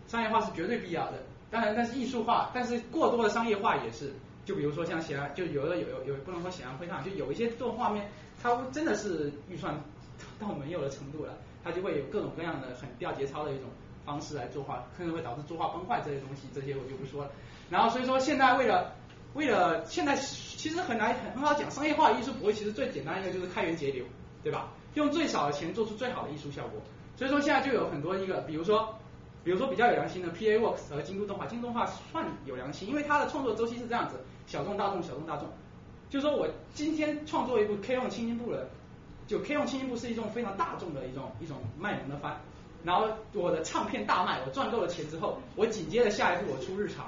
[0.08, 1.24] 商业化是绝对必要的。
[1.50, 4.14] 当然，但是艺术化，但是过多的商业化也是。
[4.46, 8.10] 就比如说像显然，就有的有有有不能说显然会上，就有一些做画面，
[8.42, 9.80] 它真的是预算。
[10.40, 11.34] 到没有的程度了，
[11.64, 13.66] 它就会有各种各样的很掉节操的一种
[14.06, 17.32] 方式来作画，可能会导致作画崩坏这些东西，这些我就不说了。
[17.70, 18.94] 然后所以说现在为了
[19.34, 24.06] 为了现在其实很难很很好讲，商业化艺术不会，其实最简单一个就是开源节流，
[24.44, 24.70] 对吧？
[24.96, 26.82] 用最少的钱做出最好的艺术效果。
[27.16, 28.96] 所以说现在就有很多一个，比如说
[29.44, 34.16] 比如说比较有良心的 PA Works 和京都动画，京都动画算有良心，因为它的创作周期是这样子，
[34.48, 35.48] 小众大众小众大众，
[36.10, 38.70] 就是说我今天创作一部 K 用轻音部的。
[39.26, 42.36] 就 K 用轻音部是一种非常大众的一种一种卖萌的番，
[42.84, 47.06] 然后我的唱片大卖，我赚够了钱之后，我紧接着下一步我出日常，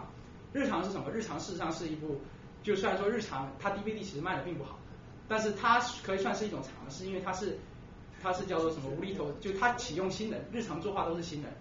[0.53, 1.11] 日常是什么？
[1.11, 2.21] 日常事实上是一部，
[2.63, 4.79] 就虽然说日常它 DVD 其实卖的并不好，
[5.27, 7.59] 但是它可以算是一种尝试，因为它是
[8.25, 11.51] 它是叫做什么无厘头，就它启用新人，日常作画都是新人，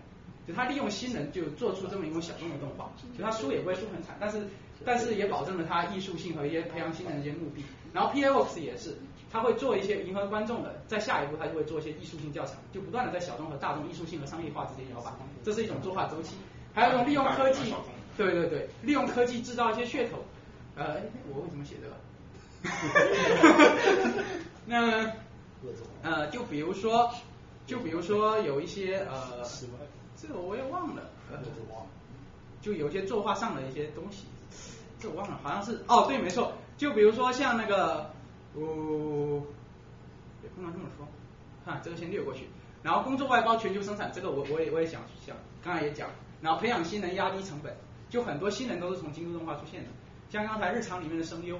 [0.49, 4.47] 就他利用新人就做出这么一种小众的动画，就他输也不会输很惨，但是
[4.85, 7.63] 但是也保证了他艺术性和一些培养新人的一些目的。
[7.93, 8.97] 然后 PA Works 也是，
[9.31, 15.13] 他会做一些迎合观众的，在下一步他就会做一些艺术性较强，就不断的在小众和大众、艺术性和商业化之间摇摆，
[15.43, 16.35] 这是一种作画周期。
[16.75, 17.73] 还有一种利用科技，
[18.17, 20.19] 对对对，利用科技制造一些噱头。
[20.77, 20.97] 呃，
[21.33, 21.95] 我为什么写这个？
[24.67, 25.07] 那
[26.03, 27.11] 呃，就比如说，
[27.67, 29.43] 就比如说有一些呃，
[30.17, 31.03] 这个我也忘了，
[32.61, 34.27] 就有些作画上的一些东西，
[34.99, 38.11] 这我忘了，好像是哦，对，没错，就比如说像那个，
[38.55, 39.43] 哦，
[40.43, 41.07] 也不能这么说，
[41.65, 42.49] 看这个先略过去。
[42.83, 46.11] 然后工作外包全球生产，这个我我也我也想想，刚才也讲，
[46.43, 47.75] 然后培养新人压低成本，
[48.11, 49.89] 就很多新人都是从京都动画出现的，
[50.29, 51.59] 像刚才日常里面的声优，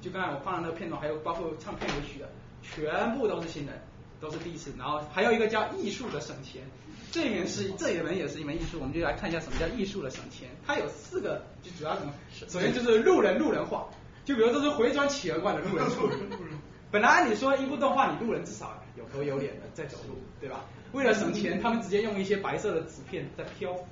[0.00, 2.28] 就刚才我放的那个片段，还有包括唱片尾曲的，
[2.62, 3.74] 全部都是新人，
[4.20, 4.72] 都是第一次。
[4.78, 6.62] 然后还有一个叫艺术的省钱，
[7.10, 10.48] 这里面是这一门也是一门艺术，我们就来看一下什么叫艺术的省钱。
[10.66, 12.12] 它有四个，就主要什么？
[12.48, 13.88] 首先就是路人路人化，
[14.24, 15.86] 就比如这是回转企鹅罐的路人。
[16.90, 20.64] 本来按理说一部动画你路人至少有头有脸的在走路，对吧？
[20.92, 23.86] 为了省钱，他们直接用一些白色的纸片在漂浮，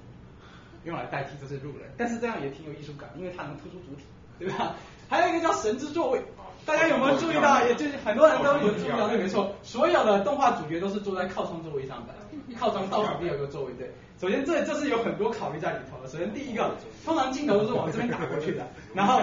[0.84, 1.88] 用来代替这些路人。
[1.96, 4.02] 但是这样也挺有艺术感，因为它能突出主体，
[4.40, 4.74] 对吧？
[5.08, 6.20] 还有一个叫神之座位，
[6.68, 7.64] 大家有没有注意到？
[7.66, 12.14] 也就是很多人都有注意到，对，没错，所有的动画主角都是坐在靠窗座位上的，
[12.60, 13.90] 靠窗倒数第二个座位，对。
[14.20, 16.08] 首先这这是有很多考虑在里头的。
[16.10, 16.74] 首先第一个，
[17.06, 19.22] 通常镜头都是往这边打过去的， 然后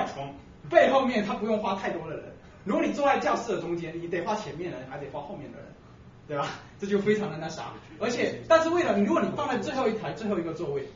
[0.72, 2.24] 背后面他不用花太多的人。
[2.64, 5.68] 如果你坐在教室的中间，你得画前面的人，还得画后面的人，
[6.28, 6.48] 对吧？
[6.82, 7.66] 这就非常的那啥。
[8.00, 10.88] 而且，但是为了你，如果你放在最后一排最后一个座位，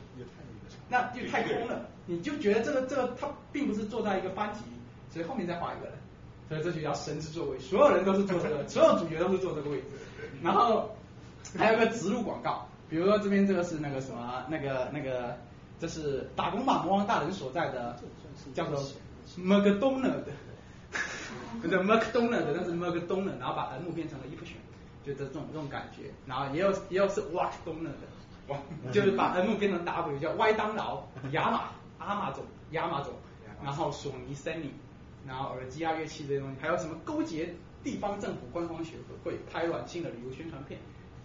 [0.88, 4.60] 那就太空了，你就觉得这个这个他并不是坐在一个班级，
[5.12, 5.94] 所以后面再画一个人，
[6.50, 9.84] 所以这就叫神之座位，所有人都是坐这个，所有主角都是坐这个位置。
[10.42, 10.90] 然后
[11.56, 15.38] 还有个植入广告，比如说这边这个是那个什么那个那个，
[15.78, 17.96] 这是打工吧魔王大人所在的，
[18.52, 18.82] 叫做
[19.38, 20.24] McDonald。
[21.62, 24.56] 对 McDonald，但是 McDonald，然后把 M 变成了 E 选，
[25.06, 27.94] 就这种这种感觉，然后也有也有是 What Donald，
[28.48, 28.58] 哇，
[28.90, 33.12] 就是把 M 变成 W，叫歪当劳，亚马阿玛总亚马总，
[33.62, 34.70] 然后索尼 Sony，
[35.26, 38.92] 然后耳机啊乐器这些东西，还有什么勾结地方政府观光协
[39.24, 40.78] 会拍软性的旅游宣传片，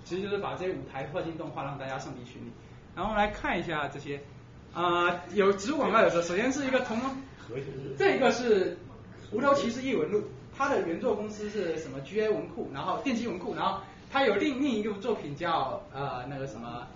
[0.03, 2.51] 其实就是把这些舞台特进动画让大家上地巡礼。
[2.95, 4.22] 然后来看一下这些
[4.74, 6.99] 啊，有植入广告有的，首先是一个同，
[7.98, 8.77] 这个是。
[9.32, 10.22] 无头骑士异闻录，
[10.56, 16.88] 它的原作公司是什么？GA 文库，然后电击文库，然后它有另另一部作品叫呃那个什么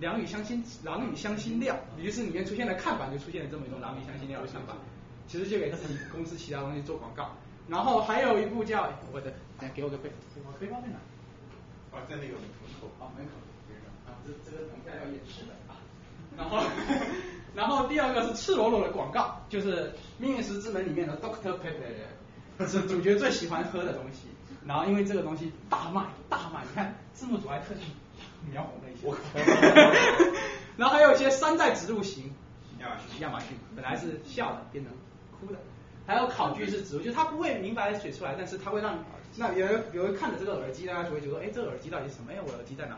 [0.04, 4.76] 《狼与香辛狼与香辛料》，于是里面出现的看板就出现了这么一种狼与香辛料的看板，
[5.26, 7.36] 其实就给自己公司其他东西做广告。
[7.68, 10.10] 然后还有一部叫我的，来给我个背，
[10.44, 10.96] 我背包在哪？
[11.96, 12.42] 啊，在那个门
[12.80, 12.88] 口。
[13.00, 13.32] 啊，门口。
[14.06, 15.76] 啊，这这个等一下要演示的啊。
[16.36, 16.62] 然后。
[17.56, 19.84] 然后第二个是赤裸裸的广告，就是
[20.18, 24.28] 《命运石之门》里面的 Doctor Pepper，是主角最喜欢喝的东西。
[24.66, 27.80] 然后因为这个东西大卖大卖，你看字幕组还特地
[28.52, 29.08] 描红了一些。
[30.76, 32.30] 然后还有一些山寨植入型，
[32.80, 34.92] 亚马逊亚马逊本来是笑的变成
[35.40, 35.58] 哭的。
[36.06, 39.04] 还有考据是植入，就是他不会明白的写出来，但是他会让
[39.36, 42.30] 那有人有人看着这个耳机，大家就会觉得，哎，这个耳机到底是什么？
[42.32, 42.96] 哎，我耳机在哪？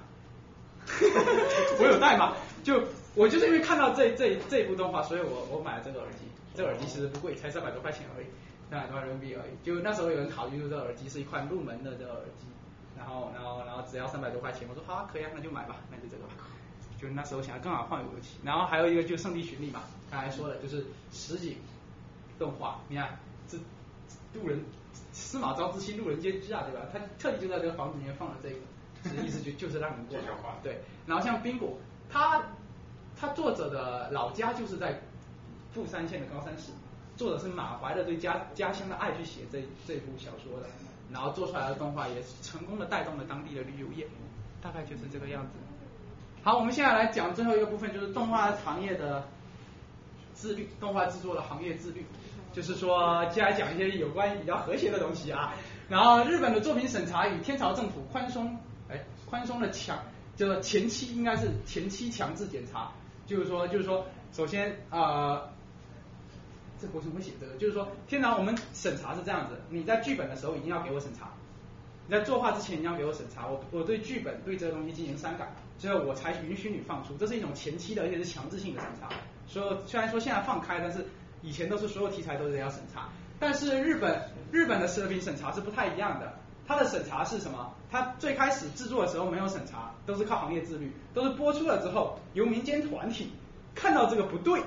[1.80, 2.36] 我有带吗？
[2.62, 2.82] 就
[3.14, 6.28] 我就是因为看到这这这一部动画，所以我我买了这个耳机。
[6.54, 8.26] 这个耳机其实不贵，才三百多块钱而已，
[8.68, 9.52] 三百多人民币而已。
[9.64, 12.46] 就那时候有人考虑说这个耳机是一款入门的这个耳机，
[12.96, 16.34] 然后然后然后只要三百多块钱，我说好啊， 可以啊，那就买吧，那就这个吧。
[17.00, 21.56] 就那时候想要更好换游戏，然后还有一个就是圣地巡礼嘛，刚才说的就是实景
[22.38, 23.18] 动画，你看
[23.48, 23.58] 这
[24.34, 24.64] 路人
[25.12, 26.86] 司马昭之心，路人皆知啊，对吧？
[26.92, 28.56] 他特地就在这个房子里面放了这个。
[29.24, 30.18] 意思就 就是让人过
[30.60, 31.78] 对，然后像冰果，
[32.10, 32.42] 他
[33.18, 35.00] 他作者的老家就是在
[35.72, 36.72] 富山县的高山市，
[37.16, 40.66] 作者是满怀着对家家乡的爱去写这这部小说的，
[41.12, 44.04] 然后做出来的动画也成功的带动了当地的旅游业，
[44.60, 45.50] 大概就是这个样子。
[46.42, 49.28] 好，我们现在来讲最后一个部分，就是动画行业的
[50.34, 52.04] 自律，动画制作的行业自律，
[52.58, 55.54] 就是说接下来讲一些有关比较和谐的东西啊。
[55.88, 58.58] 然后日本的作品审查与天朝政府宽松。
[58.90, 59.98] 哎宽松的强，
[60.34, 62.90] 就是前期应该是前期强制检查，
[63.26, 65.42] 就是说，就是说，首先啊，
[66.80, 67.54] 这为什么写这个？
[67.56, 71.28] 就是说，天朝我们审查是这样子，你在剧本的时候一定要给我审查，
[72.06, 79.10] 你在作画之前你要给我审查，我我对剧本对这个东西进行删改，最后我才允许你放出，这是一种前期的，而且是强制性的审查。
[79.46, 81.06] 所以虽然说现在放开，但是
[81.42, 83.08] 以前都是所有题材都是要审查，
[83.38, 86.32] 但是日本日本的视频审查是不太一样的。
[86.66, 87.72] 它的审查是什么？
[87.90, 93.32] 它最开始制作的时候没有审查，都是靠行业自律，都是播出了之后由民间团体
[93.74, 94.60] 看到这个不对，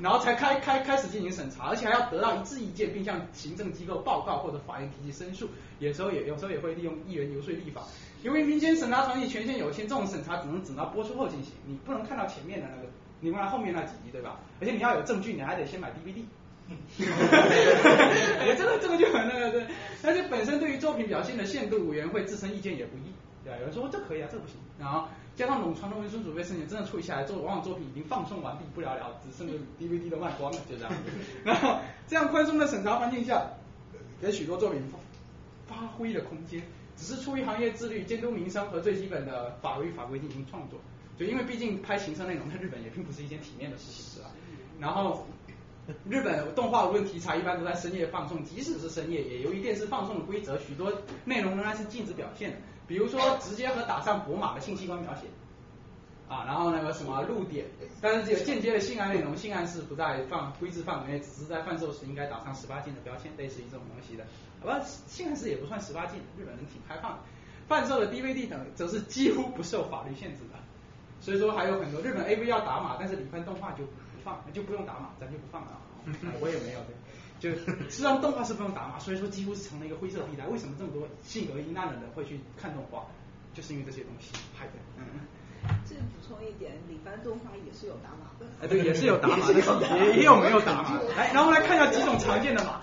[0.00, 5.48] 然后才开开开始进行审查，而且还要得到一致意见，并向行政机构报告或者法院提起申诉。
[5.80, 7.82] 有时候也有时候也会利用议员游说立法。
[8.22, 12.88] 由于民间审查团体权限有限，这种审查只能等到播出后进行，你不能看到前面的那个，
[13.22, 14.40] 你看后面那几集对吧？
[14.60, 16.22] 而且你要有证据，你还得先买 DVD。
[16.98, 19.66] 哎，这个这个就很那个对，
[20.02, 23.12] 而且本身对于作品表现的限度，委员会自身意见也不一，
[23.44, 23.58] 对吧？
[23.60, 30.92] 有人说这可以啊，这不行，然后加上垄传统文书储备申请真的处理下来，作往往作品已经放送完毕，不了了之，甚至 DVD 都卖光了，就这样。
[31.44, 31.78] 然后
[32.08, 33.44] 这样宽松的审查环境下，
[34.20, 36.62] 给许多作品发发挥的空间，
[36.96, 40.80] 只是出于行业自律、监督民生和最基本的法律法规进行创作。
[41.18, 44.30] 就因为毕竟拍情色内容在日本也并不是一件体面的事情，是吧？
[44.78, 45.26] 然后。
[46.08, 50.92] 日本动画无论题材一般都在深夜放送，即使是深夜，也由于电视放送的规则，许多
[51.24, 52.56] 内容仍然是禁止表现的。
[52.86, 55.26] 比如说直接和打上博马的性器官描写
[56.28, 57.66] 啊，然后那个什么露点，
[58.00, 64.24] 但是这个间接的性爱内容，性暗示不在放规制范围内，只是在贩售时应该打上十八禁的标签，类似于这种东西的。
[64.60, 67.18] 好吧，性暗示也不算十八禁，日本人挺开放的。
[67.66, 70.58] 贩售的 DVD 等则是几乎不受法律限制的，
[71.22, 73.92] 所以说还有很多日本 AV 要打码，但是里番动画就不。
[74.24, 76.06] 放就不用打码，咱就不放了啊！
[76.38, 76.94] 我也没有的，
[77.40, 77.50] 就
[77.90, 80.46] 实际上动画是不用打码，所以说几乎是成了一个灰色地带。
[80.46, 83.02] 为什么这么多性格阴暗的人会去看动画？
[83.52, 84.74] 就是因为这些东西害的。
[84.96, 85.26] 嗯。
[85.84, 88.46] 这补充一点，李帆动画也是有打码的。
[88.62, 89.54] 哎，对，也是有打码的，
[89.98, 91.00] 也也有没有打码。
[91.16, 92.80] 来，然后来看一下几种常见的码。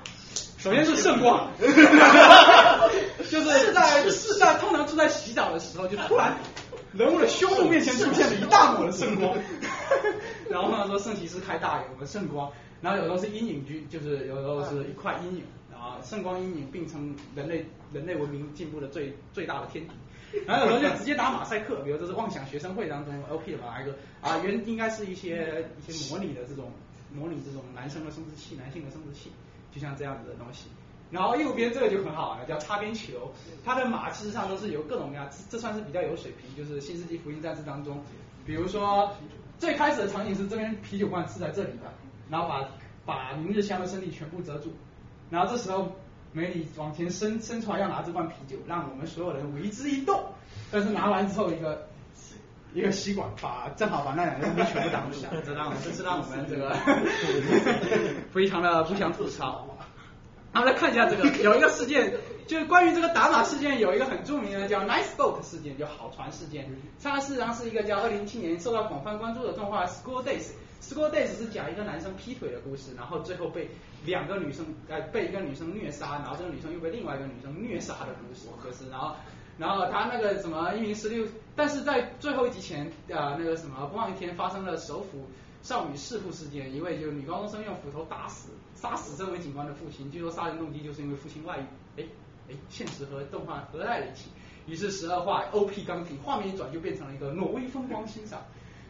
[0.57, 6.35] 首先是圣光，就是在是在通常是在洗澡的时候，就突然
[6.93, 9.37] 人物的胸部面前出现了一大抹的圣光。
[10.49, 12.51] 然后呢，说圣骑士开大有个圣光，
[12.81, 19.93] 然后有时候是阴影居，就是有时候是一块阴影，然后圣光阴影并称人类人类文明进步的最最大的天敌。
[20.45, 26.71] 然后有时候就直接打马赛克，比如这是妄想学生会当中 LP 的哪一个啊，原应该是一些一些模拟的这种
[27.13, 29.31] 模拟这种男生的生殖器，男性的生殖器，
[29.71, 30.65] 就像这样子的东西。
[31.11, 33.31] 然后右边这个就很好了，叫擦边球，
[33.65, 38.03] 它的马事实上都是由各种各样，这算是比较有水平，就是新世纪福音战士当中，
[38.45, 39.11] 比如说。
[39.59, 41.93] 最开始的场景是这边啤酒罐是在这里的，
[42.29, 42.65] 然后把
[43.05, 44.71] 把明日香的身体全部遮住，
[45.29, 45.91] 然后这时候
[46.31, 50.23] 美女往前伸伸出来要拿这罐啤酒，让我们所有人为之一动，
[50.71, 51.89] 但是拿完之后一个
[52.73, 56.73] 一个吸管把正好把那两个东西全部挡住， 这让这是让我们这个
[58.31, 59.68] 非常的不想吐槽。
[60.53, 62.13] 然后来看一下这个 有一个事件。
[62.49, 66.67] 就是关于这个打码事件，有一个很著名的叫 Nice Boat 事件，就好船事件。
[66.99, 70.53] 它事实上是一个叫二零一七年受到广泛关注的动画 School Days。
[70.81, 73.69] School Days 是讲一个男生劈腿的故事，然后最后被
[74.03, 78.47] 两个女生呃被一个女生虐杀，然后这个女生又被另外一个女生虐杀的故事。
[78.63, 79.15] 可是然后
[79.59, 85.27] 然后他那个什么一名十六，但是在最后一集前呃那个什么不忘一天发生了首府
[85.61, 92.01] 少女弑父事件，一位就是女高中生用斧头打死杀死这位警官的父亲，据说杀人动机就是因为父亲外遇。
[92.01, 92.05] 哎。
[92.51, 94.31] 哎，现实和动画合在了一起，
[94.65, 98.41] 于是十二话 OP 刚停，画面一转就变成了一个挪威风光欣赏，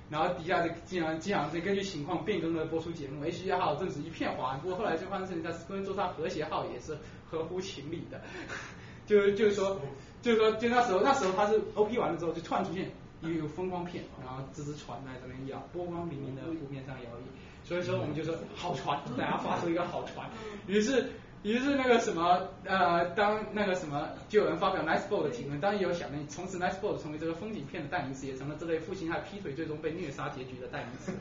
[0.10, 6.98] 然后底下就竟然竟然是根据情况变更了播出节目，H 一号正是一片哗然，不过后来就发现在跟做上和谐号也是
[7.30, 8.22] 合乎情理的，
[9.06, 9.78] 就就是说
[10.22, 12.90] 就是说就那时候那时候他是 OP 完了之后就突然出现
[13.22, 20.30] 一个风光片，然后这只船在这边摇，波光粼粼的湖面上摇曳，所以说我们就说好船，大家发出一个好船，
[20.68, 21.10] 于是。
[21.42, 31.14] 于是那个什么呃，当那个什么就有人发表 Nice Boat 的评论，当然也有想呢，从此 Nice Boat 成为这个风景片的代名词，也成了这类父亲汉劈腿最终被虐杀结局的代名词。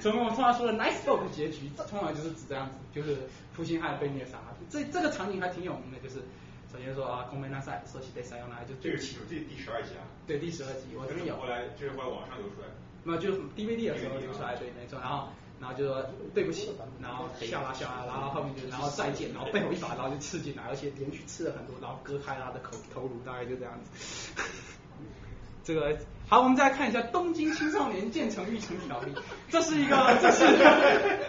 [0.00, 3.16] 所以我们通常说的 Nice Boat 结局，通常就是指这样子，就是
[3.52, 4.40] 父亲汉被虐杀。
[4.68, 6.20] 这这个场景还挺有名的，就是
[6.70, 10.04] 首先说啊，空杯那赛说起被塞用来就这个是这第十二集啊？
[10.26, 11.36] 对，第十二集我这边有。
[11.36, 12.68] 后来这是后来网上流出来。
[13.04, 15.28] 那就 DVD 的时候流出来，对，没错，然后。
[15.60, 16.70] 然后就说对不起，
[17.02, 24.32] 然后笑啦笑啦，然后后面就然后再见，然后背后一把刀就刺进来，而且连续刺了很多然后，割开他的口头颅，大概就这样子。
[25.64, 25.98] 这个。
[26.30, 29.10] 好，我们再看一下《东京青少年建成育成条例》，
[29.48, 30.44] 这是一个， 这是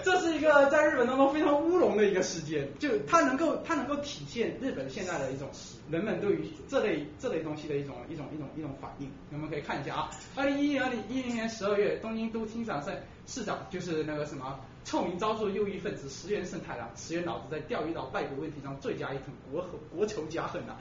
[0.03, 5.47] 这是一个在日本当中非常乌龙的一个事件，就它能够它能够体现日本现在的一种
[5.89, 9.09] 人们对于这类这类东西的一种一种一种一种反应。
[9.31, 12.91] 我们可以看一下啊，二零一零二零一零年十二月，东京都青长市
[13.25, 20.75] 市长就是那个什么臭名昭著的右翼分子石原慎太郎，石原老子在钓鱼岛败国问题上罪加一等，国国仇家恨呐。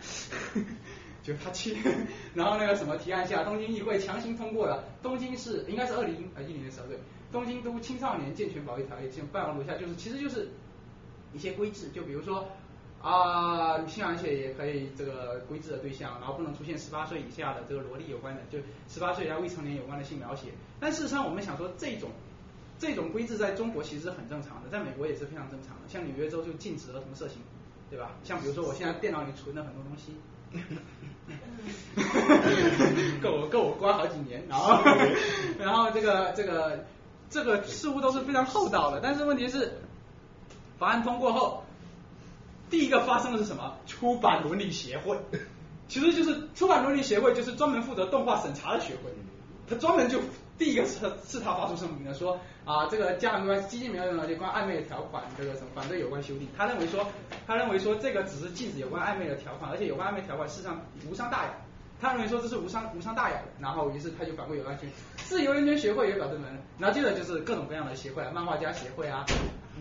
[1.29, 1.77] 就他去，
[2.35, 6.99] 然后那个什么提案下，东京议会强行通过了东京市应该是二零呃一零年十二月，
[7.31, 10.49] 东京都青少年健全保育条例，先办完如下，就是其实就是
[11.35, 12.49] 一些规制，就比如说
[13.03, 18.59] 啊，性而且也可以这个规制的对象，然后不能出现十八岁以下的这个萝莉有关的，就
[18.89, 20.49] 十八岁以下未成年有关的性描写。
[20.81, 22.11] 但事实上，我们想说这种
[22.79, 25.83] 这种规制在中国其实是很正常的，在美国也是非常正常的。
[25.89, 27.39] 像纽约州就禁止儿童色情，
[27.91, 28.13] 对吧？
[28.25, 30.15] 像比如说我现在电脑里存了很多东西，
[33.23, 34.81] 够我够我关好几年，然 后
[35.59, 36.85] 然后这个这个
[37.31, 39.73] 这个似乎都是非常厚道的，但是问题是
[40.79, 41.65] 法案通过后。
[42.71, 43.73] 第一个发生的是什么？
[43.87, 45.19] 出版伦理协会，
[45.89, 49.11] 其实就是出版伦理协会，就是专门负责动画审查的协会。
[49.67, 50.21] 他专门就
[50.59, 56.49] 第一个是是他发出声明的，说啊，这个家长关系基金没有任何有关暧昧条款，这个什么反对有关修订。
[56.57, 57.07] 他认为说，
[57.47, 61.51] 他认为说这个只是禁止有关暧昧的条款，而且有关暧昧条款事实上无伤大雅。
[62.01, 64.91] 他认为说这是无伤无伤大雅的，然后于是他就反对有关修订。
[65.19, 69.25] 自由人权协会也表示门，然后接着就是各种各样的协会，漫画家协会啊，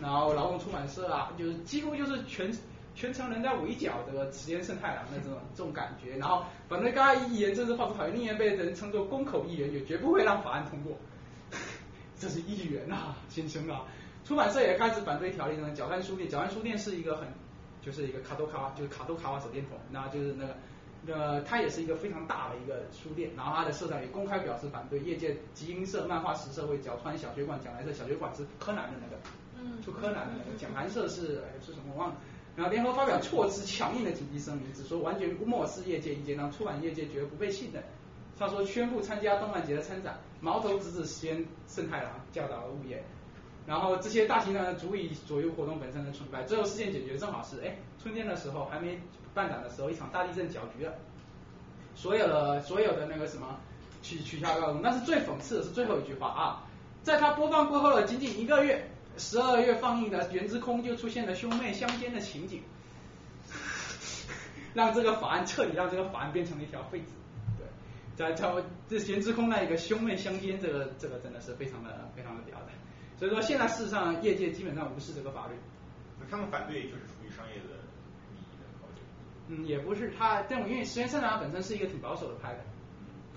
[0.00, 2.52] 然后劳动出版社啊，就是几乎就是全。
[2.98, 10.96] 全程人在围剿这个池田胜太郎的这种这种感觉，然后反对该议员政治发出讨厌，另一言被人称作公口议员，也绝不会让法案通过。
[12.18, 13.84] 这是议员啊，先生啊！
[14.24, 15.70] 出版社也开始反对条例呢。
[15.70, 17.28] 角川书店，角川书店是一个很
[17.80, 20.56] 就是一个卡多卡，就是卡多卡瓦手电筒，那就是那个
[21.06, 24.98] 呃，它也是一个非常大的一个书店，然后它的社长也公开表示反对。
[24.98, 29.22] 业界集英社、漫画十社会角川小学馆、讲来社小学馆是柯南的那个，
[29.56, 32.16] 嗯，出柯南的那个，讲谈社是哎是什么我忘了。
[32.58, 37.80] 然后联合发表措辞强硬的紧急声明，只说完全漠视业界意见，让出版业界绝不被信任。
[38.36, 43.00] 他说宣布参加动漫节的参展，矛头直指先胜太郎教导物业。
[43.64, 46.42] 然后这些大型的足以左右活动本身的成败。
[46.42, 49.00] 最后事件解决正好是哎春天的时候还没
[49.32, 50.92] 办展的时候，一场大地震搅局了，
[51.94, 53.56] 所有的所有的那个什么
[54.02, 54.80] 取取消了。
[54.82, 56.66] 但是最讽刺的是最后一句话啊，
[57.04, 58.90] 在他播放过后的仅仅一个月。
[59.18, 62.62] 十二月放映的《原之空》就出现了兄妹相奸的情景，
[64.74, 67.06] 让这个法案彻底让这个法案变成了一条废纸。
[67.58, 67.66] 对，
[68.14, 68.50] 在在
[68.88, 72.66] 这《原之空》那一个兄妹相奸，这个这个真的是非常的非常的屌的。
[73.18, 75.54] 所以说现在事实上业界基本上无视这个法律。
[76.30, 77.78] 他们反对就是出于商业的
[78.34, 79.00] 利益的考虑。
[79.48, 82.60] 嗯，也不是，他但我因为实验室长本身是一个挺保守的派的。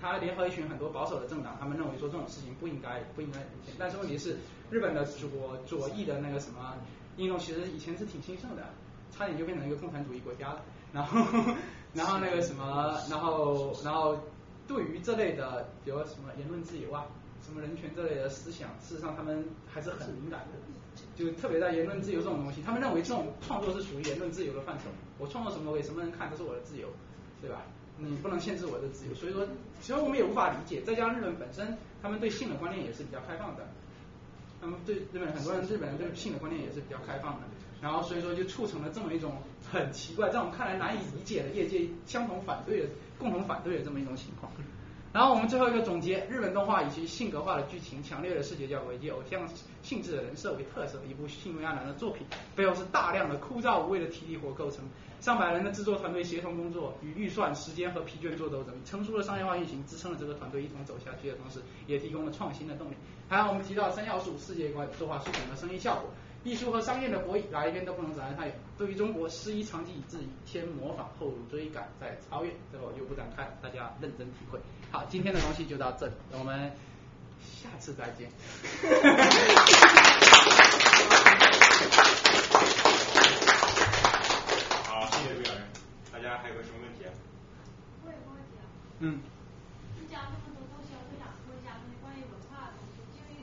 [0.00, 3.38] 他联合一群很多保守的政党，他们认为说这种事情不应该不应该。
[3.78, 4.36] 但是问题是，
[4.72, 5.28] 日本的左
[5.66, 6.74] 左翼的那个什么
[7.18, 8.62] 应用，其实以前是挺兴盛的，
[9.10, 10.62] 差点就变成一个共产主义国家了。
[10.94, 11.20] 然后
[11.92, 14.18] 然后那个什么，然后然后
[14.66, 17.04] 对于这类的，比如什么言论自由啊，
[17.44, 20.58] 什么人权这类的思想，事实上他们还是很敏感的。
[21.14, 24.84] 就特别在言论自由这种东西，他们认为这种创作是属于言论自由的范畴。
[25.18, 26.88] 我创作什么给什么人看，这是我的自由，
[27.42, 27.62] 对吧？
[27.98, 29.46] 你不能限制我的自由，所以说，
[29.80, 30.80] 其实我们也无法理解。
[30.80, 33.66] 再加上日本本身，他们对性的观念也是比较开放的，
[34.62, 37.40] 他们对日本很多人日本人对性的观念也是比较开放的，
[37.80, 39.32] 然后所以说就促成了这么一种
[39.72, 44.52] 很奇怪，在我们看来难以理解的业界相同反对的、共同反对的这么一种情况。
[45.12, 49.46] 然后我们最后一个总结：日本动画以其性格化的剧情、强烈的视觉效果以及偶像
[49.82, 52.24] 性质的人设为特色，一部性味盎然的作品，
[52.54, 54.84] 背后是大量的枯燥无味的体力活构成。
[55.20, 62.94] 上百人的制作团队协同工作，与预算、时间和疲倦做斗争，成熟的商业化运行支撑了这个团队一同走下去的同时，也提供了创新的动力。
[63.32, 66.10] 还有我们提到三要素：世界观、作画水准和声音效果。
[66.44, 68.54] 艺术和商业的博弈，哪一边都不能展开太远。
[68.76, 74.60] 对于中国，师夷长技以制夷，先模仿后追赶，再超越，这个我就不展开，大家认真体会。
[74.90, 76.72] 好，今天的东西就到这里，我们
[77.40, 78.30] 下次再见。
[84.84, 85.62] 好，谢谢魏老师。
[86.12, 87.06] 大家还有个什么问题？
[88.04, 88.68] 我有个问题啊。
[88.98, 89.22] 嗯。
[89.96, 93.40] 你讲这么多东西，我就想说一下关于文化的东西，因为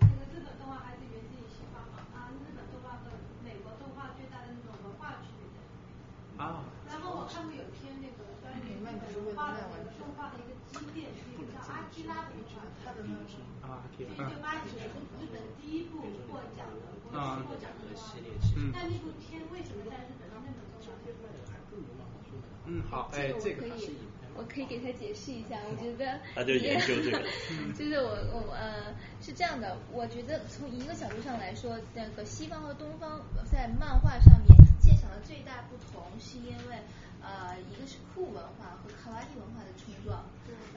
[0.00, 3.12] 那个日本动画还是源自于西方嘛，啊，日本动画和
[3.44, 6.40] 美国动画最大的那种文化区别在里面。
[6.40, 6.64] 啊。
[6.90, 11.46] 然后我看过有一篇那个关于日本文化的那个动画的一个积淀，是一个
[12.04, 13.10] 叫阿基拉的动
[13.62, 14.06] 画，啊，一九
[14.42, 14.86] 八九年
[15.20, 17.16] 日本第一部获奖的国际
[17.48, 18.30] 获奖的系列，
[18.72, 20.46] 但那部片为什么在日本那么
[20.80, 21.00] 受欢
[22.66, 23.64] 嗯，好，哎，这个。
[24.36, 27.22] 我可以给他解释一下，我觉得，他就研究这个，
[27.78, 28.92] 就是我我呃
[29.22, 34.48] 是这样的，我觉得从一个角度上来说，那个西方和东方在漫画上面
[34.80, 36.76] 鉴赏的最大不同，是因为
[37.24, 40.24] 呃一个是酷文化和卡哇伊文化的冲撞，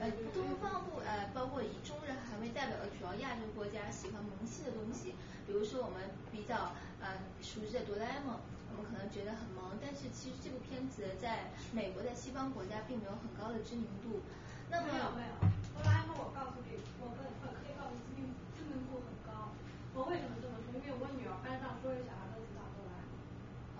[0.00, 5.14] 呃东方不呃包括以中日韩为代表的主要亚洲国家喜欢萌系的东西，
[5.46, 8.40] 比如说我们比较呃熟知的哆啦 A 梦。
[8.68, 14.22] 我们可能觉得很萌，但是其实这部片子在美国在西方国家并没有很高的知名度。
[14.70, 15.34] 那么没有没有，
[15.74, 19.50] 哆啦 A 梦我告诉你，我可我可以告诉你知名知名度很高。
[19.96, 20.70] 我为什么这么说？
[20.78, 23.18] 因为我女儿班上所有小孩都知道哆啦 A 梦。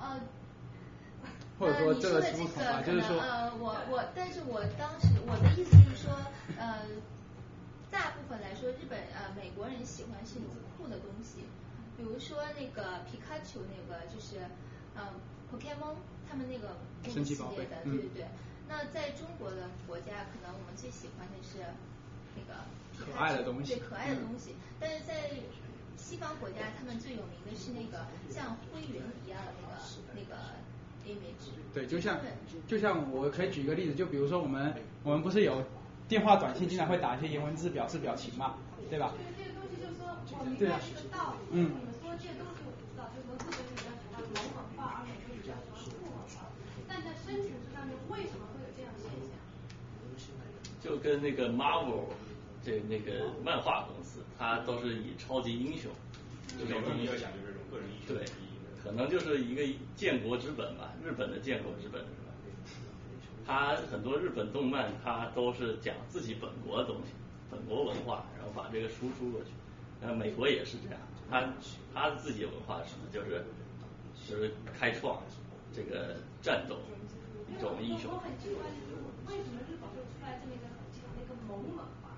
[0.03, 0.19] 呃，
[1.67, 6.15] 说这个这出口吧，就是说呃，我我，但是我当时我的意思就是说，
[6.57, 6.87] 呃，
[7.91, 11.43] 大部分来说，日本呃美国人喜欢是那种酷的东西，
[11.97, 14.39] 比如说那个皮卡丘那个就是
[14.95, 15.03] 呃
[15.51, 15.97] Pokemon
[16.31, 18.27] 他们那个那个神奇宝贝系列的，嗯对对对。
[18.69, 21.65] 那在中国的国家，可能我们最喜欢的是
[22.37, 22.61] 那个
[23.01, 25.31] 可爱的东西对可爱的嗯东西，但是在
[25.97, 29.81] 西方国家，他们最有名的是那个像灰原一样的那个
[30.15, 30.53] 那个
[31.75, 32.19] 对，就像
[32.67, 35.62] 就像我可以举一个例子，就比如说我们我们不是有
[36.09, 38.57] 电话短信经常会打一些颜文字表示表情嘛，
[38.91, 39.15] 对吧？
[39.37, 40.73] 这个东西就是说，我这个
[41.12, 41.39] 道理。
[41.53, 43.37] 嗯你们说这些东西我不知道，就而
[45.05, 46.51] 美国比较喜欢酷文化。
[46.89, 49.37] 但在深层次上面，为什么会有这样现象？
[50.81, 52.09] 就跟那个 Marvel
[52.65, 55.91] 这那个漫画公司，它都是以超级英雄
[56.59, 58.25] 这种更比较讲究这种个人英雄对，
[58.83, 59.63] 可能就是一个
[59.97, 62.33] 建国之本吧，日本的建国之本是吧？
[63.47, 67.13] 它很多日本动漫，它都是讲自己本国的东西，
[67.51, 69.51] 本国文化，然后把这个输出过去。
[70.01, 71.43] 那美国也是这样，他
[71.93, 73.09] 他自己文化是什么？
[73.11, 73.43] 就是
[74.15, 75.19] 是开创
[75.75, 76.79] 这个战斗
[77.51, 78.21] 一种英雄我。
[78.23, 78.95] 很奇怪，就是
[79.27, 82.15] 为什么日本会出来这么一个很强的一个萌文化？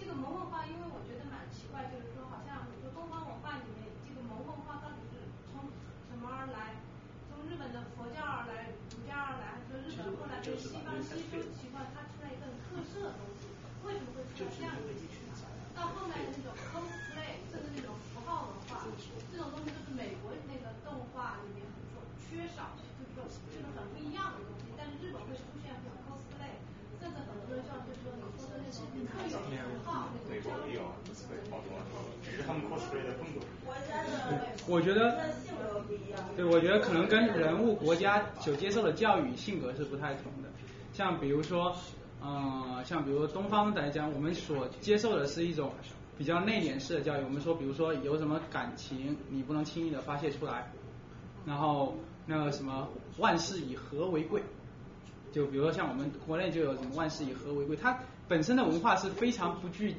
[0.00, 5.20] 这个萌文化，因为我觉得蛮奇怪，就是说好像你说东方文化里面，这个萌文化到底是
[5.52, 5.68] 从
[6.08, 6.80] 什么而来？
[7.28, 13.52] 从日本的佛教而来，儒家而来，还是说日本后来被西方吸收习惯，它出来一个很特色的东西？
[13.84, 15.04] 为什么会出来这样一个现
[15.36, 15.44] 象？
[15.72, 18.84] 到后来的那种 cosplay，甚至那种符号文化，
[19.32, 21.64] 这种东西都是美国那个动画里面
[21.96, 24.68] 所缺少的，就是说这种很不一样的东西。
[24.76, 26.60] 但是日本会出现这种 cosplay，
[27.00, 31.72] 甚至很多人像就是说你说的那种特有的符号那种美国也有啊，对，好多，
[32.20, 33.40] 只是他们 cosplay 的风格。
[34.68, 35.18] 我觉得，
[36.36, 40.48] 对，我觉得可能跟人物、国家所接受的教育、性格是不太同的。
[40.92, 41.74] 像比如说，
[42.20, 45.72] 呃，像比如东方来讲，我们所接受的是一种
[46.16, 47.24] 比较内敛式的教育。
[47.24, 50.70] 我们说，比如说有什么感情，你不能轻易的发泄出来。
[51.44, 54.42] 然后那个什么，万事以和为贵。
[55.32, 59.96] 就比如说像我们国内就有什么万事以和为贵，它本身的文化是非常不具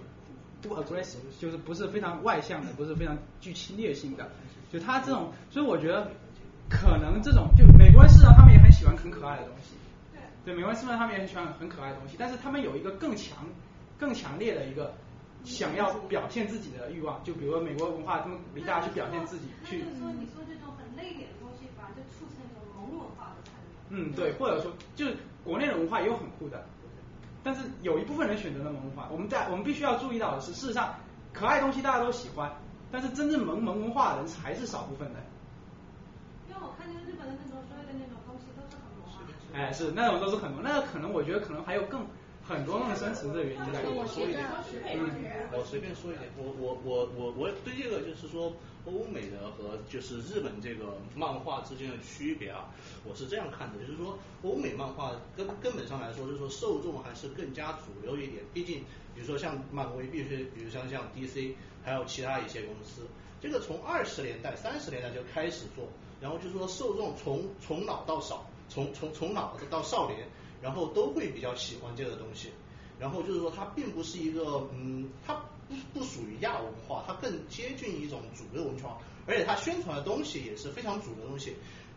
[0.61, 4.30] 不 aggressive，就是不是非常外向的，不是非常具侵略性的。
[4.74, 6.10] 就他这种，所以我觉得
[6.68, 9.76] 可能这种就美国人事实上他们也很喜欢很可爱的东西，
[10.43, 13.45] 对，美国人事实上他们也很喜欢很可爱的东西，但是他们有一个更强、
[14.00, 14.92] 更强烈的一个
[15.43, 23.90] 想要表现自己的欲望，就比如说美国文化，他们离大家去表现自己，去那就是说你说这种很内敛的东西，反而就促成一种萌文化的产生。
[23.90, 26.66] 嗯，对，或者说就是国内的文化也有很酷的，
[27.43, 29.08] 但是有一部分人选择了萌文化。
[29.11, 30.95] 我们在我们必须要注意到的是，事实上
[31.32, 32.52] 可爱东西大家都喜欢，
[32.94, 35.20] 但是真正萌萌文化的人还是少部分的。
[36.48, 39.26] 因为我看见日本的那种所有的那种东西都是很萌啊。
[39.52, 42.06] 哎，是那种都是很萌，那个可能我觉得可能还有更
[42.48, 43.62] 很多更深层次的原因。
[43.96, 44.46] 我说一点，
[45.52, 48.54] 我随便说一点，我我我我我对这个就是说
[48.86, 52.68] 欧美的和就是日本这个漫画之间的区别啊，
[53.06, 58.84] 我是这样看的，就是说欧美漫画根根本上来说，就是说受众还是更加主流一点，毕竟
[59.16, 63.04] 比如说像漫威，必须比如像像 DC，还有其他一些公司，
[63.42, 65.88] 这个从二十年代、三十年代就开始做，
[66.20, 70.28] 然后就是说受众从从老到少，从从从老到少年，
[70.64, 72.50] 然后都会比较喜欢这个东西。
[73.00, 75.33] 然后就是说，它并不是一个，嗯，它
[75.67, 81.56] 不不属于亚文化，它更接近一种主流文化，而且它宣传的东西也是非常主流的东西，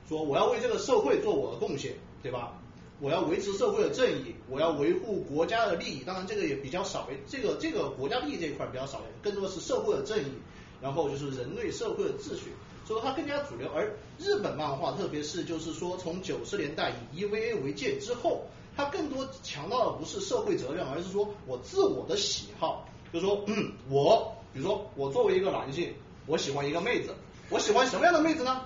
[0.08, 2.58] 说我要为这个社会做我的贡献，对吧？
[2.98, 10.32] 我要维持社会的正义，我要维护国家的利益，当然这个也比较少，这个这个国家利益这一块比较少，更多的是社会的正义，
[10.80, 12.52] 然后就是人类社会的秩序，
[12.86, 13.70] 所以它更加主流。
[13.72, 18.46] 而日本漫画，特别是就是说从九十年代以 EVA 为界之后。
[18.76, 25.94] 他更多强调的不是社会责任，而是说我自我的喜好，就是说，嗯，我比如说我作为一个男性，
[26.26, 27.14] 我喜欢一个妹子，
[27.48, 28.60] 我喜欢什么样的妹子呢？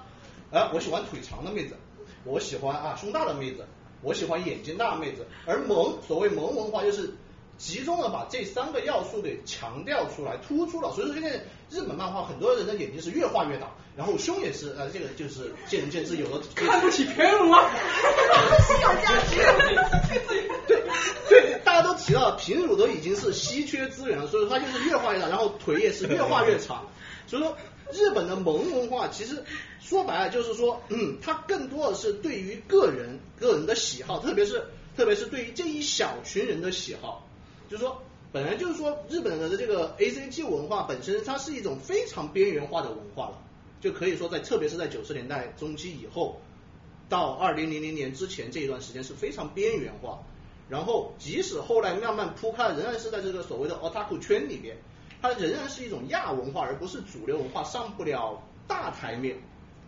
[0.50, 1.76] 啊，我喜欢腿长的妹子，
[2.24, 3.64] 我喜欢啊胸大的妹子，
[4.02, 5.24] 我喜欢眼睛大的妹子。
[5.47, 7.14] 而萌，所谓萌文化就是
[7.60, 10.90] 集中的把这三个要素给强调出来，突出了。
[10.92, 17.70] 所以说现在日本漫画很多人的眼睛是越画越大，然后胸也是，呃，这个就是见仁见智，有的看不起偏龙啊，
[18.66, 19.36] 稀有价值。
[20.66, 20.82] 对
[21.28, 26.86] 对，大家都提到平乳都已经是稀缺资源了，所以说它就是越画越大，然后腿也是越画越长。
[27.26, 27.55] 所以说
[27.92, 29.44] 日本的萌文化其实
[29.80, 34.64] 说白了就是说，嗯，它更多的是对于个人个人的喜好，特别是
[34.97, 37.28] 特别是对于这一小群人的喜好，
[37.70, 38.02] 就是说。
[38.32, 43.42] 本来就是说，日本人的这个 A C G 文化本身，它是一种非常边缘化的文化了，
[43.81, 46.40] 就可以说在特别是在九十年代中期以后，
[47.08, 50.20] 到二零零零年之前这一段时间是非常边缘化，
[50.68, 54.76] 然后即使后来慢慢铺开，仍然是在这个所谓的 otaku 圈里面，
[55.20, 59.42] 它仍然是一种亚文化，而不是主流文化，上不了大台面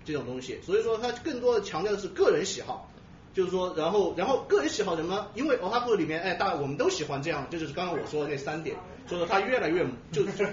[0.05, 0.59] 这种东西。
[0.63, 2.91] 所以说，它更多的强调的是个人喜好。
[3.35, 5.29] 就是说，然后，然后个人喜好什么？
[5.35, 10.45] 因为 otaku 里面，哎，大我们都喜欢这样，就是刚刚我说的那三点，所以说它越来越就就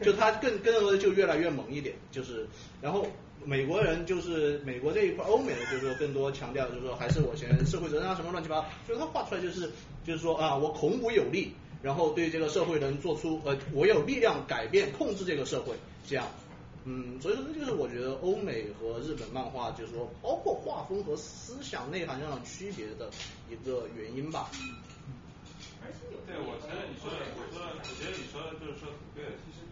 [0.00, 2.46] 就它更更多的就越来越猛一点，就是，
[2.80, 3.06] 然后
[3.44, 9.70] 美国人就是美国这一块，欧美的就是更多强调就是说还是我先社会责任啊什么乱七八糟，所以他画出来就是
[10.04, 15.74] 就是说啊，我孔武有力，然后对这个社会能做出呃，我有力量改变控制这个社会，
[16.08, 16.26] 这样。
[16.86, 23.10] 嗯，所以说这就是我觉得欧美和日本漫画，就是说包括画风和思想内涵上的区别的
[23.50, 24.48] 一个原因吧。
[26.26, 29.34] 对，我承认你说的，我说的，我觉得你说的就是说挺对。
[29.42, 29.62] 其实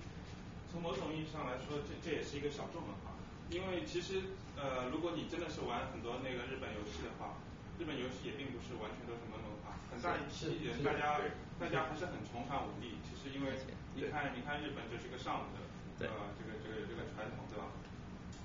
[0.70, 3.14] 从某种意义上来说，这这也是一个小众文化。
[3.50, 7.38] 因为其实呃，如果你真的是玩很多那个日本游戏的话，
[7.78, 11.18] 日本游戏也并不是完全都是门文化，很大一批人大家
[11.58, 12.94] 大家还是很崇尚武力。
[13.02, 13.54] 其实因为
[13.98, 17.70] 你看你看日本就是一个尚武的呃这个这个这个传统，对吧？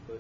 [0.08, 0.18] 对。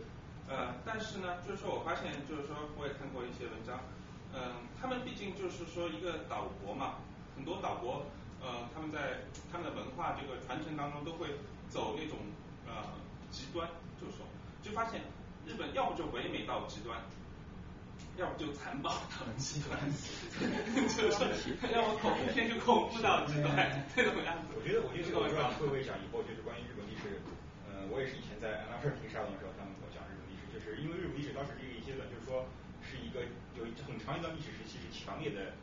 [0.50, 3.86] 呃，但是呢，就是说我发现，就是说我也看过一些文章，
[4.34, 7.06] 嗯、他们毕竟就是说一个岛国嘛，
[7.38, 8.10] 很多岛国，
[8.42, 11.38] 呃，他们在他们的文化这个传承当中都会
[11.70, 12.18] 走那种
[12.66, 12.98] 呃
[13.30, 13.70] 极端，
[14.02, 14.26] 就是说，
[14.66, 15.02] 就发现
[15.46, 16.98] 日本要不就唯美到极端，
[18.18, 19.78] 要不就残暴到极端，
[20.74, 21.30] 就是说，
[21.70, 23.54] 要么恐怖片就恐怖到极端，
[23.96, 24.58] 这种样子。
[24.58, 25.22] 我觉得，我觉得这个
[25.62, 26.79] 会不会讲以后就是关于日本
[27.90, 32.46] 我也是以前在安拉社听沙龙的时候，他们跟我讲日本历史，就是因为日本历史当时这个一阶段就是说
[32.86, 33.26] 是一个
[33.58, 35.58] 有很长一段历史时期是强烈的，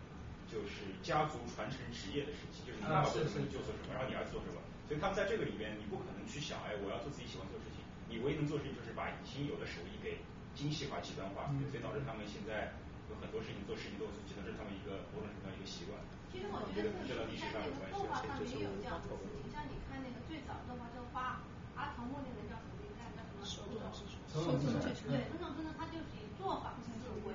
[0.51, 4.59] 就是家族传承职业的时期，就是你爸爸做什么你就做什么，然后你儿子做什么，
[4.91, 7.81] 所以他们在这个里边你不可能去想，哎，我要做自己喜欢做的事情，
[8.11, 10.19] 你唯一能做的事情就是把已经有的手艺给
[10.59, 12.75] 精细化、极端化，所以导致他们现在
[13.07, 15.95] 有很多事情做事情都是基本这是他们一个某种程度上一个习惯。
[16.27, 21.41] 其实我觉得这个是在那个动画上面也有这样的事情，像你看那个最早动画就画
[21.77, 22.99] 阿童木那个叫什么名字？
[23.07, 23.45] 叫什么？
[23.47, 25.13] 手冢治虫。
[25.13, 26.91] 对，手冢治虫他就是以作坊式
[27.25, 27.33] 为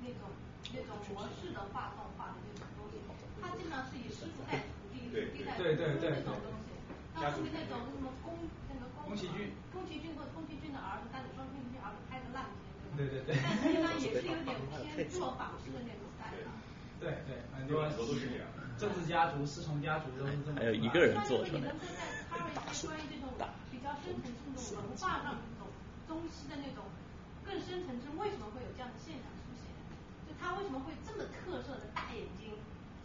[0.00, 0.28] 那种
[0.72, 3.00] 那种模式的画动画的那种东西，
[3.40, 6.72] 他基本上是以师傅带徒弟，徒弟带徒弟那种东西。
[7.18, 8.38] 那后面那种什么宫
[8.70, 13.34] 那个宫崎骏，宫崎骏或宫崎骏的儿子，但是说宫崎骏儿子拍的烂片，对对对。
[13.42, 14.54] 但实际上也是有点
[14.94, 16.46] 偏作坊式的那种带的。
[17.00, 18.46] 对对，很多都是这样。
[18.78, 20.58] 政治家族、师从家族都是这么。
[20.58, 21.74] 还有一个人做出来。
[22.86, 23.26] 关于这种
[23.78, 24.26] 比较深层
[24.58, 25.70] 次的文化上这种
[26.10, 26.82] 东西的那种
[27.46, 29.70] 更深层次，为什么会有这样的现象出现？
[30.26, 32.50] 就他为什么会这么特色的大眼睛、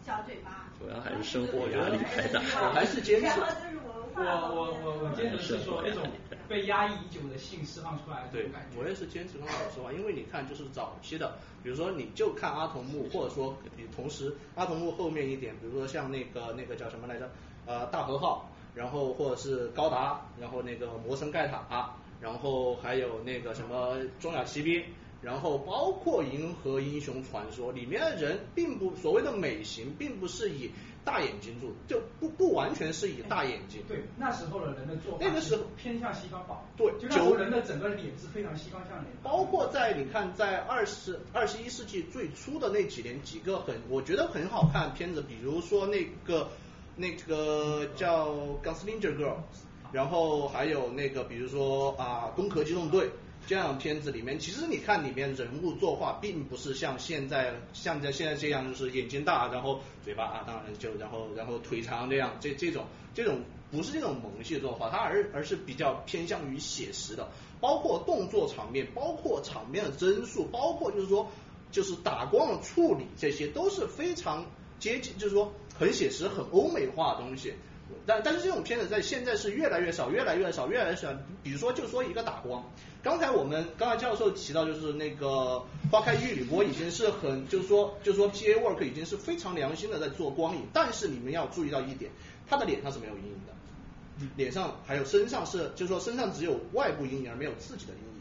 [0.04, 0.66] 小嘴巴？
[0.82, 2.42] 主要还是生活压力太大。
[2.66, 3.38] 我还是坚持。
[3.38, 6.02] 我我我我坚持是说那种
[6.48, 8.78] 被压抑已久的性释放出来的这种感觉。
[8.78, 17.30] 我也是坚持跟老实话，因为你看就是早期的，比如说你就看阿童木，或者说你同时阿童木后面一点，比如说像那个那个叫什么来着？
[17.66, 24.82] 呃，大和号，然后或者是高达，然后那个魔神盖塔，然后还有那个什么中亚骑兵，
[25.22, 30.70] 然后包括银河英雄传说里面的人，并不所谓的美型，并不是以
[31.04, 33.82] 大眼睛做，就不不完全是以大眼睛。
[33.86, 36.62] 对，那时候的人的做法，那个时候偏向西方化。
[36.76, 39.06] 对，就那时候人的整个脸是非常西方向脸。
[39.22, 46.48] 包括在你看，在二十二十一世纪最初的那几年，几个很我觉得很好看的片子，比如说那个
[46.96, 48.30] 那个叫
[48.62, 49.32] 《Gunslinger Girl》，
[49.92, 53.06] 然后还有那个比如说啊《攻壳机动队》。
[53.46, 67.28] 这样片子里面，其实你看里面人物作画，并不是像现在像在现在这样，就是眼睛大，然后嘴巴啊，当然就然后然后腿长这样，这这种这种不是这种萌系作画，它而而是比较偏向于写实的，
[67.60, 71.30] 包括动作场面，包括场面的帧数，包括就是说
[71.70, 74.46] 就是打光的处理，这些都是非常
[74.78, 77.54] 接近，就是说很写实、很欧美化的东西。
[78.06, 81.08] 但但是这种片子在现在是越来越少，越来越少，越来越少。
[81.42, 82.64] 比如说，就说一个打光，
[83.02, 90.62] 刚才我们刚才教授提到，就是那个花开一缕波已经是很，就是说，就是说 P A work 已经是非常良心的在做光影。
[90.72, 92.10] 但是你们要注意到一点，
[92.48, 98.14] 他的脸上是没有阴影的，脸上还有身上是，就是说身上只有外部阴影而没有自己的阴影。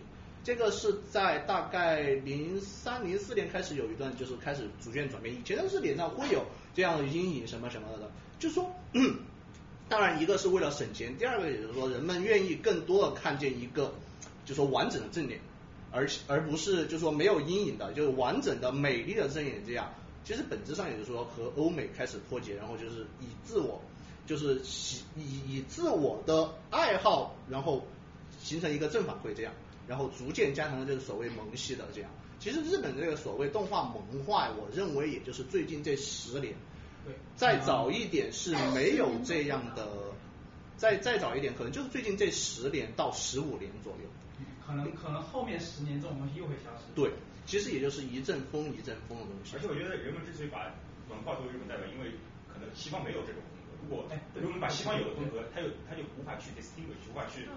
[0.44, 5.34] 这个是在大概零三零四年开始有一段，就是开始逐渐转变。
[5.34, 8.70] 以前都是脸上会有这样的阴影什么什么的，就是说。
[9.90, 13.94] 当然，一个是为了省钱，第二个也就是说，人们愿意更多的看见一个，
[14.46, 15.40] 就说完整的正脸，
[15.92, 19.94] 而而不是就说没有阴影的，就是完整的美丽的正脸这样。
[20.24, 23.82] 其实本质上也就是说和欧美开始脱节，然后就是以自我，
[24.26, 24.62] 就是
[25.18, 27.86] 以以自我的爱好，然后
[28.42, 29.54] 形成一个正反馈这样，
[29.86, 32.10] 然后逐渐加强了就是所谓萌系的这样。
[32.44, 36.54] 其实日本这个所谓动画萌化，我认为也就是最近这十年，
[37.06, 39.88] 对，再早一点是没有这样的，
[40.76, 44.10] 再再早一点可能就是最近这十年到十五年左右。
[44.68, 46.84] 可能可能后面十年这种东西又会消失。
[46.94, 47.14] 对，
[47.46, 49.56] 其实也就是一阵风一阵风的东西。
[49.56, 50.68] 而且我觉得人们之所以把
[51.08, 52.12] 文化作为日本代表，因为
[52.52, 53.72] 可能西方没有这种风格。
[53.80, 54.04] 如果
[54.36, 57.48] 如果我们把西方有的风格，它就它就无法去 distinguish，无法去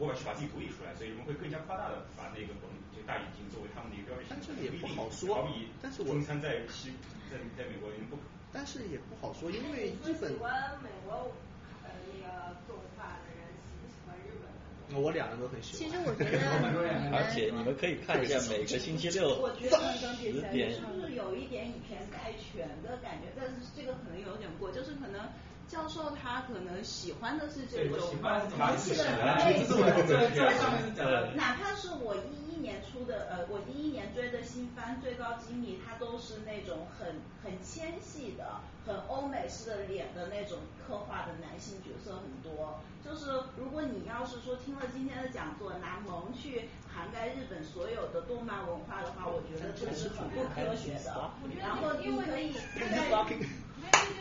[0.00, 4.32] 无法去把自己独立出来，所以人们会更加夸大的把那个蒙就大眼睛作为他们的一个标志性。
[4.32, 5.34] 但是也不好说。
[5.36, 6.96] 好比但是我中餐在西
[7.30, 8.16] 在在美国人不。
[8.50, 10.32] 但是也不好说，因为日本。
[10.32, 11.30] 喜欢美国
[11.84, 14.48] 呃那个动画的人喜不喜欢日本
[14.90, 14.98] 的？
[14.98, 15.78] 我两个都很喜欢。
[15.78, 16.42] 其实我觉得，
[17.14, 19.76] 而且你们可以看一下 每个星期六我觉得
[20.16, 20.74] 十点。
[20.74, 25.28] 就是有一点以偏概全的感觉，但是这个可能有点过，就是可能
[25.70, 27.96] 教授他可能喜欢的是这种
[28.58, 29.04] 萌系的
[29.36, 29.78] 类型，
[31.36, 42.80] 哪怕是我一一年出的呃，我第一年追的新番《最高机密》，它都是那种很很纤细的、很欧美式的脸的那种刻画的男性角色很多。
[43.04, 51.30] 就是如果你要是说听了今天的讲座，拿萌去涵盖日本所有的动漫文化的话，我觉得这是很不科学的。
[51.58, 52.52] 然后你可以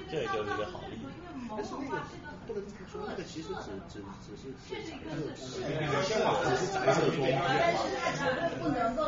[0.09, 1.09] 这就是一个好例子。
[1.55, 2.01] 但是那个
[2.47, 5.61] 不能说那个其实只只只是这是一个是是
[6.77, 7.25] 白色装，
[7.59, 9.05] 但是它绝对不能够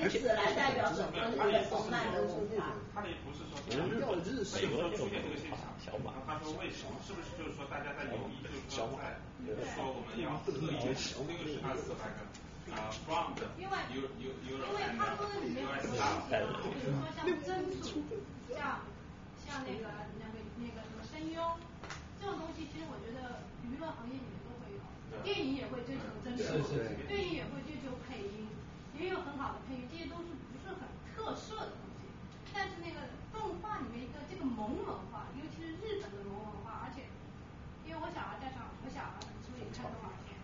[0.00, 2.74] 以此来代表整个日本动漫的文化。
[2.94, 5.92] 他的不是说人要日式有出现这个现象，
[6.26, 6.96] 他说为什么？
[7.06, 9.20] 是不是就是说大家在有意就是说在
[9.74, 12.18] 说我们要特意这个是他死那个
[12.74, 16.34] 啊 from 因为因为他说里面很多东西啊，比
[16.84, 17.46] 如说像珍
[17.80, 18.02] 珠，
[18.52, 18.80] 像
[19.46, 19.86] 像那个
[21.16, 21.40] 声优，
[22.20, 24.84] 这种东西其实我觉得娱乐行业里面都会有，
[25.24, 26.60] 电影也会追求真实，
[27.08, 28.52] 电影也会追求配音，
[28.92, 32.12] 也有很好的配音，这些都是不是很特色的东西。
[32.52, 37.08] 但是那个动画里面一个这个萌文化，尤其是日本的萌文化，而且
[37.88, 40.36] 因为我小孩在上，我小孩所以看动画片，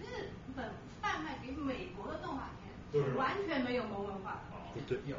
[0.00, 0.72] 日本
[1.04, 2.72] 贩卖给美国的动画片
[3.12, 4.40] 完全没有萌文化。
[4.86, 5.16] 对，有。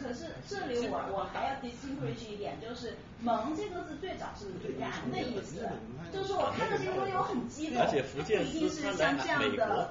[0.00, 5.68] 可是这里我我还要 distinguish 一点，就是萌这个字最早是燃的意思，
[6.12, 9.48] 就是我看到这个东西我很激动，不一定是像这样的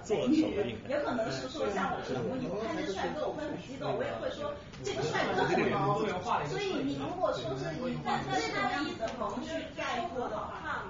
[0.09, 4.53] 美女，有可能是说像我是母女，我看见帅哥我会很激动，我也会说
[4.84, 6.01] 这个帅哥很萌。
[6.48, 10.88] 所以你如果说是以这种样子的萌去概括的话，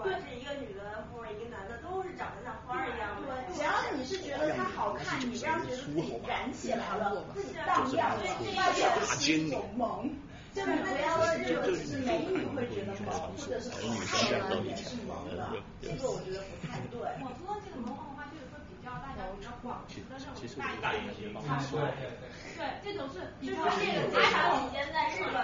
[0.00, 3.28] 管是一个女的或者一个男的，都是长得像花儿一样的。
[3.28, 10.10] 对，只要你是觉得他好看，你让觉得自己燃起来了，自己荡漾，这这是一种萌。
[10.50, 15.46] 就是不要是觉得是美女会觉得萌，或者是太阳里面是萌的，
[15.80, 16.98] 这个我觉得不太对。
[17.22, 20.34] 我说这个萌的话就是说比较大家比较广识的那种
[20.82, 21.86] 大眼睛差不多。
[22.58, 25.38] 对，这种是就是说这个这场期间在日本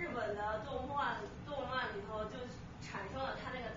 [0.00, 2.40] 日本的动漫动漫里头就
[2.80, 3.68] 产生了它那个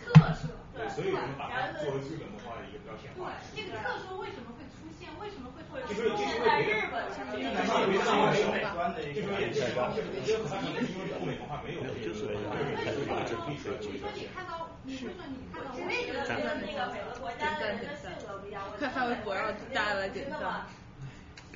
[0.00, 0.48] 特特色。
[0.74, 3.34] 对，所以我们把它作为日本文化的一个标签化。
[3.54, 5.10] 对，这个特色为什么会出现？
[5.18, 7.02] 为什么会会出现在日本？
[7.34, 7.66] 因为美
[8.74, 12.14] 观的一个因为可能因为欧美文化没有这个，
[13.50, 18.62] 你说你看到，你会说你看到，我也觉得跟那个每个国家的人的性格不一样。
[18.70, 20.30] 我看微博让大家来点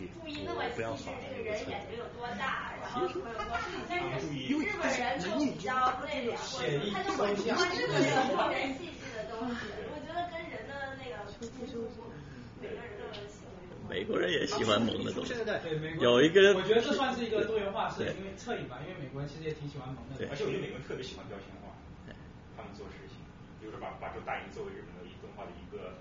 [0.07, 0.15] 赞。
[0.21, 3.61] 注意那么细致，这个人眼睛有多大，然后会有多大。
[3.89, 6.35] 但是日本人就比较内敛，
[6.93, 7.93] 他就很喜欢这个
[8.37, 9.57] 方面细致的东西。
[9.91, 11.15] 我觉得跟人的那个
[12.59, 13.61] 每个人的行为。
[13.91, 15.35] 美国人也喜欢萌的东西。
[15.45, 20.27] 对，美国有一个，我觉得这算是一个多元化，是因为侧影吧，因为美国人其实也挺喜欢萌的。
[20.31, 21.75] 而且我觉得美国人特别喜欢标签化，
[22.57, 23.19] 他们做事情，
[23.61, 25.99] 比如说把把这大银作为日本的一动画的一个。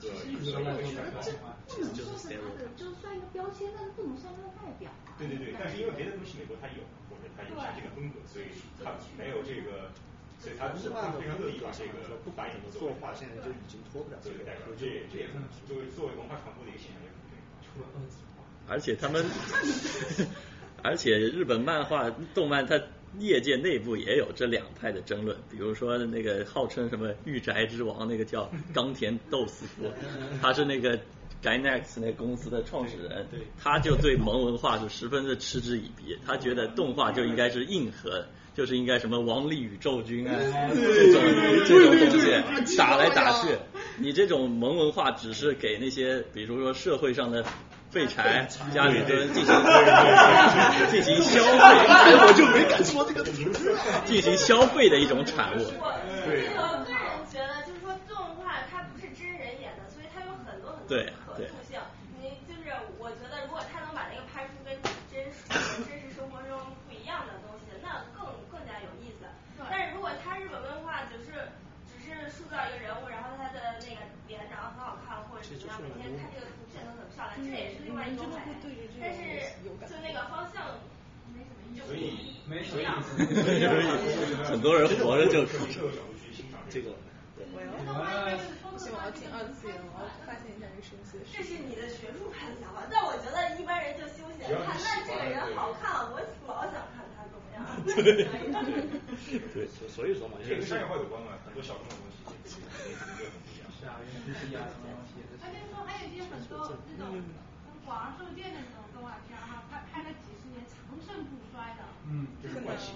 [0.00, 4.88] 其实我觉得这不能说是他的，就算一个标签，但是不能算他的代表。
[5.20, 6.80] 对对对，但是因为别的东西美国它有，
[7.12, 8.48] 或者它有他这个风格，所以
[8.80, 9.92] 它没有这个，
[10.40, 15.28] 所以它非常乐意把这个不把你的作画现在就已经脱不了这个代表，这也这也
[15.68, 17.36] 就是作为文化传播的一个现象也很对。
[17.60, 18.40] 除了二次化。
[18.72, 19.20] 而且他们，
[20.82, 22.80] 而且日本漫画动漫它。
[23.18, 29.90] 业界内部也有这两派的争论，比如说那个号称什么御宅之王那个叫冈田斗司夫，
[30.40, 30.98] 他是那个
[31.42, 33.26] Gainax 那公司的创始人，
[33.60, 38.24] 他就对萌文化是十分的嗤之以鼻，他觉得动画就应该是硬核，
[38.54, 40.36] 就是应该什么王力宇宙军啊
[40.72, 41.22] 这种
[41.66, 43.48] 这种东西打来打去，
[43.98, 47.44] 你这种萌文化只是给那些比如说社会上的。
[47.90, 49.52] 废柴家里蹲进行
[50.90, 51.50] 进行消费，
[52.22, 53.76] 我就没敢说这个名字。
[54.04, 55.64] 进行消费的一种产物。
[56.24, 56.46] 对。
[56.54, 60.94] 我个人觉得，就是说动画它不是真人演的，所以它有很多很多
[61.26, 61.82] 可塑性。
[62.14, 62.38] 你
[75.66, 77.42] 样每天看这个图片能怎么上来，这
[78.10, 79.00] 也是另外一种买卖。
[79.00, 80.78] 但是就那个方向
[81.32, 81.86] 没什么意思。
[81.86, 82.84] 所以没所以
[83.42, 85.58] 所以很多人活着就是
[86.68, 86.94] 这个。
[88.80, 96.16] 希望要进二次元，我要发现一下这个神奇的这是你的学术派的想法，但我觉得一般人就休闲看，那这个人好看，我
[96.48, 97.60] 老想看他怎么样。
[97.84, 98.24] 对，
[99.92, 103.04] 所以说嘛，这个商业化有关嘛，很多小众的东西也也很
[103.44, 103.68] 不一样。
[103.76, 104.00] 是啊。
[105.44, 107.20] 而且说还有一些很多这种
[107.90, 111.82] 广而受见的那种动画片哈，拍拍了几十年长盛不衰的。
[112.06, 112.94] 嗯，这是惯性。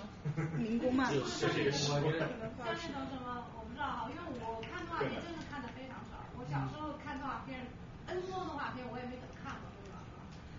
[0.54, 1.10] 民工漫。
[1.10, 1.98] 就是这个习惯。
[1.98, 7.66] 像那种什么我不知道哈，因为我看动画片真的看的非常少，我小时候看动画片
[8.06, 9.98] ，N 多动画片我也没怎么看过，对吧？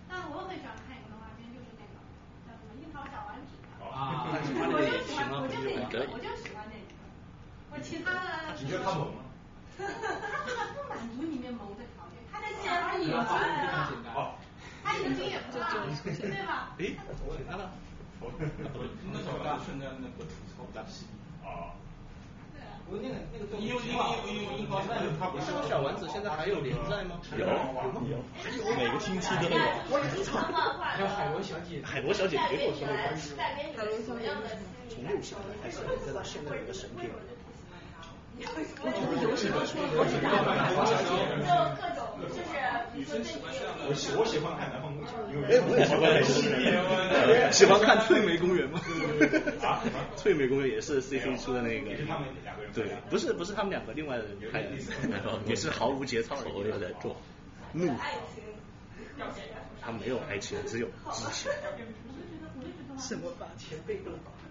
[0.04, 1.96] 但我很喜欢看一个动画片，就是那个
[2.44, 3.56] 叫什么樱桃小丸子。
[3.80, 6.92] 啊，我就喜欢，我就那个，我就喜欢那个。
[7.72, 8.52] 我其他的。
[8.60, 9.24] 你觉得他萌吗？
[9.80, 9.96] 他根
[10.60, 13.16] 本不满足里面萌的条件，他在现在眼睛
[14.12, 14.36] 哦。
[14.82, 17.02] 他眼睛也不大，对吧？
[17.02, 17.70] 诶，我看了。
[19.12, 21.06] 那小丸子的那个吐槽大戏。
[21.44, 21.72] 啊。
[22.86, 27.18] 不过那个那个因为因为因为樱桃小丸子它不是小丸子现在还有连载吗？
[27.34, 27.50] 有有
[28.06, 28.22] 有，
[28.76, 29.58] 每个星期都有。
[30.78, 33.02] 还有海螺小姐，海螺小姐别给我说那个。
[33.74, 34.30] 海螺小姐
[34.88, 37.10] 从六小的开始，再到现在的一个神片。
[38.38, 40.30] 我觉得有什么说我知道，
[41.42, 41.95] 就各种就
[42.28, 42.40] 是
[42.94, 43.24] 比如说这
[43.88, 46.04] 我喜我喜欢看南方公园，因为哎，我也喜欢
[47.10, 47.52] 看。
[47.52, 48.80] 喜欢看翠梅公园吗？
[49.62, 49.82] 啊？
[50.16, 51.90] 翠梅公园也 是 C C 出的那个。
[51.90, 52.72] 也是他们两个人。
[52.72, 54.70] 对，不是不是他们两个，另外的人拍的，
[55.46, 57.16] 也是毫无节操的，我也在做。
[57.72, 57.94] 怒。
[59.80, 61.50] 他没有爱情，只有激情。
[62.98, 64.45] 什么把前辈都打过？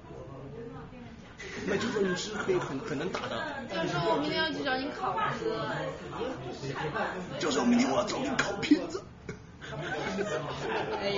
[1.68, 3.36] 那就说你是可以很很能打的。
[3.70, 5.52] 教授，我明天要去找你考试。
[7.40, 9.04] 教授，明天我要找你考片子。
[11.02, 11.10] 哎，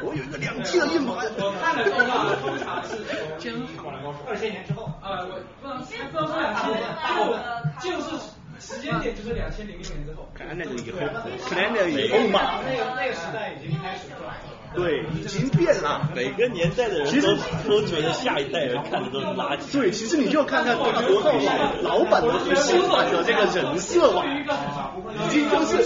[0.00, 1.16] 我有一个两 T 的硬盘。
[1.36, 3.02] 我看的动画通常是
[3.38, 3.90] 真好，
[4.28, 6.80] 二千年之后，呃，我不能不能说两千年，
[7.82, 8.30] 就就是
[8.60, 10.28] 时间点就是两千零六年之后。
[10.32, 10.98] 看那个以后，
[11.50, 12.62] 看那个以后嘛。
[12.62, 14.38] 那个那个时代已经开始转。
[14.74, 16.10] 对，已经变了。
[16.14, 17.36] 每个年代的人都
[17.68, 19.72] 都觉得下一代人看的都是垃圾。
[19.72, 21.28] 对，其实你就看看大多数
[21.82, 25.82] 老板的新版的这个人设吧，已经就是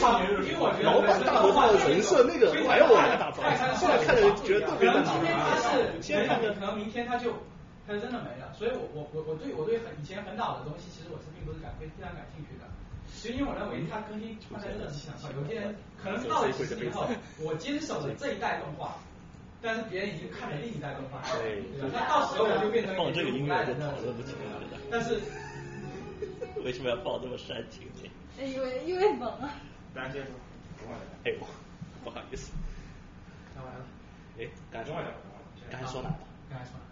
[0.83, 3.43] 老板大头套的人设那个还要往下打造。
[3.77, 7.33] 现在看着觉得特别难今天是，现在可能明天他就
[7.87, 8.53] 他就真的没了。
[8.59, 12.68] 所以我我我我对我对很以前很老的东西，其实我是并不是感非非常感兴趣的。
[13.19, 17.05] 其实因为我认为它更新换代真的很快，有些人可能到了几十年后，
[17.41, 18.95] 我坚守着这一代动画，
[19.61, 21.91] 但是别人已经看了另一代动画，对吧？
[21.93, 24.61] 那到时候我就变成放这个音乐就讨论不起来了。
[24.89, 25.19] 但是
[26.63, 28.09] 为什么要放这么煽情呢？
[28.39, 29.51] 因为因为萌啊。
[29.93, 30.27] 大家接着
[30.79, 30.87] 说，
[31.25, 31.39] 哎呦，
[32.05, 32.53] 不好意思。
[33.57, 33.85] 讲完了。
[34.39, 35.09] 哎，刚才说哪？
[35.69, 36.15] 刚才说哪？
[36.49, 36.88] 刚才说哪？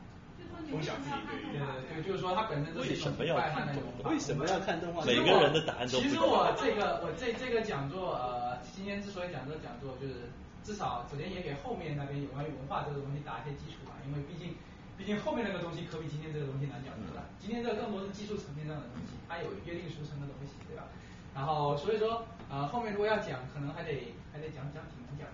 [0.70, 4.10] 分享自己对于对，就是说他本身为什么要看动画？
[4.10, 5.04] 为什么要看动画？
[5.04, 10.30] 每个人的答案都不其实我这个我这这个讲座呃，今天之所以讲这个讲座，就是
[10.64, 14.54] 至少首先也给后面那边有关于文化这个东西打一些基础吧，因为毕竟
[14.96, 17.22] 毕竟后面那个东西可比今天这个东西难讲，多了？
[17.38, 20.88] 今天这个更多是技术层面上的东西，它有约定俗成的东西，对吧？
[21.34, 25.28] 然后所以说呃后面如果要讲，可能还得还得讲讲挺难讲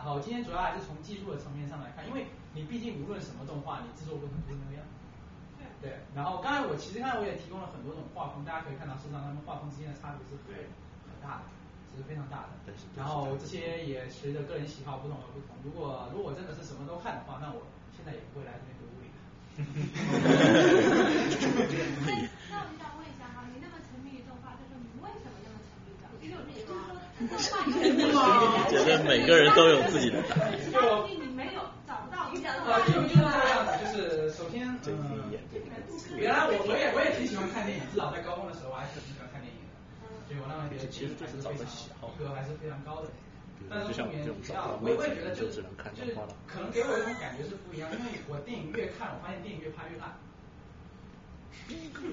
[0.00, 0.08] 话。
[0.08, 4.82] 然后今天主要还是从技术的层面上来看，因为你毕竟无论什么动画，你制作过程都是那个样。
[5.80, 5.92] 对。
[5.92, 10.40] 对然后刚才我其实刚才我也提供了很多种画风，大家可以看到，事实上他们画风之间的差别是很
[11.08, 11.52] 很大的，
[11.96, 12.56] 是非常大的。
[12.96, 15.56] 然后这些也随着个人喜好不同而不同。
[15.64, 19.08] 如果如果真的是什么都看的话，那我现在也不会来这边读物理。
[22.48, 26.08] 那我想问一下哈，你那么沉迷于动画，就是你为什么那么沉迷的？
[26.20, 27.09] 就是说动画。
[28.68, 30.52] 觉得每个人都有自己的答案。
[30.72, 35.28] 就你没有找不到，你讲呃，因为是这样的，就是首先，嗯，
[36.16, 39.76] 原来我我也我也挺喜欢看电影，至少在高中的时候我还是挺喜欢看电影的，
[40.28, 43.08] 所以我认为觉得其实就是找个喜好，格还是非常高的。
[43.68, 46.16] 但是后面这种提到，我也觉得就就是就是。
[46.48, 50.16] 可能给我一种感觉是不一样，因为我电影越看，我发现电影越拍越烂。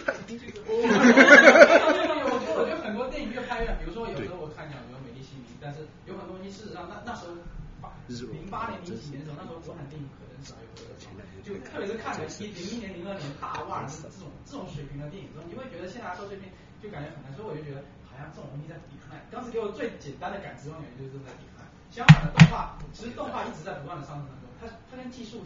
[0.06, 0.40] 太低。
[0.66, 7.36] 我 我我觉得很多电影越拍越烂，比如说有时候我看讲比如《美丽心灵》，但是有很多东西事实上那那时候
[8.32, 11.12] 零八年零几年的时候，那时候国产电影可能少有多少，
[11.44, 16.48] 就特别是看了一零一年零二年大腕这种这种水平的电影之后，你会觉得现在来说这边
[16.82, 19.16] 就感觉很难，所以我就觉得好像这种东西在抵抗。
[19.32, 21.64] 当时给我最简单的感知感觉就是在抵抗。
[21.92, 25.40] 相反的动画，其实动画一直在不断的上升当中，它它跟技术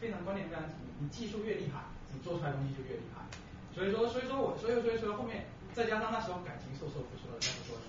[0.00, 1.82] 非常关联非常紧密，你技术越厉害，
[2.14, 3.26] 你做出来的东西就越厉害。
[3.74, 7.80] 所以说，所以说我，所以所以说后面再加上那时候感情受受不说了，再不说了。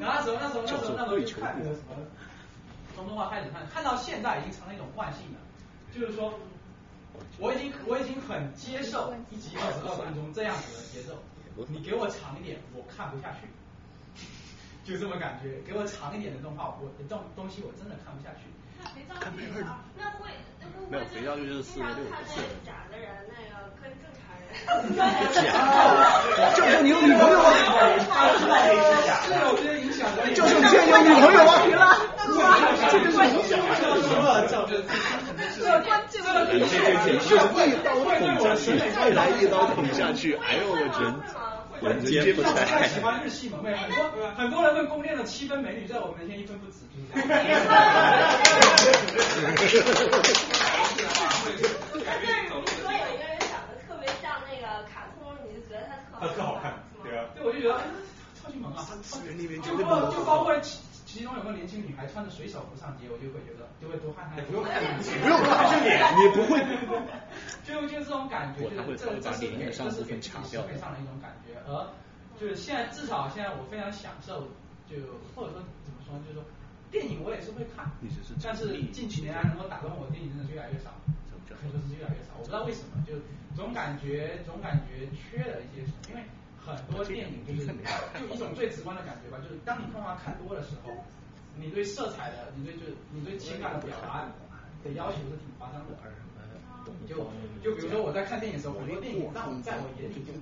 [0.00, 1.96] 然后那时候那时候那时候那时候就看那个什么，
[2.94, 5.38] 从动画开始看，看到现在已经成了一种惯性了，
[5.92, 6.34] 就是说。
[7.38, 11.14] 我已经我已经很接受一集二十二分钟这样子的节奏，
[11.70, 13.46] 你给我长一点，我看不下去，
[14.82, 15.62] 就这么感觉。
[15.62, 18.50] 给我长一点的动画，我这东东西我真的看不下去。
[18.82, 20.26] 那肥皂剧啊，那会
[20.58, 24.23] 那会没有肥皂剧就是四十六看那个假的人，那个跟正常
[26.54, 27.42] 就说你有女朋友啊？
[29.24, 30.18] 是有些影响的。
[30.32, 31.52] 就说你现在有女朋友啊？
[32.90, 33.68] 这就是影响了，
[34.48, 34.72] 这这
[35.60, 36.54] 这关键问题。
[37.64, 40.84] 一刀捅下去，再来一刀捅下去，哎呦我人。
[41.82, 42.86] 人间不太。
[42.88, 47.44] 喜欢日系萌妹，很多很多人问攻略的七分美女，在我面前一分不止，就是这样。
[52.64, 55.60] 你说有一个人长得特别像那个卡通，你就
[56.24, 56.72] 觉得他特特好看，
[57.02, 57.26] 对啊。
[57.34, 57.78] 对，我就觉得
[58.40, 58.82] 超级萌啊！
[59.62, 64.40] 就包就包括其其中有个年轻女孩穿着水手服上街，我就会觉得就会多看她。
[64.42, 66.58] 不用看，不用看这脸，你不会。
[67.64, 71.88] 就就这种感觉，就是这这是给这是给审美上的一种感觉，而
[72.40, 74.48] 就是现在至少现在我非常享受，
[74.90, 74.96] 就
[75.34, 76.42] 或者说怎么说，就是说
[76.90, 77.90] 电影我也是会看，
[78.42, 80.90] 但是近几年来能够打动我的电影真的越来越少，
[81.48, 82.34] 可以说是越来越少。
[82.36, 83.14] 我不知道为什么，就
[83.56, 86.22] 总感觉总感觉缺了一些什么，因为
[86.58, 90.90] 很多电影就是就一种最直观的感觉吧，就是当你动画看多的时候，
[91.56, 92.80] 你对色彩的，你对就
[93.12, 94.26] 你对情感的表达
[94.82, 95.94] 的要求是挺夸张的。
[97.08, 97.16] 就
[97.62, 100.32] 就比如说我在看电影的时候，很多电影让在我眼里就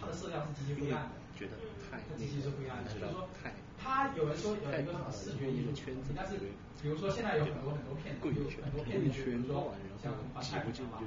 [0.00, 1.52] 它的色调是极其灰暗的，觉得
[1.90, 2.90] 太极其是灰暗的。
[2.90, 3.28] 就是说，
[3.78, 6.38] 它有人说有一个什么视觉艺术圈子，但是
[6.80, 10.98] 比如说现在有很多很多片子，有很多片子，比如说像《花太平》嘛，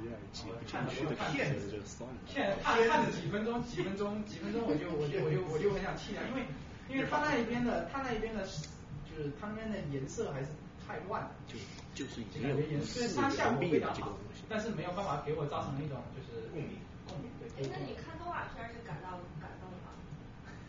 [0.66, 1.80] 看了我看骗子，
[2.26, 6.46] 骗看看了几分钟几分钟几分钟我就我就我就我就很想弃掉，因为
[6.88, 8.44] 因为他那一边的他那一边的，
[9.06, 10.48] 就是他那边的颜色还是
[10.86, 11.54] 太乱了，就
[11.94, 14.16] 就是已经有虽然它效果非常好。
[14.48, 17.68] 但是没有办法给我造成一种就是共鸣，共鸣对。
[17.68, 18.80] 那你看动画片是？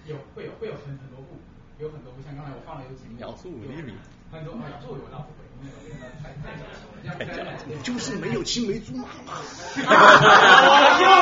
[0.09, 1.37] 有，会有，会有很很多部，
[1.77, 3.13] 有很多部，像刚才我放了有几部。
[3.15, 3.93] 秒速五厘米。
[4.31, 7.13] 很多秒速我倒不会，因为那个太太矫情了。
[7.13, 7.77] 太矫情了。
[7.83, 9.33] 就是没有青梅竹马嘛。
[9.77, 9.83] 又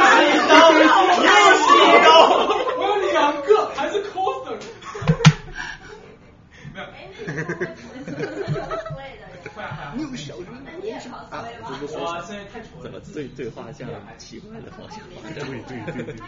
[0.08, 0.80] 是一刀，又
[1.60, 2.08] 是一刀。
[2.80, 4.56] 我有两个，还是 coser。
[6.74, 6.86] 没有。
[9.96, 10.46] 你有小鱼
[11.12, 11.46] 啊？
[12.82, 15.00] 怎么对对画像奇怪的方向？
[15.34, 15.44] 对对
[15.94, 16.22] 对对对，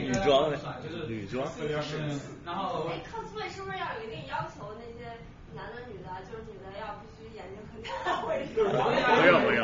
[0.00, 1.46] 女装的，就是女装。
[2.44, 2.86] 然后。
[2.88, 4.74] 哎，cosplay 是不是要有一定要求？
[4.78, 5.16] 那些
[5.54, 8.62] 男的女的，就是女的要必须眼睛很大， 或者是？
[8.62, 8.68] 不
[9.26, 9.62] 要不要，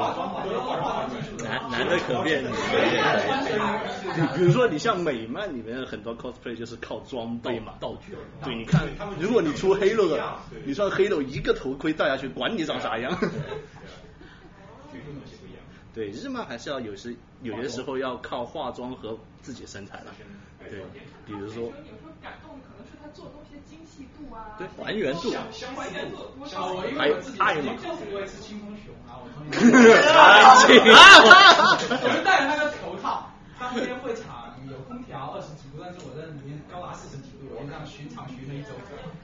[1.42, 2.52] 男男的可变，女的
[2.86, 4.38] 也可以。
[4.38, 8.16] 比如说你像美漫里面很多 cosplay 就是靠装备嘛，道具。
[8.44, 8.86] 对，你看，
[9.18, 13.18] 如果你出黑了的，你穿黑了一个头盔戴下去，管你长啥样。
[15.92, 20.14] 对，日漫还是要有时有些时候要靠化妆和自己身材了。
[20.68, 20.80] 对，
[21.26, 21.72] 比如说。
[23.12, 24.56] 做东西的精细度啊。
[24.58, 25.30] 对，还原度。
[25.76, 26.16] 还原度。
[26.98, 27.74] 还有爱嘛。
[28.12, 29.46] 我也是清风熊啊，我从。
[32.00, 38.70] 我就戴着那个头套，当天会场有空调二十几度，但是我在里面高达四十几度，我就这样巡场巡了一周，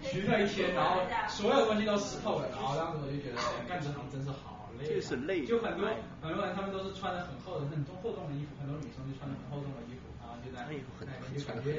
[0.02, 4.86] 巡了一天，然后所有东西都湿透了，然后当时我就觉得干这行真是好累。
[4.86, 5.44] 就是累。
[5.46, 5.88] 就很多
[6.22, 10.05] 很多人他们都是穿的很厚的很重厚重的衣服，很多女生就穿的很厚重的衣服。
[10.52, 11.72] 那以后很就感觉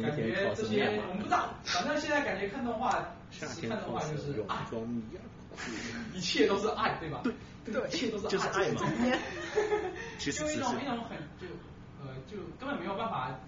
[0.00, 4.66] 感觉这些我们不知道，反正现在感觉看动画，看动画就是爱，
[6.14, 7.22] 一切都是爱，对吧？
[7.64, 8.82] 对，一切都是就是爱嘛。
[10.18, 11.46] 其实就一种一种很就
[12.00, 13.38] 呃就根本没有办法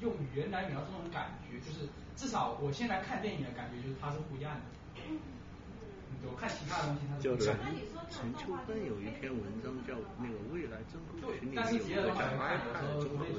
[0.00, 4.60] 用语言来描述这种感觉，就是至少我现在看电影的感觉就是它是不一样的。
[6.24, 7.52] 我看其他的东西，它是陈
[8.08, 13.36] 陈秋芬有一篇文章叫那个未来真空群里面有个讲 iPad 中国人，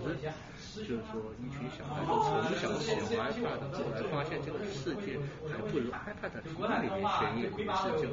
[0.76, 5.18] 就是说一群小孩子从小喜欢 iPad，后来发现这个世界
[5.50, 6.36] 还不如 iPad
[6.82, 8.04] 里面悬疑故事，就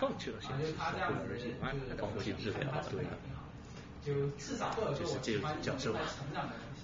[0.00, 3.06] 放弃了现实社会而喜欢 iPad 放弃治疗，对。
[3.98, 5.34] 就至少或者说我成
[6.32, 6.80] 长的东西，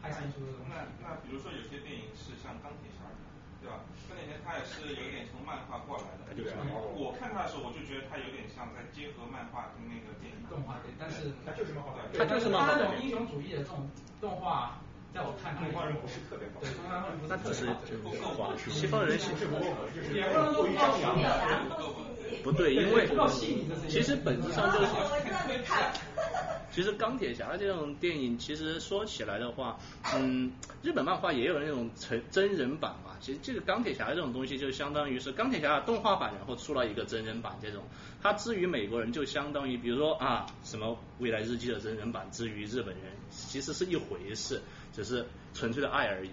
[0.00, 2.88] 还是说那那比如说有些电影是像钢铁
[4.26, 4.26] 侠。
[4.26, 4.26] 对吧？
[4.26, 6.34] 这两年他也是有点从漫画过来的。
[6.34, 6.50] 对。
[6.96, 10.38] 我看他的时候，我就觉得他有点像在结合漫画跟那个电影。
[10.48, 11.92] 动画对，但是他就是漫画。
[12.16, 13.84] 他就是他那种英雄主义的这种
[14.18, 14.80] 动画，
[15.12, 16.60] 在我看来，动画人不是特别好。
[16.64, 17.30] 对，动画人不是。
[17.30, 17.68] 那只是
[18.00, 19.28] 不够华西方人是
[20.16, 21.22] 也不能说不够细腻。
[22.42, 23.08] 不对，因为
[23.88, 24.86] 其实本质上就是。
[24.86, 24.92] 其
[26.78, 29.80] 其实钢铁侠这种电影，其实说起来的话，
[30.14, 33.16] 嗯，日本漫画也有那种成真人版嘛。
[33.20, 37.82] 其实这个钢铁侠这种东西，就相当于是钢铁侠的动画版，然后出了一个真人版这种。
[38.22, 44.62] 它至于美国人，就相当于比如说啊，什么未来日记的真人版，至于日本人，其实是一回事，
[44.94, 46.30] 只是纯粹的爱而已。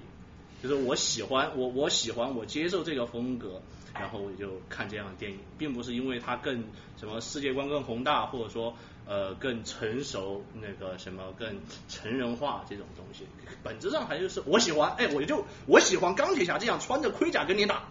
[0.61, 3.63] 就是我喜欢我我喜欢我接受这个风格，
[3.99, 6.63] 然后我就看这样的电影，并不是因为它更
[6.97, 8.75] 什么世界观更宏大，或者说
[9.07, 13.25] 呃更成熟那个什么更成人化这种东西，
[13.63, 17.83] 本质上还就是我喜欢，哎，我就我喜欢钢铁侠这样穿着盔甲跟你打。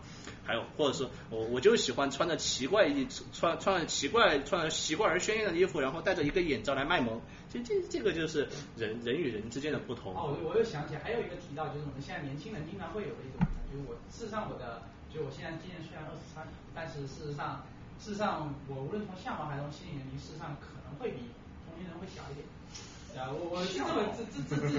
[0.46, 7.18] 还有，或者是我我就喜欢穿着奇怪衣穿穿着奇怪穿着奇怪而鲜艳的衣服，然后戴着一个眼罩来卖萌。
[7.48, 10.14] 其实这这个就是人人与人之间的不同。
[10.14, 14.82] 哦，我又想起，还有一个提到，就是我们现在年轻人经常会有的一种，就是我事实上我的，
[15.14, 16.42] 就我现在今年虽然二十三，
[16.74, 17.62] 但是事实上
[18.02, 21.30] 事实上我无论从相貌还是从心理年龄，事实上可能会比
[21.62, 22.42] 同龄人会小一点。
[23.14, 24.74] 啊，我我是这么自自自自。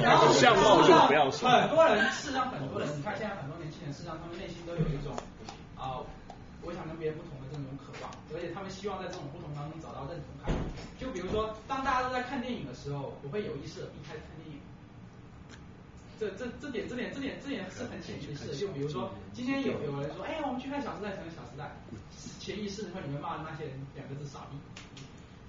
[0.00, 1.44] 然后相貌就不要说。
[1.52, 5.12] 很多人，事实上很多人，你看现在很多年轻人，事实上他们内心都有一种
[5.76, 6.00] 啊，
[6.64, 10.48] 我想跟别人不同的这种渴望，而且他们希望在这种不同当中找到认同感。
[10.96, 14.41] 就比如说，当大家都在看电影的时候，我会有意识的避开看电影。
[16.30, 18.54] 这这这点这点这点这点是很潜意识的。
[18.54, 21.64] 就比如说，今天有有人说，哎，我们去看《小时代》，成了《小时代》，
[22.40, 24.56] 潜意识会你们骂那些人两个字傻逼。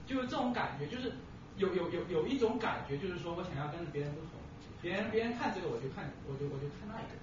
[0.05, 1.13] 就是这种感觉，就是
[1.57, 4.29] 有有有有一种感觉，就是说我想要跟别人不同，
[4.81, 7.15] 别人别人看这个我就看我就我就看那个，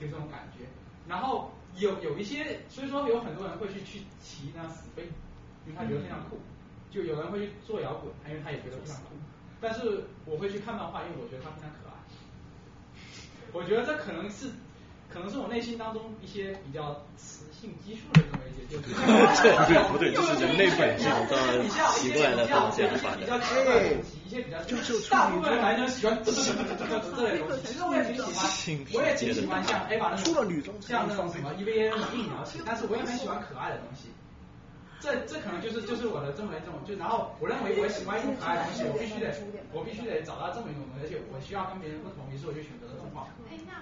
[0.00, 0.64] 就这种感觉。
[1.06, 5.04] 然后有有一些，所以说有很多人会去去骑那死飞，
[5.66, 6.38] 因为他觉得非常酷。
[6.90, 9.10] 就有人会去做摇滚，因为他也觉得非常酷。
[9.60, 11.87] 但是我会去看漫画，因为我觉得他非常可爱。
[13.52, 14.46] 我觉得这可能是
[15.12, 17.44] 可能是我内心当中一些比较雌。
[17.58, 20.14] 性激素的这么一些，就是对不对？
[20.14, 21.34] 这是人类本性的
[21.98, 23.26] 奇怪的方向发展。
[23.66, 27.66] 对，一些比较，就是大部分男生喜欢这这这这这这类东西。
[27.66, 28.46] 其实我也挺喜欢，
[28.94, 30.22] 我也挺喜欢像 A 吧那
[30.62, 34.06] 种，像那种什么 EVA 那种硬描写，但是我也很喜欢可爱的东西。
[35.00, 39.34] 这这可能就是就是我的这么一种，就然后我认为我喜欢一种可爱的东西，我必须得
[39.72, 42.86] 我必须得找到这么一种东西，而且我需要跟别人不同，于是我就选择。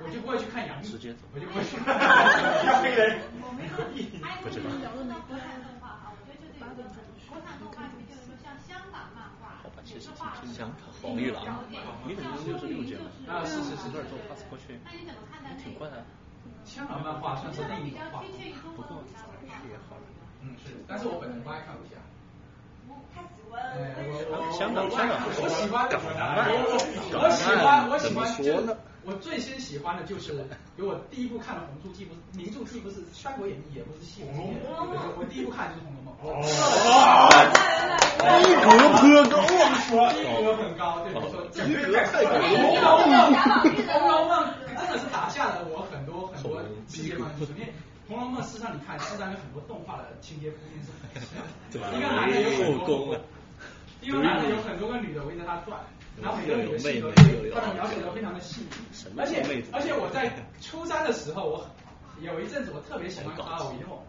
[0.02, 3.18] 我就不会去看杨幂，我就不会去看黑人。
[3.40, 3.74] 我没有，
[4.22, 4.70] 还有就是说
[5.08, 6.84] 到国产动画哈，我觉得就这个
[7.26, 11.64] 国产动画里面就是说像香港漫画，也是画香港黄玉郎，
[12.06, 13.40] 你怎么就是六卷啊？
[13.44, 14.78] 是是是，这儿做 pass 过去。
[14.84, 16.04] 那你怎么看待那挺快的。
[16.64, 18.28] 香港漫画算是另一种画风，
[18.76, 19.14] 不过是
[19.70, 19.96] 也好。
[20.42, 21.96] 嗯是，但是我本人不爱看武侠。
[22.86, 23.58] 我太喜欢。
[24.52, 26.46] 香港香港我喜欢港漫，
[27.18, 28.76] 我喜欢我喜欢说呢？
[29.06, 30.44] 我最先喜欢的就是，
[30.76, 34.32] 给我第一部看的红书，既不是名著，既不是《三国演义》，也不是《西游记》，
[35.16, 36.10] 我第一部看就是《红楼梦》。
[38.18, 39.38] 逼格颇高
[40.02, 40.10] 啊！
[40.10, 42.42] 逼格很高，对，没错，逼格太高了。
[42.50, 43.30] 红楼梦，
[43.86, 47.66] 红楼梦真的是打下了我很多很多世界观的因为
[48.08, 51.38] 《红楼梦》事实上你看，实际上有很多动画的情节铺垫是很像，
[51.94, 53.14] 一个男的有很多，
[54.02, 55.78] 一个男的有很多个女的围着他转。
[56.22, 57.12] 然后每个女的性格，
[57.54, 58.68] 他的描写都非常的细腻，
[59.16, 61.66] 而且而且我在初三的时候，我
[62.20, 64.02] 有一阵子我特别喜欢卡尔维诺，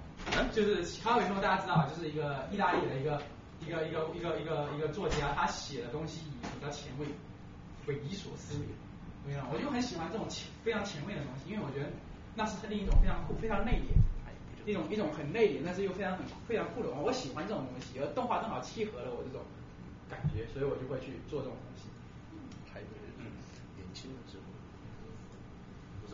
[0.54, 3.22] 就是卡尔维诺大家知道，就是一个意大利的一个
[3.60, 7.06] 一个一个一个一个一个作家，他写的东西比较前卫，
[7.86, 8.56] 匪夷所思，
[9.26, 11.92] 对啊，我就很喜欢这种前非常前卫的东西，因为我觉得
[12.36, 13.92] 那是另一种非常酷、非常内敛，
[14.70, 19.44] 一种一种很内敛，但是又非常很非常酷的，我喜欢这种东西，而动画正好契合了我这种
[20.10, 21.77] 感觉，所以我就会去做这种东西。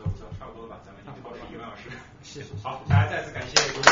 [0.04, 1.88] 不错，差不多吧，咱们已经超时一个半小时。
[2.22, 2.54] 谢谢。
[2.62, 3.84] 好，大家再次感谢各位。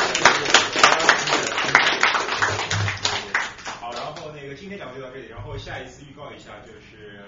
[3.80, 7.24] 好，然后那个今天讲就到这里，然后下一次预告一下，就是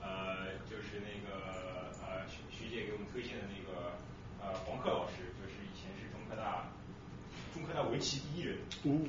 [0.00, 3.94] 呃就是那个呃徐徐姐给我们推荐的那个
[4.42, 6.68] 呃黄克老师，就是以前是中科大
[7.52, 8.58] 中科大围棋第一人，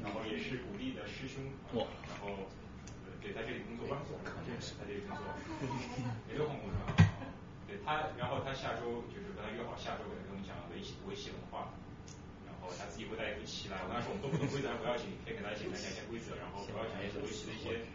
[0.03, 2.47] 然后也是古力的师兄，然后
[3.21, 4.01] 对在这里工作吧，
[4.45, 5.25] 对，在这里工作，
[6.31, 7.04] 也有黄工是吧？
[7.85, 11.69] 他，然后他下周就是跟他约好，下周给他跟我们讲围棋围棋文化，
[12.41, 13.77] 然后他自己会带一副棋来。
[13.85, 17.85] 我跟他说我们都不懂规则，不要紧，可以给大家简单讲一下规则，然后主要讲一些围棋的一些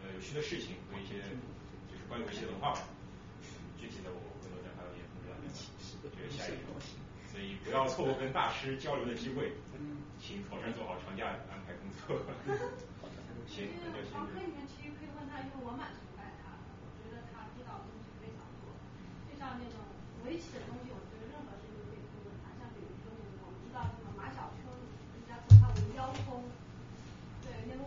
[0.00, 1.20] 呃有趣的事情和一些
[1.92, 2.72] 就是关于围棋的文化。
[3.76, 5.36] 具体的我回头再发给大家。
[6.00, 6.72] 这是下一个，
[7.28, 9.52] 所以不要错过跟大师交流的机会，
[10.16, 12.16] 请妥善做好长假安排工作。
[13.44, 14.16] 行，那就先。
[14.96, 17.84] 可以问他，因为我蛮崇拜他的，我觉得他知道。
[19.44, 19.76] 像那种
[20.24, 22.48] 围棋的东西，觉得任何事情都可以去问他。
[22.56, 26.48] 像比如说那个，我们知道什么马小春，人家称他为妖风，
[27.44, 27.84] 对那个。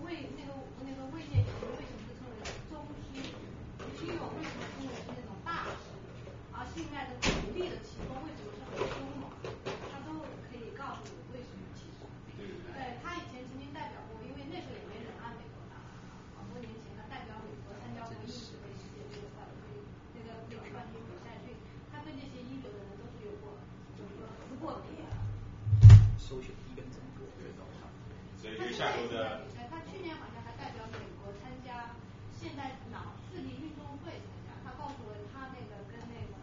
[26.27, 27.87] 首选一跟整个对照它。
[28.35, 29.47] 所以这个下周的。
[29.71, 31.95] 他去年好像还代表美国参加
[32.35, 36.35] 现代脑视力运动会参加，他告诉我他那个跟那个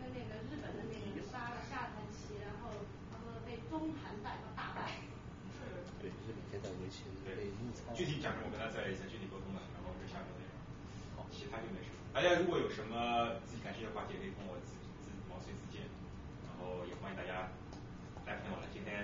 [0.00, 2.72] 跟那个日本的那个杀了下盘棋，然后
[3.12, 5.04] 他说被中盘败到大败。
[6.00, 7.87] 对，日本现在围棋被误操。
[7.98, 10.54] 具体讲什么我跟他再再具体沟通了，然后是下周内容。
[11.18, 11.98] 好，其他就没什么。
[12.14, 14.70] 大家如果有什么自己感兴趣的话题，也可以跟我自
[15.02, 15.82] 自毛遂自荐，
[16.46, 17.50] 然后也欢迎大家
[18.22, 18.70] 来朋友了。
[18.70, 19.02] 今天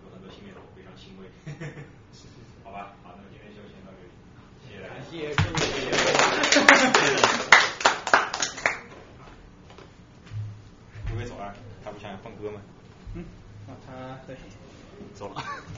[0.00, 1.28] 有很多新面孔，非常欣慰。
[2.64, 4.08] 好吧，好，那么今天就先到这里，
[4.64, 5.04] 谢谢大家。
[5.04, 5.68] 谢谢各位。
[11.12, 11.52] 刘伟走了，
[11.84, 12.64] 他不想放歌吗？
[13.20, 13.20] 嗯，
[13.68, 14.32] 那他对。
[15.12, 15.44] 走了。